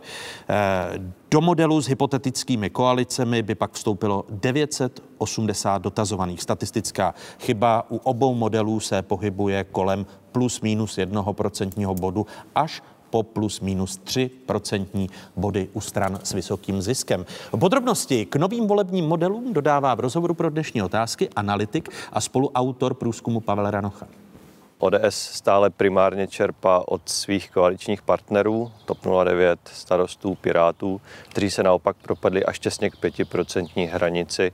Eh, 0.50 1.00
do 1.32 1.42
modelu 1.42 1.82
s 1.82 1.88
hypotetickými 1.88 2.70
koalicemi 2.70 3.44
by 3.44 3.56
pak 3.56 3.72
vstoupilo 3.74 4.26
980 4.30 5.78
dotazovaných. 5.78 6.42
Statistická 6.42 7.14
chyba 7.40 7.86
u 7.90 7.98
obou 7.98 8.36
modelů 8.36 8.80
se 8.80 9.02
pohybuje 9.02 9.64
kolem 9.64 10.06
plus 10.32 10.62
minus 10.62 10.98
jednoho 10.98 11.34
procentního 11.34 11.96
bodu 11.96 12.26
až 12.56 12.82
po 13.12 13.24
plus 13.24 13.60
minus 13.60 13.98
3 13.98 14.30
procentní 14.46 15.10
body 15.36 15.70
u 15.74 15.82
stran 15.82 16.20
s 16.24 16.34
vysokým 16.34 16.82
ziskem. 16.82 17.26
Podrobnosti 17.60 18.26
k 18.26 18.36
novým 18.36 18.68
volebním 18.68 19.06
modelům 19.06 19.54
dodává 19.54 19.96
v 19.96 20.00
rozhovoru 20.00 20.34
pro 20.34 20.50
dnešní 20.50 20.82
otázky 20.82 21.30
analytik 21.36 21.90
a 22.14 22.22
spoluautor 22.22 22.94
průzkumu 22.94 23.40
Pavel 23.40 23.72
Ranocha. 23.72 24.08
ODS 24.80 25.16
stále 25.16 25.70
primárně 25.70 26.28
čerpá 26.28 26.84
od 26.88 27.10
svých 27.10 27.52
koaličních 27.52 28.02
partnerů, 28.02 28.72
TOP 28.86 28.98
09, 29.24 29.60
starostů, 29.74 30.36
pirátů, 30.36 31.02
kteří 31.30 31.50
se 31.52 31.64
naopak 31.64 31.96
propadli 32.02 32.46
až 32.46 32.60
těsně 32.60 32.90
k 32.90 32.96
5% 32.96 33.90
hranici 33.90 34.52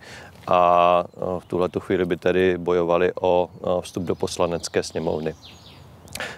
a 0.48 1.04
v 1.40 1.46
tuhle 1.46 1.70
chvíli 1.80 2.06
by 2.06 2.18
tedy 2.18 2.58
bojovali 2.58 3.12
o 3.22 3.50
vstup 3.82 4.04
do 4.04 4.16
poslanecké 4.16 4.84
sněmovny. 4.84 5.36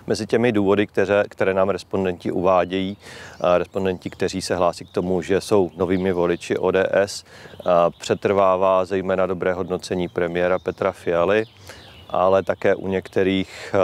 Mezi 0.08 0.28
těmi 0.28 0.52
důvody, 0.52 0.88
které, 0.88 1.24
které 1.30 1.54
nám 1.54 1.70
respondenti 1.70 2.32
uvádějí, 2.32 2.98
respondenti, 3.58 4.10
kteří 4.10 4.42
se 4.42 4.56
hlásí 4.56 4.86
k 4.86 4.92
tomu, 4.92 5.22
že 5.22 5.42
jsou 5.42 5.72
novými 5.78 6.12
voliči 6.12 6.58
ODS, 6.58 7.24
přetrvává 8.00 8.86
zejména 8.86 9.26
dobré 9.26 9.54
hodnocení 9.54 10.08
premiéra 10.08 10.60
Petra 10.60 10.92
Fialy, 10.92 11.46
ale 12.10 12.44
také 12.44 12.76
u 12.76 12.88
některých 12.88 13.76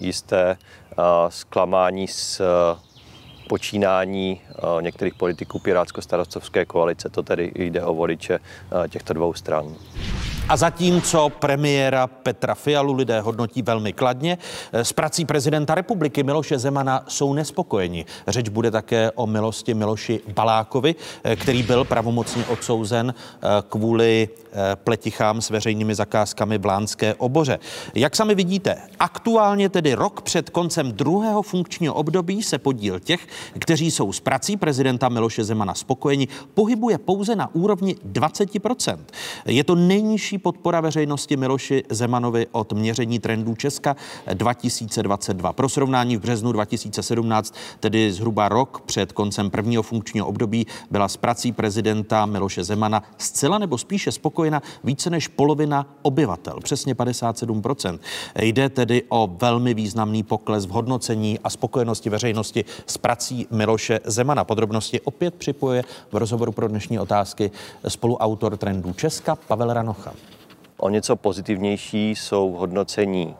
jisté 0.00 0.56
zklamání 1.28 2.08
z 2.08 2.40
počínání 3.48 4.40
některých 4.80 5.14
politiků 5.14 5.58
Pirátsko-starostovské 5.58 6.64
koalice. 6.64 7.08
To 7.08 7.22
tedy 7.22 7.52
jde 7.54 7.84
o 7.84 7.94
voliče 7.94 8.38
těchto 8.88 9.12
dvou 9.14 9.34
stran. 9.34 9.74
A 10.48 10.56
zatímco 10.56 11.28
premiéra 11.28 12.06
Petra 12.06 12.54
Fialu 12.54 12.92
lidé 12.92 13.20
hodnotí 13.20 13.62
velmi 13.62 13.92
kladně, 13.92 14.38
s 14.72 14.92
prací 14.92 15.24
prezidenta 15.24 15.74
republiky 15.74 16.22
Miloše 16.22 16.58
Zemana 16.58 17.04
jsou 17.08 17.34
nespokojeni. 17.34 18.04
Řeč 18.28 18.48
bude 18.48 18.70
také 18.70 19.10
o 19.10 19.26
milosti 19.26 19.74
Miloši 19.74 20.20
Balákovi, 20.34 20.94
který 21.36 21.62
byl 21.62 21.84
pravomocně 21.84 22.46
odsouzen 22.46 23.14
eh, 23.16 23.48
kvůli 23.68 24.28
eh, 24.28 24.76
pletichám 24.76 25.40
s 25.40 25.50
veřejnými 25.50 25.94
zakázkami 25.94 26.58
v 26.58 26.66
Lánské 26.66 27.14
oboře. 27.14 27.58
Jak 27.94 28.16
sami 28.16 28.34
vidíte, 28.34 28.76
aktuálně 28.98 29.68
tedy 29.68 29.94
rok 29.94 30.22
před 30.22 30.50
koncem 30.50 30.92
druhého 30.92 31.42
funkčního 31.42 31.94
období 31.94 32.42
se 32.42 32.58
podíl 32.58 33.00
těch, 33.00 33.26
kteří 33.58 33.90
jsou 33.90 34.12
s 34.12 34.20
prací 34.20 34.56
prezidenta 34.56 35.08
Miloše 35.08 35.44
Zemana 35.44 35.74
spokojeni, 35.74 36.28
pohybuje 36.54 36.98
pouze 36.98 37.36
na 37.36 37.54
úrovni 37.54 37.96
20%. 38.12 38.98
Je 39.46 39.64
to 39.64 39.74
nejnižší 39.74 40.33
nejvyšší 40.34 40.42
podpora 40.42 40.80
veřejnosti 40.80 41.36
Miloši 41.36 41.82
Zemanovi 41.90 42.46
od 42.52 42.72
měření 42.72 43.18
trendů 43.18 43.54
Česka 43.54 43.96
2022. 44.34 45.52
Pro 45.52 45.68
srovnání 45.68 46.16
v 46.16 46.20
březnu 46.20 46.52
2017, 46.52 47.54
tedy 47.80 48.12
zhruba 48.12 48.48
rok 48.48 48.80
před 48.86 49.12
koncem 49.12 49.50
prvního 49.50 49.82
funkčního 49.82 50.26
období, 50.26 50.66
byla 50.90 51.08
s 51.08 51.16
prací 51.16 51.52
prezidenta 51.52 52.26
Miloše 52.26 52.64
Zemana 52.64 53.02
zcela 53.18 53.58
nebo 53.58 53.78
spíše 53.78 54.12
spokojena 54.12 54.62
více 54.84 55.10
než 55.10 55.28
polovina 55.28 55.86
obyvatel, 56.02 56.60
přesně 56.62 56.94
57%. 56.94 57.98
Jde 58.40 58.68
tedy 58.68 59.02
o 59.08 59.28
velmi 59.40 59.74
významný 59.74 60.22
pokles 60.22 60.66
v 60.66 60.70
hodnocení 60.70 61.38
a 61.44 61.50
spokojenosti 61.50 62.10
veřejnosti 62.10 62.64
s 62.86 62.98
prací 62.98 63.46
Miloše 63.50 64.00
Zemana. 64.04 64.44
Podrobnosti 64.44 65.00
opět 65.00 65.34
připoje 65.34 65.84
v 66.12 66.16
rozhovoru 66.16 66.52
pro 66.52 66.68
dnešní 66.68 66.98
otázky 66.98 67.50
spoluautor 67.88 68.56
trendů 68.56 68.92
Česka 68.92 69.36
Pavel 69.36 69.72
Ranocha. 69.72 70.12
O 70.84 70.88
něco 70.88 71.16
pozitivnější 71.16 72.10
jsou 72.10 72.52
hodnocení 72.52 73.36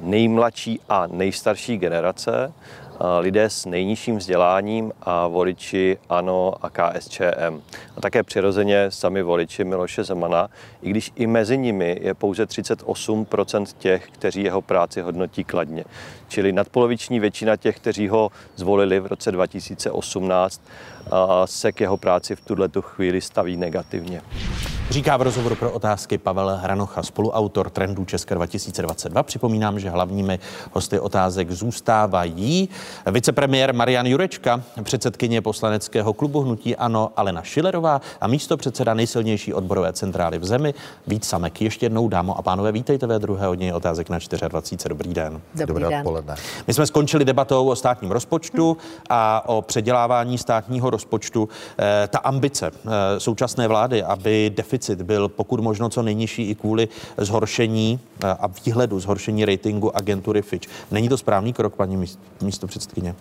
nejmladší 0.00 0.80
a 0.88 1.06
nejstarší 1.06 1.78
generace, 1.78 2.52
lidé 3.20 3.50
s 3.50 3.66
nejnižším 3.66 4.16
vzděláním 4.16 4.92
a 5.02 5.26
voliči 5.26 5.98
ANO 6.08 6.54
a 6.62 6.70
KSČM. 6.70 7.62
A 7.96 8.00
také 8.00 8.22
přirozeně 8.22 8.90
sami 8.90 9.22
voliči 9.22 9.64
Miloše 9.64 10.04
Zemana, 10.04 10.48
i 10.82 10.90
když 10.90 11.12
i 11.16 11.26
mezi 11.26 11.58
nimi 11.58 11.98
je 12.02 12.14
pouze 12.14 12.44
38% 12.44 13.66
těch, 13.78 14.10
kteří 14.10 14.42
jeho 14.42 14.62
práci 14.62 15.00
hodnotí 15.00 15.44
kladně. 15.44 15.84
Čili 16.28 16.52
nadpoloviční 16.52 17.20
většina 17.20 17.56
těch, 17.56 17.76
kteří 17.76 18.08
ho 18.08 18.30
zvolili 18.56 19.00
v 19.00 19.06
roce 19.06 19.32
2018, 19.32 20.62
se 21.44 21.72
k 21.72 21.80
jeho 21.80 21.96
práci 21.96 22.36
v 22.36 22.40
tuhle 22.40 22.68
chvíli 22.80 23.20
staví 23.20 23.56
negativně. 23.56 24.22
Říká 24.90 25.16
v 25.16 25.22
rozhovoru 25.22 25.54
pro 25.56 25.70
otázky 25.72 26.18
Pavel 26.18 26.56
Hranocha, 26.62 27.02
spoluautor 27.02 27.70
trendů 27.70 28.04
Česka 28.04 28.34
2022. 28.34 29.22
Připomínám, 29.22 29.80
že 29.80 29.90
hlavními 29.90 30.38
hosty 30.72 31.00
otázek 31.00 31.50
zůstávají 31.50 32.68
vicepremiér 33.10 33.74
Marian 33.74 34.06
Jurečka, 34.06 34.62
předsedkyně 34.82 35.42
poslaneckého 35.42 36.12
klubu 36.12 36.40
Hnutí 36.40 36.76
Ano 36.76 37.10
Alena 37.16 37.42
Šilerová 37.42 38.00
a 38.20 38.26
místo 38.26 38.56
předseda 38.56 38.94
nejsilnější 38.94 39.54
odborové 39.54 39.92
centrály 39.92 40.38
v 40.38 40.44
zemi 40.44 40.74
Vít 41.06 41.24
Samek. 41.24 41.62
Ještě 41.62 41.86
jednou, 41.86 42.08
dámo 42.08 42.38
a 42.38 42.42
pánové, 42.42 42.72
vítejte 42.72 43.06
ve 43.06 43.18
druhé 43.18 43.46
hodině 43.46 43.74
otázek 43.74 44.10
na 44.10 44.18
24. 44.48 44.88
Dobrý 44.88 45.14
den. 45.14 45.40
Dobrý 45.54 45.66
Dobré 45.66 45.88
den. 45.88 45.98
odpoledne. 45.98 46.34
My 46.66 46.74
jsme 46.74 46.86
skončili 46.86 47.24
debatou 47.24 47.68
o 47.68 47.76
státním 47.76 48.10
rozpočtu 48.10 48.76
a 49.10 49.48
o 49.48 49.62
předělávání 49.62 50.38
státního 50.38 50.90
rozpočtu. 50.94 51.48
E, 51.78 52.08
ta 52.08 52.18
ambice 52.18 52.66
e, 52.66 53.20
současné 53.20 53.68
vlády, 53.68 54.02
aby 54.02 54.52
deficit 54.54 55.02
byl 55.02 55.28
pokud 55.28 55.60
možno 55.60 55.88
co 55.88 56.02
nejnižší 56.02 56.50
i 56.50 56.54
kvůli 56.54 56.88
zhoršení 57.18 58.00
e, 58.24 58.30
a 58.30 58.46
výhledu 58.46 59.00
zhoršení 59.00 59.44
ratingu 59.44 59.96
agentury 59.96 60.42
Fitch. 60.42 60.68
Není 60.90 61.08
to 61.08 61.16
správný 61.16 61.52
krok, 61.52 61.76
paní 61.76 62.06
místo 62.40 62.66
předsedkyně? 62.66 63.14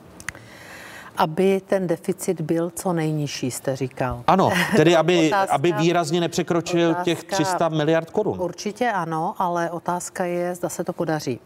Aby 1.18 1.62
ten 1.68 1.88
deficit 1.88 2.42
byl 2.42 2.72
co 2.76 2.94
nejnižší, 2.94 3.52
jste 3.52 3.76
říkal. 3.76 4.24
Ano, 4.28 4.52
tedy 4.76 4.96
aby, 5.04 5.28
otázka, 5.28 5.54
aby 5.56 5.72
výrazně 5.72 6.22
nepřekročil 6.22 6.90
otázka, 6.90 7.04
těch 7.04 7.24
300 7.24 7.70
miliard 7.70 8.10
korun. 8.10 8.42
Určitě 8.42 8.92
ano, 8.92 9.36
ale 9.38 9.72
otázka 9.72 10.26
je, 10.26 10.56
zda 10.56 10.70
se 10.70 10.84
to 10.84 10.94
podaří. 10.94 11.40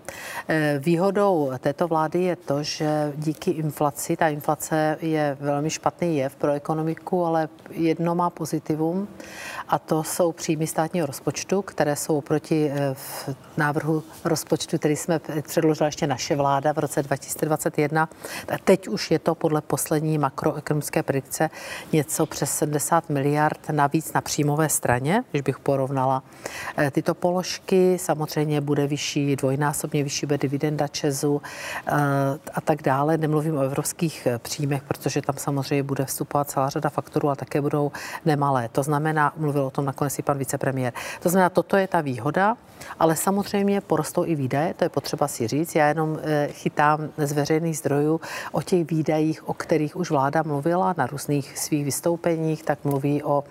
Eh, 0.48 0.80
výhodou 0.80 1.52
této 1.60 1.88
vlády 1.88 2.24
je 2.24 2.36
to, 2.36 2.64
že 2.64 3.14
díky 3.16 3.52
inflaci, 3.52 4.18
ta 4.18 4.28
inflace 4.28 4.98
je 5.02 5.38
velmi 5.40 5.70
špatný 5.70 6.18
jev 6.18 6.36
pro 6.36 6.52
ekonomiku, 6.52 7.26
ale 7.26 7.50
jedno 7.70 8.16
má 8.16 8.30
pozitivum 8.30 9.08
a 9.70 9.80
to 9.80 10.04
jsou 10.04 10.32
příjmy 10.32 10.68
státního 10.68 11.08
rozpočtu, 11.08 11.62
které 11.62 11.96
jsou 11.96 12.22
proti 12.22 12.72
eh, 12.74 12.94
v 12.94 13.30
návrhu 13.58 14.04
rozpočtu, 14.24 14.78
který 14.78 14.96
jsme 14.96 15.20
předložila 15.42 15.86
ještě 15.86 16.08
naše 16.08 16.36
vláda 16.36 16.74
v 16.74 16.78
roce 16.78 17.04
2021. 17.04 18.10
Teď 18.64 18.88
už 18.88 19.12
je 19.12 19.20
to 19.20 19.36
podle 19.36 19.62
poslední 19.62 20.18
makroekonomické 20.18 21.04
predikce 21.04 21.50
něco 21.94 22.26
přes 22.26 22.52
70 22.52 23.10
miliard 23.10 23.60
navíc 23.72 24.14
na 24.14 24.22
příjmové 24.22 24.70
straně, 24.70 25.24
když 25.32 25.42
bych 25.42 25.60
porovnala 25.60 26.24
eh, 26.78 26.92
tyto 26.92 27.14
položky. 27.14 27.98
Samozřejmě 28.00 28.62
bude 28.62 28.88
vyšší, 28.88 29.36
dvojnásobně 29.36 30.04
vyšší 30.04 30.26
bude 30.26 30.38
dividenda 30.38 30.88
Česu 30.88 31.42
eh, 31.88 31.94
a 32.54 32.62
tak 32.62 32.82
dále. 32.82 33.18
Nemluvím 33.18 33.58
o 33.58 33.62
evropských 33.62 34.28
příjmech, 34.38 34.84
protože 34.84 35.22
tam 35.22 35.36
samozřejmě 35.38 35.84
bude 35.84 36.06
vstupovat 36.06 36.50
celá 36.50 36.70
řada 36.70 36.90
faktorů, 36.90 37.28
ale 37.28 37.36
také 37.36 37.62
budou 37.62 37.92
nemalé. 38.26 38.70
To 38.72 38.84
znamená, 38.84 39.34
mluvil 39.58 39.68
o 39.68 39.74
tom 39.74 39.86
nakonec 39.90 40.14
i 40.20 40.22
pan 40.22 40.38
vicepremiér. 40.38 40.94
To 41.26 41.30
znamená, 41.30 41.50
toto 41.50 41.78
je 41.78 41.88
ta 41.90 42.02
výhoda, 42.02 42.54
ale 43.00 43.16
samozřejmě 43.16 43.82
porostou 43.82 44.26
i 44.26 44.36
výdaje, 44.36 44.74
to 44.74 44.86
je 44.86 44.90
potřeba 44.90 45.28
si 45.28 45.48
říct. 45.48 45.76
Já 45.76 45.88
jenom 45.88 46.20
eh, 46.24 46.48
chytám 46.52 47.10
z 47.18 47.32
veřejných 47.32 47.78
zdrojů 47.78 48.22
o 48.52 48.62
těch 48.62 48.88
výdajích, 48.88 49.50
o 49.50 49.54
kterých 49.54 49.96
už 49.96 50.10
vláda 50.10 50.44
mluvila 50.44 50.96
na 50.98 51.08
různých 51.08 51.58
svých 51.58 51.86
vystoupeních, 51.86 52.64
tak 52.64 52.80
mluví 52.84 53.24
o 53.24 53.44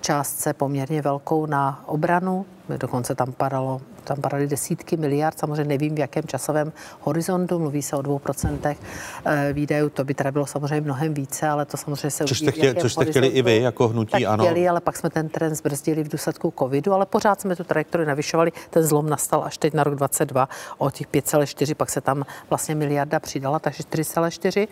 částce 0.00 0.52
poměrně 0.52 1.02
velkou 1.02 1.46
na 1.46 1.82
obranu, 1.86 2.46
dokonce 2.68 3.14
tam 3.14 3.32
padalo 3.32 3.80
tam 4.04 4.20
padaly 4.20 4.46
desítky 4.46 4.96
miliard, 4.96 5.38
samozřejmě 5.38 5.64
nevím 5.64 5.94
v 5.94 5.98
jakém 5.98 6.24
časovém 6.24 6.72
horizontu, 7.00 7.58
mluví 7.58 7.82
se 7.82 7.96
o 7.96 8.02
dvou 8.02 8.18
procentech 8.18 8.78
eh, 9.24 9.52
výdajů, 9.52 9.88
to 9.88 10.04
by 10.04 10.14
teda 10.14 10.32
bylo 10.32 10.46
samozřejmě 10.46 10.80
mnohem 10.80 11.14
více, 11.14 11.48
ale 11.48 11.64
to 11.64 11.76
samozřejmě 11.76 12.10
se 12.10 12.24
což 12.24 12.38
jste, 12.38 12.52
chtěli, 12.52 12.74
což 12.80 12.92
jste 12.92 13.04
chtěli 13.04 13.26
i 13.26 13.42
vy 13.42 13.56
jako 13.56 13.88
hnutí, 13.88 14.10
tak 14.10 14.22
ano. 14.22 14.44
Chtěli, 14.44 14.68
ale 14.68 14.80
pak 14.80 14.96
jsme 14.96 15.10
ten 15.10 15.28
trend 15.28 15.54
zbrzdili 15.54 16.04
v 16.04 16.08
důsledku 16.08 16.54
covidu, 16.58 16.92
ale 16.92 17.06
pořád 17.06 17.40
jsme 17.40 17.56
tu 17.56 17.64
trajektorii 17.64 18.06
navyšovali. 18.06 18.52
Ten 18.74 18.82
zlom 18.82 19.08
nastal 19.08 19.44
až 19.44 19.58
teď 19.58 19.74
na 19.74 19.84
rok 19.84 19.94
22 19.94 20.48
o 20.78 20.90
těch 20.90 21.06
5,4, 21.08 21.74
pak 21.74 21.90
se 21.90 22.00
tam 22.00 22.24
vlastně 22.50 22.74
miliarda 22.74 23.20
přidala, 23.20 23.58
takže 23.58 23.82
4,4. 23.82 24.68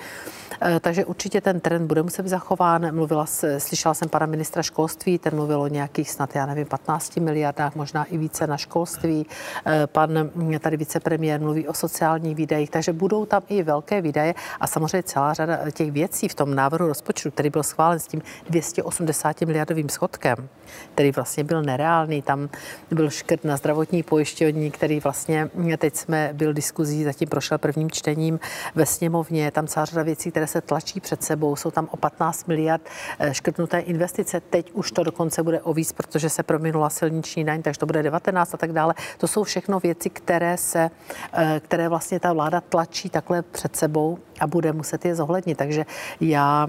Eh, 0.63 0.81
takže 0.81 1.05
určitě 1.05 1.41
ten 1.41 1.61
trend 1.61 1.87
bude 1.87 2.03
muset 2.03 2.23
být 2.23 2.29
zachován. 2.29 2.95
Mluvila, 2.95 3.27
slyšela 3.59 3.95
jsem 3.95 4.09
pana 4.09 4.27
ministra 4.27 4.63
školství, 4.63 5.19
ten 5.19 5.35
mluvil 5.35 5.61
o 5.61 5.67
nějakých 5.67 6.11
snad, 6.11 6.37
já 6.37 6.47
nevím, 6.47 6.67
15 6.67 7.17
miliardách, 7.17 7.75
možná 7.75 8.05
i 8.05 8.19
více 8.19 8.47
na 8.47 8.57
školství. 8.57 9.27
Eh, 9.67 9.87
pan 9.87 10.31
tady 10.61 10.77
vicepremiér 10.77 11.41
mluví 11.41 11.69
o 11.69 11.75
sociálních 11.75 12.37
výdajích, 12.37 12.71
takže 12.71 12.93
budou 12.93 13.27
tam 13.27 13.43
i 13.49 13.63
velké 13.63 14.01
výdaje 14.01 14.35
a 14.61 14.67
samozřejmě 14.67 15.03
celá 15.03 15.35
řada 15.35 15.71
těch 15.71 15.93
věcí 15.93 16.29
v 16.29 16.35
tom 16.35 16.55
návrhu 16.55 16.87
rozpočtu, 16.87 17.31
který 17.31 17.51
byl 17.51 17.63
schválen 17.63 17.99
s 17.99 18.07
tím 18.07 18.23
280 18.51 19.41
miliardovým 19.41 19.89
schodkem, 19.89 20.49
který 20.95 21.13
vlastně 21.13 21.45
byl 21.45 21.63
nereálný. 21.63 22.23
Tam 22.23 22.49
byl 22.91 23.11
škrt 23.11 23.45
na 23.45 23.57
zdravotní 23.57 24.03
pojišťovní, 24.03 24.71
který 24.71 25.01
vlastně 25.01 25.51
teď 25.79 25.97
jsme 25.97 26.31
byl 26.33 26.53
diskuzí, 26.53 27.05
zatím 27.05 27.29
prošel 27.29 27.59
prvním 27.59 27.91
čtením 27.91 28.41
ve 28.75 28.87
sněmovně. 28.87 29.51
Tam 29.51 29.67
celá 29.67 29.85
řada 29.85 30.03
věcí, 30.03 30.31
které 30.31 30.47
se 30.47 30.61
tlačí 30.61 31.01
před 31.01 31.23
sebou. 31.23 31.57
Jsou 31.57 31.71
tam 31.71 31.89
o 31.91 31.97
15 31.97 32.49
miliard 32.49 32.83
eh, 33.19 33.35
škrtnuté 33.35 33.79
investice. 33.79 34.41
Teď 34.41 34.73
už 34.73 34.93
to 34.93 35.03
dokonce 35.03 35.43
bude 35.43 35.61
o 35.61 35.75
víc, 35.75 35.93
protože 35.93 36.31
se 36.31 36.43
prominula 36.43 36.91
silniční 36.91 37.45
daň, 37.45 37.63
takže 37.63 37.81
to 37.81 37.87
bude 37.87 38.03
19 38.03 38.55
a 38.55 38.57
tak 38.57 38.73
dále. 38.73 38.95
To 39.19 39.29
jsou 39.29 39.45
všechno 39.45 39.81
věci, 39.81 40.11
které 40.11 40.57
se, 40.57 40.91
eh, 41.33 41.61
které 41.65 41.89
vlastně 41.89 42.21
ta 42.21 42.33
vláda 42.33 42.61
tlačí 42.61 43.11
takhle 43.11 43.43
před 43.43 43.77
sebou 43.77 44.19
a 44.41 44.47
bude 44.47 44.73
muset 44.73 45.05
je 45.05 45.15
zohlednit. 45.15 45.59
Takže 45.59 45.87
já 46.21 46.67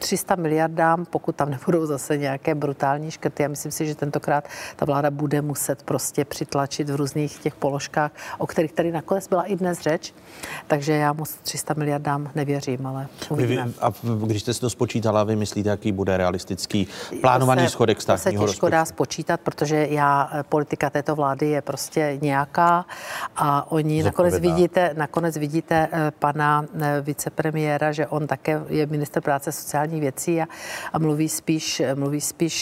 300 0.00 0.36
miliardám, 0.36 1.04
pokud 1.04 1.36
tam 1.36 1.50
nebudou 1.50 1.86
zase 1.86 2.16
nějaké 2.16 2.54
brutální 2.64 3.10
škrty, 3.10 3.42
já 3.42 3.48
myslím 3.48 3.72
si, 3.72 3.86
že 3.86 3.94
tentokrát 3.94 4.44
ta 4.76 4.84
vláda 4.86 5.10
bude 5.10 5.42
muset 5.42 5.82
prostě 5.82 6.24
přitlačit 6.24 6.90
v 6.90 6.96
různých 6.96 7.38
těch 7.38 7.54
položkách, 7.54 8.10
o 8.38 8.46
kterých 8.46 8.72
tady 8.72 8.92
nakonec 8.92 9.28
byla 9.28 9.42
i 9.42 9.56
dnes 9.56 9.80
řeč. 9.80 10.14
Takže 10.66 10.92
já 10.92 11.12
moc 11.12 11.34
300 11.42 11.74
miliardám 11.74 12.30
nevěřím, 12.34 12.86
ale 12.86 13.06
uvidíme. 13.30 13.64
Vy, 13.64 13.74
a 13.80 13.92
když 14.26 14.42
jste 14.42 14.54
si 14.54 14.60
to 14.60 14.70
spočítala, 14.70 15.24
vy 15.24 15.36
myslíte, 15.36 15.68
jaký 15.68 15.92
bude 15.92 16.16
realistický 16.16 16.88
plánovaný 17.20 17.62
to 17.62 17.68
se, 17.68 17.72
schodek 17.72 18.02
státního 18.02 18.42
To 18.42 18.48
se 18.48 18.52
těžko 18.52 18.68
dá 18.68 18.84
spočítat, 18.84 19.40
protože 19.40 19.86
já, 19.90 20.30
eh, 20.32 20.42
politika 20.42 20.90
této 20.90 21.14
vlády 21.14 21.46
je 21.46 21.62
prostě 21.62 22.18
nějaká 22.22 22.84
a 23.36 23.72
oni 23.72 24.02
nakonec 24.02 24.38
vidíte, 24.38 24.94
nakonec 24.96 25.36
vidíte 25.36 25.88
eh, 25.92 26.12
pana 26.18 26.64
eh, 26.80 27.00
vicepremiéra, 27.00 27.92
že 27.92 28.06
on 28.06 28.26
také 28.26 28.62
je 28.68 28.86
minister 28.86 29.22
práce 29.22 29.52
sociálních 29.52 30.00
věcí 30.00 30.42
a, 30.42 30.46
a 30.92 30.98
mluví 30.98 31.28
spíš, 31.28 31.82
mluví 31.94 32.20
spíš, 32.20 32.53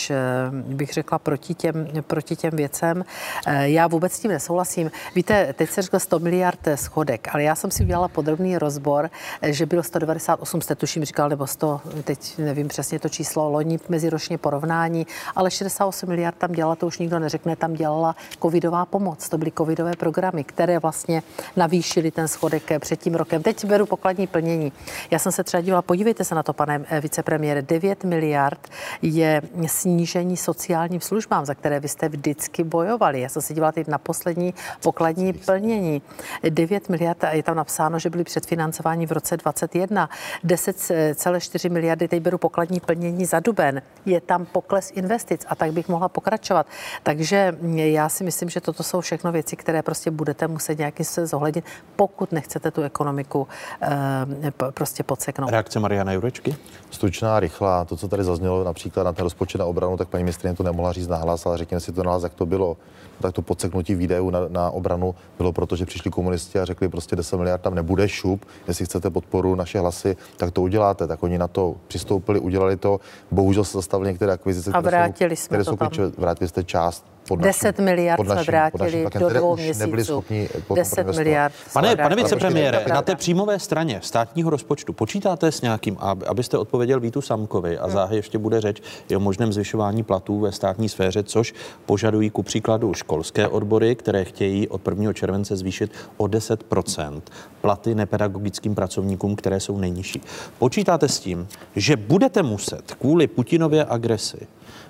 bych 0.52 0.93
řekla, 0.93 1.19
proti 1.19 1.55
těm, 1.55 1.89
proti 2.06 2.36
těm 2.36 2.51
věcem. 2.51 3.05
Já 3.47 3.86
vůbec 3.86 4.12
s 4.12 4.20
tím 4.20 4.31
nesouhlasím. 4.31 4.90
Víte, 5.14 5.52
teď 5.52 5.70
se 5.70 5.82
řekl 5.82 5.98
100 5.98 6.19
miliard 6.19 6.69
schodek, 6.74 7.28
ale 7.32 7.43
já 7.43 7.55
jsem 7.55 7.70
si 7.70 7.82
udělala 7.82 8.09
podrobný 8.09 8.59
rozbor, 8.59 9.10
že 9.43 9.66
bylo 9.66 9.82
198, 9.82 10.60
jste 10.60 10.74
tuším 10.74 11.05
říkal, 11.05 11.28
nebo 11.28 11.47
100, 11.47 11.81
teď 12.05 12.39
nevím 12.39 12.69
přesně 12.69 12.98
to 12.98 13.09
číslo, 13.09 13.51
loni 13.51 13.78
meziročně 13.89 14.39
porovnání, 14.39 15.06
ale 15.36 15.51
68 15.51 16.09
miliard 16.09 16.36
tam 16.39 16.52
dělala, 16.52 16.77
to 16.77 16.86
už 16.86 16.98
nikdo 16.98 17.19
neřekne, 17.19 17.56
tam 17.56 17.74
dělala 17.74 18.16
covidová 18.43 18.86
pomoc. 18.86 19.28
To 19.28 19.39
byly 19.39 19.52
covidové 19.59 19.93
programy, 19.97 20.44
které 20.44 20.78
vlastně 20.78 21.23
navýšily 21.56 22.10
ten 22.10 22.28
schodek 22.28 22.62
před 22.78 23.01
tím 23.01 23.14
rokem. 23.14 23.43
Teď 23.43 23.64
beru 23.64 23.86
pokladní 23.86 24.27
plnění. 24.27 24.73
Já 25.10 25.19
jsem 25.19 25.32
se 25.32 25.44
třeba 25.44 25.60
dívala, 25.60 25.82
podívejte 25.82 26.24
se 26.24 26.35
na 26.35 26.43
to, 26.43 26.52
pane 26.52 26.85
eh, 26.89 27.01
vicepremiére, 27.01 27.62
9 27.62 28.05
miliard 28.05 28.69
je 29.02 29.43
snížení 29.73 30.36
sociálním 30.36 31.01
službám, 31.01 31.47
za 31.47 31.55
které 31.55 31.81
vy 31.81 31.89
jste 31.89 32.09
vždycky 32.09 32.65
bojovali. 32.65 33.20
Já 33.20 33.28
jsem 33.28 33.43
se 33.43 33.55
dívala 33.55 33.73
teď 33.73 33.89
na 33.89 33.99
poslední 33.99 34.55
pokladní 34.82 35.32
plnění. 35.32 36.03
9 36.49 36.89
miliard, 36.89 37.24
je 37.31 37.43
tam 37.43 37.57
napsáno, 37.57 37.99
že 37.99 38.11
byly 38.11 38.24
předfinancováni 38.24 39.07
v 39.07 39.12
roce 39.12 39.36
2021. 39.36 40.09
10,4 40.44 41.70
miliardy, 41.70 42.09
teď 42.09 42.23
beru 42.23 42.39
pokladní 42.39 42.81
plnění 42.81 43.24
za 43.24 43.40
duben. 43.40 43.82
Je 44.07 44.20
tam 44.20 44.47
pokles 44.47 44.90
investic 44.94 45.47
a 45.49 45.55
tak 45.55 45.73
bych 45.73 45.89
mohla 45.89 46.09
pokračovat. 46.09 46.66
Takže 47.03 47.57
já 47.74 48.09
si 48.09 48.24
myslím, 48.24 48.49
že 48.49 48.61
toto 48.61 48.82
jsou 48.82 49.01
všechno 49.01 49.32
věci, 49.32 49.57
které 49.57 49.82
prostě 49.82 50.11
budete 50.11 50.49
muset 50.49 50.78
nějakým 50.78 51.05
se 51.05 51.27
zohlednit, 51.27 51.65
pokud 51.97 52.32
nechcete 52.32 52.70
tu 52.70 52.82
ekonomiku 52.82 53.49
e, 53.82 54.51
prostě 54.70 55.03
podseknout. 55.03 55.51
Reakce 55.51 55.81
Mariana 55.81 56.12
Jurečky? 56.12 56.57
Stručná, 56.90 57.40
rychlá. 57.40 57.85
To, 57.85 57.97
co 57.97 58.09
tady 58.09 58.24
zaznělo 58.24 58.65
například 58.65 59.05
na 59.05 59.12
ten 59.12 59.23
rozpočet 59.23 59.61
na 59.62 59.66
obranu, 59.66 59.97
tak 59.97 60.09
paní 60.09 60.24
ministrině 60.24 60.55
to 60.55 60.62
nemohla 60.62 60.93
říct 60.93 61.09
nahlas, 61.09 61.47
ale 61.47 61.59
řekněme 61.59 61.80
si 61.80 61.93
to 61.93 62.02
nahlas, 62.02 62.22
jak 62.22 62.34
to 62.34 62.47
bylo 62.47 62.76
tak 63.22 63.34
to 63.34 63.43
podseknutí 63.43 63.94
výdajů 63.94 64.30
na, 64.30 64.40
na 64.48 64.70
obranu 64.70 65.14
bylo 65.39 65.52
proto, 65.52 65.76
že 65.76 65.86
přišli 65.86 66.10
komunisti 66.10 66.59
a 66.59 66.64
řekli 66.64 66.89
prostě 66.89 67.16
10 67.16 67.36
miliard 67.36 67.62
tam 67.62 67.74
nebude 67.74 68.09
šup, 68.09 68.44
jestli 68.68 68.84
chcete 68.84 69.10
podporu 69.10 69.55
naše 69.55 69.78
hlasy, 69.78 70.16
tak 70.36 70.51
to 70.51 70.62
uděláte. 70.62 71.06
Tak 71.06 71.22
oni 71.22 71.39
na 71.39 71.48
to 71.48 71.76
přistoupili, 71.89 72.40
udělali 72.40 72.76
to. 72.76 73.01
Bohužel 73.30 73.64
se 73.64 73.78
zastavili 73.78 74.10
některé 74.10 74.32
akvizice, 74.32 74.70
a 74.74 74.80
vrátili 74.80 75.14
které 75.14 75.36
jsou, 75.36 75.47
jsme 75.47 75.59
které 75.59 75.64
jsou 75.64 76.12
vrátili 76.18 76.48
jste 76.48 76.64
část 76.64 77.11
pod 77.28 77.40
10 77.40 77.78
miliard 77.78 78.16
pod 78.16 78.28
naším, 78.28 78.44
jsme 78.44 78.53
vrátili 78.53 79.03
pod 79.03 79.15
naším 79.15 79.28
do 79.28 79.35
dvou 79.35 79.57
měsíců. 79.57 79.81
Nebyli 79.81 80.05
schopni 80.05 80.49
10 80.74 81.07
miliard. 81.07 81.55
Pane, 81.73 81.97
pane 81.97 82.16
vicepremiére, 82.16 82.85
na 82.89 83.03
té 83.03 83.15
příjmové 83.15 83.59
straně 83.59 84.01
státního 84.03 84.51
rozpočtu 84.51 84.93
počítáte 84.93 85.53
s 85.53 85.61
nějakým, 85.61 85.97
abyste 86.27 86.59
odpověděl 86.59 87.01
Vítu 87.01 87.20
Samkovi 87.20 87.78
a 87.78 87.85
hmm. 87.85 87.93
záhy 87.93 88.16
ještě 88.16 88.39
bude 88.39 88.61
řeč 88.61 88.82
i 89.09 89.16
o 89.16 89.20
možném 89.20 89.53
zvyšování 89.53 90.03
platů 90.03 90.40
ve 90.40 90.53
státní 90.53 90.89
sféře, 90.89 91.23
což 91.23 91.55
požadují 91.86 92.31
ku 92.31 92.43
příkladu 92.43 92.94
školské 92.94 93.49
odbory, 93.49 93.94
které 93.94 94.24
chtějí 94.24 94.69
od 94.69 94.89
1. 94.89 95.12
července 95.12 95.57
zvýšit 95.57 95.93
o 96.16 96.24
10% 96.24 97.23
platy 97.61 97.94
nepedagogickým 97.94 98.74
pracovníkům, 98.74 99.36
které 99.36 99.61
jsou 99.61 99.78
nejnižší. 99.78 100.20
Počítáte 100.59 101.09
s 101.09 101.20
tím, 101.20 101.49
že 101.77 101.97
budete 101.97 102.43
muset 102.43 102.94
kvůli 102.94 103.27
Putinově 103.27 103.85
agresi 103.85 104.47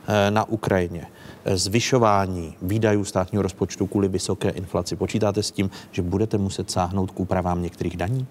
eh, 0.08 0.30
na 0.30 0.48
Ukrajině 0.48 1.06
zvyšování 1.54 2.56
výdajů 2.62 3.04
státního 3.04 3.42
rozpočtu 3.42 3.86
kvůli 3.86 4.08
vysoké 4.08 4.50
inflaci. 4.50 4.96
Počítáte 4.96 5.42
s 5.42 5.50
tím, 5.50 5.70
že 5.90 6.02
budete 6.02 6.38
muset 6.38 6.70
sáhnout 6.70 7.10
k 7.10 7.20
úpravám 7.20 7.62
některých 7.62 7.96
daní? 7.96 8.26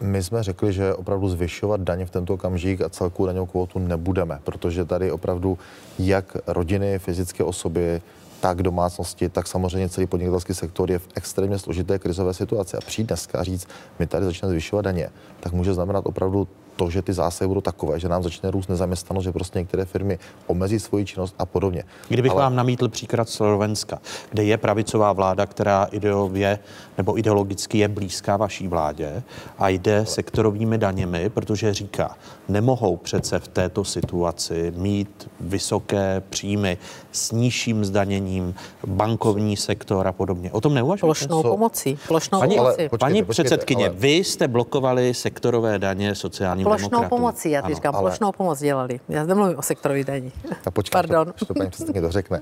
My 0.00 0.22
jsme 0.22 0.42
řekli, 0.42 0.72
že 0.72 0.94
opravdu 0.94 1.28
zvyšovat 1.28 1.80
daně 1.80 2.06
v 2.06 2.10
tento 2.10 2.34
okamžik 2.34 2.80
a 2.80 2.88
celkou 2.88 3.26
daňovou 3.26 3.46
kvotu 3.46 3.78
nebudeme, 3.78 4.38
protože 4.44 4.84
tady 4.84 5.10
opravdu 5.10 5.58
jak 5.98 6.36
rodiny, 6.46 6.98
fyzické 6.98 7.44
osoby, 7.44 8.02
tak 8.40 8.62
domácnosti, 8.62 9.28
tak 9.28 9.46
samozřejmě 9.46 9.88
celý 9.88 10.06
podnikatelský 10.06 10.54
sektor 10.54 10.90
je 10.90 10.98
v 10.98 11.08
extrémně 11.14 11.58
složité 11.58 11.98
krizové 11.98 12.34
situaci. 12.34 12.76
A 12.76 12.80
přijít 12.80 13.06
dneska 13.08 13.38
a 13.38 13.42
říct, 13.42 13.68
my 13.98 14.06
tady 14.06 14.24
začneme 14.24 14.50
zvyšovat 14.50 14.82
daně, 14.82 15.08
tak 15.40 15.52
může 15.52 15.74
znamenat 15.74 16.06
opravdu 16.06 16.48
to, 16.76 16.90
že 16.90 17.02
ty 17.02 17.12
zásahy 17.12 17.48
budou 17.48 17.60
takové, 17.60 18.00
že 18.00 18.08
nám 18.08 18.22
začne 18.22 18.50
růst 18.50 18.68
nezaměstnanost, 18.68 19.24
že 19.24 19.32
prostě 19.32 19.58
některé 19.58 19.84
firmy 19.84 20.18
omezí 20.46 20.80
svoji 20.80 21.04
činnost 21.04 21.34
a 21.38 21.46
podobně. 21.46 21.84
Kdybych 22.08 22.32
Ale... 22.32 22.42
vám 22.42 22.56
namítl 22.56 22.88
příklad 22.88 23.28
Slovenska, 23.28 23.98
kde 24.30 24.44
je 24.44 24.56
pravicová 24.56 25.12
vláda, 25.12 25.46
která 25.46 25.84
ideově 25.84 26.58
nebo 26.98 27.18
ideologicky 27.18 27.78
je 27.78 27.88
blízká 27.88 28.36
vaší 28.36 28.68
vládě 28.68 29.22
a 29.58 29.68
jde 29.68 30.06
sektorovými 30.06 30.78
daněmi, 30.78 31.30
protože 31.30 31.74
říká, 31.74 32.16
nemohou 32.48 32.96
přece 32.96 33.38
v 33.38 33.48
této 33.48 33.84
situaci 33.84 34.72
mít 34.76 35.30
vysoké 35.40 36.22
příjmy 36.30 36.78
s 37.12 37.32
nižším 37.32 37.84
zdaněním, 37.84 38.54
bankovní 38.86 39.56
sektor 39.56 40.06
a 40.06 40.12
podobně. 40.12 40.52
O 40.52 40.60
tom 40.60 40.74
neuvažujete? 40.74 41.06
Plošnou 41.06 41.42
pomocí. 41.42 41.98
Plošnou 42.08 42.38
paní, 42.38 42.56
pomocí. 42.56 42.78
Ale, 42.78 42.88
paní 42.98 43.24
předsedkyně, 43.24 43.88
ale... 43.88 43.96
vy 43.98 44.12
jste 44.12 44.48
blokovali 44.48 45.14
sektorové 45.14 45.78
daně 45.78 46.14
sociálním 46.14 46.64
Plošnou 46.64 46.88
demokratům. 46.88 47.18
pomocí, 47.18 47.50
já 47.50 47.68
říkám, 47.68 47.94
ale... 47.96 48.02
plošnou 48.10 48.32
pomoc 48.32 48.60
dělali. 48.60 49.00
Já 49.08 49.24
zde 49.24 49.34
mluvím 49.34 49.58
o 49.58 49.62
sektorových 49.62 50.04
daní. 50.04 50.32
A 50.66 50.70
počkej, 50.70 50.92
Pardon. 50.92 51.32
To, 51.38 51.44
to 51.44 51.54
paní 51.54 51.70
předsedkyně 51.70 52.00
to 52.00 52.12
řekne. 52.12 52.40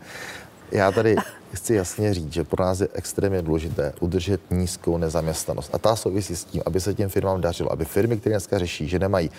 Já 0.74 0.92
tady 0.92 1.16
chci 1.52 1.74
jasně 1.74 2.14
říct, 2.14 2.32
že 2.32 2.44
pro 2.44 2.64
nás 2.64 2.80
je 2.80 2.88
extrémně 2.92 3.42
důležité 3.42 3.92
udržet 4.00 4.40
nízkou 4.50 4.98
nezaměstnanost. 4.98 5.70
A 5.72 5.78
ta 5.78 5.96
souvisí 5.96 6.36
s 6.36 6.44
tím, 6.44 6.62
aby 6.66 6.80
se 6.80 6.94
těm 6.94 7.08
firmám 7.08 7.40
dařilo, 7.40 7.72
aby 7.72 7.84
firmy, 7.84 8.16
které 8.16 8.34
dneska 8.34 8.58
řeší, 8.58 8.88
že 8.88 8.98
nemají 8.98 9.30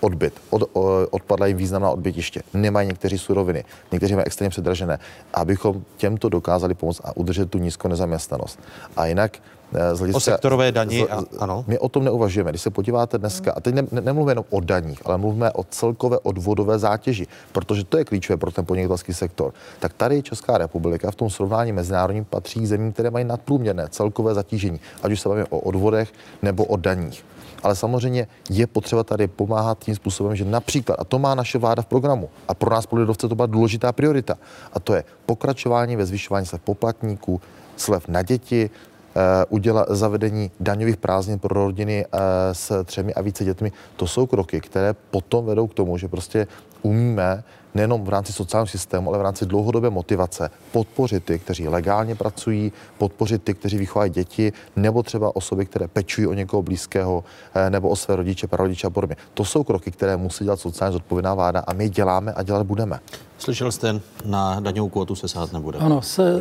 odbyt, 0.00 0.34
od, 0.50 0.70
odpadla 1.10 1.46
jim 1.46 1.56
významná 1.56 1.90
odbytiště, 1.90 2.42
nemají 2.54 2.88
někteří 2.88 3.18
suroviny, 3.18 3.64
někteří 3.92 4.14
mají 4.14 4.26
extrémně 4.26 4.50
předražené, 4.50 4.98
abychom 5.34 5.84
těmto 5.96 6.28
dokázali 6.28 6.74
pomoct 6.74 7.00
a 7.04 7.16
udržet 7.16 7.50
tu 7.50 7.58
nízkou 7.58 7.88
nezaměstnanost. 7.88 8.60
A 8.96 9.06
jinak 9.06 9.38
Eh, 9.74 9.96
z 9.96 9.98
hlediska, 9.98 10.16
o 10.16 10.20
sektorové 10.20 10.72
daní, 10.72 11.00
z, 11.00 11.38
ano. 11.38 11.64
My 11.66 11.78
o 11.78 11.88
tom 11.88 12.04
neuvažujeme. 12.04 12.50
Když 12.50 12.62
se 12.62 12.70
podíváte 12.70 13.18
dneska, 13.18 13.52
a 13.52 13.60
teď 13.60 13.74
ne, 13.74 13.82
ne, 13.92 14.00
nemluvíme 14.00 14.30
jenom 14.30 14.44
o 14.50 14.60
daních, 14.60 15.02
ale 15.04 15.18
mluvíme 15.18 15.52
o 15.52 15.64
celkové 15.64 16.18
odvodové 16.18 16.78
zátěži, 16.78 17.26
protože 17.52 17.84
to 17.84 17.98
je 17.98 18.04
klíčové 18.04 18.36
pro 18.36 18.50
ten 18.50 18.64
podnikatelský 18.64 19.14
sektor. 19.14 19.52
Tak 19.80 19.92
tady 19.92 20.22
Česká 20.22 20.58
republika 20.58 21.10
v 21.10 21.14
tom 21.14 21.30
srovnání 21.30 21.72
mezinárodním 21.72 22.24
patří 22.24 22.60
k 22.60 22.66
zemím, 22.66 22.92
které 22.92 23.10
mají 23.10 23.24
nadprůměrné 23.24 23.88
celkové 23.88 24.34
zatížení, 24.34 24.80
ať 25.02 25.12
už 25.12 25.20
se 25.20 25.28
bavíme 25.28 25.46
o 25.50 25.58
odvodech 25.58 26.12
nebo 26.42 26.64
o 26.64 26.76
daních. 26.76 27.24
Ale 27.62 27.76
samozřejmě 27.76 28.26
je 28.50 28.66
potřeba 28.66 29.04
tady 29.04 29.28
pomáhat 29.28 29.78
tím 29.78 29.94
způsobem, 29.94 30.36
že 30.36 30.44
například, 30.44 30.96
a 30.98 31.04
to 31.04 31.18
má 31.18 31.34
naše 31.34 31.58
vláda 31.58 31.82
v 31.82 31.86
programu, 31.86 32.28
a 32.48 32.54
pro 32.54 32.70
nás 32.70 32.86
polidovce 32.86 33.28
to 33.28 33.34
byla 33.34 33.46
důležitá 33.46 33.92
priorita, 33.92 34.38
a 34.72 34.80
to 34.80 34.94
je 34.94 35.04
pokračování 35.26 35.96
ve 35.96 36.06
zvyšování 36.06 36.46
slev 36.46 36.60
poplatníků, 36.62 37.40
slev 37.76 38.08
na 38.08 38.22
děti, 38.22 38.70
Eh, 39.18 39.44
udělat 39.48 39.90
zavedení 39.90 40.50
daňových 40.60 40.96
prázdnin 40.96 41.38
pro 41.38 41.64
rodiny 41.64 42.04
eh, 42.06 42.18
s 42.52 42.84
třemi 42.84 43.14
a 43.14 43.22
více 43.22 43.44
dětmi. 43.44 43.72
To 43.96 44.06
jsou 44.06 44.26
kroky, 44.26 44.60
které 44.60 44.94
potom 44.94 45.46
vedou 45.46 45.66
k 45.66 45.74
tomu, 45.74 45.98
že 45.98 46.08
prostě 46.08 46.46
umíme 46.82 47.42
nejenom 47.74 48.04
v 48.04 48.08
rámci 48.08 48.32
sociálního 48.32 48.66
systému, 48.66 49.10
ale 49.10 49.18
v 49.18 49.22
rámci 49.22 49.46
dlouhodobé 49.46 49.90
motivace 49.90 50.50
podpořit 50.72 51.24
ty, 51.24 51.38
kteří 51.38 51.68
legálně 51.68 52.14
pracují, 52.14 52.72
podpořit 52.98 53.42
ty, 53.42 53.54
kteří 53.54 53.78
vychovají 53.78 54.10
děti, 54.10 54.52
nebo 54.76 55.02
třeba 55.02 55.36
osoby, 55.36 55.66
které 55.66 55.88
pečují 55.88 56.26
o 56.26 56.34
někoho 56.34 56.62
blízkého, 56.62 57.24
eh, 57.54 57.70
nebo 57.70 57.88
o 57.88 57.96
své 57.96 58.16
rodiče, 58.16 58.46
prarodiče 58.46 58.86
a 58.86 58.90
podobně. 58.90 59.16
To 59.34 59.44
jsou 59.44 59.64
kroky, 59.64 59.90
které 59.90 60.16
musí 60.16 60.44
dělat 60.44 60.60
sociálně 60.60 60.92
zodpovědná 60.92 61.34
vláda 61.34 61.60
a 61.66 61.72
my 61.72 61.88
děláme 61.88 62.32
a 62.32 62.42
dělat 62.42 62.66
budeme. 62.66 63.00
Slyšel 63.38 63.72
jste, 63.72 64.00
na 64.24 64.60
daňovou 64.60 64.88
kvotu 64.88 65.14
se 65.14 65.28
sát 65.28 65.52
nebude. 65.52 65.78
Ano, 65.78 66.02
se, 66.02 66.40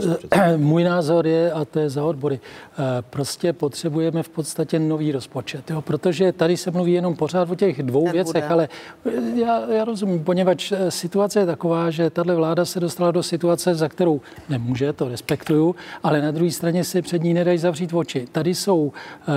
můj 0.57 0.83
názor 0.83 1.27
je, 1.27 1.51
a 1.51 1.65
to 1.65 1.79
je 1.79 1.89
za 1.89 2.03
odbory, 2.03 2.39
eh, 2.39 2.83
prostě 3.09 3.53
potřebujeme 3.53 4.23
v 4.23 4.29
podstatě 4.29 4.79
nový 4.79 5.11
rozpočet, 5.11 5.69
jo, 5.69 5.81
protože 5.81 6.31
tady 6.31 6.57
se 6.57 6.71
mluví 6.71 6.93
jenom 6.93 7.15
pořád 7.15 7.49
o 7.49 7.55
těch 7.55 7.83
dvou 7.83 8.03
Ten 8.03 8.11
věcech, 8.11 8.43
bude. 8.43 8.53
ale 8.53 8.69
eh, 9.05 9.39
já, 9.39 9.71
já 9.71 9.85
rozumím, 9.85 10.23
poněvadž 10.23 10.71
eh, 10.71 10.91
situace 10.91 11.39
je 11.39 11.45
taková, 11.45 11.89
že 11.89 12.09
tahle 12.09 12.35
vláda 12.35 12.65
se 12.65 12.79
dostala 12.79 13.11
do 13.11 13.23
situace, 13.23 13.75
za 13.75 13.89
kterou 13.89 14.21
nemůže, 14.49 14.93
to 14.93 15.09
respektuju, 15.09 15.75
ale 16.03 16.21
na 16.21 16.31
druhé 16.31 16.51
straně 16.51 16.83
si 16.83 17.01
před 17.01 17.23
ní 17.23 17.33
nedají 17.33 17.57
zavřít 17.57 17.93
oči. 17.93 18.27
Tady 18.31 18.55
jsou 18.55 18.91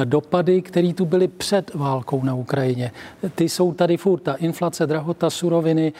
dopady, 0.04 0.62
které 0.62 0.92
tu 0.94 1.04
byly 1.04 1.28
před 1.28 1.74
válkou 1.74 2.22
na 2.22 2.34
Ukrajině. 2.34 2.92
Ty 3.34 3.48
jsou 3.48 3.72
tady 3.72 3.96
furt, 3.96 4.20
ta 4.20 4.34
inflace, 4.34 4.86
drahota, 4.86 5.30
suroviny, 5.30 5.92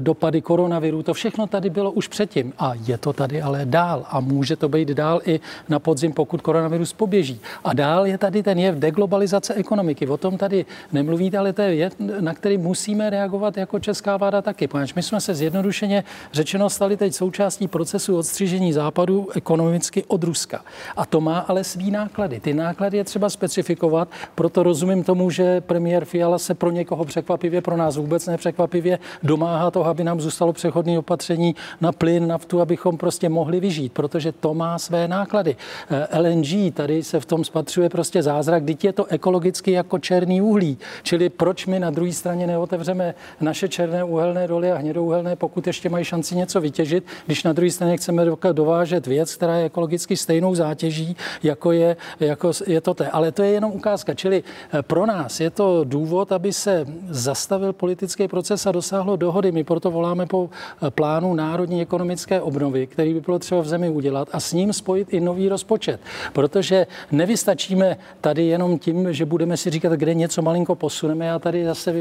dopady 0.00 0.40
koronaviru, 0.40 1.01
to 1.02 1.14
všechno 1.14 1.46
tady 1.46 1.70
bylo 1.70 1.90
už 1.90 2.08
předtím 2.08 2.52
a 2.58 2.72
je 2.86 2.98
to 2.98 3.12
tady 3.12 3.42
ale 3.42 3.64
dál 3.64 4.06
a 4.08 4.20
může 4.20 4.56
to 4.56 4.68
být 4.68 4.88
dál 4.88 5.20
i 5.24 5.40
na 5.68 5.78
podzim, 5.78 6.12
pokud 6.12 6.42
koronavirus 6.42 6.92
poběží. 6.92 7.40
A 7.64 7.72
dál 7.72 8.06
je 8.06 8.18
tady 8.18 8.42
ten 8.42 8.58
jev 8.58 8.74
deglobalizace 8.74 9.54
ekonomiky. 9.54 10.06
O 10.06 10.16
tom 10.16 10.38
tady 10.38 10.66
nemluvíte, 10.92 11.38
ale 11.38 11.52
to 11.52 11.62
je 11.62 11.90
na 12.20 12.34
který 12.34 12.58
musíme 12.58 13.10
reagovat 13.10 13.56
jako 13.56 13.78
česká 13.78 14.16
vláda 14.16 14.42
taky. 14.42 14.68
Poněvadž 14.68 14.94
my 14.94 15.02
jsme 15.02 15.20
se 15.20 15.34
zjednodušeně 15.34 16.04
řečeno 16.32 16.70
stali 16.70 16.96
teď 16.96 17.14
součástí 17.14 17.68
procesu 17.68 18.18
odstřižení 18.18 18.72
západu 18.72 19.28
ekonomicky 19.34 20.04
od 20.04 20.24
Ruska. 20.24 20.64
A 20.96 21.06
to 21.06 21.20
má 21.20 21.38
ale 21.38 21.64
svý 21.64 21.90
náklady. 21.90 22.40
Ty 22.40 22.54
náklady 22.54 22.96
je 22.96 23.04
třeba 23.04 23.30
specifikovat, 23.30 24.08
proto 24.34 24.62
rozumím 24.62 25.04
tomu, 25.04 25.30
že 25.30 25.60
premiér 25.60 26.04
Fiala 26.04 26.38
se 26.38 26.54
pro 26.54 26.70
někoho 26.70 27.04
překvapivě, 27.04 27.60
pro 27.60 27.76
nás 27.76 27.96
vůbec 27.96 28.26
nepřekvapivě 28.26 28.98
domáhá 29.22 29.70
toho, 29.70 29.86
aby 29.86 30.04
nám 30.04 30.20
zůstalo 30.20 30.52
přechodný 30.52 30.91
úsporný 30.92 30.98
opatření 30.98 31.54
na 31.80 31.92
plyn, 31.92 32.26
naftu, 32.26 32.60
abychom 32.60 32.96
prostě 32.96 33.28
mohli 33.28 33.60
vyžít, 33.60 33.92
protože 33.92 34.32
to 34.32 34.54
má 34.54 34.78
své 34.78 35.08
náklady. 35.08 35.56
Eh, 35.90 36.18
LNG, 36.18 36.70
tady 36.74 37.02
se 37.02 37.20
v 37.20 37.26
tom 37.26 37.44
spatřuje 37.44 37.88
prostě 37.88 38.22
zázrak, 38.22 38.64
teď 38.64 38.84
je 38.84 38.92
to 38.92 39.04
ekologicky 39.06 39.72
jako 39.72 39.98
černý 39.98 40.40
uhlí. 40.40 40.78
Čili 41.02 41.28
proč 41.28 41.66
my 41.66 41.80
na 41.80 41.90
druhé 41.90 42.12
straně 42.12 42.46
neotevřeme 42.46 43.14
naše 43.40 43.68
černé 43.68 44.04
uhelné 44.04 44.48
doly 44.48 44.72
a 44.72 44.78
hnědouhelné, 44.78 45.36
pokud 45.36 45.66
ještě 45.66 45.88
mají 45.88 46.04
šanci 46.04 46.36
něco 46.36 46.60
vytěžit, 46.60 47.04
když 47.26 47.44
na 47.44 47.52
druhé 47.52 47.70
straně 47.70 47.96
chceme 47.96 48.24
dovážet 48.52 49.06
věc, 49.06 49.34
která 49.34 49.56
je 49.56 49.64
ekologicky 49.64 50.16
stejnou 50.16 50.54
zátěží, 50.54 51.16
jako 51.42 51.72
je, 51.72 51.96
jako 52.20 52.52
je 52.66 52.80
to 52.80 52.94
té. 52.94 53.10
Ale 53.10 53.32
to 53.32 53.42
je 53.42 53.50
jenom 53.50 53.72
ukázka. 53.72 54.14
Čili 54.14 54.42
eh, 54.42 54.82
pro 54.82 55.06
nás 55.06 55.40
je 55.40 55.50
to 55.50 55.84
důvod, 55.84 56.32
aby 56.32 56.52
se 56.52 56.86
zastavil 57.10 57.72
politický 57.72 58.28
proces 58.28 58.66
a 58.66 58.72
dosáhlo 58.72 59.16
dohody. 59.16 59.52
My 59.52 59.64
proto 59.64 59.90
voláme 59.90 60.26
po 60.26 60.50
plánu 60.90 61.34
národní 61.34 61.82
ekonomické 61.82 62.40
obnovy, 62.40 62.86
který 62.86 63.14
by 63.14 63.20
bylo 63.20 63.38
třeba 63.38 63.60
v 63.60 63.68
zemi 63.68 63.90
udělat 63.90 64.28
a 64.32 64.40
s 64.40 64.52
ním 64.52 64.72
spojit 64.72 65.14
i 65.14 65.20
nový 65.20 65.48
rozpočet. 65.48 66.00
Protože 66.32 66.86
nevystačíme 67.10 67.96
tady 68.20 68.46
jenom 68.46 68.78
tím, 68.78 69.12
že 69.12 69.24
budeme 69.24 69.56
si 69.56 69.70
říkat, 69.70 69.92
kde 69.92 70.14
něco 70.14 70.42
malinko 70.42 70.74
posuneme 70.74 71.32
a 71.32 71.38
tady 71.38 71.64
zase 71.64 71.92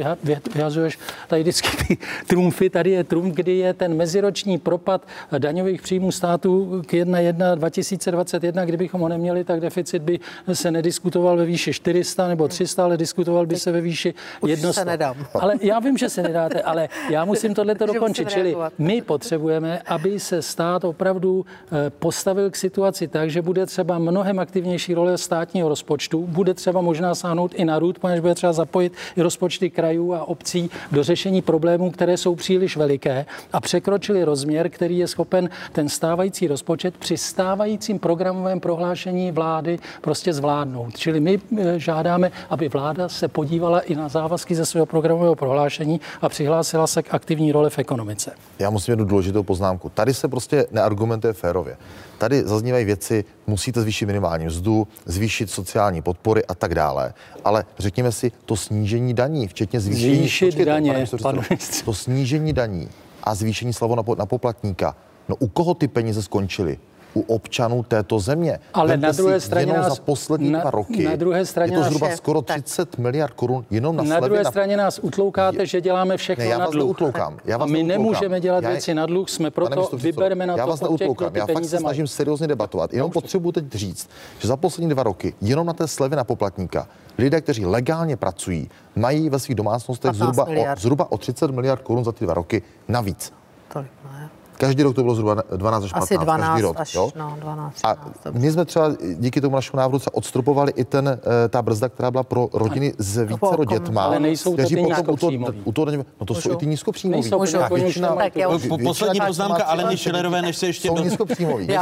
vyhazuješ 0.53 0.99
tady 1.27 1.41
vždycky 1.41 1.85
ty 1.87 1.97
trumfy. 2.27 2.69
Tady 2.69 2.91
je 2.91 3.03
trumf, 3.03 3.35
kdy 3.35 3.57
je 3.57 3.73
ten 3.73 3.97
meziroční 3.97 4.57
propad 4.57 5.07
daňových 5.37 5.81
příjmů 5.81 6.11
státu 6.11 6.81
k 6.85 6.93
1.1 6.93 7.55
2021. 7.55 8.65
Kdybychom 8.65 9.01
ho 9.01 9.09
neměli, 9.09 9.43
tak 9.43 9.59
deficit 9.59 10.01
by 10.01 10.19
se 10.53 10.71
nediskutoval 10.71 11.37
ve 11.37 11.45
výši 11.45 11.73
400 11.73 12.27
nebo 12.27 12.47
300, 12.47 12.83
ale 12.83 12.97
diskutoval 12.97 13.45
by 13.45 13.55
se 13.55 13.71
ve 13.71 13.81
výši 13.81 14.13
100. 14.57 14.73
se 14.73 14.85
nedám. 14.85 15.15
Ale 15.39 15.53
já 15.61 15.79
vím, 15.79 15.97
že 15.97 16.09
se 16.09 16.23
nedáte, 16.23 16.61
ale 16.61 16.89
já 17.09 17.25
musím 17.25 17.53
tohleto 17.53 17.85
dokončit. 17.93 18.29
Čili 18.29 18.55
my 18.77 19.02
potřebujeme, 19.02 19.80
aby 19.80 20.19
se 20.19 20.41
stát 20.41 20.84
opravdu 20.84 21.45
eh, 21.72 21.89
postavil 21.89 22.49
k 22.49 22.56
situaci 22.56 23.07
tak, 23.07 23.30
že 23.30 23.41
bude 23.41 23.65
třeba 23.65 23.99
mnohem 23.99 24.39
aktivnější 24.39 24.93
role 24.93 25.18
státního 25.18 25.69
rozpočtu, 25.69 26.27
bude 26.27 26.53
třeba 26.53 26.81
možná 26.81 27.15
sáhnout 27.15 27.53
i 27.53 27.65
na 27.65 27.80
růd, 27.80 27.99
protože 27.99 28.22
bude 28.22 28.35
třeba 28.35 28.53
zapojit 28.53 28.93
i 29.15 29.22
rozpočty 29.22 29.69
krajů 29.69 30.14
a 30.14 30.27
obcí 30.27 30.69
do 30.91 31.03
řešení 31.03 31.41
problémů, 31.41 31.91
které 31.91 32.18
jsou 32.18 32.35
příliš 32.35 32.77
veliké 32.77 33.26
a 33.53 33.60
překročili 33.60 34.23
rozměr, 34.23 34.69
který 34.69 34.98
je 34.98 35.07
schopen 35.07 35.49
ten 35.72 35.89
stávající 35.89 36.48
rozpočet 36.48 36.98
při 36.98 37.18
stávajícím 37.18 37.99
programovém 37.99 38.60
prohlášení 38.60 39.31
vlády 39.31 39.80
prostě 40.02 40.34
zvládnout. 40.34 40.98
Čili 40.98 41.19
my 41.19 41.39
eh, 41.57 41.80
žádáme, 41.80 42.31
aby 42.49 42.69
vláda 42.69 43.10
se 43.10 43.27
podívala 43.27 43.80
i 43.80 43.95
na 43.95 44.10
závazky 44.10 44.56
ze 44.56 44.65
svého 44.65 44.85
programového 44.85 45.35
prohlášení 45.35 46.02
a 46.22 46.30
přihlásila 46.30 46.88
se 46.88 47.03
k 47.03 47.14
aktivní 47.14 47.52
roli 47.52 47.69
v 47.69 47.80
ekonomice. 47.80 48.31
Já 48.61 48.69
musím 48.69 48.91
jednu 48.91 49.05
důležitou 49.05 49.43
poznámku. 49.43 49.89
Tady 49.89 50.13
se 50.13 50.27
prostě 50.27 50.65
neargumentuje 50.71 51.33
férově. 51.33 51.77
Tady 52.17 52.43
zaznívají 52.43 52.85
věci, 52.85 53.25
musíte 53.47 53.81
zvýšit 53.81 54.05
minimální 54.05 54.45
mzdu, 54.45 54.88
zvýšit 55.05 55.49
sociální 55.49 56.01
podpory 56.01 56.45
a 56.45 56.55
tak 56.55 56.75
dále. 56.75 57.13
Ale 57.45 57.65
řekněme 57.79 58.11
si, 58.11 58.31
to 58.45 58.55
snížení 58.55 59.13
daní, 59.13 59.47
včetně 59.47 59.79
zvýšení... 59.79 60.15
Zvýšit 60.15 60.45
počkejte, 60.45 60.71
daně, 60.71 61.07
pane 61.21 61.41
To 61.85 61.93
snížení 61.93 62.53
daní 62.53 62.89
a 63.23 63.35
zvýšení 63.35 63.73
slavo 63.73 63.95
na, 63.95 64.03
na 64.17 64.25
poplatníka. 64.25 64.95
No 65.29 65.35
u 65.39 65.47
koho 65.47 65.73
ty 65.73 65.88
peníze 65.88 66.23
skončily? 66.23 66.77
U 67.13 67.21
občanů 67.21 67.83
této 67.83 68.19
země. 68.19 68.59
Ale 68.73 68.88
Vemte 68.88 69.07
na 69.07 69.11
druhé 69.13 69.39
si 69.39 69.45
straně 69.45 69.71
jenom 69.71 69.81
nás- 69.83 69.95
za 69.95 70.01
poslední 70.05 70.49
na- 70.51 70.59
dva 70.59 70.71
roky 70.71 71.03
na 71.05 71.15
druhé 71.15 71.45
straně 71.45 71.71
je 71.73 71.75
to 71.77 71.81
nás- 71.81 71.89
zhruba 71.89 72.07
Šéf, 72.09 72.17
skoro 72.17 72.41
tak. 72.41 72.57
30 72.63 72.97
miliard 72.97 73.33
korun 73.33 73.65
jenom 73.71 73.95
na, 73.95 74.03
Na 74.03 74.07
slevy 74.09 74.25
druhé 74.25 74.43
na 74.43 74.49
straně 74.51 74.77
nás 74.77 74.99
utloukáte, 75.03 75.65
že 75.65 75.81
děláme 75.81 76.17
všechno 76.17 76.43
Ne, 76.43 76.49
já 76.49 76.57
na 76.57 76.65
vás 76.65 76.71
dluh. 76.73 76.85
neutloukám, 76.88 77.38
já 77.45 77.57
vás 77.57 77.69
a 77.69 77.71
my 77.71 77.83
neutloukám. 77.83 78.03
nemůžeme 78.03 78.39
dělat 78.39 78.63
Já- 78.63 78.69
věci 78.69 78.93
na 78.93 79.05
dluh, 79.05 79.29
jsme 79.29 79.51
proto 79.51 79.89
vybereme 79.97 80.45
na 80.45 80.55
já 80.57 80.63
to 80.65 80.69
vás 80.69 80.81
neutloukám, 80.81 81.35
já 81.35 81.45
fakt 81.47 81.65
se 81.65 81.77
snažím 81.77 82.07
seriózně 82.07 82.47
debatovat. 82.47 82.93
Jenom 82.93 83.11
potřebuji 83.11 83.51
teď 83.51 83.65
říct, 83.73 84.09
že 84.39 84.47
za 84.47 84.57
poslední 84.57 84.89
dva 84.89 85.03
roky 85.03 85.33
jenom 85.41 85.67
na 85.67 85.73
té 85.73 85.88
slevy 85.88 86.15
na 86.15 86.23
poplatníka 86.23 86.88
lidé, 87.17 87.41
kteří 87.41 87.65
legálně 87.65 88.17
pracují, 88.17 88.69
mají 88.95 89.29
ve 89.29 89.39
svých 89.39 89.55
domácnostech 89.55 90.11
15 90.11 90.17
zhruba 90.35 90.45
o, 90.73 90.75
zhruba 90.79 91.11
o 91.11 91.17
30 91.17 91.51
miliard 91.51 91.81
korun 91.81 92.03
za 92.03 92.11
ty 92.11 92.25
dva 92.25 92.33
roky 92.33 92.61
navíc. 92.88 93.33
Tolik, 93.73 93.91
ne? 94.13 94.29
Každý 94.61 94.83
rok 94.83 94.95
to 94.95 95.01
bylo 95.03 95.15
zhruba 95.15 95.43
12 95.55 95.83
až 95.83 95.91
15, 95.93 96.03
Asi 96.11 96.17
12 96.17 96.47
každý 96.49 96.61
rok. 96.61 96.79
až, 96.79 96.93
jo? 96.95 97.11
no, 97.15 97.38
12, 97.39 97.79
A 97.83 97.95
13, 97.95 98.17
dobře. 98.25 98.39
my 98.39 98.51
jsme 98.51 98.65
třeba 98.65 98.91
díky 99.15 99.41
tomu 99.41 99.55
našemu 99.55 99.77
návrhu 99.77 99.99
se 99.99 100.09
odstropovali 100.09 100.71
i 100.75 100.85
ten, 100.85 101.07
eh, 101.45 101.47
ta 101.49 101.61
brzda, 101.61 101.89
která 101.89 102.11
byla 102.11 102.23
pro 102.23 102.49
rodiny 102.53 102.93
s 102.97 103.17
vícero 103.17 103.38
kom- 103.57 103.65
dětma. 103.67 104.03
Ale 104.03 104.19
nejsou 104.19 104.49
to 104.51 104.57
kteří 104.57 104.75
ty 104.75 104.81
potom 104.81 104.91
u 104.91 105.17
toho, 105.17 105.31
nízkopříjmoví. 105.31 105.61
u 105.65 105.71
toho, 105.71 105.85
daňového- 105.85 106.05
no 106.19 106.25
to 106.25 106.33
jsou 106.33 106.49
Můžu? 106.49 106.57
i 106.57 106.59
ty 106.59 106.65
nízkopříjmoví. 106.65 107.21
Nejsou? 107.21 107.59
Tak 107.59 107.71
většina- 107.71 108.15
Tak 108.15 108.33
už- 108.55 108.67
Po, 108.67 108.77
poslední 108.77 109.19
poznámka, 109.27 109.57
domácností 109.57 109.83
ale 109.83 109.91
jsou 109.91 109.97
Šilerové, 109.97 110.41
než 110.41 110.57
se 110.57 110.65
ještě, 110.65 110.88
jsou 110.88 110.95
do, 110.95 111.03
než 111.03 111.13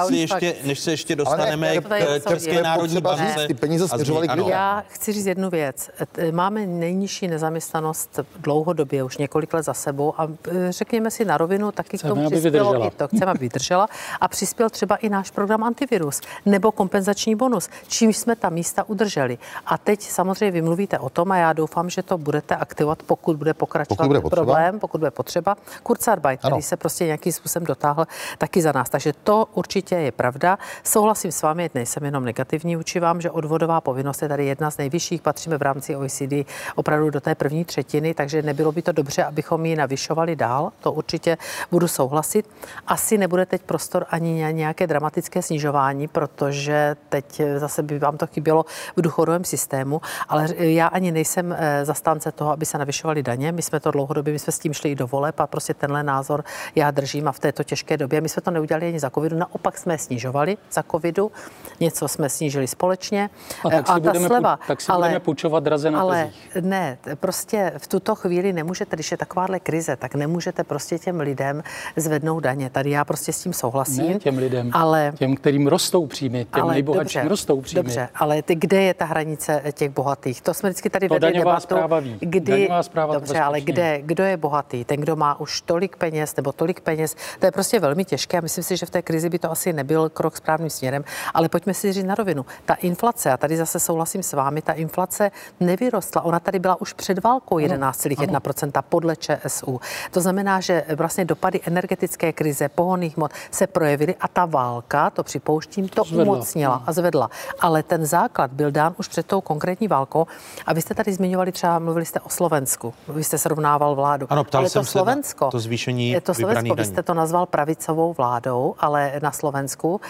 se 0.08 0.16
ještě, 0.16 0.56
než 0.66 0.80
se 0.80 0.92
ještě 0.92 1.16
dostaneme 1.16 1.74
to 1.76 1.82
k 1.82 1.92
eh, 1.92 2.20
České 2.30 2.62
národní 2.64 3.02
bance. 3.02 3.48
ty 3.48 3.54
peníze 3.54 3.84
a 3.86 3.88
směřovaly 3.88 4.28
k. 4.28 4.36
Já 4.48 4.84
chci 4.90 5.14
říct 5.14 5.26
jednu 5.26 5.50
věc. 5.50 5.90
E, 6.18 6.32
Máme 6.32 6.66
nejnižší 6.66 7.28
nezaměstnanost 7.28 8.20
dlouhodobě, 8.40 9.04
už 9.04 9.18
několik 9.18 9.54
let 9.54 9.64
za 9.66 9.74
sebou 9.74 10.14
a 10.18 10.28
e, 10.52 10.72
řekněme 10.72 11.12
si 11.12 11.26
na 11.26 11.38
rovinu, 11.38 11.72
taky 11.72 11.98
k 11.98 12.02
tomu 12.02 12.30
přispělo 12.30 12.69
vydržela. 12.72 12.88
i 12.88 12.92
to. 12.98 13.08
Chceme, 13.08 13.32
aby 13.32 13.40
vydržela 13.40 13.88
a 14.22 14.28
přispěl 14.28 14.70
třeba 14.70 14.96
i 14.96 15.10
náš 15.10 15.32
program 15.32 15.64
antivirus 15.64 16.22
nebo 16.46 16.72
kompenzační 16.72 17.36
bonus, 17.36 17.70
čímž 17.88 18.18
jsme 18.18 18.36
ta 18.36 18.50
místa 18.50 18.84
udrželi. 18.88 19.38
A 19.66 19.78
teď 19.78 20.02
samozřejmě 20.02 20.52
vy 20.52 20.62
mluvíte 20.62 21.00
o 21.00 21.10
tom 21.10 21.32
a 21.32 21.38
já 21.38 21.54
doufám, 21.54 21.90
že 21.90 22.04
to 22.04 22.18
budete 22.18 22.56
aktivovat, 22.56 23.04
pokud 23.04 23.38
bude 23.38 23.54
pokračovat 23.54 23.98
Pokud 23.98 24.08
bude 24.08 24.22
potřeba. 24.22 24.46
problém, 24.46 24.80
pokud 24.80 24.98
bude 24.98 25.12
potřeba. 25.12 25.56
Kurzarbeit, 25.84 26.40
který 26.40 26.62
se 26.62 26.78
prostě 26.78 27.06
nějakým 27.06 27.34
způsobem 27.34 27.66
dotáhl 27.66 28.06
taky 28.38 28.62
za 28.62 28.72
nás. 28.72 28.90
Takže 28.90 29.14
to 29.24 29.46
určitě 29.54 29.96
je 29.96 30.12
pravda. 30.12 30.58
Souhlasím 30.84 31.32
s 31.32 31.42
vámi, 31.42 31.70
nejsem 31.74 32.06
jenom 32.06 32.26
negativní 32.26 32.76
vůči 32.76 33.00
vám, 33.00 33.22
že 33.22 33.32
odvodová 33.32 33.82
povinnost 33.82 34.22
je 34.22 34.28
tady 34.28 34.46
jedna 34.46 34.72
z 34.72 34.78
nejvyšších, 34.78 35.22
patříme 35.22 35.58
v 35.58 35.62
rámci 35.62 35.96
OECD 35.96 36.34
opravdu 36.76 37.10
do 37.10 37.22
té 37.22 37.36
první 37.36 37.66
třetiny, 37.66 38.14
takže 38.14 38.42
nebylo 38.42 38.72
by 38.72 38.82
to 38.82 38.92
dobře, 38.92 39.24
abychom 39.24 39.66
ji 39.66 39.76
navyšovali 39.76 40.36
dál. 40.36 40.72
To 40.80 40.92
určitě 40.92 41.38
budu 41.72 41.88
souhlasit. 41.88 42.46
Asi 42.88 43.18
nebude 43.18 43.46
teď 43.46 43.62
prostor 43.62 44.06
ani 44.10 44.44
na 44.44 44.52
nějaké 44.52 44.88
dramatické 44.88 45.42
snižování, 45.42 46.08
protože 46.08 46.96
teď 47.10 47.42
zase 47.58 47.84
by 47.84 48.00
vám 48.00 48.18
to 48.18 48.28
chybělo 48.28 48.66
v 48.96 49.02
důchodovém 49.02 49.44
systému, 49.44 50.02
ale 50.28 50.48
já 50.58 50.88
ani 50.88 51.12
nejsem 51.12 51.56
eh, 51.58 51.86
zastánce 51.86 52.32
toho, 52.32 52.52
aby 52.52 52.66
se 52.66 52.78
navyšovaly 52.78 53.24
daně. 53.24 53.52
My 53.52 53.62
jsme 53.62 53.80
to 53.80 53.92
dlouhodobě, 53.92 54.34
my 54.34 54.40
jsme 54.40 54.54
s 54.54 54.60
tím 54.60 54.74
šli 54.74 54.92
i 54.92 54.96
do 54.96 55.08
voleb 55.08 55.40
a 55.40 55.48
prostě 55.48 55.74
tenhle 55.74 56.04
názor 56.04 56.44
já 56.76 56.92
držím 56.92 57.28
a 57.28 57.32
v 57.32 57.40
této 57.40 57.64
těžké 57.64 57.98
době. 57.98 58.22
My 58.22 58.30
jsme 58.30 58.42
to 58.42 58.52
neudělali 58.52 58.88
ani 58.88 59.00
za 59.00 59.10
covidu, 59.10 59.38
naopak 59.38 59.78
jsme 59.78 59.94
je 59.94 59.98
snižovali 59.98 60.58
za 60.72 60.84
covidu, 60.84 61.32
něco 61.80 62.08
jsme 62.08 62.30
snížili 62.30 62.68
společně. 62.68 63.30
A 63.66 63.70
tak 63.70 63.88
si, 63.88 63.94
ta 63.94 64.00
budeme, 64.00 64.28
sleva, 64.28 64.60
tak 64.68 64.82
si 64.82 64.92
budeme 64.92 65.20
půjčovat 65.20 65.64
draze 65.64 65.92
na 65.92 66.02
ale 66.02 66.26
trzích. 66.26 66.58
ne, 66.62 66.98
prostě 67.16 67.74
v 67.78 67.88
tuto 67.88 68.16
chvíli 68.16 68.54
nemůžete, 68.54 68.96
když 68.96 69.12
je 69.12 69.18
takováhle 69.18 69.60
krize, 69.60 69.96
tak 69.96 70.16
nemůžete 70.16 70.64
prostě 70.64 71.00
těm 71.00 71.20
lidem 71.20 71.64
zvednout 71.96 72.40
daně. 72.50 72.70
Tady 72.70 72.90
já 72.90 73.06
prostě 73.06 73.34
s 73.34 73.44
tím 73.44 73.54
souhlasím. 73.54 74.08
Ne 74.14 74.20
těm 74.20 74.38
lidem, 74.38 74.70
ale 74.74 75.14
těm, 75.18 75.36
kterým 75.36 75.68
rostou 75.68 76.08
příjmy, 76.08 76.46
těm 76.54 76.64
ale 76.64 76.74
nejbohatším 76.74 77.22
dobře, 77.22 77.30
rostou 77.30 77.62
příjmy. 77.62 77.84
Dobře, 77.84 78.10
ale 78.16 78.42
ty, 78.42 78.56
kde 78.56 78.82
je 78.82 78.94
ta 78.94 79.06
hranice 79.06 79.62
těch 79.72 79.90
bohatých? 79.90 80.42
To 80.42 80.54
jsme 80.54 80.70
vždycky 80.70 80.90
tady 80.90 81.08
To 81.08 81.14
vedli 81.14 81.32
daňová 81.32 81.52
debatu. 81.52 81.64
správa 81.64 82.00
ví. 82.00 82.18
Kdy, 82.20 82.52
Daňová 82.52 82.84
správa 82.84 83.14
to 83.14 83.20
dobře, 83.20 83.40
ale 83.40 83.62
kde, 83.62 84.02
kdo 84.02 84.24
je 84.24 84.38
bohatý? 84.38 84.86
Ten, 84.86 85.00
kdo 85.00 85.16
má 85.16 85.40
už 85.40 85.62
tolik 85.62 85.96
peněz 85.96 86.36
nebo 86.36 86.52
tolik 86.52 86.80
peněz, 86.82 87.16
to 87.40 87.46
je 87.46 87.52
prostě 87.52 87.80
velmi 87.80 88.06
těžké 88.06 88.38
a 88.38 88.42
myslím 88.42 88.64
si, 88.64 88.78
že 88.78 88.86
v 88.86 88.90
té 88.90 89.02
krizi 89.02 89.30
by 89.30 89.40
to 89.40 89.52
asi 89.52 89.74
nebyl 89.74 90.10
krok 90.10 90.38
správným 90.38 90.70
směrem. 90.70 91.04
Ale 91.34 91.50
pojďme 91.50 91.74
si 91.74 91.94
říct 91.94 92.06
na 92.06 92.16
rovinu. 92.16 92.46
Ta 92.66 92.74
inflace, 92.74 93.32
a 93.32 93.38
tady 93.38 93.58
zase 93.58 93.80
souhlasím 93.80 94.24
s 94.24 94.34
vámi, 94.34 94.62
ta 94.62 94.74
inflace 94.74 95.32
nevyrostla. 95.60 96.22
Ona 96.22 96.40
tady 96.40 96.60
byla 96.60 96.82
už 96.82 96.94
před 96.94 97.24
válkou 97.24 97.56
11,1% 97.58 98.82
podle 98.90 99.16
ČSU. 99.16 99.80
To 100.12 100.22
znamená, 100.22 100.60
že 100.60 100.84
vlastně 100.96 101.26
dopady 101.26 101.60
energetické 101.66 102.29
krize, 102.34 102.70
pohonných 102.70 103.18
hmot 103.18 103.32
se 103.52 103.68
projevily 103.68 104.16
a 104.20 104.28
ta 104.28 104.46
válka, 104.46 105.10
to 105.10 105.24
připouštím, 105.24 105.88
to 105.88 106.04
zvedla. 106.04 106.24
umocnila 106.24 106.84
a 106.86 106.92
zvedla. 106.92 107.30
Ale 107.60 107.84
ten 107.84 108.06
základ 108.06 108.52
byl 108.52 108.72
dán 108.72 108.96
už 108.98 109.08
před 109.08 109.26
tou 109.26 109.42
konkrétní 109.42 109.88
válkou. 109.88 110.28
A 110.66 110.74
vy 110.74 110.82
jste 110.82 110.96
tady 110.96 111.14
zmiňovali 111.14 111.52
třeba, 111.52 111.80
mluvili 111.80 112.06
jste 112.06 112.20
o 112.20 112.30
Slovensku. 112.30 112.94
Vy 113.08 113.24
jste 113.24 113.38
srovnával 113.38 113.96
vládu. 113.96 114.28
Ano, 114.30 114.44
ptal 114.44 114.60
ale 114.60 114.70
jsem 114.70 114.82
to 114.82 114.86
se 114.86 114.98
na 114.98 115.04
Slovensko, 115.04 115.52
to 115.52 115.60
zvýšení 115.60 116.10
je 116.10 116.22
to 116.22 116.34
Slovensko, 116.34 116.76
vy 116.76 116.86
jste 116.86 117.04
to 117.04 117.14
nazval 117.14 117.46
pravicovou 117.46 118.14
vládou, 118.14 118.76
ale 118.80 119.12
na 119.22 119.32
Slovensku. 119.32 120.02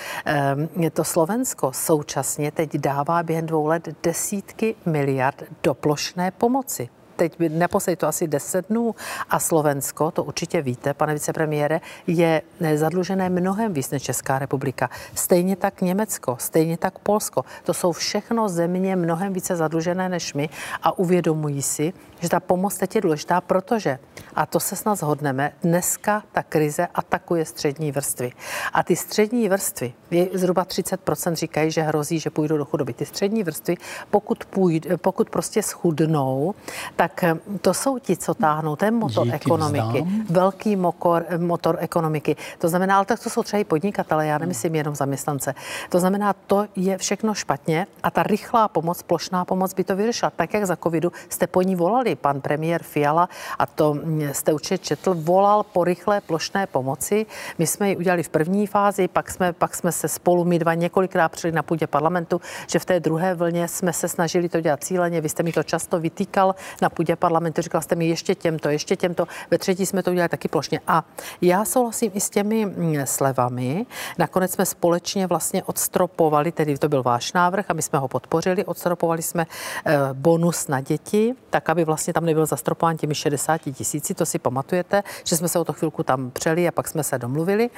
Je 0.76 0.90
to 0.90 1.04
Slovensko 1.04 1.72
současně 1.74 2.52
teď 2.52 2.78
dává 2.78 3.24
během 3.24 3.46
dvou 3.46 3.66
let 3.66 3.88
desítky 4.04 4.76
miliard 4.86 5.44
do 5.64 5.74
plošné 5.74 6.32
pomoci. 6.32 6.90
Teď 7.20 7.34
by 7.40 7.50
naposledy 7.50 7.96
to 7.96 8.08
asi 8.08 8.28
10 8.28 8.68
dnů 8.70 8.96
a 9.30 9.40
Slovensko, 9.40 10.12
to 10.12 10.24
určitě 10.24 10.62
víte, 10.62 10.94
pane 10.94 11.14
vicepremiére, 11.14 11.82
je 12.08 12.42
zadlužené 12.76 13.30
mnohem 13.30 13.74
víc 13.74 13.92
než 13.92 14.04
Česká 14.04 14.40
republika. 14.40 14.90
Stejně 15.16 15.56
tak 15.56 15.82
Německo, 15.82 16.38
stejně 16.40 16.78
tak 16.78 17.00
Polsko. 17.00 17.46
To 17.64 17.74
jsou 17.74 17.92
všechno 17.92 18.50
země 18.50 18.96
mnohem 18.96 19.34
více 19.34 19.56
zadlužené 19.56 20.10
než 20.10 20.34
my 20.34 20.50
a 20.84 21.00
uvědomují 21.00 21.62
si, 21.62 21.94
že 22.20 22.30
ta 22.30 22.40
pomoc 22.40 22.78
teď 22.78 22.96
je 22.96 23.02
důležitá, 23.02 23.42
protože, 23.42 24.00
a 24.36 24.46
to 24.46 24.60
se 24.60 24.76
snad 24.76 24.96
shodneme, 24.96 25.52
dneska 25.64 26.24
ta 26.32 26.44
krize 26.44 26.88
atakuje 26.94 27.46
střední 27.46 27.92
vrstvy. 27.92 28.32
A 28.74 28.84
ty 28.84 28.96
střední 28.96 29.50
vrstvy, 29.50 29.94
zhruba 30.34 30.66
30% 30.66 31.34
říkají, 31.34 31.72
že 31.72 31.82
hrozí, 31.82 32.20
že 32.20 32.30
půjdou 32.30 32.58
do 32.58 32.66
chudoby. 32.66 32.94
Ty 32.94 33.06
střední 33.06 33.44
vrstvy, 33.44 33.76
pokud, 34.10 34.46
půjd, 34.46 34.88
pokud 35.02 35.30
prostě 35.30 35.64
schudnou, 35.64 36.56
tak 36.96 37.09
eh, 37.24 37.36
to 37.62 37.74
jsou 37.74 38.00
ti, 38.00 38.18
co 38.18 38.34
táhnou 38.34 38.76
ten 38.76 38.96
motor 38.96 39.26
Díky 39.26 39.36
ekonomiky, 39.36 40.02
vzdám. 40.02 40.26
velký 40.30 40.76
mokor, 40.76 41.26
motor 41.38 41.78
ekonomiky. 41.80 42.36
To 42.58 42.70
znamená, 42.70 42.96
ale 42.96 43.06
tak 43.06 43.20
to 43.20 43.30
jsou 43.30 43.44
třeba 43.44 43.60
i 43.60 43.64
podnikatele, 43.64 44.28
já 44.28 44.38
nemyslím 44.38 44.76
jenom 44.76 44.96
zaměstnance. 44.96 45.56
To 45.90 46.00
znamená, 46.00 46.34
to 46.34 46.66
je 46.76 46.98
všechno 46.98 47.34
špatně 47.34 47.88
a 48.04 48.12
ta 48.12 48.24
rychlá 48.24 48.68
pomoc, 48.68 49.02
plošná 49.02 49.46
pomoc 49.46 49.74
by 49.74 49.84
to 49.84 49.96
vyřešila. 49.96 50.32
Tak, 50.36 50.54
jak 50.54 50.66
za 50.66 50.76
covidu 50.76 51.12
jste 51.30 51.48
po 51.48 51.62
ní 51.62 51.76
volali, 51.76 52.16
pan 52.16 52.42
premiér 52.42 52.84
Fiala, 52.84 53.30
a 53.60 53.66
to 53.66 53.94
mm, 53.94 54.30
jste 54.32 54.54
určitě 54.54 54.78
četl, 54.78 55.16
volal 55.18 55.64
po 55.64 55.84
rychlé 55.84 56.22
plošné 56.22 56.68
pomoci. 56.68 57.26
My 57.58 57.68
jsme 57.68 57.90
ji 57.90 57.98
udělali 57.98 58.24
v 58.24 58.30
první 58.30 58.68
fázi, 58.68 59.08
pak 59.08 59.32
jsme, 59.32 59.54
pak 59.54 59.76
jsme 59.76 59.92
se 59.92 60.08
spolu 60.08 60.46
my 60.46 60.60
dva 60.60 60.74
několikrát 60.74 61.30
přijeli 61.30 61.56
na 61.56 61.64
půdě 61.64 61.88
parlamentu, 61.88 62.42
že 62.68 62.80
v 62.80 62.86
té 62.86 63.00
druhé 63.00 63.36
vlně 63.36 63.68
jsme 63.68 63.94
se 63.94 64.08
snažili 64.08 64.50
to 64.50 64.62
dělat 64.62 64.84
cíleně. 64.84 65.22
Vy 65.22 65.30
jste 65.30 65.44
mi 65.44 65.52
to 65.52 65.64
často 65.64 66.00
vytýkal 66.00 66.56
na 66.82 66.90
půdě 67.00 67.16
parlamentu, 67.16 67.62
říkal 67.62 67.82
jste 67.82 67.96
mi 67.96 68.08
ještě 68.08 68.36
těmto, 68.36 68.70
ještě 68.70 68.96
těmto. 68.96 69.28
Ve 69.52 69.58
třetí 69.58 69.86
jsme 69.86 70.04
to 70.04 70.12
udělali 70.12 70.30
taky 70.30 70.48
plošně. 70.48 70.80
A 70.88 71.04
já 71.42 71.66
souhlasím 71.66 72.12
i 72.14 72.20
s 72.20 72.30
těmi 72.30 72.66
mm, 72.66 72.96
slevami. 73.06 73.86
Nakonec 74.18 74.52
jsme 74.52 74.66
společně 74.66 75.28
vlastně 75.28 75.64
odstropovali, 75.64 76.52
tedy 76.52 76.78
to 76.78 76.90
byl 76.90 77.04
váš 77.04 77.34
návrh 77.34 77.66
a 77.70 77.74
my 77.74 77.82
jsme 77.82 78.00
ho 78.00 78.08
podpořili, 78.08 78.66
odstropovali 78.66 79.22
jsme 79.22 79.48
eh, 79.86 79.98
bonus 80.14 80.68
na 80.68 80.82
děti, 80.82 81.36
tak 81.50 81.70
aby 81.70 81.86
vlastně 81.86 82.14
tam 82.14 82.26
nebyl 82.26 82.46
zastropován 82.46 82.98
těmi 82.98 83.16
60 83.16 83.58
tisíci, 83.58 84.14
to 84.14 84.26
si 84.26 84.40
pamatujete, 84.40 85.04
že 85.24 85.38
jsme 85.38 85.48
se 85.48 85.60
o 85.60 85.66
to 85.66 85.74
chvilku 85.74 86.04
tam 86.04 86.32
přeli 86.32 86.68
a 86.68 86.72
pak 86.72 86.88
jsme 86.88 87.04
se 87.04 87.18
domluvili. 87.18 87.70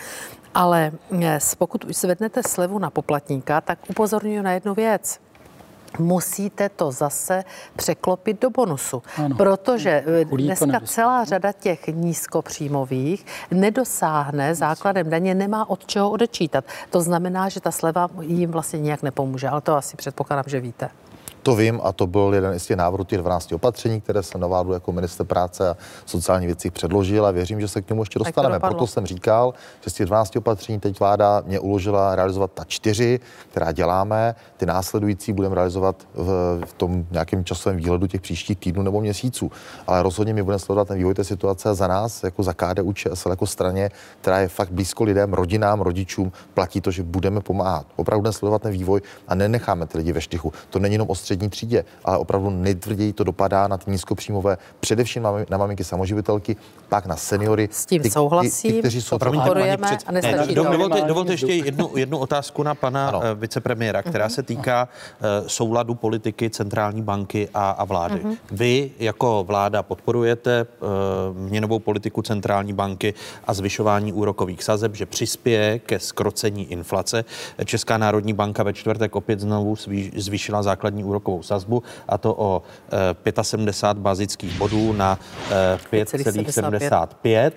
Ale 0.54 0.92
eh, 1.22 1.40
pokud 1.58 1.86
už 1.86 1.96
zvednete 1.96 2.42
slevu 2.44 2.80
na 2.80 2.90
poplatníka, 2.90 3.62
tak 3.62 3.80
upozorňuji 3.90 4.42
na 4.42 4.52
jednu 4.52 4.74
věc 4.74 5.20
musíte 6.00 6.70
to 6.70 6.92
zase 6.92 7.44
překlopit 7.76 8.42
do 8.42 8.50
bonusu. 8.50 9.04
Ano. 9.18 9.36
Protože 9.36 10.04
eh, 10.22 10.26
dneska 10.26 10.80
celá 10.86 11.24
řada 11.24 11.52
těch 11.52 11.88
nízkopříjmových 11.88 13.26
nedosáhne 13.52 14.56
základem 14.56 15.10
daně, 15.10 15.36
nemá 15.36 15.70
od 15.70 15.86
čeho 15.86 16.10
odečítat. 16.10 16.66
To 16.90 17.02
znamená, 17.02 17.50
že 17.50 17.62
ta 17.62 17.72
sleva 17.72 18.10
jim 18.22 18.52
vlastně 18.52 18.80
nijak 18.80 19.04
nepomůže, 19.04 19.48
ale 19.48 19.62
to 19.62 19.76
asi 19.76 19.98
předpokládám, 19.98 20.46
že 20.48 20.60
víte. 20.60 20.90
To 21.44 21.56
vím 21.56 21.80
a 21.84 21.92
to 21.92 22.08
byl 22.08 22.32
jeden 22.34 22.60
z 22.60 22.66
těch 22.66 22.78
návrhů 22.78 23.04
těch 23.04 23.20
12 23.20 23.52
opatření, 23.52 24.02
které 24.02 24.24
jsem 24.24 24.42
na 24.42 24.48
vládu 24.48 24.74
jako 24.74 24.92
minister 24.92 25.26
práce 25.26 25.70
a 25.70 25.78
sociální 26.06 26.46
věcí 26.46 26.70
předložil 26.70 27.26
a 27.26 27.32
věřím, 27.32 27.62
že 27.62 27.68
se 27.68 27.82
k 27.82 27.90
němu 27.90 28.02
ještě 28.02 28.20
dostaneme. 28.20 28.60
Proto 28.60 28.88
jsem 28.88 29.06
říkal, 29.06 29.54
že 29.82 29.90
z 29.90 29.94
těch 29.94 30.06
12 30.06 30.36
opatření 30.36 30.80
teď 30.80 31.00
vláda 31.00 31.44
mě 31.46 31.60
uložila 31.60 32.16
realizovat 32.16 32.52
ta 32.54 32.64
čtyři, 32.68 33.20
která 33.52 33.72
děláme. 33.72 34.36
Ty 34.58 34.66
následující 34.66 35.34
budeme 35.34 35.56
realizovat 35.56 35.96
v, 36.14 36.62
v 36.66 36.74
tom 36.74 37.06
nějakém 37.12 37.46
časovém 37.46 37.78
výhledu 37.78 38.08
těch 38.08 38.22
příštích 38.22 38.58
týdnů 38.58 38.84
nebo 38.84 39.02
měsíců. 39.02 39.52
Ale 39.88 40.04
rozhodně 40.04 40.34
my 40.34 40.44
budeme 40.44 40.60
sledovat 40.60 40.88
ten 40.88 40.98
vývoj 40.98 41.14
té 41.14 41.24
situace 41.24 41.76
za 41.76 41.88
nás, 41.88 42.24
jako 42.24 42.44
za 42.44 42.54
KDU 42.54 42.94
ČSL, 42.94 43.30
jako 43.30 43.48
straně, 43.48 43.90
která 44.22 44.40
je 44.40 44.48
fakt 44.48 44.72
blízko 44.72 45.04
lidem, 45.04 45.34
rodinám, 45.34 45.82
rodičům, 45.82 46.32
platí 46.54 46.82
to, 46.82 46.92
že 46.92 47.04
budeme 47.04 47.42
pomáhat. 47.42 47.86
Opravdu 47.96 48.22
budeme 48.22 48.34
sledovat 48.34 48.62
ten 48.62 48.72
vývoj 48.72 49.02
a 49.28 49.36
nenecháme 49.36 49.86
ty 49.86 49.98
lidi 49.98 50.12
ve 50.12 50.22
štychu. 50.22 50.54
To 50.70 50.80
není 50.80 50.94
jenom 50.96 51.10
o 51.10 51.16
střední 51.32 51.50
třídě, 51.50 51.86
ale 52.06 52.18
opravdu 52.18 52.50
nejtvrději 52.50 53.14
to 53.14 53.24
dopadá 53.24 53.68
na 53.68 53.78
ty 53.78 53.92
nízkopříjmové, 53.92 54.58
především 54.80 55.24
na 55.50 55.58
maminky 55.58 55.84
samoživitelky, 55.84 56.56
pak 56.90 57.06
na 57.06 57.16
seniory. 57.16 57.70
S 57.72 57.86
tím 57.86 58.02
ty, 58.02 58.12
souhlasím, 58.12 58.72
ty, 58.72 58.76
ty, 58.76 58.80
kteří 58.80 59.02
jsou 59.02 59.18
podporujeme 59.18 59.88
před... 59.88 60.00
a 60.06 60.12
nestačí 60.12 60.48
ne, 60.48 60.56
dovolte, 60.56 61.02
dovolte 61.02 61.34
ještě 61.34 61.54
jednu, 61.54 61.90
jednu 61.96 62.18
otázku 62.18 62.64
na 62.64 62.76
pana 62.76 63.08
ano. 63.08 63.22
Eh, 63.24 63.36
vicepremiéra, 63.36 64.02
která 64.02 64.28
uh-huh. 64.28 64.36
se 64.36 64.44
týká 64.44 64.88
uh, 64.88 65.48
souladu 65.48 65.96
politiky 65.96 66.50
centrální 66.50 67.02
banky 67.02 67.50
a, 67.54 67.70
a 67.70 67.84
vlády. 67.86 68.16
Uh-huh. 68.16 68.38
Vy 68.52 68.92
jako 69.00 69.44
vláda 69.48 69.84
podporujete 69.84 70.66
uh, 70.66 71.38
měnovou 71.38 71.80
politiku 71.80 72.22
centrální 72.22 72.74
banky 72.74 73.14
a 73.48 73.54
zvyšování 73.54 74.14
úrokových 74.14 74.64
sazeb, 74.64 74.96
že 74.96 75.06
přispěje 75.06 75.80
ke 75.80 76.00
skrocení 76.00 76.72
inflace. 76.72 77.26
Česká 77.66 77.98
národní 77.98 78.34
banka 78.34 78.64
ve 78.64 78.74
čtvrtek 78.74 79.16
opět 79.16 79.40
znovu 79.40 79.76
zvýšila 80.16 80.64
základní 80.64 81.04
úrokovou 81.22 81.44
sazbu 81.44 81.84
a 82.08 82.18
to 82.18 82.34
o 82.34 82.62
uh, 83.36 83.42
75 83.42 84.02
bazických 84.02 84.58
bodů 84.58 84.94
na 84.94 85.20
uh, 85.48 86.00
5,75, 86.00 87.52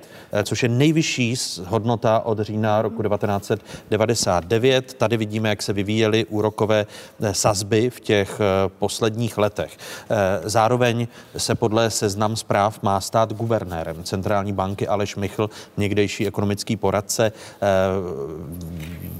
což 0.44 0.62
je 0.62 0.68
nejvyšší 0.68 1.34
hodnota 1.66 2.20
od 2.20 2.40
října 2.40 2.82
roku 2.82 3.02
1999. 3.02 4.94
Tady 4.94 5.16
vidíme, 5.16 5.48
jak 5.48 5.62
se 5.62 5.72
vyvíjely 5.72 6.24
úrokové 6.24 6.86
eh, 7.22 7.34
sazby 7.34 7.90
v 7.90 8.00
těch 8.00 8.40
eh, 8.40 8.68
posledních 8.78 9.38
letech. 9.38 9.76
Eh, 10.10 10.16
zároveň 10.44 11.08
se 11.36 11.54
podle 11.54 11.90
seznam 11.90 12.36
zpráv 12.36 12.82
má 12.82 13.00
stát 13.00 13.32
guvernérem 13.32 14.04
centrální 14.04 14.52
banky 14.52 14.88
Aleš 14.88 15.16
Michl, 15.16 15.50
někdejší 15.76 16.26
ekonomický 16.26 16.76
poradce 16.76 17.32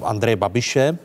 Andreje 0.03 0.37
Babiše 0.37 0.99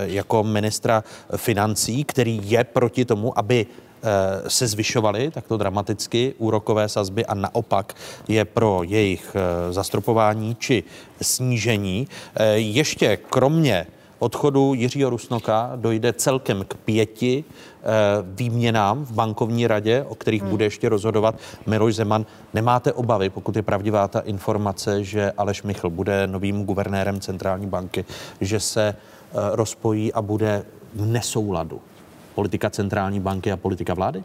jako 0.00 0.44
ministra 0.44 1.04
financí, 1.36 2.04
který 2.04 2.40
je 2.50 2.64
proti 2.76 3.04
tomu, 3.08 3.32
aby 3.32 3.66
Eh, 4.02 4.50
se 4.50 4.66
zvyšovaly 4.66 5.30
takto 5.30 5.56
dramaticky 5.56 6.34
úrokové 6.38 6.88
sazby 6.88 7.26
a 7.26 7.34
naopak 7.34 7.94
je 8.28 8.44
pro 8.44 8.80
jejich 8.84 9.36
eh, 9.36 9.72
zastropování 9.72 10.54
či 10.54 10.84
snížení. 11.22 12.08
Eh, 12.36 12.46
ještě 12.56 13.16
kromě 13.16 13.86
odchodu 14.18 14.74
Jiřího 14.74 15.10
Rusnoka 15.10 15.72
dojde 15.76 16.12
celkem 16.12 16.64
k 16.68 16.74
pěti 16.74 17.44
výměnám 18.22 19.04
v 19.04 19.12
bankovní 19.12 19.66
radě, 19.66 20.04
o 20.08 20.14
kterých 20.14 20.42
hmm. 20.42 20.50
bude 20.50 20.64
ještě 20.64 20.88
rozhodovat 20.88 21.34
Miloš 21.66 21.94
Zeman. 21.94 22.26
Nemáte 22.54 22.92
obavy, 22.92 23.30
pokud 23.30 23.56
je 23.56 23.62
pravdivá 23.62 24.08
ta 24.08 24.20
informace, 24.20 25.04
že 25.04 25.32
Aleš 25.32 25.62
Michl 25.62 25.90
bude 25.90 26.26
novým 26.26 26.64
guvernérem 26.64 27.20
centrální 27.20 27.66
banky, 27.66 28.04
že 28.40 28.60
se 28.60 28.96
rozpojí 29.52 30.12
a 30.12 30.22
bude 30.22 30.64
v 30.94 31.06
nesouladu 31.06 31.80
politika 32.36 32.70
centrální 32.70 33.20
banky 33.20 33.52
a 33.52 33.56
politika 33.56 33.94
vlády? 33.94 34.24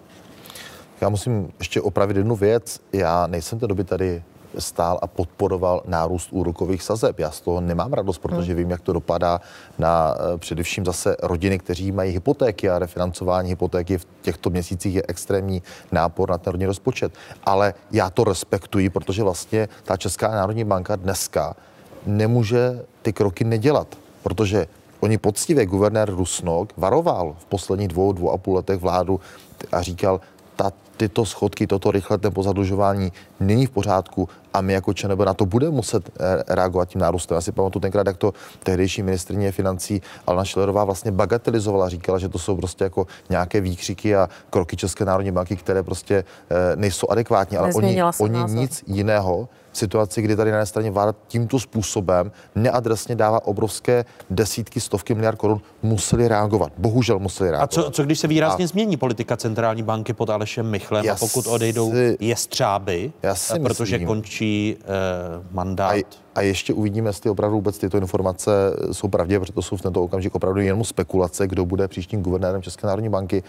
Já 1.01 1.09
musím 1.09 1.51
ještě 1.59 1.81
opravit 1.81 2.17
jednu 2.17 2.35
věc. 2.35 2.79
Já 2.93 3.27
nejsem 3.27 3.59
té 3.59 3.67
doby 3.67 3.83
tady 3.83 4.23
stál 4.57 4.99
a 5.01 5.07
podporoval 5.07 5.81
nárůst 5.87 6.27
úrokových 6.31 6.83
sazeb. 6.83 7.19
Já 7.19 7.31
z 7.31 7.41
toho 7.41 7.61
nemám 7.61 7.93
radost, 7.93 8.17
protože 8.17 8.51
hmm. 8.51 8.57
vím, 8.57 8.69
jak 8.69 8.81
to 8.81 8.93
dopadá 8.93 9.41
na 9.79 10.15
eh, 10.15 10.37
především 10.37 10.85
zase 10.85 11.15
rodiny, 11.23 11.59
kteří 11.59 11.91
mají 11.91 12.11
hypotéky 12.11 12.69
a 12.69 12.79
refinancování 12.79 13.49
hypotéky 13.49 13.97
v 13.97 14.07
těchto 14.21 14.49
měsících 14.49 14.95
je 14.95 15.03
extrémní 15.07 15.61
nápor 15.91 16.29
na 16.29 16.37
ten 16.37 16.51
rodinný 16.51 16.67
rozpočet. 16.67 17.13
Ale 17.43 17.73
já 17.91 18.09
to 18.09 18.23
respektuji, 18.23 18.89
protože 18.89 19.23
vlastně 19.23 19.69
ta 19.83 19.97
Česká 19.97 20.31
národní 20.31 20.63
banka 20.63 20.95
dneska 20.95 21.55
nemůže 22.05 22.85
ty 23.01 23.13
kroky 23.13 23.43
nedělat, 23.43 23.87
protože 24.23 24.67
Oni 25.01 25.17
poctivě 25.17 25.65
guvernér 25.65 26.09
Rusnok 26.09 26.73
varoval 26.77 27.35
v 27.39 27.45
posledních 27.45 27.87
dvou, 27.87 28.13
dvou 28.13 28.31
a 28.31 28.37
půl 28.37 28.55
letech 28.55 28.79
vládu 28.79 29.19
a 29.71 29.81
říkal, 29.81 30.21
ta, 30.55 30.71
tyto 30.97 31.25
schodky, 31.25 31.67
toto 31.67 31.91
rychlé 31.91 32.17
tempo 32.17 32.43
zadlužování 32.43 33.11
není 33.39 33.65
v 33.65 33.69
pořádku 33.69 34.29
a 34.53 34.61
my 34.61 34.73
jako 34.73 34.93
ČNB 34.93 35.19
na 35.19 35.33
to 35.33 35.45
budeme 35.45 35.71
muset 35.71 36.09
eh, 36.09 36.43
reagovat 36.55 36.89
tím 36.89 37.01
nárůstem. 37.01 37.35
Já 37.35 37.41
si 37.41 37.51
pamatuju 37.51 37.81
tenkrát, 37.81 38.07
jak 38.07 38.17
to 38.17 38.33
tehdejší 38.63 39.03
ministrině 39.03 39.51
financí 39.51 40.01
Alena 40.27 40.45
Šlerová 40.45 40.83
vlastně 40.83 41.11
bagatelizovala, 41.11 41.89
říkala, 41.89 42.19
že 42.19 42.29
to 42.29 42.39
jsou 42.39 42.55
prostě 42.55 42.83
jako 42.83 43.07
nějaké 43.29 43.61
výkřiky 43.61 44.15
a 44.15 44.29
kroky 44.49 44.77
České 44.77 45.05
národní 45.05 45.31
banky, 45.31 45.55
které 45.55 45.83
prostě 45.83 46.15
eh, 46.49 46.75
nejsou 46.75 47.07
adekvátní, 47.09 47.57
ale 47.57 47.73
oni, 47.73 48.03
oni 48.19 48.43
nic 48.47 48.83
jiného 48.87 49.49
v 49.71 49.77
situaci, 49.77 50.21
kdy 50.21 50.35
tady 50.35 50.51
na 50.51 50.57
jedné 50.57 50.65
straně 50.65 50.91
vláda 50.91 51.15
tímto 51.27 51.59
způsobem 51.59 52.31
neadresně 52.55 53.15
dává 53.15 53.45
obrovské 53.45 54.05
desítky, 54.29 54.81
stovky 54.81 55.13
miliard 55.13 55.37
korun, 55.37 55.61
museli 55.83 56.27
reagovat. 56.27 56.71
Bohužel 56.77 57.19
museli 57.19 57.49
reagovat. 57.51 57.63
A 57.63 57.83
co, 57.83 57.91
co 57.91 58.03
když 58.03 58.19
se 58.19 58.27
výrazně 58.27 58.65
a... 58.65 58.67
změní 58.67 58.97
politika 58.97 59.37
centrální 59.37 59.83
banky 59.83 60.13
pod 60.13 60.29
Alešem 60.29 60.69
Michlem 60.69 61.05
já 61.05 61.13
a 61.13 61.15
pokud 61.15 61.47
odejdou 61.47 61.91
si... 61.91 62.17
jestřáby, 62.19 63.11
já 63.23 63.35
si 63.35 63.59
protože 63.59 63.95
myslím, 63.95 64.07
končí 64.07 64.77
eh, 64.79 64.85
mandát? 65.51 65.91
A, 65.91 66.03
a 66.35 66.41
ještě 66.41 66.73
uvidíme, 66.73 67.09
jestli 67.09 67.29
opravdu 67.29 67.55
vůbec 67.55 67.77
tyto 67.77 67.97
informace 67.97 68.51
jsou 68.91 69.07
pravdivé, 69.07 69.39
protože 69.39 69.53
to 69.53 69.61
jsou 69.61 69.77
v 69.77 69.81
tento 69.81 70.03
okamžik 70.03 70.35
opravdu 70.35 70.61
jenom 70.61 70.83
spekulace, 70.83 71.47
kdo 71.47 71.65
bude 71.65 71.87
příštím 71.87 72.21
guvernérem 72.21 72.61
České 72.61 72.87
národní 72.87 73.09
banky, 73.09 73.43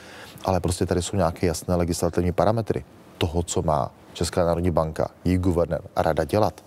ale 0.44 0.61
prostě 0.61 0.86
tady 0.86 1.03
jsou 1.03 1.16
nějaké 1.16 1.47
jasné 1.47 1.77
legislativní 1.77 2.32
parametry 2.32 2.85
toho, 3.23 3.43
co 3.43 3.62
má 3.62 3.90
Česká 4.12 4.47
národní 4.47 4.70
banka, 4.70 5.09
její 5.24 5.39
guvernér 5.39 5.81
a 5.97 6.03
rada 6.03 6.24
dělat. 6.24 6.65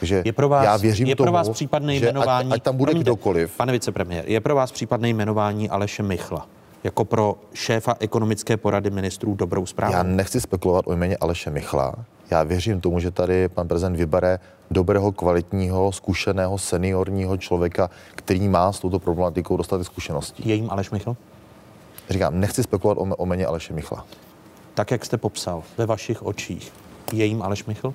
Takže 0.00 0.22
je 0.24 0.32
pro 0.32 0.48
vás, 0.48 0.64
já 0.64 0.76
věřím 0.76 1.06
je 1.06 1.16
tomu, 1.16 1.24
pro 1.24 1.32
vás 1.32 1.48
případné 1.48 1.94
jmenování, 1.94 2.50
ať, 2.50 2.56
ať 2.56 2.62
tam 2.62 2.76
bude 2.76 2.90
promiňte, 2.90 3.10
kdokoliv. 3.10 3.56
Pane 3.56 3.72
vicepremiér, 3.72 4.24
je 4.26 4.40
pro 4.40 4.54
vás 4.54 4.72
případné 4.72 5.08
jmenování 5.08 5.70
Aleše 5.70 6.02
Michla 6.02 6.46
jako 6.84 7.04
pro 7.04 7.36
šéfa 7.54 7.96
ekonomické 8.00 8.56
porady 8.56 8.90
ministrů 8.90 9.34
dobrou 9.34 9.66
zprávu? 9.66 9.92
Já 9.92 10.02
nechci 10.02 10.40
spekulovat 10.40 10.84
o 10.88 10.92
jméně 10.92 11.16
Aleše 11.16 11.50
Michla. 11.50 11.94
Já 12.30 12.42
věřím 12.42 12.80
tomu, 12.80 13.00
že 13.00 13.10
tady 13.10 13.48
pan 13.48 13.68
prezident 13.68 13.96
vybere 13.96 14.38
dobrého, 14.70 15.12
kvalitního, 15.12 15.92
zkušeného, 15.92 16.58
seniorního 16.58 17.36
člověka, 17.36 17.90
který 18.14 18.48
má 18.48 18.72
s 18.72 18.80
touto 18.80 18.98
problematikou 18.98 19.56
dostatek 19.56 19.86
zkušeností. 19.86 20.48
Je 20.48 20.54
jim 20.54 20.70
Aleš 20.70 20.90
Michl? 20.90 21.16
Říkám, 22.10 22.40
nechci 22.40 22.62
spekulovat 22.62 22.98
o, 22.98 23.16
o 23.16 23.26
jméně 23.26 23.46
Aleše 23.46 23.72
Michla 23.72 24.04
tak, 24.74 24.90
jak 24.90 25.04
jste 25.04 25.16
popsal, 25.16 25.62
ve 25.78 25.86
vašich 25.86 26.22
očích, 26.22 26.72
je 27.12 27.24
jim 27.24 27.42
Aleš 27.42 27.64
Michl? 27.64 27.94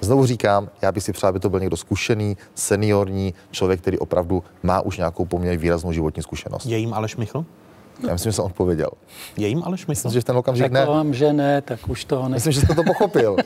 Znovu 0.00 0.26
říkám, 0.26 0.68
já 0.82 0.92
bych 0.92 1.02
si 1.02 1.12
přál, 1.12 1.28
aby 1.28 1.40
to 1.40 1.50
byl 1.50 1.60
někdo 1.60 1.76
zkušený, 1.76 2.36
seniorní 2.54 3.34
člověk, 3.50 3.80
který 3.80 3.98
opravdu 3.98 4.44
má 4.62 4.80
už 4.80 4.96
nějakou 4.96 5.24
poměrně 5.24 5.58
výraznou 5.58 5.92
životní 5.92 6.22
zkušenost. 6.22 6.66
Je 6.66 6.76
jim 6.76 6.94
Aleš 6.94 7.16
Michl? 7.16 7.44
Já 8.06 8.12
myslím, 8.12 8.32
že 8.32 8.36
jsem 8.36 8.44
odpověděl. 8.44 8.88
Je 9.36 9.48
jim 9.48 9.62
ale 9.64 9.78
smysl? 9.78 10.08
Myslím, 10.08 10.12
že 10.12 10.20
v 10.20 10.24
ten 10.24 10.36
okamžik 10.36 10.72
ne. 10.72 10.86
Vám, 10.86 11.14
že 11.14 11.32
ne, 11.32 11.62
tak 11.62 11.88
už 11.88 12.04
toho 12.04 12.28
ne. 12.28 12.34
Myslím, 12.34 12.52
že 12.52 12.60
jste 12.60 12.74
to 12.74 12.82
pochopil. 12.82 13.36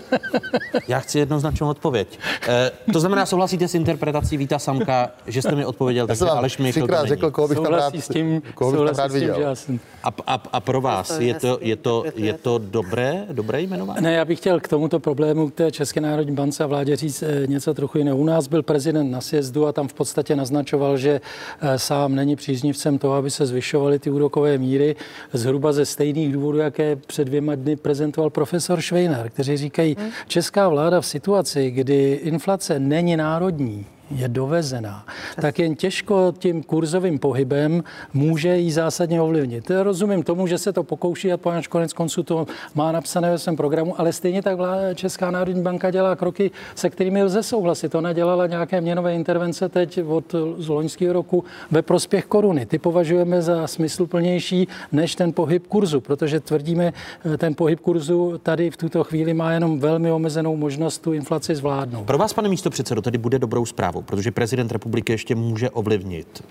Já 0.89 1.01
chci 1.01 1.19
jednoznačnou 1.19 1.69
odpověď. 1.69 2.19
E, 2.49 2.71
to 2.93 3.01
znamená, 3.01 3.27
souhlasíte 3.27 3.69
s 3.69 3.75
interpretací 3.75 4.37
Víta 4.37 4.59
Samka, 4.59 5.11
že 5.27 5.43
jste 5.43 5.55
mi 5.55 5.65
odpověděl, 5.65 6.07
takže 6.07 6.25
Aleš 6.25 6.59
mi 6.59 6.71
třikrát 6.71 7.09
řekl, 7.09 7.31
koho 7.31 7.49
bych 7.49 7.59
tam 7.59 7.75
rád, 7.75 7.95
s 7.95 8.09
tím, 8.09 8.43
koho 8.55 8.73
bych 8.73 8.81
tam 8.81 8.97
rád 8.97 9.13
viděl. 9.13 9.57
Jsem... 9.57 9.81
A, 10.05 10.09
a, 10.27 10.43
a, 10.53 10.61
pro 10.61 10.81
vás, 10.81 11.21
je 11.21 11.35
to, 11.35 11.59
je 11.61 11.77
to, 11.77 12.05
je 12.17 12.33
to 12.33 12.59
dobré, 12.59 13.27
dobré 13.33 13.61
jmenování? 13.61 14.03
Ne, 14.03 14.13
já 14.13 14.25
bych 14.25 14.39
chtěl 14.39 14.61
k 14.61 14.69
tomuto 14.69 15.01
problému, 15.01 15.51
k 15.51 15.55
té 15.55 15.71
České 15.71 16.01
národní 16.01 16.35
bance 16.35 16.65
a 16.65 16.67
vládě 16.67 16.97
říct 16.97 17.23
eh, 17.23 17.47
něco 17.47 17.75
trochu 17.75 17.99
jiného. 17.99 18.17
U 18.17 18.25
nás 18.25 18.47
byl 18.47 18.63
prezident 18.63 19.11
na 19.11 19.21
sjezdu 19.21 19.67
a 19.67 19.73
tam 19.73 19.89
v 19.89 19.95
podstatě 19.95 20.37
naznačoval, 20.37 20.97
že 20.97 21.21
eh, 21.61 21.79
sám 21.79 22.15
není 22.15 22.37
příznivcem 22.37 22.99
toho, 22.99 23.15
aby 23.15 23.31
se 23.31 23.47
zvyšovaly 23.47 23.99
ty 23.99 24.11
úrokové 24.11 24.46
míry 24.59 24.97
zhruba 25.33 25.73
ze 25.73 25.87
stejných 25.87 26.33
důvodů, 26.33 26.59
jaké 26.59 26.97
před 26.97 27.25
dvěma 27.25 27.55
dny 27.55 27.77
prezentoval 27.77 28.31
profesor 28.31 28.81
Švejnar, 28.81 29.31
kteří 29.31 29.57
říkají, 29.57 29.97
hmm. 29.99 30.11
česká 30.29 30.69
vláda 30.69 31.01
v 31.01 31.07
situaci, 31.07 31.71
kdy 31.71 32.21
inflace 32.23 32.79
není 32.81 33.17
národní, 33.17 33.87
je 34.11 34.29
dovezená, 34.29 35.05
tak 35.41 35.59
jen 35.59 35.75
těžko 35.75 36.35
tím 36.39 36.63
kurzovým 36.63 37.19
pohybem 37.19 37.85
může 38.15 38.57
jí 38.57 38.73
zásadně 38.73 39.21
ovlivnit. 39.21 39.71
Rozumím 39.83 40.23
tomu, 40.23 40.47
že 40.47 40.59
se 40.59 40.73
to 40.73 40.83
pokouší 40.83 41.33
a 41.33 41.37
poněvadž 41.37 41.67
konec 41.67 41.93
konců 41.93 42.23
to 42.23 42.47
má 42.75 42.93
napsané 42.93 43.31
ve 43.31 43.39
svém 43.39 43.57
programu, 43.57 44.01
ale 44.01 44.13
stejně 44.13 44.43
tak 44.43 44.57
vláda 44.57 44.95
Česká 44.95 45.31
národní 45.31 45.63
banka 45.63 45.91
dělá 45.91 46.17
kroky, 46.17 46.51
se 46.75 46.91
kterými 46.91 47.23
lze 47.23 47.43
souhlasit. 47.43 47.95
Ona 47.95 48.13
dělala 48.13 48.47
nějaké 48.47 48.81
měnové 48.81 49.15
intervence 49.15 49.69
teď 49.69 50.01
od 50.07 50.35
z 50.59 50.69
loňského 50.69 51.13
roku 51.13 51.45
ve 51.71 51.83
prospěch 51.83 52.25
koruny. 52.25 52.67
Ty 52.67 52.79
považujeme 52.79 53.43
za 53.43 53.67
smysluplnější 53.67 54.69
než 54.93 55.15
ten 55.15 55.33
pohyb 55.33 55.67
kurzu, 55.67 56.01
protože 56.01 56.41
tvrdíme, 56.41 56.93
eh, 57.35 57.37
ten 57.37 57.55
pohyb 57.55 57.81
kurzu 57.81 58.39
tady 58.43 58.71
v 58.71 58.77
tuto 58.77 59.05
chvíli 59.05 59.35
má 59.35 59.53
jenom 59.53 59.81
velmi 59.81 60.13
omezenou 60.13 60.57
možnost 60.57 60.99
tu 60.99 61.13
inflaci 61.13 61.55
zvládnout. 61.55 62.05
Pro 62.05 62.19
vás, 62.19 62.33
pane 62.33 62.49
místo 62.49 62.71
předsedo, 62.71 63.03
tedy 63.03 63.19
bude 63.19 63.39
dobrou 63.39 63.67
zprávou, 63.97 64.03
protože 64.03 64.31
prezident 64.31 64.73
republiky 64.73 65.13
ještě 65.13 65.35
může 65.35 65.71
ovlivnit 65.71 66.43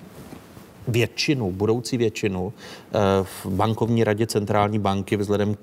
většinu, 0.88 1.52
budoucí 1.52 1.98
většinu 1.98 2.54
eh, 2.54 3.24
v 3.24 3.46
bankovní 3.46 4.04
radě 4.04 4.28
centrální 4.28 4.80
banky 4.80 5.18
vzhledem 5.18 5.56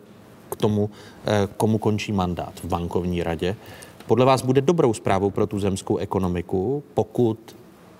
k 0.50 0.56
tomu, 0.56 0.90
eh, 1.26 1.48
komu 1.56 1.78
končí 1.78 2.12
mandát 2.12 2.52
v 2.62 2.64
bankovní 2.64 3.22
radě. 3.22 3.56
Podle 4.06 4.24
vás 4.24 4.42
bude 4.42 4.60
dobrou 4.60 4.94
zprávou 4.94 5.30
pro 5.30 5.46
tu 5.46 5.58
zemskou 5.58 5.98
ekonomiku, 5.98 6.82
pokud 6.94 7.38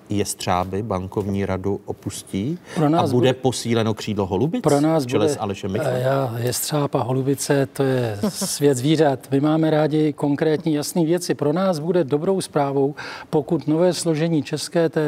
Jestřáby 0.09 0.83
bankovní 0.83 1.47
radu 1.47 1.81
opustí 1.85 2.59
pro 2.75 2.89
nás 2.89 3.01
a 3.01 3.13
bude, 3.13 3.13
bude 3.13 3.33
posíleno 3.33 3.95
křídlo 3.95 4.27
Holubic 4.27 4.63
pro 4.63 4.81
nás 4.81 5.07
čele 5.07 5.25
bude, 5.27 5.35
s 5.35 5.39
Alešem 5.41 5.75
Já, 5.75 6.35
Jestřáb 6.39 6.95
a 6.95 7.03
Holubice, 7.03 7.67
to 7.73 7.83
je 7.83 8.19
svět 8.29 8.77
zvířat. 8.77 9.19
My 9.31 9.41
máme 9.41 9.71
rádi 9.71 10.13
konkrétní 10.13 10.75
jasné 10.75 11.05
věci. 11.05 11.35
Pro 11.35 11.53
nás 11.53 11.79
bude 11.79 12.05
dobrou 12.05 12.41
zprávou, 12.41 12.95
pokud 13.31 13.69
nové 13.69 13.93
složení 13.93 14.43
české, 14.43 14.89
té, 14.89 15.01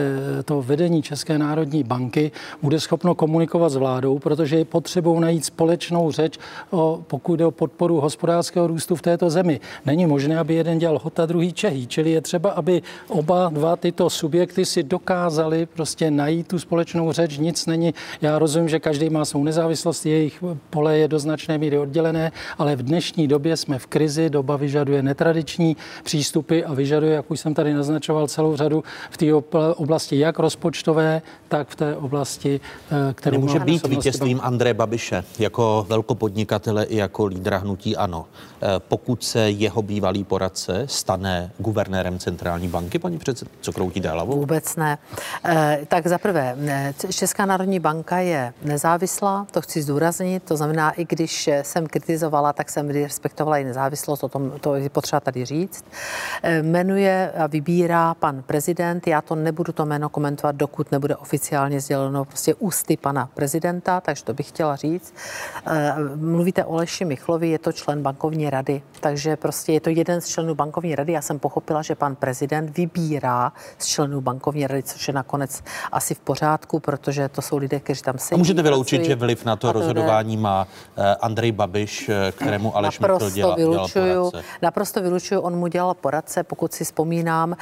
to 0.44 0.62
vedení 0.62 1.02
České 1.02 1.38
národní 1.38 1.84
banky 1.84 2.32
bude 2.62 2.80
schopno 2.80 3.14
komunikovat 3.14 3.68
s 3.68 3.76
vládou, 3.76 4.18
protože 4.18 4.56
je 4.56 4.64
potřebou 4.64 5.20
najít 5.20 5.44
společnou 5.44 6.10
řeč, 6.10 6.38
o, 6.70 7.00
pokud 7.06 7.36
jde 7.36 7.46
o 7.46 7.50
podporu 7.50 8.00
hospodářského 8.00 8.66
růstu 8.66 8.96
v 8.96 9.02
této 9.02 9.30
zemi. 9.30 9.60
Není 9.86 10.06
možné, 10.06 10.38
aby 10.38 10.54
jeden 10.54 10.78
dělal 10.78 11.00
hota, 11.02 11.26
druhý 11.26 11.52
Čehý. 11.52 11.86
Čili 11.86 12.10
je 12.10 12.20
třeba, 12.20 12.50
aby 12.50 12.82
oba 13.08 13.48
dva 13.52 13.76
tyto 13.76 14.10
subjekty 14.10 14.64
si 14.64 14.82
dokázali 14.94 15.66
prostě 15.66 16.10
najít 16.10 16.48
tu 16.48 16.58
společnou 16.58 17.12
řeč, 17.12 17.38
nic 17.38 17.66
není. 17.66 17.94
Já 18.22 18.38
rozumím, 18.38 18.68
že 18.68 18.78
každý 18.80 19.10
má 19.10 19.24
svou 19.24 19.44
nezávislost, 19.44 20.06
jejich 20.06 20.44
pole 20.70 20.98
je 20.98 21.08
do 21.08 21.18
značné 21.18 21.58
míry 21.58 21.78
oddělené, 21.78 22.32
ale 22.58 22.76
v 22.76 22.82
dnešní 22.82 23.28
době 23.28 23.56
jsme 23.56 23.78
v 23.78 23.86
krizi, 23.86 24.30
doba 24.30 24.56
vyžaduje 24.56 25.02
netradiční 25.02 25.76
přístupy 26.04 26.62
a 26.64 26.74
vyžaduje, 26.74 27.14
jak 27.14 27.30
už 27.30 27.40
jsem 27.40 27.54
tady 27.54 27.74
naznačoval, 27.74 28.28
celou 28.28 28.56
řadu 28.56 28.84
v 29.10 29.16
té 29.16 29.34
oblasti 29.74 30.18
jak 30.18 30.38
rozpočtové, 30.38 31.22
tak 31.48 31.68
v 31.68 31.76
té 31.76 31.96
oblasti, 31.96 32.60
eh, 32.90 33.14
kterou 33.14 33.34
Nemůže 33.34 33.58
být 33.58 33.86
vítězstvím 33.86 34.40
Andreje 34.42 34.74
Babiše 34.74 35.24
jako 35.38 35.86
velkopodnikatele 35.88 36.84
i 36.84 36.96
jako 36.96 37.26
lídra 37.26 37.58
hnutí 37.58 37.96
ANO. 37.96 38.26
Eh, 38.62 38.66
pokud 38.78 39.24
se 39.24 39.50
jeho 39.50 39.82
bývalý 39.82 40.24
poradce 40.24 40.86
stane 40.86 41.50
guvernérem 41.58 42.18
centrální 42.18 42.68
banky, 42.68 42.98
paní 42.98 43.18
předsed, 43.18 43.48
co 43.60 43.72
kroutí 43.72 44.00
hlavou? 44.00 44.36
Vůbec 44.36 44.73
ne. 44.76 44.98
Eh, 45.44 45.78
tak 45.88 46.06
za 46.06 46.18
prvé, 46.18 46.56
Česká 47.10 47.46
národní 47.46 47.80
banka 47.80 48.18
je 48.18 48.52
nezávislá, 48.62 49.46
to 49.51 49.60
chci 49.60 49.82
zdůraznit, 49.82 50.42
to 50.42 50.56
znamená, 50.56 50.90
i 50.90 51.05
když 51.05 51.51
jsem 51.62 51.86
kritizovala, 51.86 52.52
tak 52.52 52.70
jsem 52.70 52.90
respektovala 52.90 53.59
i 53.59 53.64
nezávislost, 53.64 54.24
o 54.24 54.28
tom 54.28 54.52
to 54.60 54.74
je 54.74 54.90
potřeba 54.90 55.20
tady 55.20 55.44
říct. 55.44 55.84
Jmenuje 56.62 57.32
a 57.38 57.46
vybírá 57.46 58.14
pan 58.14 58.42
prezident, 58.42 59.06
já 59.06 59.20
to 59.20 59.34
nebudu 59.34 59.72
to 59.72 59.86
jméno 59.86 60.09
komentovat, 60.09 60.56
dokud 60.56 60.92
nebude 60.92 61.16
oficiálně 61.16 61.80
sděleno 61.80 62.24
prostě 62.24 62.55
ústy 62.55 62.96
pana 62.96 63.28
prezidenta, 63.34 64.01
takže 64.01 64.24
to 64.24 64.34
bych 64.34 64.48
chtěla 64.48 64.76
říct. 64.76 65.14
Eh, 65.66 65.94
mluvíte 66.14 66.64
o 66.64 66.74
Leši 66.74 67.05
Michlovi, 67.05 67.48
je 67.48 67.59
to 67.59 67.72
člen 67.72 68.02
bankovní 68.02 68.51
rady, 68.51 68.82
takže 69.01 69.36
prostě 69.36 69.72
je 69.72 69.80
to 69.80 69.90
jeden 69.90 70.20
z 70.20 70.28
členů 70.28 70.55
bankovní 70.55 70.94
rady. 70.94 71.12
Já 71.12 71.22
jsem 71.22 71.38
pochopila, 71.38 71.82
že 71.82 71.94
pan 71.94 72.16
prezident 72.16 72.76
vybírá 72.76 73.52
z 73.78 73.86
členů 73.86 74.20
bankovní 74.20 74.63
rady, 74.66 74.82
což 74.82 75.08
je 75.08 75.14
nakonec 75.14 75.62
asi 75.92 76.14
v 76.14 76.20
pořádku, 76.20 76.80
protože 76.80 77.28
to 77.28 77.42
jsou 77.42 77.56
lidé, 77.56 77.80
kteří 77.80 78.02
tam 78.02 78.18
sedí. 78.18 78.34
A 78.34 78.38
můžete 78.38 78.62
vyloučit, 78.62 78.96
pracují, 78.98 79.08
že 79.08 79.16
vliv 79.16 79.44
na 79.44 79.56
to, 79.56 79.72
rozhodování 79.72 80.36
má 80.36 80.66
eh, 80.96 81.14
Andrej 81.20 81.52
Babiš, 81.52 82.08
eh, 82.08 82.32
kterému 82.32 82.76
Aleš 82.76 82.98
Michl 82.98 83.30
dělal, 83.30 83.56
vylučuju, 83.56 84.04
dělal 84.04 84.30
poradce. 84.30 84.48
Naprosto 84.62 85.02
vylučuju, 85.02 85.40
on 85.40 85.56
mu 85.56 85.66
dělal 85.66 85.94
poradce, 85.94 86.42
pokud 86.42 86.72
si 86.72 86.84
vzpomínám, 86.84 87.56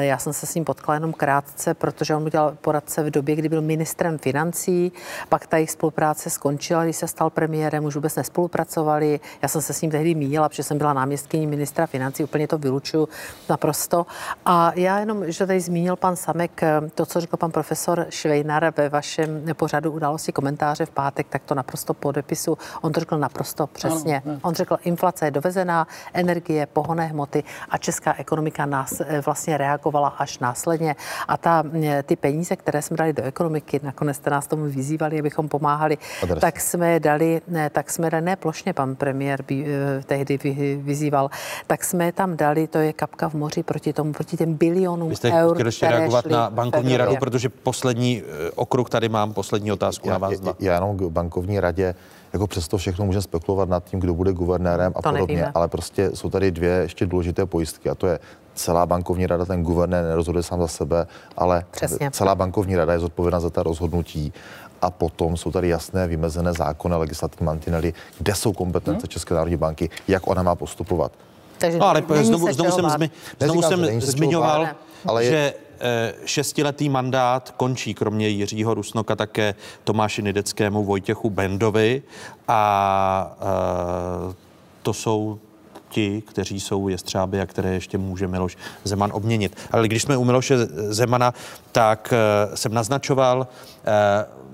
já 0.00 0.18
jsem 0.18 0.32
se 0.32 0.46
s 0.46 0.54
ním 0.54 0.64
potkala 0.64 0.94
jenom 0.94 1.12
krátce, 1.12 1.74
protože 1.74 2.14
on 2.14 2.22
mu 2.22 2.28
dělal 2.28 2.56
poradce 2.60 3.02
v 3.02 3.10
době, 3.10 3.36
kdy 3.36 3.48
byl 3.48 3.62
ministrem 3.62 4.18
financí, 4.18 4.92
pak 5.28 5.46
ta 5.46 5.56
jejich 5.56 5.70
spolupráce 5.70 6.30
skončila, 6.30 6.84
když 6.84 6.96
se 6.96 7.08
stal 7.08 7.30
premiérem, 7.30 7.84
už 7.84 7.94
vůbec 7.94 8.16
nespolupracovali. 8.16 9.20
Já 9.42 9.48
jsem 9.48 9.62
se 9.62 9.72
s 9.72 9.82
ním 9.82 9.90
tehdy 9.90 10.14
mínila, 10.14 10.48
protože 10.48 10.62
jsem 10.62 10.78
byla 10.78 10.92
náměstkyní 10.92 11.46
ministra 11.46 11.86
financí, 11.86 12.24
úplně 12.24 12.48
to 12.48 12.58
vylučuju 12.58 13.08
naprosto. 13.48 14.06
A 14.44 14.72
já 14.74 14.98
jenom, 14.98 15.32
že 15.32 15.46
tady 15.46 15.60
zmínil 15.60 15.96
pan 15.96 16.16
Samek 16.40 16.60
to, 16.94 17.06
co 17.06 17.20
řekl 17.20 17.36
pan 17.36 17.50
profesor 17.50 18.06
Švejnar 18.08 18.72
ve 18.76 18.88
vašem 18.88 19.44
pořadu 19.56 19.92
události 19.92 20.32
komentáře 20.32 20.86
v 20.86 20.90
pátek, 20.90 21.26
tak 21.30 21.42
to 21.42 21.54
naprosto 21.54 21.94
podepisu. 21.94 22.58
On 22.82 22.92
to 22.92 23.00
řekl 23.00 23.18
naprosto 23.18 23.66
přesně. 23.66 24.22
Ano, 24.26 24.38
On 24.42 24.54
řekl, 24.54 24.76
inflace 24.84 25.24
je 25.24 25.30
dovezená, 25.30 25.86
energie, 26.12 26.66
pohonné 26.66 27.06
hmoty 27.06 27.44
a 27.70 27.78
česká 27.78 28.14
ekonomika 28.18 28.66
nás 28.66 29.00
eh, 29.00 29.20
vlastně 29.20 29.56
reagovala 29.56 30.08
až 30.08 30.38
následně. 30.38 30.96
A 31.28 31.36
ta, 31.36 31.64
eh, 31.82 32.02
ty 32.02 32.16
peníze, 32.16 32.56
které 32.56 32.82
jsme 32.82 32.96
dali 32.96 33.12
do 33.12 33.22
ekonomiky, 33.22 33.80
nakonec 33.82 34.16
jste 34.16 34.30
nás 34.30 34.46
tomu 34.46 34.64
vyzývali, 34.64 35.20
abychom 35.20 35.48
pomáhali, 35.48 35.98
Adres. 36.22 36.40
tak 36.40 36.60
jsme 36.60 37.00
dali, 37.00 37.40
ne, 37.48 37.70
tak 37.70 37.90
jsme 37.90 38.10
dali, 38.10 38.24
ne 38.24 38.36
plošně 38.36 38.72
pan 38.72 38.96
premiér 38.96 39.42
by, 39.42 39.64
eh, 39.66 40.02
tehdy 40.04 40.38
vy, 40.38 40.80
vyzýval, 40.82 41.30
tak 41.66 41.84
jsme 41.84 42.12
tam 42.12 42.36
dali, 42.36 42.66
to 42.66 42.78
je 42.78 42.92
kapka 42.92 43.28
v 43.28 43.34
moři 43.34 43.62
proti 43.62 43.92
tomu, 43.92 44.12
proti 44.12 44.36
těm 44.36 44.54
bilionům 44.54 45.12
eur, 45.32 45.66
ještě 45.66 45.88
reagovat 45.88 46.29
na 46.30 46.50
bankovní 46.50 46.96
radu, 46.96 47.16
protože 47.20 47.48
poslední 47.48 48.22
eh, 48.22 48.50
okruh 48.54 48.90
tady 48.90 49.08
mám, 49.08 49.32
poslední 49.32 49.72
otázku 49.72 50.08
já, 50.08 50.12
na 50.12 50.18
vás 50.18 50.32
Já, 50.42 50.54
já 50.60 50.74
jenom 50.74 50.96
k 50.96 51.02
bankovní 51.02 51.60
radě 51.60 51.94
jako 52.32 52.46
přesto 52.46 52.78
všechno 52.78 53.04
můžeme 53.04 53.22
spekulovat 53.22 53.68
nad 53.68 53.84
tím, 53.84 54.00
kdo 54.00 54.14
bude 54.14 54.32
guvernérem 54.32 54.92
a 54.96 55.02
to 55.02 55.08
podobně, 55.08 55.34
nevíme. 55.34 55.52
ale 55.54 55.68
prostě 55.68 56.10
jsou 56.14 56.30
tady 56.30 56.50
dvě 56.50 56.70
ještě 56.70 57.06
důležité 57.06 57.46
pojistky 57.46 57.90
a 57.90 57.94
to 57.94 58.06
je 58.06 58.18
celá 58.54 58.86
bankovní 58.86 59.26
rada, 59.26 59.44
ten 59.44 59.62
guvernér 59.62 60.04
nerozhoduje 60.04 60.42
sám 60.42 60.60
za 60.60 60.68
sebe, 60.68 61.06
ale 61.36 61.64
Přesně. 61.70 62.10
celá 62.10 62.34
bankovní 62.34 62.76
rada 62.76 62.92
je 62.92 62.98
zodpovědná 62.98 63.40
za 63.40 63.50
ta 63.50 63.62
rozhodnutí 63.62 64.32
a 64.82 64.90
potom 64.90 65.36
jsou 65.36 65.50
tady 65.50 65.68
jasné 65.68 66.06
vymezené 66.06 66.52
zákony, 66.52 66.96
legislativní 66.96 67.46
mantinely, 67.46 67.94
kde 68.18 68.34
jsou 68.34 68.52
kompetence 68.52 69.02
hmm. 69.04 69.08
České 69.08 69.34
národní 69.34 69.56
banky, 69.56 69.90
jak 70.08 70.26
ona 70.26 70.42
má 70.42 70.54
postupovat. 70.54 71.12
Takže 71.58 71.78
no, 71.78 71.88
ale 71.88 72.02
znovu, 72.22 72.52
znovu 72.52 72.70
jsem, 72.70 72.90
zmi, 72.90 73.10
znovu 73.40 73.62
jsem 73.62 74.00
zmiňoval, 74.00 74.66
ale 75.06 75.24
je, 75.24 75.30
že 75.30 75.54
šestiletý 76.24 76.88
mandát 76.88 77.54
končí 77.56 77.94
kromě 77.94 78.28
Jiřího 78.28 78.74
Rusnoka 78.74 79.16
také 79.16 79.54
Tomáši 79.84 80.22
Nideckému, 80.22 80.84
Vojtěchu 80.84 81.30
Bendovi 81.30 82.02
a 82.48 83.36
eh, 83.40 84.34
to 84.82 84.92
jsou 84.92 85.38
ti, 85.88 86.22
kteří 86.26 86.60
jsou 86.60 86.88
jestřáby 86.88 87.40
a 87.40 87.46
které 87.46 87.74
ještě 87.74 87.98
může 87.98 88.28
Miloš 88.28 88.56
Zeman 88.84 89.10
obměnit. 89.14 89.56
Ale 89.72 89.88
když 89.88 90.02
jsme 90.02 90.16
u 90.16 90.24
Miloše 90.24 90.58
Zemana, 90.88 91.34
tak 91.72 92.12
eh, 92.12 92.56
jsem 92.56 92.74
naznačoval, 92.74 93.46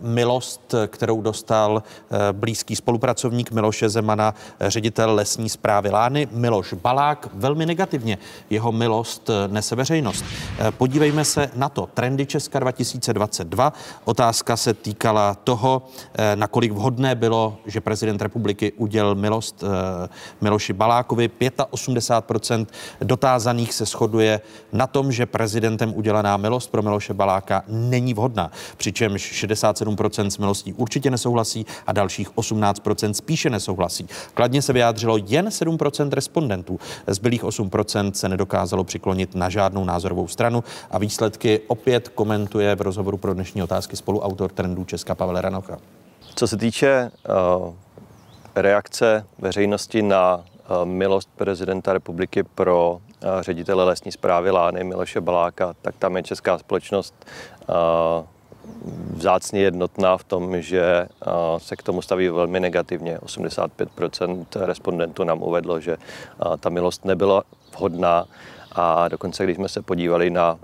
milost, 0.01 0.75
kterou 0.87 1.23
dostal 1.23 1.83
eh, 1.83 2.17
blízký 2.33 2.77
spolupracovník 2.77 3.51
Miloše 3.51 3.89
Zemana, 3.89 4.35
eh, 4.61 4.71
ředitel 4.71 5.15
lesní 5.15 5.49
zprávy 5.49 5.91
Lány, 5.91 6.29
Miloš 6.33 6.73
Balák, 6.73 7.29
velmi 7.35 7.67
negativně. 7.67 8.19
Jeho 8.51 8.73
milost 8.73 9.31
eh, 9.31 9.49
nese 9.49 9.77
veřejnost. 9.77 10.25
Podívejme 10.79 11.25
se 11.25 11.51
na 11.55 11.69
to. 11.69 11.89
Trendy 11.95 12.27
Česka 12.27 12.59
2022. 12.59 13.73
Otázka 14.05 14.57
se 14.57 14.75
týkala 14.75 15.35
toho, 15.35 15.83
nakolik 16.35 16.73
vhodné 16.73 17.15
bylo, 17.15 17.59
že 17.67 17.81
prezident 17.81 18.23
republiky 18.23 18.73
udělal 18.77 19.15
milost 19.15 19.65
Miloši 20.41 20.73
Balákovi. 20.73 21.29
85% 21.29 22.67
dotázaných 23.01 23.75
se 23.75 23.85
shoduje 23.85 24.41
na 24.73 24.87
tom, 24.87 25.13
že 25.13 25.27
prezidentem 25.27 25.93
udělaná 25.97 26.37
milost 26.37 26.71
pro 26.71 26.83
Miloše 26.83 27.15
Baláka 27.15 27.63
není 27.69 28.15
vhodná. 28.15 28.51
Přičemž 28.77 29.23
67 29.23 29.86
7% 29.87 30.27
s 30.27 30.39
milostí 30.39 30.73
určitě 30.73 31.11
nesouhlasí 31.11 31.67
a 31.87 31.93
dalších 31.93 32.31
18% 32.31 33.13
spíše 33.13 33.51
nesouhlasí. 33.51 34.09
Kladně 34.35 34.63
se 34.63 34.73
vyjádřilo 34.73 35.17
jen 35.17 35.49
7% 35.49 36.11
respondentů. 36.13 36.81
Zbylých 37.07 37.45
8% 37.45 38.13
se 38.13 38.29
nedokázalo 38.29 38.85
přiklonit 38.85 39.35
na 39.35 39.49
žádnou 39.49 39.85
názorovou 39.85 40.29
stranu 40.29 40.65
a 40.91 40.99
výsledky 40.99 41.61
opět 41.67 42.09
komentuje 42.09 42.75
v 42.75 42.81
rozhovoru 42.81 43.17
pro 43.17 43.35
dnešní 43.35 43.63
otázky 43.63 43.97
spoluautor 43.97 44.51
trendů 44.51 44.85
Česka 44.85 45.15
Pavel 45.15 45.41
Ranocha. 45.41 45.79
Co 46.35 46.49
se 46.49 46.57
týče 46.57 47.11
uh, 47.29 47.75
reakce 48.55 49.27
veřejnosti 49.39 50.03
na 50.03 50.45
milost 50.85 51.29
prezidenta 51.37 51.93
republiky 51.93 52.43
pro 52.43 53.01
ředitele 53.41 53.85
lesní 53.85 54.13
zprávy 54.13 54.51
Lány 54.51 54.85
Miloše 54.85 55.21
Baláka, 55.21 55.75
tak 55.83 55.95
tam 55.99 56.17
je 56.17 56.23
česká 56.23 56.59
společnost 56.59 57.15
vzácně 59.15 59.61
jednotná 59.61 60.17
v 60.17 60.25
tom, 60.25 60.63
že 60.63 61.09
se 61.59 61.77
k 61.77 61.83
tomu 61.83 62.03
staví 62.03 62.29
velmi 62.29 62.61
negativně. 62.61 63.19
85% 63.19 64.47
respondentů 64.55 65.25
nám 65.25 65.43
uvedlo, 65.43 65.81
že 65.81 65.97
ta 66.61 66.69
milost 66.69 67.05
nebyla 67.05 67.43
vhodná 67.77 68.27
a 68.79 69.09
dokonce, 69.09 69.45
když 69.45 69.57
jsme 69.57 69.69
se 69.69 69.83
podívali 69.83 70.31
na 70.31 70.59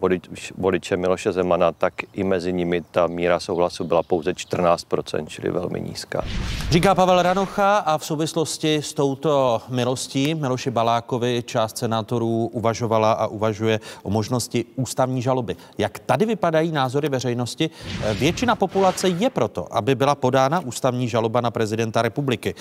voliče 0.57 0.97
Miloše 0.97 1.33
Zemana, 1.33 1.73
tak 1.73 1.95
i 2.13 2.25
mezi 2.25 2.53
nimi 2.53 2.83
ta 2.91 3.07
míra 3.07 3.41
souhlasu 3.41 3.85
byla 3.85 4.03
pouze 4.03 4.33
14%, 4.33 5.27
čili 5.27 5.51
velmi 5.51 5.81
nízká. 5.81 6.25
Říká 6.71 6.95
Pavel 6.95 7.23
Ranocha 7.23 7.77
a 7.77 7.99
v 7.99 8.05
souvislosti 8.05 8.77
s 8.77 8.95
touto 8.95 9.63
milostí 9.69 10.35
Miloši 10.35 10.71
Balákovi 10.71 11.43
část 11.47 11.79
senátorů 11.79 12.51
uvažovala 12.53 13.13
a 13.13 13.27
uvažuje 13.27 13.81
o 14.03 14.11
možnosti 14.11 14.65
ústavní 14.77 15.23
žaloby. 15.23 15.57
Jak 15.79 15.99
tady 15.99 16.27
vypadají 16.27 16.73
názory 16.73 17.09
veřejnosti? 17.09 17.71
Většina 18.19 18.55
populace 18.55 19.09
je 19.09 19.31
proto, 19.31 19.67
aby 19.71 19.95
byla 19.95 20.15
podána 20.15 20.61
ústavní 20.61 21.09
žaloba 21.09 21.41
na 21.41 21.51
prezidenta 21.51 22.03
republiky. 22.03 22.55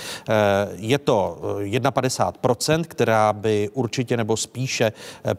Je 0.76 0.98
to 0.98 1.38
51%, 1.62 2.84
která 2.84 3.34
by 3.34 3.70
určitě 3.74 4.18
nebo 4.18 4.38
spíše 4.38 4.92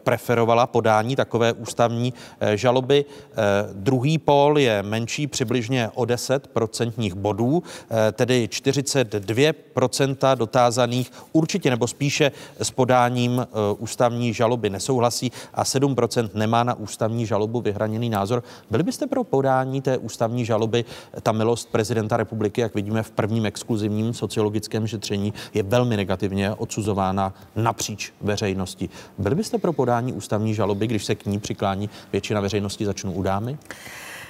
preferovala 0.03 0.67
podání 0.67 1.15
takové 1.15 1.53
ústavní 1.53 2.13
eh, 2.39 2.57
žaloby. 2.57 3.05
Eh, 3.05 3.35
druhý 3.73 4.17
pól 4.17 4.59
je 4.59 4.83
menší 4.83 5.27
přibližně 5.27 5.89
o 5.93 6.05
10 6.05 6.47
procentních 6.47 7.13
bodů, 7.13 7.63
eh, 7.63 8.11
tedy 8.11 8.47
42% 8.51 10.35
dotázaných 10.35 11.11
určitě 11.31 11.69
nebo 11.69 11.87
spíše 11.87 12.31
s 12.59 12.71
podáním 12.71 13.47
ústavní 13.77 14.33
žaloby 14.33 14.69
nesouhlasí 14.69 15.31
a 15.53 15.63
7% 15.63 16.29
nemá 16.33 16.63
na 16.63 16.73
ústavní 16.73 17.25
žalobu 17.25 17.61
vyhraněný 17.61 18.09
názor. 18.09 18.43
Byli 18.69 18.83
byste 18.83 19.07
pro 19.07 19.23
podání 19.23 19.81
té 19.81 19.97
ústavní 19.97 20.45
žaloby? 20.45 20.85
Ta 21.21 21.31
milost 21.31 21.69
prezidenta 21.71 22.17
republiky, 22.17 22.61
jak 22.61 22.75
vidíme 22.75 23.03
v 23.03 23.11
prvním 23.11 23.45
exkluzivním 23.45 24.13
sociologickém 24.13 24.87
šetření, 24.87 25.33
je 25.53 25.63
velmi 25.63 25.97
negativně 25.97 26.53
odsuzována 26.53 27.33
napříč 27.55 28.13
veřejnosti. 28.21 28.89
Byli 29.17 29.35
byste 29.35 29.57
pro 29.57 29.73
podání 29.73 29.92
podání 29.93 30.13
ústavní 30.13 30.53
žaloby, 30.53 30.87
když 30.87 31.05
se 31.05 31.15
k 31.15 31.25
ní 31.25 31.39
přiklání 31.39 31.89
většina 32.11 32.41
veřejnosti, 32.41 32.85
začnou 32.85 33.11
udámy? 33.11 33.57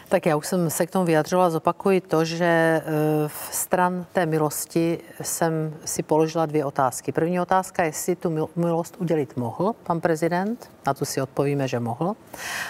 Tak 0.09 0.25
já 0.25 0.35
už 0.35 0.47
jsem 0.47 0.69
se 0.69 0.85
k 0.85 0.91
tomu 0.91 1.05
vyjadřila, 1.05 1.49
zopakuji 1.49 2.01
to, 2.01 2.25
že 2.25 2.45
eh, 2.45 2.81
v 3.27 3.49
stran 3.51 4.05
té 4.13 4.25
milosti 4.25 4.99
jsem 5.21 5.73
si 5.85 6.03
položila 6.03 6.45
dvě 6.45 6.65
otázky. 6.65 7.11
První 7.11 7.39
otázka 7.39 7.83
je, 7.83 7.89
jestli 7.89 8.15
tu 8.15 8.49
milost 8.55 8.95
udělit 8.99 9.37
mohl 9.37 9.73
pan 9.83 10.01
prezident, 10.01 10.69
na 10.87 10.93
to 10.93 11.05
si 11.05 11.21
odpovíme, 11.21 11.67
že 11.67 11.79
mohl. 11.79 12.15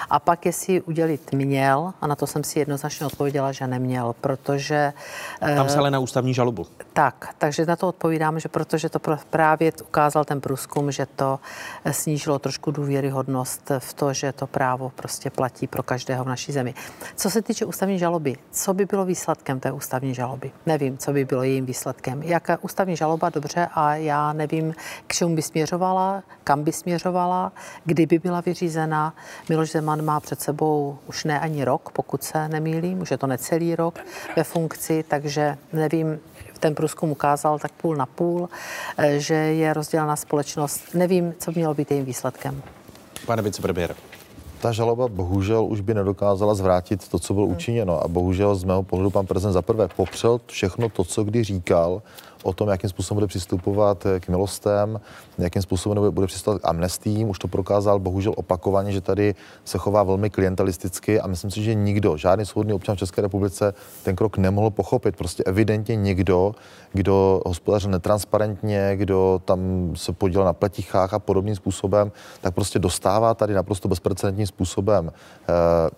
A 0.09 0.19
pak, 0.19 0.45
jestli 0.45 0.81
udělit 0.81 1.31
měl, 1.31 1.93
a 2.01 2.07
na 2.07 2.15
to 2.15 2.27
jsem 2.27 2.43
si 2.43 2.59
jednoznačně 2.59 3.05
odpověděla, 3.05 3.51
že 3.51 3.67
neměl, 3.67 4.15
protože... 4.21 4.93
Tam 5.39 5.69
se 5.69 5.77
ale 5.77 5.91
na 5.91 5.99
ústavní 5.99 6.33
žalobu. 6.33 6.67
Tak, 6.93 7.29
takže 7.37 7.65
na 7.65 7.75
to 7.75 7.87
odpovídám, 7.87 8.39
že 8.39 8.49
protože 8.49 8.89
to 8.89 8.99
právě 9.29 9.71
ukázal 9.87 10.25
ten 10.25 10.41
průzkum, 10.41 10.91
že 10.91 11.05
to 11.05 11.39
eh, 11.85 11.93
snížilo 11.93 12.39
trošku 12.39 12.71
důvěryhodnost 12.71 13.71
v 13.79 13.93
to, 13.93 14.13
že 14.13 14.31
to 14.31 14.47
právo 14.47 14.89
prostě 14.95 15.29
platí 15.29 15.67
pro 15.67 15.83
každého 15.83 16.23
v 16.23 16.27
naší 16.27 16.51
zemi. 16.51 16.73
Co 17.15 17.29
se 17.29 17.41
týče 17.41 17.65
ústavní 17.65 17.99
žaloby, 17.99 18.37
co 18.51 18.73
by 18.73 18.85
bylo 18.85 19.05
výsledkem 19.05 19.59
té 19.59 19.71
ústavní 19.71 20.13
žaloby? 20.13 20.51
Nevím, 20.65 20.97
co 20.97 21.13
by 21.13 21.25
bylo 21.25 21.43
jejím 21.43 21.65
výsledkem. 21.65 22.23
Jaká 22.23 22.57
ústavní 22.61 22.95
žaloba, 22.95 23.29
dobře, 23.29 23.67
a 23.73 23.95
já 23.95 24.33
nevím, 24.33 24.75
k 25.07 25.13
čemu 25.13 25.35
by 25.35 25.41
směřovala, 25.41 26.23
kam 26.43 26.63
by 26.63 26.71
směřovala, 26.71 27.51
kdy 27.85 28.02
by 28.05 28.19
byla 28.19 28.41
vyřízena. 28.41 29.13
Miloš 29.49 29.71
Zeman 29.71 30.05
má 30.05 30.19
před 30.19 30.41
sebou 30.41 30.97
už 31.07 31.23
ne 31.23 31.39
ani 31.39 31.63
rok, 31.63 31.89
pokud 31.93 32.23
se 32.23 32.49
nemýlím, 32.49 33.01
už 33.01 33.11
je 33.11 33.17
to 33.17 33.27
necelý 33.27 33.75
rok 33.75 33.99
ve 34.37 34.43
funkci, 34.43 35.03
takže 35.07 35.57
nevím, 35.73 36.19
ten 36.59 36.75
průzkum 36.75 37.11
ukázal 37.11 37.59
tak 37.59 37.71
půl 37.71 37.95
na 37.95 38.05
půl, 38.05 38.49
eh, 38.97 39.19
že 39.19 39.33
je 39.33 39.73
rozdělená 39.73 40.15
společnost. 40.15 40.81
Nevím, 40.93 41.33
co 41.39 41.51
mělo 41.51 41.73
být 41.73 41.91
jejím 41.91 42.05
výsledkem. 42.05 42.61
Pane 43.25 43.41
vicepremiére 43.41 43.95
ta 44.63 44.71
žaloba 44.71 45.07
bohužel 45.07 45.65
už 45.65 45.81
by 45.81 45.93
nedokázala 45.93 46.55
zvrátit 46.55 47.07
to, 47.07 47.19
co 47.19 47.33
bylo 47.33 47.45
hmm. 47.45 47.55
učiněno. 47.55 48.03
A 48.03 48.07
bohužel 48.07 48.55
z 48.55 48.63
mého 48.63 48.83
pohledu 48.83 49.09
pan 49.09 49.25
prezident 49.25 49.53
zaprvé 49.53 49.87
popřel 49.87 50.41
všechno 50.47 50.89
to, 50.89 51.03
co 51.03 51.23
kdy 51.23 51.43
říkal 51.43 52.01
o 52.43 52.53
tom, 52.53 52.69
jakým 52.69 52.89
způsobem 52.89 53.15
bude 53.15 53.27
přistupovat 53.27 54.07
k 54.19 54.27
milostem, 54.29 54.99
jakým 55.37 55.61
způsobem 55.61 56.13
bude 56.13 56.27
přistupovat 56.27 56.61
k 56.61 56.65
amnestím. 56.67 57.29
Už 57.29 57.39
to 57.39 57.47
prokázal 57.47 57.99
bohužel 57.99 58.33
opakovaně, 58.37 58.91
že 58.91 59.01
tady 59.01 59.35
se 59.65 59.77
chová 59.77 60.03
velmi 60.03 60.29
klientelisticky 60.29 61.19
a 61.19 61.27
myslím 61.27 61.51
si, 61.51 61.63
že 61.63 61.73
nikdo, 61.73 62.17
žádný 62.17 62.45
svobodný 62.45 62.73
občan 62.73 62.95
v 62.95 62.99
České 62.99 63.21
republice 63.21 63.73
ten 64.03 64.15
krok 64.15 64.37
nemohl 64.37 64.69
pochopit. 64.69 65.15
Prostě 65.15 65.43
evidentně 65.43 65.95
někdo, 65.95 66.55
kdo 66.93 67.41
hospodařil 67.45 67.91
netransparentně, 67.91 68.91
kdo 68.95 69.41
tam 69.45 69.91
se 69.95 70.13
podělal 70.13 70.45
na 70.45 70.53
pletichách 70.53 71.13
a 71.13 71.19
podobným 71.19 71.55
způsobem, 71.55 72.11
tak 72.41 72.53
prostě 72.53 72.79
dostává 72.79 73.33
tady 73.33 73.53
naprosto 73.53 73.87
bezprecedentním 73.87 74.47
způsobem 74.47 75.11
e, 75.11 75.53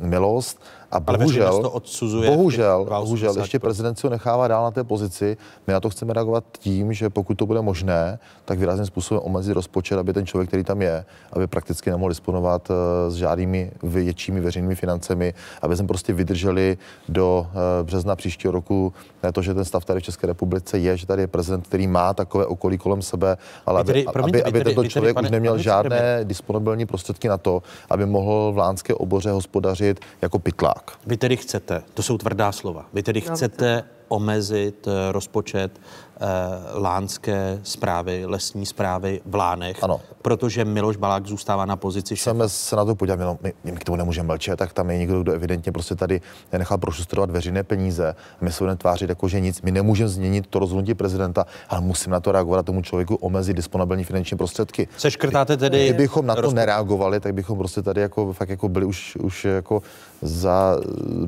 milost 0.07 0.61
a 0.91 0.99
bohužel, 0.99 1.61
to 1.61 1.71
odsuzuje 1.71 2.31
bohužel, 2.31 2.85
bohužel 2.85 3.37
ještě 3.37 3.59
prezident 3.59 3.99
si 3.99 4.07
ho 4.07 4.11
nechává 4.11 4.47
dál 4.47 4.63
na 4.63 4.71
té 4.71 4.83
pozici. 4.83 5.37
My 5.67 5.73
na 5.73 5.79
to 5.79 5.89
chceme 5.89 6.13
reagovat 6.13 6.43
tím, 6.59 6.93
že 6.93 7.09
pokud 7.09 7.35
to 7.35 7.45
bude 7.45 7.61
možné, 7.61 8.19
tak 8.45 8.59
výrazným 8.59 8.85
způsobem 8.85 9.23
omezit 9.25 9.53
rozpočet, 9.53 9.99
aby 9.99 10.13
ten 10.13 10.25
člověk, 10.25 10.47
který 10.47 10.63
tam 10.63 10.81
je, 10.81 11.05
aby 11.33 11.47
prakticky 11.47 11.89
nemohl 11.89 12.09
disponovat 12.09 12.71
eh, 12.71 13.11
s 13.11 13.15
žádnými 13.15 13.71
většími 13.83 14.39
veřejnými 14.39 14.75
financemi, 14.75 15.33
aby 15.61 15.75
jsme 15.75 15.87
prostě 15.87 16.13
vydrželi 16.13 16.77
do 17.09 17.47
eh, 17.49 17.83
března 17.83 18.15
příštího 18.15 18.51
roku 18.51 18.93
to, 19.31 19.41
že 19.41 19.53
ten 19.53 19.65
stav 19.65 19.85
tady 19.85 19.99
v 19.99 20.03
České 20.03 20.27
republice 20.27 20.79
je, 20.79 20.97
že 20.97 21.05
tady 21.07 21.21
je 21.21 21.27
prezident, 21.27 21.67
který 21.67 21.87
má 21.87 22.13
takové 22.13 22.45
okolí 22.45 22.77
kolem 22.77 23.01
sebe, 23.01 23.37
ale 23.65 23.79
aby, 23.79 23.87
tedy, 23.87 24.05
promiňte, 24.13 24.43
aby, 24.43 24.49
aby 24.49 24.63
tento 24.63 24.81
tedy, 24.81 24.89
člověk 24.89 25.13
pane, 25.15 25.27
už 25.27 25.31
neměl 25.31 25.57
žádné 25.57 26.19
disponibilní 26.23 26.85
prostředky 26.85 27.27
na 27.27 27.37
to, 27.37 27.63
aby 27.89 28.05
mohl 28.05 28.51
v 28.53 28.57
lánské 28.57 28.93
oboře 28.93 29.31
hospodařit 29.31 29.99
jako 30.21 30.39
pytlák. 30.39 30.91
Vy 31.05 31.17
tedy 31.17 31.37
chcete, 31.37 31.83
to 31.93 32.03
jsou 32.03 32.17
tvrdá 32.17 32.51
slova, 32.51 32.85
vy 32.93 33.03
tedy 33.03 33.21
chcete 33.21 33.83
omezit 34.07 34.87
eh, 34.87 35.11
rozpočet 35.11 35.71
lánské 36.73 37.59
zprávy, 37.63 38.25
lesní 38.25 38.65
zprávy 38.65 39.21
v 39.25 39.35
Lánech, 39.35 39.83
ano. 39.83 40.01
protože 40.21 40.65
Miloš 40.65 40.97
Balák 40.97 41.27
zůstává 41.27 41.65
na 41.65 41.75
pozici 41.75 42.15
šéfa. 42.15 42.33
Jsme 42.33 42.49
se 42.49 42.75
na 42.75 42.85
to 42.85 42.95
podívali, 42.95 43.23
no, 43.23 43.37
my, 43.41 43.53
my 43.63 43.71
k 43.71 43.83
tomu 43.83 43.95
nemůžeme 43.95 44.27
mlčet, 44.27 44.55
tak 44.55 44.73
tam 44.73 44.89
je 44.89 44.97
někdo, 44.97 45.21
kdo 45.21 45.31
evidentně 45.31 45.71
prostě 45.71 45.95
tady 45.95 46.21
nechal 46.57 46.77
prošustrovat 46.77 47.31
veřejné 47.31 47.63
peníze. 47.63 48.15
My 48.41 48.51
se 48.51 48.63
budeme 48.63 48.77
tvářit 48.77 49.09
jako, 49.09 49.27
že 49.27 49.39
nic, 49.39 49.61
my 49.61 49.71
nemůžeme 49.71 50.09
změnit 50.09 50.47
to 50.47 50.59
rozhodnutí 50.59 50.93
prezidenta, 50.93 51.45
ale 51.69 51.81
musíme 51.81 52.13
na 52.13 52.19
to 52.19 52.31
reagovat 52.31 52.59
a 52.59 52.63
tomu 52.63 52.81
člověku 52.81 53.15
omezit 53.15 53.53
disponibilní 53.53 54.03
finanční 54.03 54.37
prostředky. 54.37 54.87
Seškrtáte 54.97 55.57
tedy... 55.57 55.89
Kdybychom 55.89 56.25
na 56.25 56.35
to 56.35 56.41
rozpočet. 56.41 56.55
nereagovali, 56.55 57.19
tak 57.19 57.33
bychom 57.33 57.57
prostě 57.57 57.81
tady 57.81 58.01
jako 58.01 58.33
fakt 58.33 58.49
jako 58.49 58.69
byli 58.69 58.85
už, 58.85 59.15
už 59.15 59.45
jako 59.45 59.81
za, 60.21 60.77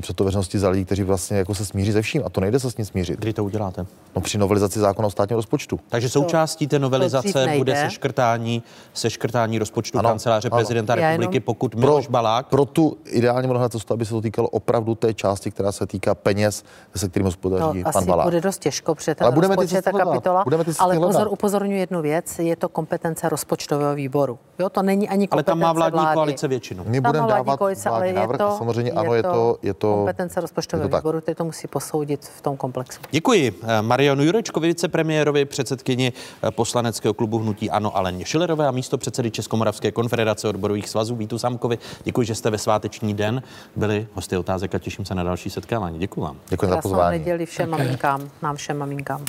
před 0.00 0.16
to 0.16 0.24
veřejností 0.24 0.58
za 0.58 0.68
lidi, 0.68 0.84
kteří 0.84 1.02
vlastně 1.02 1.38
jako 1.38 1.54
se 1.54 1.64
smíří 1.64 1.92
ze 1.92 2.02
vším 2.02 2.22
a 2.26 2.28
to 2.28 2.40
nejde 2.40 2.60
se 2.60 2.70
s 2.70 2.76
ním 2.76 2.86
smířit. 2.86 3.18
Kdy 3.18 3.32
to 3.32 3.44
uděláte? 3.44 3.86
No 4.16 4.22
při 4.22 4.38
novelizaci 4.38 4.77
zákona 4.80 5.08
o 5.08 5.10
státním 5.10 5.36
rozpočtu. 5.36 5.80
Takže 5.88 6.08
součástí 6.08 6.66
té 6.66 6.78
novelizace 6.78 7.54
bude 7.56 7.76
seškrtání, 7.76 8.62
seškrtání 8.94 9.58
rozpočtu 9.58 9.98
ano, 9.98 10.08
kanceláře 10.08 10.48
ano. 10.48 10.56
prezidenta 10.56 10.96
Já 10.96 11.10
republiky, 11.10 11.36
jenom... 11.36 11.44
pokud 11.44 11.74
Miloš 11.74 12.06
pro, 12.06 12.12
Balák. 12.12 12.46
Pro 12.46 12.64
tu 12.64 12.96
ideální 13.06 13.48
mnoha 13.48 13.68
cestu, 13.68 13.94
aby 13.94 14.04
se 14.04 14.10
to 14.10 14.20
týkalo 14.20 14.48
opravdu 14.48 14.94
té 14.94 15.14
části, 15.14 15.50
která 15.50 15.72
se 15.72 15.86
týká 15.86 16.14
peněz, 16.14 16.64
se 16.96 17.08
kterým 17.08 17.26
hospodaří 17.26 17.78
no, 17.78 17.84
pan 17.84 17.92
asi 17.96 18.06
Balák. 18.06 18.26
bude 18.26 18.40
dost 18.40 18.58
těžko, 18.58 18.94
protože 18.94 19.14
ten 19.14 19.24
ale 19.24 19.34
budeme 19.34 19.56
rozpočet, 19.56 19.84
ta 19.84 19.92
kapitola, 19.92 20.44
budeme 20.44 20.64
ale 20.78 20.96
pozor, 20.96 21.28
upozorňuji 21.30 21.80
jednu 21.80 22.02
věc, 22.02 22.38
je 22.38 22.56
to 22.56 22.68
kompetence 22.68 23.28
rozpočtového 23.28 23.94
výboru. 23.94 24.38
Jo, 24.58 24.70
to 24.70 24.82
není 24.82 25.08
ani 25.08 25.28
kompetence 25.28 25.34
Ale 25.34 25.42
tam 25.42 25.58
má 25.58 25.72
vládní 25.72 26.00
vlády. 26.00 26.14
koalice 26.14 26.48
většinu. 26.48 26.84
My 26.86 27.00
budeme 27.00 27.28
dávat 27.28 27.56
koalice, 27.56 27.88
ale 27.88 28.08
je 28.08 28.28
to, 28.38 28.54
samozřejmě 28.58 28.92
ano, 28.92 29.14
je 29.14 29.22
to, 29.22 29.58
je 29.62 29.74
to 29.74 29.94
kompetence 29.94 30.40
rozpočtového 30.40 30.88
výboru, 30.88 31.20
který 31.20 31.34
to 31.34 31.44
musí 31.44 31.68
posoudit 31.68 32.24
v 32.24 32.40
tom 32.40 32.56
komplexu. 32.56 33.00
Děkuji 33.10 33.60
eh, 33.62 33.82
Marianu 33.82 34.22
Jurečkovi, 34.22 34.67
vicepremiérovi, 34.68 35.44
předsedkyni 35.44 36.12
eh, 36.12 36.50
poslaneckého 36.50 37.14
klubu 37.14 37.38
Hnutí 37.38 37.70
Ano 37.70 37.96
Aleně 37.96 38.24
Šilerové 38.24 38.68
a 38.68 38.70
místo 38.70 38.98
předsedy 38.98 39.30
Českomoravské 39.30 39.92
konfederace 39.92 40.48
odborových 40.48 40.88
svazů 40.88 41.16
Vítu 41.16 41.38
Samkovi. 41.38 41.78
Děkuji, 42.04 42.26
že 42.26 42.34
jste 42.34 42.50
ve 42.50 42.58
sváteční 42.58 43.14
den 43.14 43.42
byli 43.76 44.06
hosty 44.14 44.36
otázek 44.36 44.74
a 44.74 44.78
těším 44.78 45.04
se 45.04 45.14
na 45.14 45.22
další 45.22 45.50
setkávání. 45.50 45.98
Děkuji 45.98 46.20
vám. 46.20 46.36
Děkuji 46.48 46.66
za 46.66 46.76
pozvání. 46.76 47.18
neděli 47.18 47.46
všem 47.46 47.70
maminkám, 47.70 48.30
nám 48.42 48.56
všem 48.56 48.78
maminkám. 48.78 49.24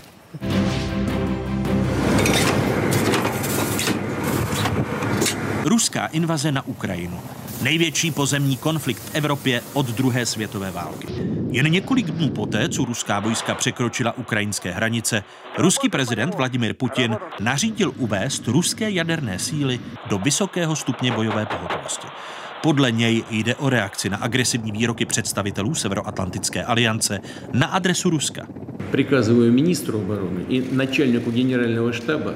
Ruská 5.66 6.06
invaze 6.06 6.52
na 6.52 6.68
Ukrajinu. 6.68 7.20
Největší 7.63 8.11
pozemní 8.11 8.57
konflikt 8.57 9.03
v 9.03 9.15
Evropě 9.15 9.63
od 9.73 9.87
druhé 9.87 10.27
světové 10.27 10.71
války. 10.71 11.07
Jen 11.51 11.71
několik 11.71 12.07
dnů 12.07 12.31
poté, 12.31 12.69
co 12.69 12.85
ruská 12.85 13.21
vojska 13.21 13.55
překročila 13.55 14.19
ukrajinské 14.19 14.71
hranice, 14.71 15.23
ruský 15.59 15.89
prezident 15.89 16.35
Vladimir 16.35 16.75
Putin 16.75 17.17
nařídil 17.41 17.93
uvést 17.97 18.49
ruské 18.49 18.91
jaderné 18.91 19.39
síly 19.39 19.81
do 20.09 20.19
vysokého 20.19 20.77
stupně 20.77 21.13
bojové 21.13 21.47
pohotovosti. 21.47 22.07
Podle 22.63 22.93
něj 22.93 23.25
jde 23.31 23.55
o 23.55 23.69
reakci 23.69 24.11
na 24.11 24.17
agresivní 24.17 24.73
výroky 24.73 25.05
představitelů 25.05 25.75
Severoatlantické 25.75 26.65
aliance 26.65 27.21
na 27.53 27.67
adresu 27.67 28.11
Ruska. 28.11 28.47
Приказываю 28.91 29.53
министру 29.53 29.99
обороны 29.99 30.45
и 30.49 30.63
начальнику 30.73 31.31
генерального 31.31 31.93
штаба 31.93 32.35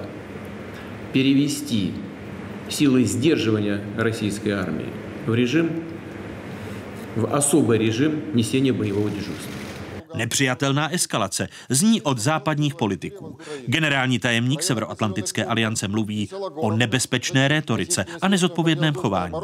перевести 1.12 1.94
силы 2.68 3.04
сдерживания 3.04 3.80
российской 3.96 4.50
армии 4.50 5.01
в 5.26 5.34
режим, 5.34 5.84
в 7.16 7.24
особый 7.34 7.78
режим 7.78 8.20
несения 8.34 8.72
боевого 8.72 9.10
дежурства. 9.10 9.58
Nepřijatelná 10.14 10.92
eskalace 10.92 11.48
zní 11.68 12.02
od 12.02 12.18
západních 12.18 12.74
politiků. 12.74 13.38
Generální 13.66 14.18
tajemník 14.18 14.62
Severoatlantické 14.62 15.44
aliance 15.44 15.88
mluví 15.88 16.28
o 16.54 16.72
nebezpečné 16.72 17.48
rétorice 17.48 18.04
a 18.22 18.28
nezodpovědném 18.28 18.94
chování. 18.94 19.34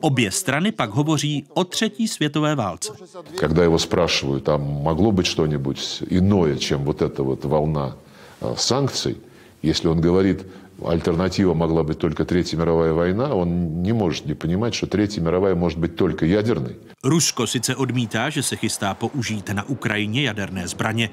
Obě 0.00 0.30
strany 0.30 0.72
pak 0.72 0.90
hovoří 0.90 1.44
o 1.54 1.64
třetí 1.64 2.08
světové 2.08 2.54
válce. 2.54 2.92
Когда 3.36 3.64
его 3.64 3.78
спрашивают, 3.78 4.44
там 4.44 4.60
могло 4.62 5.12
быть 5.12 5.26
что-нибудь 5.26 6.02
иное, 6.10 6.56
чем 6.56 6.84
вот 6.84 7.02
эта 7.02 7.22
вот 7.22 7.44
волна 7.44 7.96
а, 8.40 8.54
санкций, 8.56 9.16
если 9.62 9.88
он 9.88 10.00
говорит, 10.00 10.46
альтернатива 10.84 11.54
могла 11.54 11.82
быть 11.82 11.98
только 11.98 12.24
Третья 12.24 12.56
мировая 12.56 12.92
война, 12.92 13.34
он 13.34 13.82
не 13.82 13.92
может 13.92 14.26
не 14.26 14.34
понимать, 14.34 14.74
что 14.74 14.86
Третья 14.86 15.20
мировая 15.20 15.54
может 15.54 15.78
быть 15.78 15.96
только 15.96 16.26
ядерной. 16.26 16.76
Rusko 17.02 17.46
sice 17.46 17.76
odmítá, 17.76 18.30
že 18.30 18.42
se 18.42 18.56
chystá 18.56 18.94
použít 18.94 19.48
na 19.50 19.62
Ukrajině 19.68 20.22
jaderné 20.22 20.68
zbraně, 20.68 21.10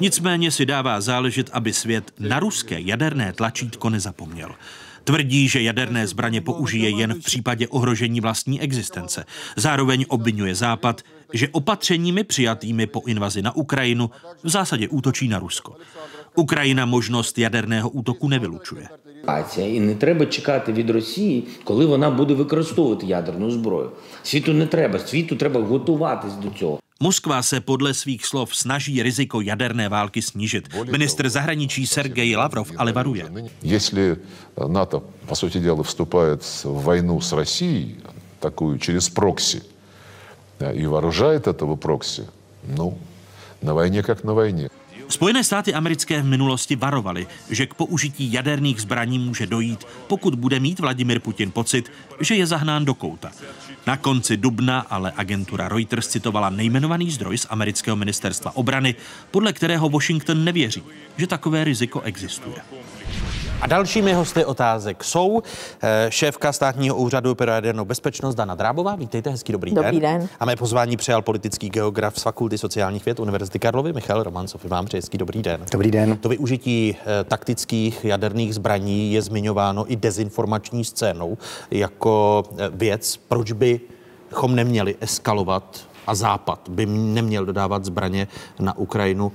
nicméně 0.00 0.50
si 0.50 0.66
dává 0.66 1.00
záležet, 1.00 1.50
aby 1.52 1.72
svět 1.72 2.12
na 2.18 2.40
ruské 2.40 2.80
jaderné 2.80 3.32
tlačítko 3.32 3.90
nezapomněl. 3.90 4.54
Tvrdí, 5.04 5.48
že 5.48 5.62
jaderné 5.62 6.06
zbraně 6.06 6.40
použije 6.40 6.90
jen 6.90 7.14
v 7.14 7.24
případě 7.24 7.68
ohrožení 7.68 8.20
vlastní 8.20 8.60
existence. 8.60 9.24
Zároveň 9.56 10.04
obvinuje 10.08 10.54
Západ, 10.54 11.02
že 11.32 11.48
opatřeními 11.48 12.24
přijatými 12.24 12.86
po 12.86 13.02
invazi 13.06 13.42
na 13.42 13.56
Ukrajinu 13.56 14.10
v 14.42 14.48
zásadě 14.48 14.88
útočí 14.88 15.28
na 15.28 15.38
Rusko. 15.38 15.76
Україна 16.36 16.86
можливість 16.86 17.38
ядерного 17.38 17.90
útoku 17.90 18.28
nevylučuje. 18.28 18.88
І 19.58 19.80
не 19.80 19.94
треба 19.94 20.26
чекати 20.26 20.72
від 20.72 20.90
Росії, 20.90 21.44
коли 21.64 21.86
вона 21.86 22.10
буде 22.10 22.34
використовувати 22.34 23.06
ядерну 23.06 23.50
зброю. 23.50 23.90
Світу 24.22 24.52
не 24.52 24.66
треба, 24.66 24.98
світу 24.98 25.36
треба 25.36 25.60
готуватись 25.60 26.34
до 26.34 26.50
цього. 26.58 26.78
Moskva 27.02 27.42
se 27.42 27.58
podle 27.60 27.90
svých 27.94 28.22
slov 28.22 28.54
snaží 28.54 29.02
riziko 29.02 29.42
jaderné 29.42 29.90
války 29.90 30.22
snížit. 30.22 30.70
Ministr 30.86 31.26
zahraničí 31.26 31.82
Sergej 31.82 32.38
Lavrov 32.38 32.70
ale 32.78 32.94
varuje. 32.94 33.26
Если 33.62 34.22
НАТО, 34.54 35.02
по 35.26 35.34
сути 35.34 35.58
дела, 35.58 35.82
вступает 35.82 36.46
в 36.62 36.78
войну 36.86 37.20
с 37.20 37.32
Россией, 37.32 37.98
такую 38.38 38.78
через 38.78 39.10
прокси, 39.10 39.62
и 40.74 40.86
вооружает 40.86 41.46
этого 41.46 41.74
прокси, 41.74 42.22
ну, 42.62 42.98
на 43.62 43.74
войне 43.74 44.02
как 44.02 44.22
на 44.22 44.32
войне. 44.32 44.70
Spojené 45.09 45.43
státy 45.43 45.73
americké 45.73 46.21
v 46.21 46.25
minulosti 46.25 46.75
varovaly, 46.75 47.27
že 47.49 47.65
k 47.65 47.73
použití 47.73 48.33
jaderných 48.33 48.81
zbraní 48.81 49.19
může 49.19 49.47
dojít, 49.47 49.85
pokud 50.07 50.35
bude 50.35 50.59
mít 50.59 50.79
Vladimir 50.79 51.19
Putin 51.19 51.51
pocit, 51.51 51.91
že 52.19 52.35
je 52.35 52.47
zahnán 52.47 52.85
do 52.85 52.93
kouta. 52.93 53.31
Na 53.87 53.97
konci 53.97 54.37
dubna 54.37 54.79
ale 54.79 55.13
agentura 55.15 55.69
Reuters 55.69 56.07
citovala 56.07 56.49
nejmenovaný 56.49 57.11
zdroj 57.11 57.37
z 57.37 57.47
amerického 57.49 57.95
ministerstva 57.95 58.55
obrany, 58.55 58.95
podle 59.31 59.53
kterého 59.53 59.89
Washington 59.89 60.43
nevěří, 60.43 60.83
že 61.17 61.27
takové 61.27 61.63
riziko 61.63 62.01
existuje. 62.01 62.55
A 63.61 63.67
dalšími 63.67 64.13
hosty 64.13 64.45
otázek 64.45 65.03
jsou 65.03 65.41
eh, 65.81 66.07
šéfka 66.09 66.53
státního 66.53 66.95
úřadu 66.95 67.35
pro 67.35 67.51
jadernou 67.51 67.85
bezpečnost 67.85 68.35
Dana 68.35 68.55
Drábová. 68.55 68.95
Vítejte, 68.95 69.29
hezký 69.29 69.51
dobrý, 69.53 69.71
dobrý 69.71 69.99
den. 69.99 70.19
den. 70.19 70.29
A 70.39 70.45
mé 70.45 70.55
pozvání 70.55 70.97
přijal 70.97 71.21
politický 71.21 71.69
geograf 71.69 72.19
z 72.19 72.23
Fakulty 72.23 72.57
sociálních 72.57 73.05
věd 73.05 73.19
Univerzity 73.19 73.59
Karlovy 73.59 73.93
Michal 73.93 74.23
Romancov. 74.23 74.65
Vám 74.65 74.85
přeji 74.85 74.97
hezký 74.99 75.17
dobrý 75.17 75.41
den. 75.41 75.65
Dobrý 75.71 75.91
den. 75.91 76.17
To 76.17 76.29
využití 76.29 76.95
eh, 76.99 77.23
taktických 77.23 78.05
jaderných 78.05 78.55
zbraní 78.55 79.13
je 79.13 79.21
zmiňováno 79.21 79.91
i 79.91 79.95
dezinformační 79.95 80.85
scénou 80.85 81.37
jako 81.71 82.43
eh, 82.57 82.69
věc, 82.73 83.17
proč 83.17 83.51
bychom 83.51 84.55
neměli 84.55 84.95
eskalovat 85.01 85.87
a 86.07 86.15
Západ 86.15 86.69
by 86.69 86.85
neměl 86.85 87.45
dodávat 87.45 87.85
zbraně 87.85 88.27
na 88.59 88.77
Ukrajinu. 88.77 89.31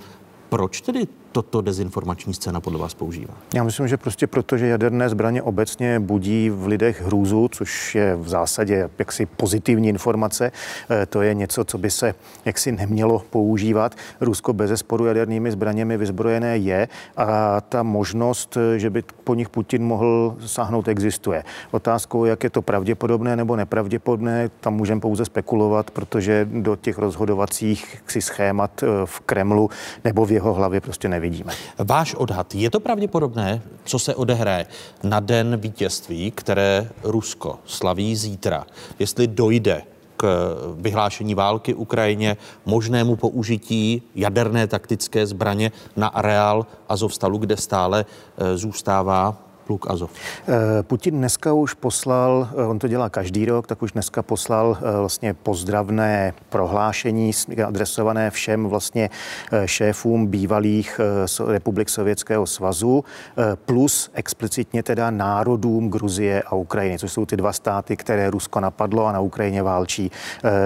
Proč 0.48 0.80
tedy 0.80 1.06
toto 1.32 1.60
dezinformační 1.60 2.34
scéna 2.34 2.60
podle 2.60 2.78
vás 2.78 2.94
používá? 2.94 3.34
Já 3.54 3.64
myslím, 3.64 3.88
že 3.88 3.96
prostě 3.96 4.26
proto, 4.26 4.58
že 4.58 4.66
jaderné 4.66 5.08
zbraně 5.08 5.42
obecně 5.42 6.00
budí 6.00 6.50
v 6.50 6.66
lidech 6.66 7.02
hrůzu, 7.02 7.48
což 7.52 7.94
je 7.94 8.16
v 8.16 8.28
zásadě 8.28 8.90
jaksi 8.98 9.26
pozitivní 9.26 9.88
informace. 9.88 10.52
Eh, 10.90 11.06
to 11.06 11.22
je 11.22 11.34
něco, 11.34 11.64
co 11.64 11.78
by 11.78 11.90
se 11.90 12.14
jaksi 12.44 12.72
nemělo 12.72 13.22
používat. 13.30 13.94
Rusko 14.20 14.52
bez 14.52 14.80
sporu 14.80 15.06
jadernými 15.06 15.52
zbraněmi 15.52 15.96
vyzbrojené 15.96 16.56
je 16.56 16.88
a 17.16 17.60
ta 17.60 17.82
možnost, 17.82 18.58
že 18.76 18.90
by 18.90 19.02
po 19.24 19.34
nich 19.34 19.48
Putin 19.48 19.84
mohl 19.84 20.36
sáhnout, 20.46 20.88
existuje. 20.88 21.44
Otázkou, 21.70 22.24
jak 22.24 22.44
je 22.44 22.50
to 22.50 22.62
pravděpodobné 22.62 23.36
nebo 23.36 23.56
nepravděpodobné, 23.56 24.50
tam 24.60 24.74
můžeme 24.74 25.00
pouze 25.00 25.24
spekulovat, 25.24 25.90
protože 25.90 26.48
do 26.52 26.76
těch 26.76 26.98
rozhodovacích 26.98 28.02
schémat 28.20 28.82
eh, 28.82 28.86
v 29.04 29.20
Kremlu 29.20 29.70
nebo 30.04 30.26
v 30.26 30.32
jeho 30.32 30.54
hlavě 30.54 30.80
prostě 30.80 31.08
nevím 31.08 31.21
nevidíme. 31.22 31.52
Váš 31.78 32.14
odhad, 32.14 32.54
je 32.54 32.70
to 32.70 32.80
pravděpodobné, 32.80 33.62
co 33.84 33.98
se 33.98 34.14
odehraje 34.14 34.66
na 35.02 35.20
den 35.20 35.56
vítězství, 35.56 36.30
které 36.30 36.90
Rusko 37.02 37.58
slaví 37.64 38.16
zítra, 38.16 38.66
jestli 38.98 39.26
dojde 39.26 39.82
k 40.16 40.26
vyhlášení 40.76 41.34
války 41.34 41.74
Ukrajině, 41.74 42.36
možnému 42.66 43.16
použití 43.16 44.02
jaderné 44.14 44.66
taktické 44.66 45.26
zbraně 45.26 45.72
na 45.96 46.08
areál 46.08 46.66
Azovstalu, 46.88 47.38
kde 47.38 47.56
stále 47.56 48.04
eh, 48.04 48.56
zůstává 48.56 49.51
pluk 49.66 49.90
Azov? 49.90 50.10
Eh, 50.12 50.82
Putin 50.82 51.18
dneska 51.18 51.52
už 51.52 51.74
poslal, 51.74 52.48
eh, 52.52 52.66
on 52.66 52.78
to 52.78 52.88
dělá 52.88 53.10
každý 53.10 53.46
rok, 53.46 53.66
tak 53.66 53.82
už 53.82 53.92
dneska 53.92 54.22
poslal 54.22 54.78
eh, 54.78 54.98
vlastně 54.98 55.34
pozdravné 55.34 56.34
prohlášení 56.48 57.30
adresované 57.66 58.30
všem 58.30 58.66
vlastně 58.66 59.10
šéfům 59.64 60.26
bývalých 60.26 61.00
republik 61.46 61.88
Sovětského 61.88 62.46
svazu, 62.46 63.04
plus 63.64 64.10
explicitně 64.14 64.82
teda 64.82 65.10
národům 65.10 65.90
Gruzie 65.90 66.42
a 66.42 66.54
Ukrajiny, 66.54 66.98
což 66.98 67.12
jsou 67.12 67.26
ty 67.26 67.36
dva 67.36 67.52
státy, 67.52 67.96
které 67.96 68.30
Rusko 68.30 68.60
napadlo 68.60 69.06
a 69.06 69.12
na 69.12 69.20
Ukrajině 69.20 69.62
válčí 69.62 70.10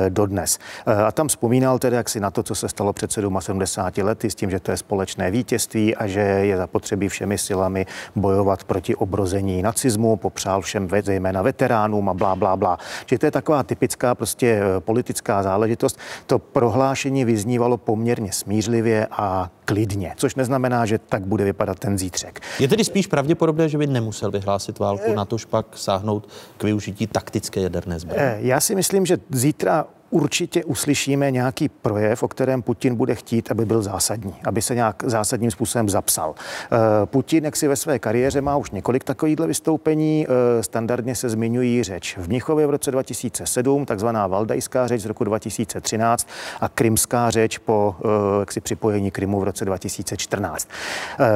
dodnes. 0.09 0.59
A 1.07 1.13
tam 1.13 1.29
vzpomínal 1.29 1.79
tedy 1.79 1.97
jak 1.97 2.09
si 2.09 2.21
na 2.21 2.31
to, 2.31 2.43
co 2.43 2.55
se 2.55 2.69
stalo 2.69 2.93
před 2.93 3.13
77 3.13 4.07
lety, 4.07 4.31
s 4.31 4.35
tím, 4.35 4.51
že 4.51 4.61
to 4.61 4.71
je 4.71 4.77
společné 4.77 5.31
vítězství 5.31 5.97
a 5.97 6.07
že 6.07 6.21
je 6.21 6.57
zapotřebí 6.57 7.09
všemi 7.09 7.39
silami 7.39 7.87
bojovat 8.17 8.65
proti 8.65 8.86
proti 8.87 8.97
obrození 8.97 9.63
nacismu, 9.63 10.17
popřál 10.17 10.61
všem 10.61 10.89
zejména 11.03 11.43
veteránům 11.43 12.09
a 12.09 12.15
blá, 12.15 12.37
blá, 12.37 12.57
blá. 12.57 12.79
Čili 13.07 13.19
to 13.19 13.27
je 13.27 13.31
taková 13.31 13.63
typická 13.63 14.15
prostě 14.15 14.47
eh, 14.47 14.81
politická 14.81 15.43
záležitost. 15.43 15.99
To 16.27 16.39
prohlášení 16.39 17.25
vyznívalo 17.25 17.77
poměrně 17.77 18.33
smířlivě 18.33 19.07
a 19.11 19.51
klidně, 19.65 20.15
což 20.17 20.35
neznamená, 20.35 20.87
že 20.87 20.99
tak 20.99 21.27
bude 21.27 21.45
vypadat 21.45 21.79
ten 21.79 21.99
zítřek. 21.99 22.41
Je 22.59 22.69
tedy 22.69 22.85
spíš 22.85 23.07
pravděpodobné, 23.07 23.69
že 23.69 23.79
by 23.79 23.87
nemusel 23.87 24.31
vyhlásit 24.31 24.79
válku, 24.79 25.13
na 25.15 25.25
tož 25.25 25.45
pak 25.45 25.67
sáhnout 25.77 26.29
k 26.59 26.65
využití 26.65 27.07
taktické 27.07 27.61
jaderné 27.61 27.99
zbraně? 27.99 28.23
Eh, 28.23 28.39
já 28.41 28.61
si 28.61 28.75
myslím, 28.75 29.07
že 29.07 29.19
zítra 29.31 29.85
určitě 30.11 30.65
uslyšíme 30.65 31.31
nějaký 31.31 31.69
projev, 31.69 32.23
o 32.23 32.29
kterém 32.29 32.63
Putin 32.63 32.95
bude 32.95 33.15
chtít, 33.15 33.51
aby 33.51 33.65
byl 33.65 33.83
zásadní, 33.83 34.35
aby 34.45 34.63
se 34.63 34.75
nějak 34.75 35.03
zásadním 35.07 35.51
způsobem 35.51 35.89
zapsal. 35.89 36.35
Eh, 36.37 37.07
Putin, 37.07 37.45
jak 37.45 37.57
si 37.57 37.69
ve 37.69 37.77
své 37.77 37.99
kariéře 37.99 38.41
má 38.41 38.57
už 38.57 38.71
několik 38.71 39.05
takovýchhle 39.05 39.47
vystoupení, 39.47 40.27
eh, 40.29 40.63
standardně 40.63 41.15
se 41.15 41.29
zmiňují 41.29 41.83
řeč 41.83 42.17
v 42.19 42.29
Mnichově 42.29 42.67
v 42.67 42.71
roce 42.71 42.91
2007, 42.91 43.87
takzvaná 43.87 44.27
Valdajská 44.27 44.87
řeč 44.87 45.03
z 45.03 45.07
roku 45.07 45.25
2013 45.25 46.29
a 46.61 46.69
krymská 46.69 47.31
řeč 47.31 47.59
po 47.59 47.97
eh, 48.05 48.09
jaksi 48.41 48.61
připojení 48.61 49.11
Krymu 49.11 49.41
v 49.41 49.45
roce 49.45 49.65
2014. 49.65 50.69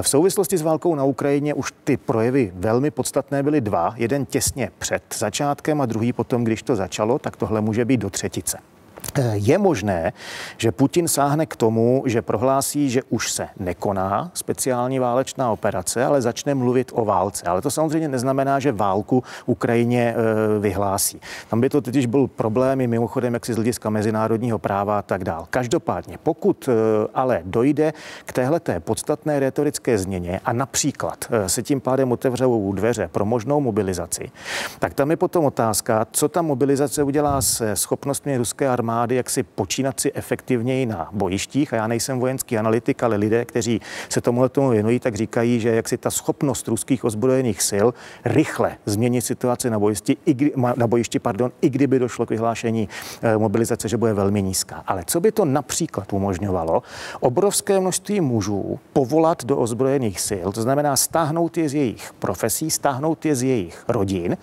V 0.03 0.09
souvislosti 0.09 0.59
s 0.59 0.63
válkou 0.63 0.95
na 0.95 1.05
Ukrajině 1.05 1.55
už 1.55 1.73
ty 1.85 1.97
projevy 1.97 2.53
velmi 2.55 2.91
podstatné 2.91 3.43
byly 3.43 3.61
dva. 3.61 3.95
Jeden 3.97 4.27
těsně 4.27 4.71
před 4.79 5.03
začátkem 5.19 5.81
a 5.81 5.87
druhý 5.87 6.13
potom, 6.13 6.45
když 6.45 6.63
to 6.63 6.77
začalo, 6.77 7.19
tak 7.19 7.37
tohle 7.37 7.61
může 7.61 7.85
být 7.85 8.01
do 8.01 8.11
třetice. 8.11 8.59
Eh, 9.18 9.32
je 9.35 9.59
možné, 9.59 10.12
že 10.56 10.72
Putin 10.72 11.09
sáhne 11.09 11.47
k 11.47 11.56
tomu, 11.56 12.02
že 12.06 12.22
prohlásí, 12.22 12.90
že 12.90 13.02
už 13.10 13.32
se 13.32 13.48
nekoná 13.59 14.31
speciální 14.35 14.98
válečná 14.98 15.51
operace, 15.51 16.05
ale 16.05 16.22
začne 16.22 16.55
mluvit 16.55 16.93
o 16.94 17.05
válce. 17.05 17.47
Ale 17.47 17.62
to 17.62 17.70
samozřejmě 17.70 18.09
neznamená, 18.09 18.59
že 18.59 18.72
válku 18.72 19.24
Ukrajině 19.47 20.14
eh, 20.14 20.59
vyhlásí. 20.59 21.20
Tam 21.48 21.60
by 21.60 21.68
to 21.68 21.81
totiž 21.81 22.06
byl 22.06 22.27
problém 22.27 22.81
i 22.81 22.86
mimochodem, 22.86 23.35
jak 23.35 23.47
si 23.47 23.52
z 23.52 23.56
hlediska 23.56 23.90
mezinárodního 23.90 24.59
práva 24.59 24.98
a 24.98 25.02
tak 25.02 25.24
dál. 25.24 25.47
Každopádně, 25.51 26.18
pokud 26.22 26.68
eh, 26.68 26.72
ale 27.14 27.43
dojde 27.44 27.93
k 28.24 28.32
téhleté 28.32 28.81
podstatné 28.81 29.40
retorické 29.40 29.98
změně 29.98 30.40
a 30.44 30.52
například 30.52 31.24
se 31.47 31.62
tím 31.62 31.81
pádem 31.81 32.12
otevřou 32.12 32.72
dveře 32.72 33.09
pro 33.12 33.24
možnou 33.24 33.60
mobilizaci, 33.60 34.31
tak 34.78 34.94
tam 34.94 35.10
je 35.10 35.16
potom 35.16 35.44
otázka, 35.44 36.06
co 36.12 36.28
ta 36.28 36.43
mobilizace 36.43 37.02
udělá 37.02 37.43
se 37.43 37.77
schopnostmi 37.77 38.36
ruské 38.36 38.68
armády 38.68 38.90
armády, 38.91 39.15
jak 39.15 39.31
si 39.31 39.43
počínat 39.43 40.01
si 40.01 40.12
efektivněji 40.12 40.87
na 40.87 41.09
bojištích. 41.12 41.73
A 41.73 41.77
já 41.77 41.87
nejsem 41.87 42.21
vojenský 42.21 42.59
analytik, 42.59 43.03
ale 43.03 43.17
lidé, 43.17 43.45
kteří 43.45 43.81
se 44.09 44.21
tomu 44.21 44.49
tomu 44.49 44.71
věnují, 44.71 45.01
tak 45.01 45.15
říkají, 45.15 45.61
že 45.61 45.69
jak 45.75 45.89
si 45.89 45.99
ta 45.99 46.11
schopnost 46.11 46.69
ruských 46.69 47.05
ozbrojených 47.05 47.62
sil 47.71 47.87
rychle 48.25 48.77
změnit 48.87 49.21
situaci 49.21 49.71
na 49.71 49.79
bojišti, 49.79 50.17
i, 50.27 50.35
kdy, 50.35 50.53
na 50.77 50.87
bojišti 50.87 51.19
pardon, 51.19 51.53
i 51.61 51.71
kdyby 51.71 51.99
došlo 51.99 52.27
k 52.27 52.31
vyhlášení 52.31 52.89
e, 53.23 53.39
mobilizace, 53.39 53.89
že 53.89 53.97
bude 53.97 54.12
velmi 54.15 54.43
nízká. 54.43 54.83
Ale 54.87 55.03
co 55.07 55.21
by 55.21 55.33
to 55.33 55.45
například 55.45 56.12
umožňovalo? 56.12 56.83
Obrovské 57.21 57.81
množství 57.81 58.21
mužů 58.21 58.79
povolat 58.93 59.45
do 59.45 59.57
ozbrojených 59.57 60.21
sil, 60.29 60.47
to 60.53 60.62
znamená 60.62 60.97
stáhnout 60.97 61.57
je 61.57 61.69
z 61.69 61.75
jejich 61.75 62.12
profesí, 62.19 62.71
stáhnout 62.71 63.25
je 63.25 63.35
z 63.37 63.43
jejich 63.43 63.85
rodin, 63.89 64.37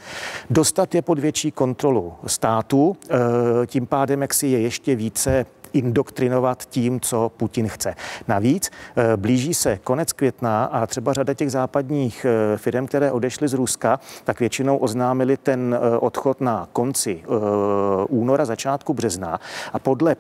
dostat 0.50 0.96
je 0.96 1.02
pod 1.02 1.20
větší 1.20 1.52
kontrolu 1.52 2.14
státu, 2.26 2.98
e, 3.10 3.68
tím 3.68 3.86
pádem, 3.86 4.22
jak 4.22 4.34
si 4.38 4.48
je 4.48 4.60
ještě 4.60 4.96
více 4.96 5.46
indoktrinovat 5.74 6.66
tím, 6.66 7.00
co 7.00 7.32
Putin 7.38 7.68
chce. 7.68 7.96
Navíc 8.28 8.70
eh, 8.96 9.18
blíží 9.18 9.54
se 9.54 9.80
konec 9.84 10.14
května 10.14 10.66
a 10.66 10.88
třeba 10.88 11.14
řada 11.14 11.34
těch 11.34 11.52
západních 11.52 12.26
eh, 12.26 12.58
firm, 12.58 12.88
které 12.88 13.12
odešly 13.12 13.48
z 13.48 13.54
Ruska, 13.54 14.00
tak 14.24 14.40
většinou 14.40 14.78
oznámili 14.78 15.38
ten 15.38 15.76
eh, 15.76 15.98
odchod 15.98 16.42
na 16.42 16.68
konci 16.74 17.24
února, 18.10 18.46
začátku 18.46 18.94
března 18.94 19.40
a 19.74 19.80
podle 19.80 20.16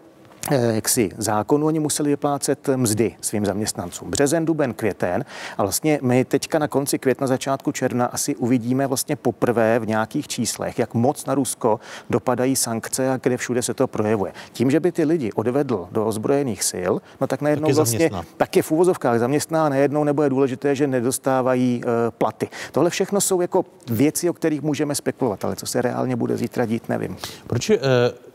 jaksi 0.51 1.09
zákonu 1.17 1.65
oni 1.65 1.79
museli 1.79 2.09
vyplácet 2.09 2.69
mzdy 2.75 3.15
svým 3.21 3.45
zaměstnancům. 3.45 4.11
Březen, 4.11 4.45
duben, 4.45 4.73
květen. 4.73 5.25
A 5.57 5.63
vlastně 5.63 5.99
my 6.01 6.25
teďka 6.25 6.59
na 6.59 6.67
konci 6.67 6.99
května, 6.99 7.27
začátku 7.27 7.71
června 7.71 8.05
asi 8.05 8.35
uvidíme 8.35 8.87
vlastně 8.87 9.15
poprvé 9.15 9.79
v 9.79 9.87
nějakých 9.87 10.27
číslech, 10.27 10.79
jak 10.79 10.93
moc 10.93 11.25
na 11.25 11.35
Rusko 11.35 11.79
dopadají 12.09 12.55
sankce 12.55 13.09
a 13.09 13.17
kde 13.17 13.37
všude 13.37 13.61
se 13.61 13.73
to 13.73 13.87
projevuje. 13.87 14.33
Tím, 14.53 14.71
že 14.71 14.79
by 14.79 14.91
ty 14.91 15.03
lidi 15.03 15.31
odvedl 15.31 15.87
do 15.91 16.05
ozbrojených 16.05 16.63
sil, 16.71 16.93
no 17.21 17.27
tak 17.27 17.41
najednou 17.41 17.67
tak 17.67 17.75
vlastně 17.75 18.09
tak 18.37 18.55
je 18.55 18.61
v 18.61 18.71
úvozovkách 18.71 19.19
zaměstná 19.19 19.65
a 19.65 19.69
najednou 19.69 20.03
nebo 20.03 20.23
je 20.23 20.29
důležité, 20.29 20.75
že 20.75 20.87
nedostávají 20.87 21.81
uh, 21.83 21.91
platy. 22.17 22.49
Tohle 22.71 22.89
všechno 22.89 23.21
jsou 23.21 23.41
jako 23.41 23.65
věci, 23.91 24.29
o 24.29 24.33
kterých 24.33 24.61
můžeme 24.61 24.95
spekulovat, 24.95 25.45
ale 25.45 25.55
co 25.55 25.65
se 25.65 25.81
reálně 25.81 26.15
bude 26.15 26.37
zítra 26.37 26.65
dít, 26.65 26.89
nevím. 26.89 27.17
Proč 27.47 27.69
uh, 27.69 27.77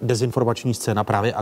dezinformační 0.03 0.75
scéna 0.75 1.05
právě 1.05 1.35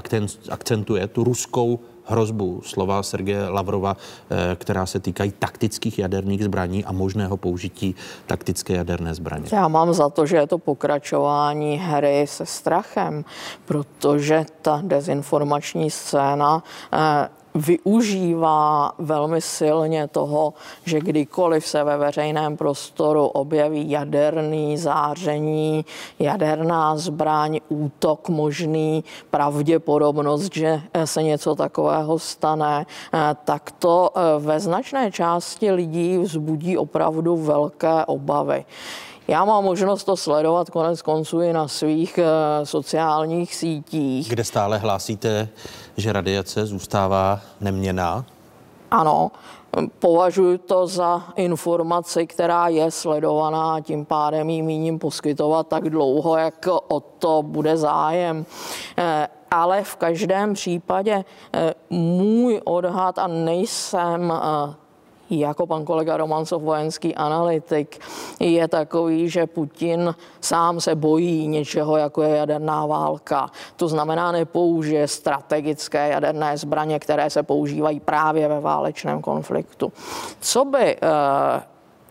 akcentuje 0.49 1.07
tu 1.07 1.25
ruskou 1.25 1.79
hrozbu 2.05 2.61
slova 2.65 3.03
Sergeje 3.03 3.49
Lavrova, 3.49 3.97
eh, 4.31 4.57
která 4.57 4.87
se 4.87 5.01
týkají 5.01 5.33
taktických 5.39 5.99
jaderných 5.99 6.45
zbraní 6.45 6.85
a 6.85 6.93
možného 6.93 7.37
použití 7.37 7.95
taktické 8.27 8.73
jaderné 8.73 9.15
zbraně. 9.15 9.45
Já 9.53 9.69
mám 9.69 9.93
za 9.93 10.09
to, 10.09 10.27
že 10.27 10.37
je 10.37 10.47
to 10.47 10.59
pokračování 10.59 11.79
hry 11.79 12.27
se 12.29 12.47
strachem, 12.47 13.25
protože 13.65 14.45
ta 14.63 14.81
dezinformační 14.85 15.91
scéna 15.91 16.63
eh, 16.93 17.29
využívá 17.55 18.93
velmi 18.99 19.41
silně 19.41 20.09
toho, 20.09 20.55
že 20.85 21.01
kdykoliv 21.01 21.67
se 21.67 21.85
ve 21.85 21.97
veřejném 21.97 22.57
prostoru 22.57 23.27
objeví 23.27 23.91
jaderný 23.91 24.79
záření, 24.79 25.85
jaderná 26.19 26.97
zbraň, 26.97 27.61
útok 27.69 28.29
možný, 28.29 29.05
pravděpodobnost, 29.31 30.55
že 30.55 30.81
se 31.05 31.23
něco 31.23 31.55
takového 31.55 32.19
stane, 32.19 32.87
eh, 33.15 33.19
tak 33.45 33.71
to 33.71 34.11
eh, 34.15 34.21
ve 34.39 34.61
značné 34.61 35.13
části 35.13 35.73
lidí 35.73 36.19
vzbudí 36.19 36.79
opravdu 36.79 37.37
velké 37.37 38.05
obavy. 38.07 38.65
Já 39.31 39.45
mám 39.45 39.65
možnost 39.65 40.05
to 40.05 40.17
sledovat 40.17 40.71
konec 40.71 41.03
konců 41.03 41.41
i 41.41 41.53
na 41.53 41.69
svých 41.69 42.19
uh, 42.19 42.65
sociálních 42.65 43.55
sítích. 43.55 44.29
Kde 44.29 44.45
stále 44.45 44.79
hlásíte, 44.79 45.49
že 45.97 46.13
radiace 46.13 46.67
zůstává 46.67 47.41
neměná? 47.61 48.25
Ano, 48.91 49.31
Považuji 49.99 50.59
to 50.59 50.87
za 50.87 51.23
informaci, 51.37 52.27
která 52.27 52.69
je 52.69 52.91
sledovaná 52.91 53.75
a 53.75 53.81
tím 53.81 54.05
pádem 54.05 54.51
ji 54.51 54.63
míním 54.63 54.99
poskytovat 54.99 55.69
tak 55.69 55.91
dlouho, 55.91 56.37
jak 56.37 56.67
o 56.89 57.01
to 57.01 57.43
bude 57.43 57.77
zájem. 57.77 58.47
Eh, 58.99 59.29
ale 59.51 59.85
v 59.85 59.97
každém 59.97 60.55
případě 60.55 61.25
eh, 61.53 61.75
můj 61.91 62.61
odhad, 62.65 63.19
a 63.19 63.27
nejsem 63.27 64.33
jako 65.31 65.67
pan 65.67 65.85
kolega 65.85 66.17
Romancov, 66.17 66.63
vojenský 66.63 67.15
analytik, 67.15 67.99
je 68.41 68.69
takový, 68.69 69.29
že 69.29 69.47
Putin 69.47 70.15
sám 70.41 70.81
se 70.81 70.95
bojí 70.95 71.49
něčeho, 71.49 71.97
jako 71.97 72.23
je 72.23 72.37
jaderná 72.37 72.87
válka. 72.87 73.51
To 73.77 73.89
znamená, 73.89 74.33
nepoužije 74.33 75.09
strategické 75.09 76.09
jaderné 76.09 76.57
zbraně, 76.57 76.99
které 76.99 77.31
se 77.31 77.43
používají 77.43 78.01
právě 78.01 78.49
ve 78.49 78.61
válečném 78.61 79.23
konfliktu. 79.23 79.93
Co 80.41 80.65
by 80.65 80.97
uh, 80.97 81.09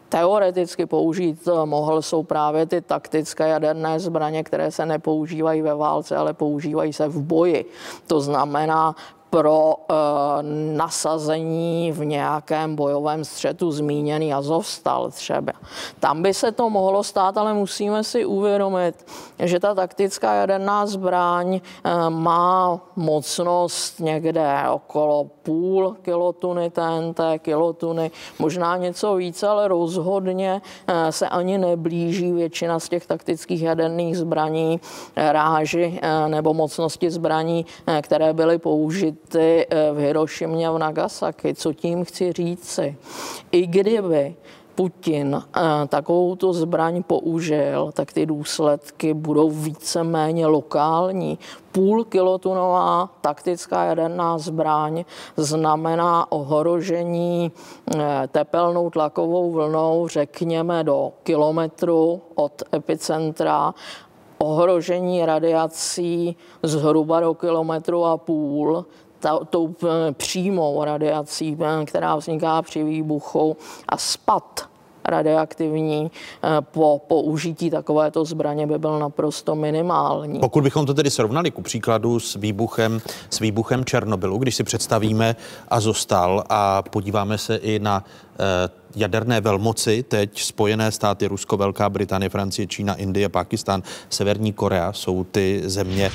teoreticky 0.10 0.86
použít 0.86 1.48
mohl, 1.66 2.02
jsou 2.02 2.24
právě 2.24 2.66
ty 2.66 2.82
taktické 2.82 3.48
jaderné 3.48 4.00
zbraně, 4.00 4.44
které 4.44 4.72
se 4.72 4.86
nepoužívají 4.86 5.62
ve 5.62 5.76
válce, 5.76 6.18
ale 6.18 6.34
používají 6.34 6.94
se 6.94 7.08
v 7.08 7.22
boji. 7.22 7.66
To 8.08 8.22
znamená 8.22 8.96
pro 9.30 9.76
e, 9.76 9.94
nasazení 10.76 11.92
v 11.92 12.06
nějakém 12.06 12.76
bojovém 12.76 13.26
střetu 13.26 13.72
zmíněný 13.72 14.34
Azovstal 14.34 15.12
třeba. 15.12 15.54
Tam 16.00 16.22
by 16.22 16.34
se 16.34 16.52
to 16.52 16.70
mohlo 16.70 17.04
stát, 17.04 17.38
ale 17.38 17.54
musíme 17.54 18.04
si 18.04 18.26
uvědomit, 18.26 19.06
že 19.40 19.60
ta 19.60 19.76
taktická 19.76 20.34
jaderná 20.34 20.86
zbraň 20.86 21.56
e, 21.56 21.62
má 22.10 22.82
mocnost 22.96 24.00
někde 24.00 24.56
okolo 24.72 25.26
půl 25.44 25.96
kilotuny 26.02 26.70
TNT, 26.70 27.20
kilotuny, 27.38 28.12
možná 28.40 28.78
něco 28.78 29.16
více, 29.16 29.48
ale 29.48 29.68
rozhodně 29.68 30.62
e, 30.88 31.12
se 31.12 31.30
ani 31.30 31.58
neblíží 31.58 32.32
většina 32.32 32.80
z 32.80 32.90
těch 32.90 33.06
taktických 33.06 33.62
jaderných 33.62 34.18
zbraní 34.18 34.80
ráži 35.16 36.00
nebo 36.28 36.54
mocnosti 36.54 37.12
zbraní, 37.12 37.66
které 38.02 38.34
byly 38.34 38.58
použity 38.58 39.30
ty 39.30 39.68
eh, 39.70 39.92
v 39.92 39.98
Hirošimě 39.98 40.68
a 40.68 40.72
v 40.72 40.78
Nagasaki. 40.78 41.54
Co 41.54 41.74
tím 41.74 42.06
chci 42.06 42.34
říci? 42.34 42.96
I 43.52 43.68
kdyby 43.68 44.36
Putin 44.80 45.44
takovou 45.88 46.36
to 46.36 46.54
zbraň 46.54 47.04
použil, 47.04 47.92
tak 47.92 48.14
ty 48.14 48.26
důsledky 48.26 49.14
budou 49.14 49.50
víceméně 49.50 50.48
lokální. 50.48 51.40
Půl 51.72 52.04
kilotunová 52.04 53.10
taktická 53.22 53.84
jaderná 53.84 54.38
zbraň 54.38 55.04
znamená 55.38 56.32
ohrožení 56.32 57.52
eh, 57.96 58.28
tepelnou 58.32 58.90
tlakovou 58.90 59.52
vlnou, 59.52 60.08
řekněme, 60.08 60.84
do 60.84 61.12
kilometru 61.24 62.22
od 62.36 62.64
epicentra 62.74 63.74
ohrožení 64.38 65.26
radiací 65.26 66.36
zhruba 66.64 67.20
do 67.20 67.34
kilometru 67.34 68.06
a 68.06 68.18
půl, 68.18 68.86
ta, 69.20 69.40
tou 69.50 69.76
eh, 69.84 70.12
přímou 70.12 70.84
radiací, 70.84 71.58
eh, 71.62 71.86
která 71.86 72.16
vzniká 72.16 72.62
při 72.62 72.84
výbuchu 72.84 73.58
a 73.88 73.98
spad 73.98 74.69
radioaktivní 75.10 76.12
eh, 76.12 76.48
po 76.62 77.02
použití 77.08 77.70
takovéto 77.70 78.26
zbraně 78.26 78.68
by 78.68 78.78
byl 78.78 79.00
naprosto 79.00 79.56
minimální. 79.56 80.40
Pokud 80.40 80.64
bychom 80.64 80.86
to 80.86 80.94
tedy 80.94 81.10
srovnali 81.10 81.52
ku 81.52 81.62
příkladu 81.62 82.20
s 82.20 82.36
výbuchem, 82.36 83.02
s 83.30 83.40
výbuchem 83.40 83.86
Černobylu, 83.86 84.38
když 84.38 84.56
si 84.56 84.64
představíme 84.64 85.36
Azostal 85.68 86.44
a 86.50 86.82
podíváme 86.82 87.38
se 87.38 87.56
i 87.56 87.80
na 87.80 88.04
jaderné 88.96 89.42
velmoci, 89.42 90.04
teď 90.04 90.42
Spojené 90.42 90.92
státy, 90.92 91.28
Rusko, 91.28 91.58
Velká 91.58 91.90
Británie, 91.90 92.30
Francie, 92.30 92.68
Čína, 92.68 92.94
Indie, 92.94 93.30
Pakistán, 93.30 93.84
Severní 94.10 94.54
Korea 94.54 94.94
jsou 94.94 95.24
ty 95.24 95.62
země, 95.66 96.12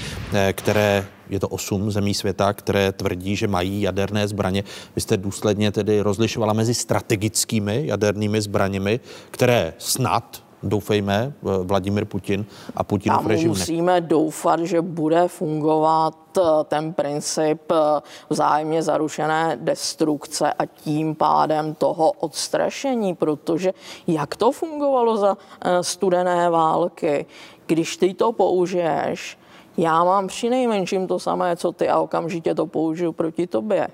které 0.53 1.07
je 1.31 1.41
to 1.41 1.49
osm 1.49 1.91
zemí 1.91 2.15
světa, 2.15 2.53
které 2.53 2.93
tvrdí, 2.93 3.37
že 3.37 3.49
mají 3.49 3.83
jaderné 3.83 4.29
zbraně. 4.29 4.65
Vy 4.95 5.01
jste 5.01 5.17
důsledně 5.17 5.73
tedy 5.73 6.01
rozlišovala 6.01 6.53
mezi 6.53 6.75
strategickými 6.75 7.83
jadernými 7.87 8.41
zbraněmi, 8.41 9.01
které 9.31 9.75
snad 9.79 10.45
doufejme, 10.69 11.33
Vladimir 11.63 12.05
Putin 12.05 12.47
a 12.77 12.85
Putinův 12.85 13.19
Tam 13.19 13.27
režim. 13.27 13.49
musíme 13.49 14.01
doufat, 14.01 14.61
že 14.61 14.83
bude 14.83 15.29
fungovat 15.29 16.15
eh, 16.39 16.41
ten 16.65 16.93
princip 16.93 17.73
eh, 17.73 18.01
vzájemně 18.31 18.83
zarušené 18.83 19.59
destrukce 19.61 20.53
a 20.53 20.67
tím 20.67 21.15
pádem 21.15 21.75
toho 21.75 22.13
odstrašení, 22.13 23.15
protože 23.15 23.75
jak 24.07 24.37
to 24.37 24.53
fungovalo 24.53 25.17
za 25.17 25.37
eh, 25.61 25.83
studené 25.83 26.51
války, 26.51 27.27
když 27.67 27.97
ty 27.97 28.15
to 28.15 28.33
použiješ, 28.33 29.39
já 29.77 30.05
mám 30.05 30.27
při 30.27 30.51
nejmenším 30.51 31.07
to 31.07 31.19
samé, 31.19 31.57
co 31.57 31.73
ty 31.73 31.89
a 31.89 31.99
okamžitě 31.99 32.55
to 32.55 32.67
použiju 32.67 33.13
proti 33.13 33.47
tobě. 33.47 33.89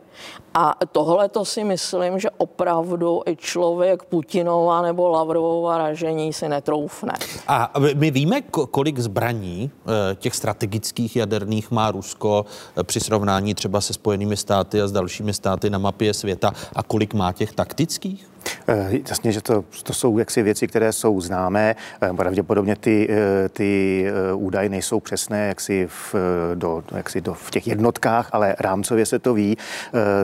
A 0.54 0.74
tohle 0.92 1.28
to 1.28 1.44
si 1.44 1.64
myslím, 1.64 2.18
že 2.18 2.30
opravdu 2.30 3.22
i 3.26 3.36
člověk 3.36 4.02
Putinova 4.02 4.82
nebo 4.82 5.08
Lavrovova 5.08 5.78
ražení 5.78 6.32
si 6.32 6.48
netroufne. 6.48 7.12
A 7.48 7.72
my 7.94 8.10
víme, 8.10 8.40
kolik 8.70 8.98
zbraní 8.98 9.70
eh, 9.86 10.14
těch 10.14 10.34
strategických 10.34 11.16
jaderných 11.16 11.70
má 11.70 11.90
Rusko 11.90 12.46
eh, 12.76 12.84
při 12.84 13.00
srovnání 13.00 13.54
třeba 13.54 13.80
se 13.80 13.92
Spojenými 13.92 14.36
státy 14.36 14.82
a 14.82 14.88
s 14.88 14.92
dalšími 14.92 15.34
státy 15.34 15.70
na 15.70 15.78
mapě 15.78 16.14
světa 16.14 16.52
a 16.76 16.82
kolik 16.82 17.14
má 17.14 17.32
těch 17.32 17.52
taktických? 17.52 18.29
Eh, 18.68 18.98
jasně, 19.08 19.32
že 19.32 19.40
to, 19.40 19.64
to 19.82 19.92
jsou 19.92 20.18
jaksi 20.18 20.42
věci, 20.42 20.66
které 20.66 20.92
jsou 20.92 21.20
známé. 21.20 21.76
Pravděpodobně 22.16 22.76
ty, 22.76 23.08
ty 23.52 24.06
údaje 24.34 24.68
nejsou 24.68 25.00
přesné 25.00 25.48
jaksi 25.48 25.86
v, 25.90 26.14
do, 26.54 26.82
jaksi 26.96 27.20
do, 27.20 27.34
v 27.34 27.50
těch 27.50 27.66
jednotkách, 27.66 28.28
ale 28.32 28.56
rámcově 28.60 29.06
se 29.06 29.18
to 29.18 29.34
ví. 29.34 29.56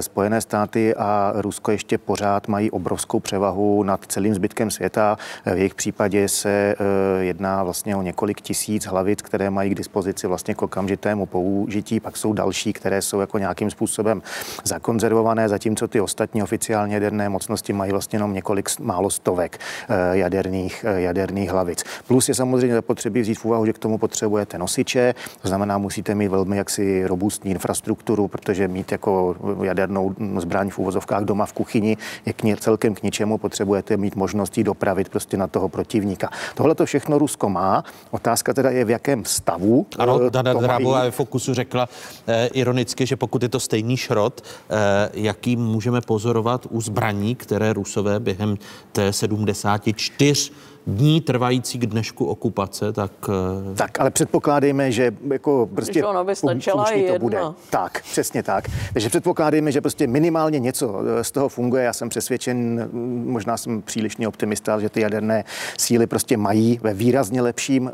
Spojené 0.01 0.41
státy 0.41 0.95
a 0.95 1.33
Rusko 1.37 1.71
ještě 1.71 1.99
pořád 1.99 2.49
mají 2.49 2.71
obrovskou 2.71 3.21
převahu 3.21 3.83
nad 3.83 4.01
celým 4.07 4.35
zbytkem 4.35 4.71
světa. 4.71 5.19
V 5.45 5.57
jejich 5.57 5.75
případě 5.75 6.29
se 6.29 6.75
eh, 6.79 7.25
jedná 7.25 7.63
vlastně 7.65 7.97
o 7.97 8.03
několik 8.03 8.41
tisíc 8.41 8.87
hlavic, 8.87 9.23
které 9.23 9.51
mají 9.51 9.71
k 9.71 9.75
dispozici 9.75 10.27
vlastně 10.27 10.55
k 10.55 10.63
okamžitému 10.63 11.27
použití. 11.27 12.01
Pak 12.01 12.17
jsou 12.17 12.33
další, 12.33 12.73
které 12.73 13.03
jsou 13.03 13.21
jako 13.21 13.39
nějakým 13.39 13.71
způsobem 13.71 14.23
zakonzervované, 14.65 15.49
zatímco 15.49 15.89
ty 15.89 16.01
ostatní 16.01 16.43
oficiálně 16.43 16.95
jaderné 16.95 17.29
mocnosti 17.29 17.73
mají 17.73 17.93
vlastně 17.93 18.06
jenom 18.13 18.33
několik 18.33 18.71
málo 18.81 19.11
stovek 19.11 19.59
eh, 19.89 20.17
jaderných, 20.19 20.85
eh, 20.89 21.01
jaderných 21.01 21.51
hlavic. 21.51 21.85
Plus 22.07 22.29
je 22.29 22.35
samozřejmě 22.35 22.75
zapotřebí 22.75 23.21
vzít 23.21 23.39
v 23.39 23.45
úvahu, 23.45 23.67
že 23.67 23.73
k 23.73 23.79
tomu 23.79 23.99
potřebujete 23.99 24.59
nosiče, 24.59 25.15
to 25.43 25.49
znamená, 25.49 25.79
musíte 25.79 26.15
mít 26.15 26.29
velmi 26.29 26.57
jaksi 26.57 27.07
robustní 27.07 27.51
infrastrukturu, 27.51 28.29
protože 28.29 28.69
mít 28.69 28.93
jako 28.93 29.37
jadernou 29.63 30.15
zbraň 30.39 30.71
v 30.71 30.79
úvozovkách 30.79 31.25
doma 31.25 31.47
v 31.47 31.53
kuchyni 31.53 31.97
je 32.27 32.33
k 32.33 32.43
ně, 32.43 32.57
celkem 32.57 32.95
k 32.95 33.03
ničemu, 33.03 33.39
potřebujete 33.39 33.97
mít 33.97 34.17
možnost 34.17 34.59
ji 34.59 34.65
dopravit 34.65 35.09
prostě 35.09 35.37
na 35.37 35.47
toho 35.47 35.69
protivníka. 35.69 36.31
Tohle 36.55 36.75
to 36.75 36.87
všechno 36.87 37.19
Rusko 37.19 37.49
má. 37.49 37.85
Otázka 38.11 38.55
teda 38.55 38.71
je, 38.71 38.85
v 38.85 38.91
jakém 38.91 39.25
stavu. 39.25 39.87
Ano, 39.99 40.21
eh, 40.27 40.31
Dana 40.31 40.55
Drábová 40.55 41.03
ve 41.03 41.11
Fokusu 41.11 41.55
řekla 41.55 41.89
eh, 42.27 42.47
ironicky, 42.47 43.07
že 43.07 43.17
pokud 43.17 43.43
je 43.43 43.49
to 43.49 43.61
stejný 43.61 43.97
šrot, 43.97 44.41
eh, 44.41 45.11
jaký 45.15 45.57
můžeme 45.57 46.01
pozorovat 46.01 46.67
u 46.71 46.81
zbraní, 46.81 47.35
které 47.35 47.73
Rusové 47.97 48.21
během 48.21 48.59
té 48.93 49.13
74 49.13 50.53
dní 50.87 51.21
trvající 51.21 51.79
k 51.79 51.87
dnešku 51.87 52.25
okupace, 52.25 52.93
tak... 52.93 53.13
Eh, 53.29 53.75
tak, 53.75 54.01
ale 54.01 54.11
předpokládejme, 54.11 54.93
že 54.93 55.15
jako 55.33 55.69
prostě... 55.75 56.05
ono 56.05 56.25
by 56.25 56.37
stačila 56.37 56.91
jedna. 56.91 57.13
to 57.13 57.19
bude. 57.19 57.39
Tak, 57.71 58.03
přesně 58.03 58.43
tak. 58.43 58.65
Takže 58.93 59.09
předpokládejme, 59.09 59.73
že 59.73 59.81
prostě 59.81 60.07
minimálně 60.07 60.59
něco 60.59 61.01
eh, 61.01 61.25
z 61.25 61.31
toho 61.31 61.49
funguje. 61.49 61.85
Já 61.85 61.93
jsem 61.93 62.09
přesvědčen, 62.09 62.89
mm, 62.93 63.25
možná 63.29 63.57
jsem 63.57 63.83
přílišný 63.83 64.27
optimista, 64.27 64.81
že 64.81 64.89
ty 64.89 65.01
jaderné 65.01 65.45
síly 65.79 66.07
prostě 66.07 66.37
mají 66.37 66.81
ve 66.83 66.95
výrazně 66.95 67.43
lepším 67.43 67.89
e, 67.89 67.93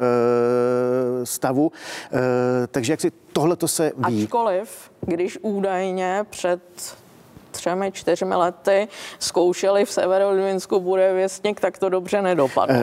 stavu. 1.26 1.72
E, 2.12 2.66
takže 2.66 2.92
jak 2.92 3.00
si 3.00 3.12
tohle 3.32 3.56
to 3.56 3.68
se 3.68 3.92
ví. 4.08 4.24
Ačkoliv, 4.24 4.90
když 5.06 5.38
údajně 5.42 6.24
před 6.30 6.60
třemi, 7.52 7.92
čtyřmi 7.92 8.34
lety 8.34 8.88
zkoušeli 9.18 9.84
v 9.84 9.90
Severodvinsku 9.90 10.80
bude 10.80 11.12
věstník, 11.12 11.60
tak 11.60 11.78
to 11.78 11.88
dobře 11.88 12.22
nedopadlo. 12.22 12.76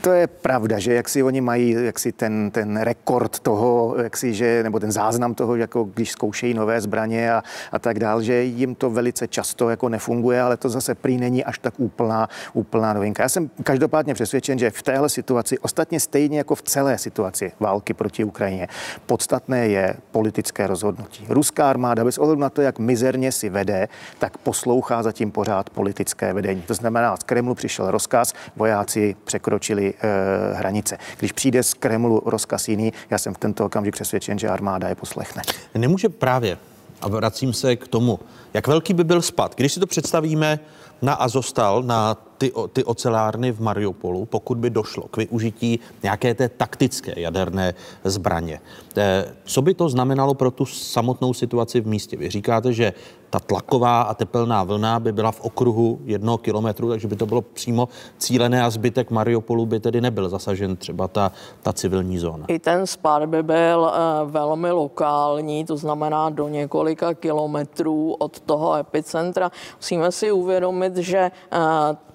To 0.00 0.10
je 0.12 0.26
pravda, 0.26 0.78
že 0.78 0.94
jak 0.94 1.08
si 1.08 1.22
oni 1.22 1.40
mají 1.40 1.70
jak 1.70 1.98
si 1.98 2.12
ten, 2.12 2.50
ten 2.50 2.80
rekord 2.80 3.38
toho, 3.38 3.94
jak 4.02 4.16
si, 4.16 4.34
že, 4.34 4.62
nebo 4.62 4.80
ten 4.80 4.92
záznam 4.92 5.34
toho, 5.34 5.56
jako 5.56 5.84
když 5.84 6.10
zkoušejí 6.10 6.54
nové 6.54 6.80
zbraně 6.80 7.32
a, 7.32 7.42
a 7.72 7.78
tak 7.78 7.98
dál, 7.98 8.22
že 8.22 8.42
jim 8.42 8.74
to 8.74 8.90
velice 8.90 9.28
často 9.28 9.70
jako 9.70 9.88
nefunguje, 9.88 10.40
ale 10.40 10.56
to 10.56 10.68
zase 10.68 10.94
prý 10.94 11.16
není 11.16 11.44
až 11.44 11.58
tak 11.58 11.74
úplná, 11.76 12.28
úplná 12.52 12.92
novinka. 12.92 13.22
Já 13.22 13.28
jsem 13.28 13.50
každopádně 13.62 14.14
přesvědčen, 14.14 14.58
že 14.58 14.70
v 14.70 14.82
téhle 14.82 15.08
situaci, 15.08 15.58
ostatně 15.58 16.00
stejně 16.00 16.38
jako 16.38 16.54
v 16.54 16.62
celé 16.62 16.98
situaci 16.98 17.52
války 17.60 17.94
proti 17.94 18.24
Ukrajině, 18.24 18.68
podstatné 19.06 19.68
je 19.68 19.94
politické 20.10 20.66
rozhodnutí. 20.66 21.26
Ruská 21.28 21.70
armáda 21.70 22.04
bez 22.04 22.18
ohledu 22.18 22.40
na 22.40 22.50
to, 22.50 22.62
jak 22.62 22.78
mizerně 22.78 23.32
si 23.32 23.48
vede, 23.48 23.88
tak 24.18 24.38
poslouchá 24.38 25.02
zatím 25.02 25.30
pořád 25.30 25.70
politické 25.70 26.32
vedení. 26.32 26.62
To 26.62 26.74
znamená, 26.74 27.16
z 27.16 27.22
Kremlu 27.22 27.54
přišel 27.54 27.90
rozkaz, 27.90 28.32
vojáci 28.56 29.16
překročili 29.24 29.51
překročili 29.52 29.94
eh, 30.00 30.54
hranice. 30.54 30.98
Když 31.18 31.32
přijde 31.32 31.62
z 31.62 31.74
Kremlu 31.74 32.22
rozkaz 32.26 32.68
jiný, 32.68 32.92
já 33.10 33.18
jsem 33.18 33.34
v 33.34 33.38
tento 33.38 33.64
okamžik 33.64 33.94
přesvědčen, 33.94 34.38
že 34.38 34.48
armáda 34.48 34.88
je 34.88 34.94
poslechne. 34.94 35.42
Nemůže 35.74 36.08
právě, 36.08 36.58
a 37.00 37.08
vracím 37.08 37.52
se 37.52 37.76
k 37.76 37.88
tomu, 37.88 38.20
jak 38.54 38.66
velký 38.66 38.94
by 38.94 39.04
byl 39.04 39.22
spad, 39.22 39.54
když 39.56 39.72
si 39.72 39.80
to 39.80 39.86
představíme 39.86 40.58
na 41.02 41.14
Azostal, 41.14 41.82
na 41.82 42.16
ty, 42.42 42.52
ty 42.72 42.84
ocelárny 42.84 43.52
v 43.52 43.60
Mariupolu, 43.60 44.26
pokud 44.26 44.58
by 44.58 44.70
došlo 44.70 45.02
k 45.10 45.16
využití 45.16 45.80
nějaké 46.02 46.34
té 46.34 46.48
taktické 46.48 47.12
jaderné 47.16 47.74
zbraně. 48.04 48.60
Eh, 48.96 49.34
co 49.44 49.62
by 49.62 49.74
to 49.74 49.88
znamenalo 49.88 50.34
pro 50.34 50.50
tu 50.50 50.66
samotnou 50.66 51.34
situaci 51.34 51.80
v 51.80 51.86
místě? 51.86 52.16
Vy 52.16 52.30
říkáte, 52.30 52.72
že 52.72 52.92
ta 53.30 53.38
tlaková 53.38 54.02
a 54.02 54.14
tepelná 54.14 54.64
vlna 54.64 55.00
by 55.00 55.12
byla 55.12 55.32
v 55.32 55.40
okruhu 55.40 56.00
jednoho 56.04 56.38
kilometru, 56.38 56.88
takže 56.90 57.08
by 57.08 57.16
to 57.16 57.26
bylo 57.26 57.42
přímo 57.42 57.88
cílené 58.18 58.62
a 58.62 58.70
zbytek 58.70 59.10
Mariupolu 59.10 59.66
by 59.66 59.80
tedy 59.80 60.00
nebyl 60.00 60.28
zasažen 60.28 60.76
třeba 60.76 61.08
ta, 61.08 61.32
ta 61.62 61.72
civilní 61.72 62.18
zóna. 62.18 62.44
I 62.48 62.58
ten 62.58 62.86
spad 62.86 63.26
by 63.26 63.42
byl 63.42 63.80
uh, 63.80 64.30
velmi 64.30 64.70
lokální, 64.70 65.64
to 65.64 65.76
znamená 65.76 66.30
do 66.30 66.48
několika 66.48 67.14
kilometrů 67.14 68.12
od 68.18 68.40
toho 68.40 68.74
epicentra. 68.74 69.50
Musíme 69.76 70.12
si 70.12 70.32
uvědomit, 70.32 70.96
že 70.96 71.30
uh, 71.52 72.11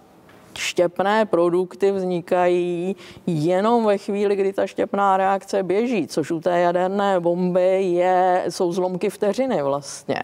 štěpné 0.58 1.26
produkty 1.26 1.92
vznikají 1.92 2.96
jenom 3.28 3.86
ve 3.86 3.98
chvíli, 3.98 4.36
kdy 4.36 4.54
ta 4.54 4.68
štěpná 4.68 5.18
reakce 5.18 5.64
běží, 5.64 6.08
což 6.08 6.32
u 6.32 6.40
té 6.40 6.60
jaderné 6.60 7.20
bomby 7.20 7.84
je, 7.84 8.46
jsou 8.50 8.72
zlomky 8.74 9.10
vteřiny 9.10 9.64
vlastně. 9.64 10.22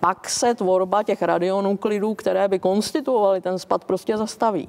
Pak 0.00 0.28
se 0.30 0.54
tvorba 0.54 1.02
těch 1.02 1.22
radionuklidů, 1.22 2.14
které 2.14 2.48
by 2.48 2.58
konstituovaly 2.58 3.40
ten 3.40 3.58
spad, 3.58 3.84
prostě 3.84 4.16
zastaví. 4.16 4.68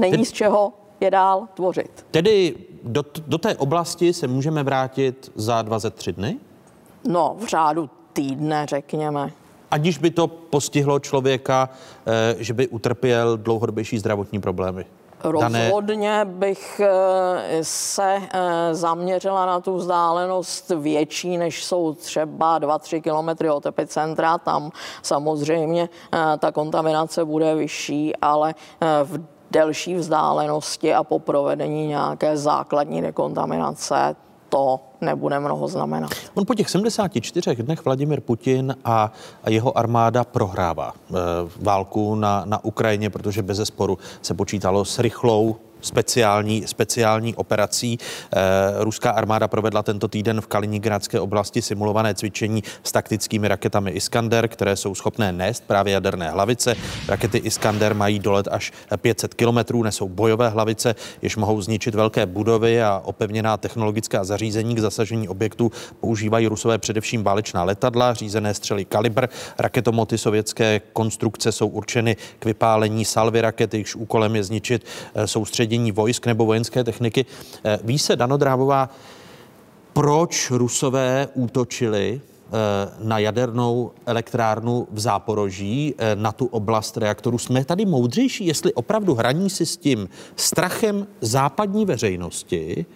Není 0.00 0.24
z 0.24 0.32
čeho 0.32 0.72
je 1.00 1.10
dál 1.10 1.48
tvořit. 1.54 2.06
Tedy 2.10 2.54
do, 2.82 3.04
do 3.26 3.38
té 3.38 3.56
oblasti 3.56 4.12
se 4.12 4.26
můžeme 4.26 4.62
vrátit 4.62 5.32
za 5.34 5.62
dva 5.62 5.78
ze 5.78 5.90
tři 5.90 6.12
dny? 6.12 6.38
No, 7.04 7.36
v 7.38 7.46
řádu 7.46 7.90
týdne, 8.12 8.66
řekněme 8.68 9.32
aniž 9.70 9.98
by 9.98 10.10
to 10.10 10.26
postihlo 10.26 10.98
člověka, 10.98 11.68
eh, 12.06 12.36
že 12.38 12.54
by 12.54 12.68
utrpěl 12.68 13.36
dlouhodobější 13.36 13.98
zdravotní 13.98 14.40
problémy? 14.40 14.84
Rozhodně 15.24 16.24
bych 16.24 16.80
eh, 16.80 17.64
se 17.64 18.18
eh, 18.32 18.74
zaměřila 18.74 19.46
na 19.46 19.60
tu 19.60 19.76
vzdálenost 19.76 20.72
větší, 20.80 21.36
než 21.36 21.64
jsou 21.64 21.94
třeba 21.94 22.60
2-3 22.60 23.02
kilometry 23.02 23.50
od 23.50 23.66
epicentra. 23.66 24.38
Tam 24.38 24.70
samozřejmě 25.02 25.88
ta 26.38 26.52
kontaminace 26.52 27.24
bude 27.24 27.54
vyšší, 27.54 28.16
ale 28.16 28.54
v 29.04 29.20
delší 29.50 29.94
vzdálenosti 29.94 30.94
a 30.94 31.04
po 31.04 31.18
provedení 31.18 31.86
nějaké 31.86 32.36
základní 32.36 33.02
dekontaminace 33.02 34.16
to 34.48 34.80
nebude 35.00 35.40
mnoho 35.40 35.68
znamenat. 35.68 36.10
On 36.34 36.46
po 36.46 36.54
těch 36.54 36.70
74 36.70 37.56
dnech 37.56 37.84
Vladimir 37.84 38.20
Putin 38.20 38.76
a, 38.84 39.12
jeho 39.46 39.78
armáda 39.78 40.24
prohrává 40.24 40.92
e, 40.92 41.14
válku 41.56 42.14
na, 42.14 42.42
na 42.46 42.64
Ukrajině, 42.64 43.10
protože 43.10 43.42
bez 43.42 43.60
sporu 43.64 43.98
se 44.22 44.34
počítalo 44.34 44.84
s 44.84 44.98
rychlou 44.98 45.56
speciální, 45.80 46.66
speciální 46.66 47.34
operací. 47.34 47.98
E, 47.98 48.84
ruská 48.84 49.10
armáda 49.10 49.48
provedla 49.48 49.82
tento 49.82 50.08
týden 50.08 50.40
v 50.40 50.46
Kaliningrádské 50.46 51.20
oblasti 51.20 51.62
simulované 51.62 52.14
cvičení 52.14 52.62
s 52.82 52.92
taktickými 52.92 53.48
raketami 53.48 53.90
Iskander, 53.90 54.48
které 54.48 54.76
jsou 54.76 54.94
schopné 54.94 55.32
nést 55.32 55.64
právě 55.66 55.92
jaderné 55.92 56.30
hlavice. 56.30 56.76
Rakety 57.08 57.38
Iskander 57.38 57.94
mají 57.94 58.18
dolet 58.18 58.48
až 58.50 58.72
500 58.96 59.34
kilometrů, 59.34 59.82
nesou 59.82 60.08
bojové 60.08 60.48
hlavice, 60.48 60.94
jež 61.22 61.36
mohou 61.36 61.60
zničit 61.60 61.94
velké 61.94 62.26
budovy 62.26 62.82
a 62.82 63.02
opevněná 63.04 63.56
technologická 63.56 64.24
zařízení 64.24 64.74
k 64.74 64.78
zasažení 64.78 65.28
objektů. 65.28 65.72
Používají 66.00 66.46
rusové 66.46 66.78
především 66.78 67.24
válečná 67.24 67.64
letadla, 67.64 68.14
řízené 68.14 68.54
střely 68.54 68.84
Kalibr. 68.84 69.26
Raketomoty 69.58 70.18
sovětské 70.18 70.80
konstrukce 70.92 71.52
jsou 71.52 71.68
určeny 71.68 72.16
k 72.38 72.44
vypálení 72.44 73.04
salvy 73.04 73.40
rakety, 73.40 73.76
jejichž 73.76 73.94
úkolem 73.94 74.36
je 74.36 74.44
zničit 74.44 74.86
soustředí 75.24 75.67
převedění 75.68 75.92
vojsk 75.92 76.26
nebo 76.26 76.46
vojenské 76.46 76.84
techniky. 76.84 77.26
Eh, 77.64 77.78
ví 77.84 77.98
se, 77.98 78.16
Dano 78.16 78.36
Drábová, 78.36 78.88
proč 79.92 80.50
Rusové 80.50 81.28
útočili 81.34 82.20
Eh, 82.48 82.92
na 83.04 83.18
jadernou 83.18 83.92
elektrárnu 84.06 84.88
v 84.90 84.98
Záporoží, 84.98 85.94
eh, 85.98 86.16
na 86.16 86.32
tu 86.32 86.46
oblast 86.46 86.96
reaktoru. 86.96 87.38
Jsme 87.38 87.64
tady 87.64 87.84
moudřejší, 87.84 88.46
jestli 88.46 88.72
opravdu 88.72 89.14
hraní 89.14 89.50
si 89.50 89.66
s 89.66 89.76
tím 89.76 90.08
strachem 90.36 91.06
západní 91.20 91.84
veřejnosti 91.84 92.86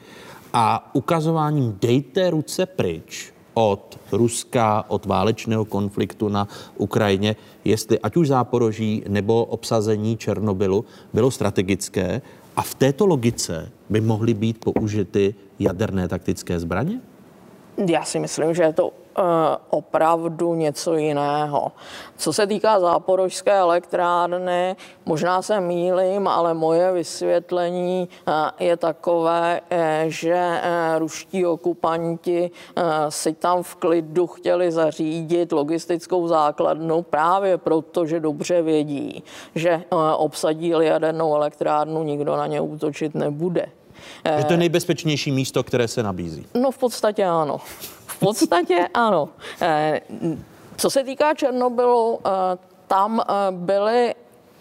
a 0.53 0.91
ukazováním 0.97 1.77
dejte 1.81 2.31
ruce 2.31 2.67
pryč 2.67 3.33
od 3.55 4.01
Ruska, 4.13 4.85
od 4.89 5.07
válečného 5.07 5.65
konfliktu 5.65 6.29
na 6.29 6.49
Ukrajině, 6.81 7.37
jestli 7.65 8.01
ať 8.01 8.17
už 8.17 8.29
Záporoží 8.29 9.05
nebo 9.09 9.45
obsazení 9.45 10.17
Černobylu 10.17 10.85
bylo 11.13 11.31
strategické 11.31 12.23
a 12.57 12.63
v 12.63 12.75
této 12.75 13.07
logice 13.07 13.73
by 13.91 14.01
mohly 14.01 14.35
být 14.35 14.65
použity 14.65 15.35
jaderné 15.59 16.09
taktické 16.09 16.61
zbraně? 16.61 17.01
Já 17.87 18.05
si 18.05 18.19
myslím, 18.19 18.55
že 18.55 18.63
je 18.63 18.73
to 18.73 18.93
opravdu 19.71 20.55
něco 20.55 20.95
jiného. 20.97 21.73
Co 22.17 22.33
se 22.33 22.47
týká 22.47 22.81
záporožské 22.81 23.53
elektrárny, 23.53 24.77
možná 25.07 25.43
se 25.43 25.61
mýlím, 25.61 26.29
ale 26.29 26.55
moje 26.55 26.93
vysvětlení 26.93 28.09
eh, 28.27 28.65
je 28.65 28.77
takové, 28.77 29.61
eh, 29.71 30.05
že 30.09 30.61
ruští 30.99 31.47
okupanti 31.47 32.51
si 33.09 33.33
tam 33.33 33.63
v 33.63 33.75
klidu 33.75 34.27
chtěli 34.27 34.73
zařídit 34.73 35.53
logistickou 35.53 36.29
základnu 36.29 37.03
právě 37.03 37.59
proto, 37.59 38.07
že 38.07 38.21
dobře 38.21 38.63
vědí, 38.63 39.23
že 39.55 39.83
obsadí 40.17 40.69
jadernou 40.69 41.35
elektrárnu, 41.35 42.03
nikdo 42.03 42.37
na 42.37 42.47
ně 42.47 42.61
útočit 42.61 43.15
nebude. 43.15 43.67
Že 44.39 44.45
to 44.45 44.53
je 44.53 44.59
nejbezpečnější 44.59 45.33
místo, 45.33 45.63
které 45.63 45.89
se 45.89 46.03
nabízí. 46.03 46.47
No 46.55 46.71
v 46.71 46.79
podstatě 46.79 47.25
ano 47.25 47.61
podstatě 48.23 48.89
ano. 48.95 49.29
Eh, 49.61 50.01
co 50.77 50.91
se 50.91 51.05
týká 51.05 51.35
Černobylu, 51.35 52.21
eh, 52.25 52.31
tam 52.87 53.21
eh, 53.21 53.33
byly 53.51 54.15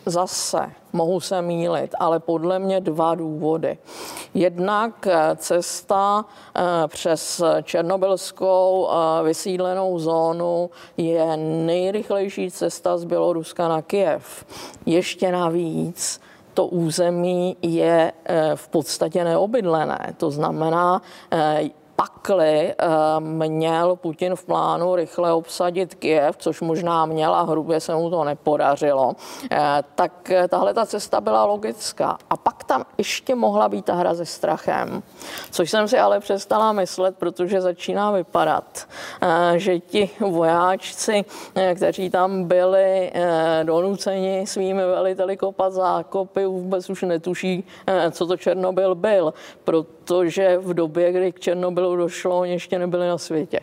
zase, 0.05 0.71
mohu 0.93 1.19
se 1.19 1.41
mílit, 1.41 1.95
ale 1.99 2.19
podle 2.19 2.59
mě 2.59 2.81
dva 2.81 3.15
důvody. 3.15 3.77
Jednak 4.33 5.07
cesta 5.35 6.25
přes 6.88 7.41
černobylskou 7.63 8.89
vysídlenou 9.23 9.99
zónu 9.99 10.69
je 10.97 11.38
nejrychlejší 11.38 12.51
cesta 12.51 12.97
z 12.97 13.03
Běloruska 13.03 13.67
na 13.67 13.81
Kiev. 13.81 14.45
Ještě 14.85 15.31
navíc 15.31 16.21
to 16.53 16.65
území 16.65 17.57
je 17.61 18.13
v 18.55 18.67
podstatě 18.67 19.23
neobydlené. 19.23 20.13
To 20.17 20.31
znamená, 20.31 21.01
pakli 22.02 22.73
eh, 22.73 23.19
měl 23.19 23.95
Putin 23.95 24.36
v 24.36 24.45
plánu 24.45 24.95
rychle 24.95 25.34
obsadit 25.34 25.95
Kiev, 25.95 26.38
což 26.38 26.61
možná 26.61 27.06
měl 27.06 27.36
a 27.36 27.41
hrubě 27.41 27.80
se 27.80 27.95
mu 27.95 28.10
to 28.10 28.23
nepodařilo, 28.23 29.14
eh, 29.52 29.84
tak 29.95 30.32
eh, 30.32 30.48
tahle 30.48 30.73
ta 30.73 30.86
cesta 30.86 31.22
byla 31.22 31.45
logická. 31.45 32.18
A 32.30 32.38
pak 32.38 32.64
tam 32.64 32.86
ještě 32.98 33.36
mohla 33.36 33.69
být 33.69 33.86
ta 33.86 33.94
hra 33.94 34.15
se 34.15 34.26
strachem, 34.26 35.03
což 35.52 35.69
jsem 35.72 35.88
si 35.88 35.99
ale 35.99 36.19
přestala 36.19 36.72
myslet, 36.72 37.18
protože 37.18 37.61
začíná 37.61 38.11
vypadat, 38.11 38.88
že 39.56 39.80
ti 39.80 40.10
vojáčci, 40.19 41.26
kteří 41.76 42.10
tam 42.10 42.44
byli 42.44 43.11
donuceni 43.64 44.48
svými 44.48 44.82
veliteli 44.82 45.38
kopat 45.38 45.73
zákopy, 45.73 46.45
vůbec 46.45 46.90
už 46.90 47.02
netuší, 47.02 47.64
co 48.11 48.28
to 48.28 48.38
Černobyl 48.38 48.95
byl, 48.95 49.34
protože 49.64 50.57
v 50.57 50.73
době, 50.73 51.11
kdy 51.11 51.32
k 51.32 51.40
Černobylu 51.40 51.90
došlo, 51.95 52.39
oni 52.39 52.51
ještě 52.51 52.80
nebyli 52.80 53.07
na 53.07 53.18
světě. 53.18 53.59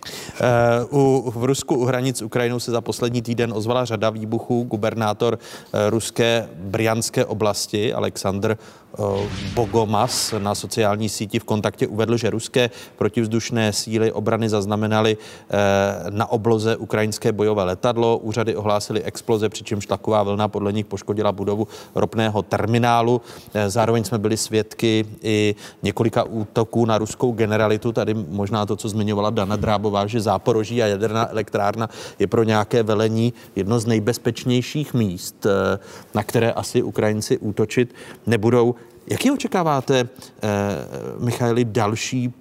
Uh, 0.91 0.99
u, 1.01 1.31
v 1.31 1.45
Rusku 1.45 1.75
u 1.75 1.85
hranic 1.85 2.23
Ukrajinou 2.23 2.61
se 2.61 2.71
za 2.71 2.81
poslední 2.81 3.23
týden 3.23 3.53
ozvala 3.53 3.85
řada 3.85 4.11
výbuchů. 4.11 4.63
Gubernátor 4.63 5.39
uh, 5.39 5.81
ruské 5.91 6.49
Brianské 6.55 7.25
oblasti 7.25 7.93
Aleksandr 7.93 8.59
Bogomas 9.55 10.35
na 10.39 10.55
sociální 10.55 11.09
síti 11.09 11.39
v 11.39 11.45
kontaktě 11.45 11.87
uvedl, 11.87 12.17
že 12.17 12.31
ruské 12.31 12.71
protivzdušné 12.97 13.73
síly 13.73 14.13
obrany 14.13 14.49
zaznamenaly 14.49 15.17
eh, 15.17 15.57
na 16.11 16.27
obloze 16.27 16.77
ukrajinské 16.77 17.33
bojové 17.33 17.65
letadlo. 17.65 18.19
Úřady 18.19 18.57
ohlásily 18.57 19.03
exploze, 19.03 19.49
přičemž 19.49 19.87
taková 19.87 20.23
vlna 20.23 20.49
podle 20.49 20.73
nich 20.73 20.87
poškodila 20.87 21.33
budovu 21.33 21.69
ropného 21.95 22.43
terminálu. 22.43 23.21
Eh, 23.55 23.71
zároveň 23.71 24.05
jsme 24.05 24.19
byli 24.19 24.37
svědky 24.37 25.07
i 25.23 25.55
několika 25.83 26.23
útoků 26.23 26.87
na 26.87 26.99
ruskou 26.99 27.33
generalitu. 27.33 27.93
Tady 27.93 28.15
možná 28.15 28.67
to, 28.67 28.77
co 28.77 28.89
zmiňovala 28.89 29.31
Dana 29.31 29.57
Drábová, 29.57 30.07
že 30.07 30.21
Záporoží 30.21 30.83
a 30.83 30.87
jaderná 30.87 31.31
elektrárna 31.31 31.89
je 32.19 32.27
pro 32.27 32.43
nějaké 32.43 32.83
velení 32.83 33.33
jedno 33.57 33.81
z 33.81 33.87
nejbezpečnějších 33.87 34.95
míst, 34.95 35.47
na 36.15 36.23
které 36.23 36.53
asi 36.53 36.83
Ukrajinci 36.83 37.39
útočit 37.39 37.95
nebudou. 38.27 38.75
Jaký 39.11 39.31
očekáváte, 39.31 40.01
eh, 40.01 40.49
Michaili, 41.19 41.65
další 41.65 42.35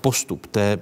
postup 0.00 0.46
té 0.46 0.78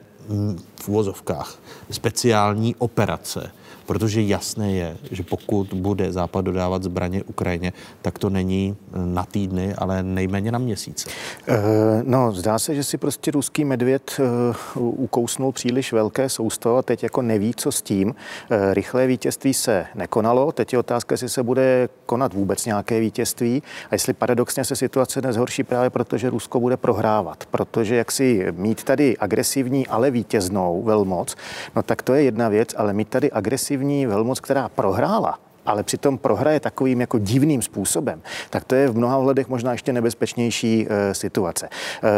v 0.82 0.88
úvozovkách 0.88 1.58
speciální 1.90 2.74
operace 2.74 3.52
protože 3.86 4.22
jasné 4.22 4.72
je, 4.72 4.96
že 5.10 5.22
pokud 5.22 5.74
bude 5.74 6.12
Západ 6.12 6.44
dodávat 6.44 6.82
zbraně 6.82 7.22
Ukrajině, 7.22 7.72
tak 8.02 8.18
to 8.18 8.30
není 8.30 8.76
na 8.94 9.24
týdny, 9.24 9.74
ale 9.74 10.02
nejméně 10.02 10.52
na 10.52 10.58
měsíce. 10.58 11.10
Eh, 11.48 11.54
no, 12.02 12.32
zdá 12.32 12.58
se, 12.58 12.74
že 12.74 12.84
si 12.84 12.98
prostě 12.98 13.30
ruský 13.30 13.64
medvěd 13.64 14.20
eh, 14.20 14.78
ukousnul 14.78 15.52
příliš 15.52 15.92
velké 15.92 16.28
sousto 16.28 16.76
a 16.76 16.82
teď 16.82 17.02
jako 17.02 17.22
neví, 17.22 17.54
co 17.56 17.72
s 17.72 17.82
tím. 17.82 18.14
Eh, 18.50 18.74
rychlé 18.74 19.06
vítězství 19.06 19.54
se 19.54 19.86
nekonalo, 19.94 20.52
teď 20.52 20.72
je 20.72 20.78
otázka, 20.78 21.12
jestli 21.12 21.28
se 21.28 21.42
bude 21.42 21.88
konat 22.06 22.34
vůbec 22.34 22.66
nějaké 22.66 23.00
vítězství 23.00 23.62
a 23.90 23.94
jestli 23.94 24.12
paradoxně 24.12 24.64
se 24.64 24.76
situace 24.76 25.22
nezhorší 25.22 25.64
právě 25.64 25.90
proto, 25.90 26.18
že 26.18 26.30
Rusko 26.30 26.60
bude 26.60 26.76
prohrávat. 26.76 27.44
Protože 27.50 27.96
jak 27.96 28.12
si 28.12 28.46
mít 28.52 28.84
tady 28.84 29.16
agresivní, 29.18 29.86
ale 29.86 30.10
vítěznou 30.10 30.82
velmoc, 30.82 31.36
no 31.76 31.82
tak 31.82 32.02
to 32.02 32.14
je 32.14 32.22
jedna 32.22 32.48
věc, 32.48 32.74
ale 32.76 32.92
mít 32.92 33.08
tady 33.08 33.32
agresivní 33.32 33.71
agresivní 33.72 34.06
velmoc, 34.06 34.40
která 34.40 34.68
prohrála, 34.68 35.38
ale 35.66 35.82
přitom 35.82 36.18
prohraje 36.18 36.60
takovým 36.60 37.00
jako 37.00 37.18
divným 37.18 37.62
způsobem, 37.62 38.22
tak 38.50 38.64
to 38.64 38.74
je 38.74 38.88
v 38.88 38.96
mnoha 38.96 39.16
ohledech 39.16 39.48
možná 39.48 39.72
ještě 39.72 39.92
nebezpečnější 39.92 40.86
e, 40.88 41.14
situace. 41.14 41.68
E, 41.68 42.10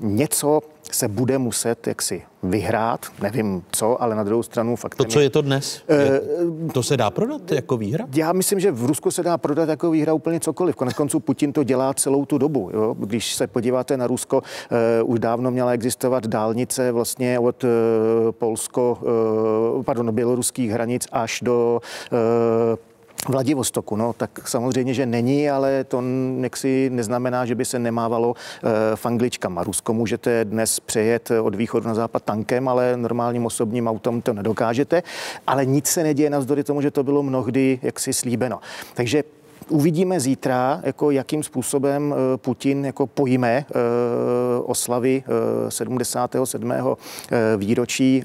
něco 0.00 0.60
se 0.92 1.08
bude 1.08 1.38
muset 1.38 1.86
jaksi 1.86 2.22
vyhrát, 2.42 3.06
nevím 3.22 3.62
co, 3.70 4.02
ale 4.02 4.14
na 4.14 4.24
druhou 4.24 4.42
stranu 4.42 4.76
fakt. 4.76 4.94
To, 4.94 5.04
co 5.04 5.20
je 5.20 5.30
to 5.30 5.42
dnes? 5.42 5.82
Je, 5.88 6.20
to 6.72 6.82
se 6.82 6.96
dá 6.96 7.10
prodat 7.10 7.52
jako 7.52 7.76
výhra? 7.76 8.04
Já 8.14 8.32
myslím, 8.32 8.60
že 8.60 8.70
v 8.70 8.84
Rusku 8.84 9.10
se 9.10 9.22
dá 9.22 9.38
prodat 9.38 9.68
jako 9.68 9.90
výhra 9.90 10.12
úplně 10.12 10.40
cokoliv. 10.40 10.76
Konec 10.76 10.94
konců 10.94 11.20
Putin 11.20 11.52
to 11.52 11.64
dělá 11.64 11.94
celou 11.94 12.24
tu 12.24 12.38
dobu. 12.38 12.70
Jo? 12.72 12.96
Když 12.98 13.34
se 13.34 13.46
podíváte 13.46 13.96
na 13.96 14.06
Rusko, 14.06 14.42
uh, 15.02 15.10
už 15.10 15.18
dávno 15.20 15.50
měla 15.50 15.72
existovat 15.72 16.26
dálnice 16.26 16.92
vlastně 16.92 17.38
od 17.38 17.64
uh, 17.64 17.70
Polsko, 18.30 18.98
uh, 19.76 19.82
pardon, 19.82 20.14
běloruských 20.14 20.70
hranic 20.70 21.06
až 21.12 21.40
do 21.42 21.80
uh, 22.12 22.18
Vladivostoku, 23.28 23.96
no, 23.96 24.12
tak 24.12 24.48
samozřejmě, 24.48 24.94
že 24.94 25.06
není, 25.06 25.50
ale 25.50 25.84
to 25.84 26.00
nexi 26.36 26.90
neznamená, 26.92 27.46
že 27.46 27.54
by 27.54 27.64
se 27.64 27.78
nemávalo 27.78 28.34
e, 28.34 28.96
fangličkama. 28.96 29.64
Rusko 29.64 29.94
můžete 29.94 30.44
dnes 30.44 30.80
přejet 30.80 31.30
od 31.42 31.54
východu 31.54 31.88
na 31.88 31.94
západ 31.94 32.22
tankem, 32.22 32.68
ale 32.68 32.96
normálním 32.96 33.46
osobním 33.46 33.88
autem 33.88 34.22
to 34.22 34.32
nedokážete. 34.32 35.02
Ale 35.46 35.66
nic 35.66 35.86
se 35.86 36.02
neděje 36.02 36.30
navzdory 36.30 36.64
tomu, 36.64 36.80
že 36.80 36.90
to 36.90 37.02
bylo 37.02 37.22
mnohdy 37.22 37.78
jaksi 37.82 38.12
slíbeno. 38.12 38.60
Takže 38.94 39.24
Uvidíme 39.68 40.20
zítra, 40.20 40.80
jako 40.82 41.10
jakým 41.10 41.42
způsobem 41.42 42.14
eh, 42.14 42.36
Putin 42.36 42.84
jako 42.84 43.06
pojme 43.06 43.48
eh, 43.50 43.74
oslavy 44.64 45.22
77. 45.68 46.72
Eh, 46.72 46.86
výročí 47.56 48.24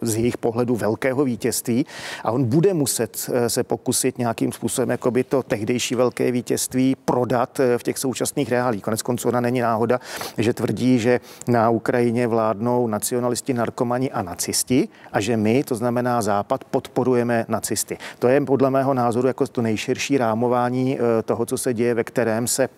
z 0.00 0.16
jejich 0.16 0.36
pohledu 0.36 0.76
velkého 0.76 1.24
vítězství 1.24 1.86
a 2.24 2.32
on 2.32 2.44
bude 2.44 2.74
muset 2.74 3.30
se 3.46 3.64
pokusit 3.64 4.18
nějakým 4.18 4.52
způsobem 4.52 4.90
jakoby 4.90 5.24
to 5.24 5.42
tehdejší 5.42 5.94
velké 5.94 6.30
vítězství 6.30 6.96
prodat 7.04 7.60
v 7.76 7.82
těch 7.82 7.98
současných 7.98 8.50
reálích. 8.50 8.82
Konec 8.82 9.02
konců 9.02 9.28
ona 9.28 9.40
není 9.40 9.60
náhoda, 9.60 10.00
že 10.38 10.54
tvrdí, 10.54 10.98
že 10.98 11.20
na 11.48 11.70
Ukrajině 11.70 12.26
vládnou 12.26 12.86
nacionalisti, 12.86 13.54
narkomani 13.54 14.10
a 14.10 14.22
nacisti 14.22 14.88
a 15.12 15.20
že 15.20 15.36
my, 15.36 15.64
to 15.64 15.74
znamená 15.74 16.22
Západ, 16.22 16.64
podporujeme 16.64 17.44
nacisty. 17.48 17.98
To 18.18 18.28
je 18.28 18.40
podle 18.40 18.70
mého 18.70 18.94
názoru 18.94 19.28
jako 19.28 19.46
to 19.46 19.62
nejširší 19.62 20.18
rámové 20.18 20.51
sledování 20.52 20.98
eh, 20.98 21.22
toho, 21.22 21.46
co 21.46 21.58
se 21.58 21.74
děje, 21.74 21.94
ve 21.94 22.04
kterém 22.04 22.46
se 22.46 22.68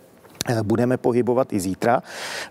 budeme 0.63 0.97
pohybovat 0.97 1.53
i 1.53 1.61
zítra. 1.61 2.03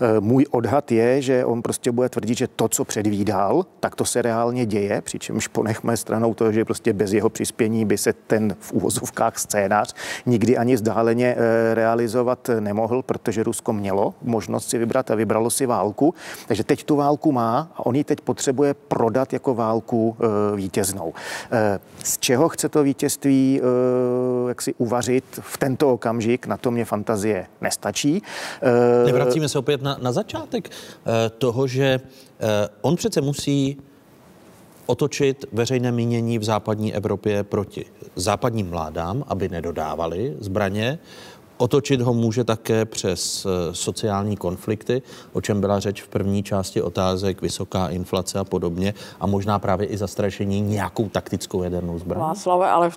Eh, 0.02 0.20
můj 0.20 0.46
odhad 0.52 0.92
je, 0.92 1.22
že 1.22 1.46
on 1.46 1.62
prostě 1.62 1.92
bude 1.92 2.10
tvrdit, 2.10 2.38
že 2.38 2.48
to, 2.48 2.68
co 2.68 2.86
předvídal, 2.86 3.66
tak 3.80 3.96
to 3.96 4.06
se 4.06 4.22
reálně 4.22 4.66
děje, 4.66 5.02
přičemž 5.02 5.48
ponechme 5.48 5.98
stranou 5.98 6.34
to, 6.34 6.52
že 6.52 6.66
prostě 6.66 6.94
bez 6.94 7.14
jeho 7.14 7.30
přispění 7.30 7.86
by 7.86 7.98
se 7.98 8.14
ten 8.14 8.56
v 8.60 8.74
úvozovkách 8.74 9.40
scénář 9.40 9.94
nikdy 10.26 10.58
ani 10.58 10.78
zdáleně 10.78 11.36
eh, 11.38 11.74
realizovat 11.74 12.50
nemohl, 12.60 13.02
protože 13.02 13.44
Rusko 13.44 13.74
mělo 13.74 14.14
možnost 14.22 14.70
si 14.70 14.78
vybrat 14.78 15.12
a 15.12 15.16
vybralo 15.16 15.50
si 15.50 15.66
válku. 15.66 16.14
Takže 16.48 16.64
teď 16.64 16.84
tu 16.84 16.96
válku 16.96 17.32
má 17.32 17.72
a 17.76 17.86
on 17.86 17.96
ji 17.96 18.04
teď 18.04 18.22
potřebuje 18.22 18.74
prodat 18.74 19.34
jako 19.34 19.56
válku 19.56 20.16
vítěznou. 20.56 21.14
Z 22.04 22.18
čeho 22.18 22.50
chce 22.50 22.70
to 22.70 22.84
vítězství 22.84 23.62
jak 24.48 24.62
si 24.62 24.74
uvařit 24.78 25.40
v 25.42 25.58
tento 25.58 25.94
okamžik, 25.94 26.48
na 26.48 26.58
to 26.58 26.72
mě 26.72 26.86
fantazie 26.86 27.46
nestačí 27.62 27.83
stačí. 27.84 28.22
Eh, 28.62 29.06
Nevracíme 29.06 29.50
se 29.50 29.60
opět 29.60 29.82
na, 29.82 29.98
na 30.02 30.12
začátek 30.12 30.70
eh, 30.70 31.30
toho, 31.30 31.68
že 31.68 32.00
eh, 32.40 32.70
on 32.82 32.96
přece 32.96 33.22
musí 33.22 33.78
otočit 34.86 35.46
veřejné 35.52 35.92
mínění 35.92 36.40
v 36.40 36.44
západní 36.44 36.96
Evropě 36.96 37.44
proti 37.44 37.86
západním 38.16 38.70
vládám, 38.70 39.24
aby 39.28 39.50
nedodávali 39.50 40.36
zbraně. 40.40 41.00
Otočit 41.58 42.02
ho 42.02 42.14
může 42.14 42.44
také 42.44 42.86
přes 42.86 43.48
sociální 43.72 44.38
konflikty, 44.38 45.02
o 45.34 45.42
čem 45.42 45.62
byla 45.62 45.80
řeč 45.80 46.02
v 46.02 46.08
první 46.08 46.44
části 46.44 46.82
otázek, 46.82 47.42
vysoká 47.42 47.88
inflace 47.88 48.40
a 48.40 48.44
podobně, 48.44 48.94
a 49.20 49.28
možná 49.28 49.60
právě 49.60 49.88
i 49.88 49.98
zastrašení 49.98 50.62
nějakou 50.62 51.10
taktickou 51.10 51.64
jadernou 51.64 52.00
zbraní. 52.00 52.22
Václave, 52.22 52.70
ale 52.70 52.92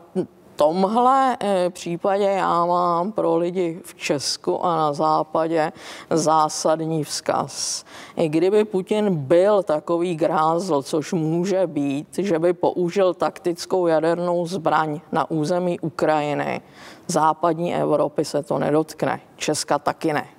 tomhle 0.56 1.36
eh, 1.40 1.70
případě 1.70 2.24
já 2.24 2.66
mám 2.66 3.12
pro 3.12 3.36
lidi 3.36 3.80
v 3.84 3.94
Česku 3.94 4.64
a 4.64 4.76
na 4.76 4.92
západě 4.92 5.72
zásadní 6.10 7.04
vzkaz. 7.04 7.84
I 8.16 8.28
kdyby 8.28 8.64
Putin 8.64 9.14
byl 9.14 9.62
takový 9.62 10.16
grázl, 10.16 10.82
což 10.82 11.12
může 11.12 11.66
být, 11.66 12.18
že 12.18 12.38
by 12.38 12.52
použil 12.52 13.14
taktickou 13.14 13.86
jadernou 13.86 14.46
zbraň 14.46 15.00
na 15.12 15.30
území 15.30 15.80
Ukrajiny, 15.80 16.60
západní 17.06 17.74
Evropy 17.74 18.24
se 18.24 18.42
to 18.42 18.58
nedotkne, 18.58 19.20
Česka 19.36 19.78
taky 19.78 20.12
ne. 20.12 20.35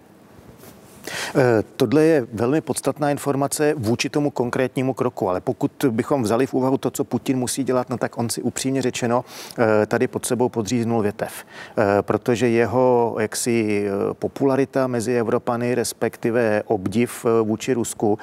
Eh, 1.35 1.63
tohle 1.75 2.03
je 2.03 2.27
velmi 2.33 2.61
podstatná 2.61 3.11
informace 3.11 3.73
vůči 3.77 4.09
tomu 4.09 4.31
konkrétnímu 4.31 4.93
kroku, 4.93 5.29
ale 5.29 5.41
pokud 5.41 5.71
bychom 5.89 6.23
vzali 6.23 6.47
v 6.47 6.53
úvahu 6.53 6.77
to, 6.77 6.91
co 6.91 7.03
Putin 7.03 7.37
musí 7.37 7.63
dělat, 7.63 7.89
no 7.89 7.97
tak 7.97 8.17
on 8.17 8.29
si 8.29 8.41
upřímně 8.41 8.81
řečeno 8.81 9.25
eh, 9.59 9.85
tady 9.85 10.07
pod 10.07 10.25
sebou 10.25 10.49
podříznul 10.49 11.01
větev, 11.01 11.31
eh, 11.77 11.83
protože 12.01 12.49
jeho 12.49 13.15
jaksi 13.19 13.87
popularita 14.13 14.87
mezi 14.87 15.15
Evropany, 15.15 15.75
respektive 15.75 16.63
obdiv 16.65 17.25
vůči 17.43 17.73
Rusku 17.73 18.19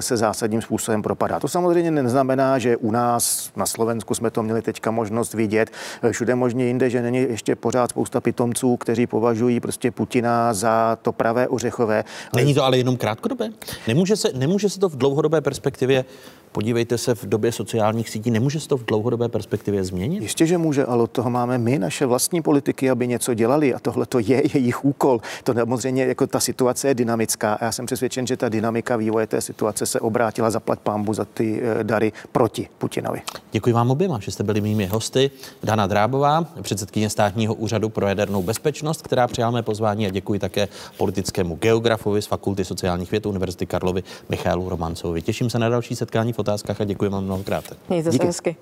se 0.00 0.16
zásadním 0.16 0.62
způsobem 0.62 1.02
propadá. 1.02 1.40
To 1.40 1.48
samozřejmě 1.48 1.90
neznamená, 1.90 2.58
že 2.58 2.76
u 2.76 2.90
nás 2.90 3.50
na 3.56 3.66
Slovensku 3.66 4.14
jsme 4.14 4.30
to 4.30 4.42
měli 4.42 4.62
teďka 4.62 4.90
možnost 4.90 5.34
vidět, 5.34 5.70
všude 6.10 6.34
možně 6.34 6.64
jinde, 6.64 6.90
že 6.90 7.02
není 7.02 7.18
ještě 7.18 7.56
pořád 7.56 7.90
spousta 7.90 8.20
pitomců, 8.20 8.76
kteří 8.76 9.06
považují 9.06 9.60
prostě 9.60 9.90
Putina 9.90 10.54
za 10.54 10.98
to 11.02 11.12
pravé 11.12 11.48
ořechové 11.48 12.04
Není 12.36 12.54
to 12.54 12.64
ale 12.64 12.78
jenom 12.78 12.96
krátkodobé? 12.96 13.48
Nemůže 13.86 14.16
se, 14.16 14.30
nemůže 14.34 14.68
se 14.68 14.80
to 14.80 14.88
v 14.88 14.96
dlouhodobé 14.96 15.40
perspektivě 15.40 16.04
Podívejte 16.52 16.98
se 16.98 17.14
v 17.14 17.24
době 17.24 17.52
sociálních 17.52 18.08
sítí, 18.08 18.30
nemůže 18.30 18.60
se 18.60 18.68
to 18.68 18.76
v 18.76 18.84
dlouhodobé 18.84 19.28
perspektivě 19.28 19.84
změnit? 19.84 20.22
Jistě, 20.22 20.46
že 20.46 20.58
může, 20.58 20.84
ale 20.84 21.02
od 21.02 21.10
toho 21.10 21.30
máme 21.30 21.58
my, 21.58 21.78
naše 21.78 22.06
vlastní 22.06 22.42
politiky, 22.42 22.90
aby 22.90 23.06
něco 23.06 23.34
dělali 23.34 23.74
a 23.74 23.78
tohle 23.78 24.06
to 24.06 24.18
je 24.18 24.42
jejich 24.54 24.84
úkol. 24.84 25.20
To 25.44 25.54
samozřejmě 25.54 26.06
jako 26.06 26.26
ta 26.26 26.40
situace 26.40 26.88
je 26.88 26.94
dynamická 26.94 27.54
a 27.54 27.64
já 27.64 27.72
jsem 27.72 27.86
přesvědčen, 27.86 28.26
že 28.26 28.36
ta 28.36 28.48
dynamika 28.48 28.96
vývoje 28.96 29.26
té 29.26 29.40
situace 29.40 29.86
se 29.86 30.00
obrátila 30.00 30.50
za 30.50 30.60
plat 30.60 30.80
pámbu 30.80 31.14
za 31.14 31.24
ty 31.24 31.60
eh, 31.62 31.84
dary 31.84 32.12
proti 32.32 32.68
Putinovi. 32.78 33.22
Děkuji 33.52 33.72
vám 33.72 33.90
oběma, 33.90 34.18
že 34.20 34.30
jste 34.30 34.44
byli 34.44 34.60
mými 34.60 34.86
hosty. 34.86 35.30
Dana 35.62 35.86
Drábová, 35.86 36.46
předsedkyně 36.62 37.10
státního 37.10 37.54
úřadu 37.54 37.88
pro 37.88 38.06
jadernou 38.06 38.42
bezpečnost, 38.42 39.02
která 39.02 39.26
přijala 39.26 39.50
mé 39.50 39.62
pozvání 39.62 40.06
a 40.06 40.10
děkuji 40.10 40.38
také 40.38 40.68
politickému 40.96 41.54
geografovi 41.54 42.22
z 42.22 42.26
Fakulty 42.26 42.64
sociálních 42.64 43.10
věd 43.10 43.26
Univerzity 43.26 43.66
Karlovy 43.66 44.02
Michalu 44.28 44.68
Romancovi. 44.68 45.22
Těším 45.22 45.50
se 45.50 45.58
na 45.58 45.68
další 45.68 45.96
setkání 45.96 46.32
v 46.32 46.37
otázkách 46.38 46.80
a 46.80 46.84
děkuji 46.84 47.10
vám 47.10 47.24
mnohokrát. 47.24 47.64
Mějte 47.88 48.12
se 48.12 48.24
hezky. 48.24 48.56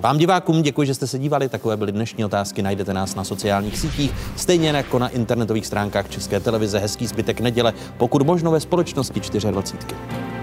Vám 0.00 0.18
divákům 0.18 0.62
děkuji, 0.62 0.86
že 0.86 0.94
jste 0.94 1.06
se 1.06 1.18
dívali. 1.18 1.48
Takové 1.48 1.76
byly 1.76 1.92
dnešní 1.92 2.24
otázky. 2.24 2.62
Najdete 2.62 2.94
nás 2.94 3.14
na 3.14 3.24
sociálních 3.24 3.78
sítích, 3.78 4.14
stejně 4.36 4.68
jako 4.68 4.98
na 4.98 5.08
internetových 5.08 5.66
stránkách 5.66 6.10
České 6.10 6.40
televize. 6.40 6.78
Hezký 6.78 7.06
zbytek 7.06 7.40
neděle, 7.40 7.72
pokud 7.96 8.22
možno 8.22 8.50
ve 8.50 8.60
společnosti 8.60 9.20
24. 9.50 10.37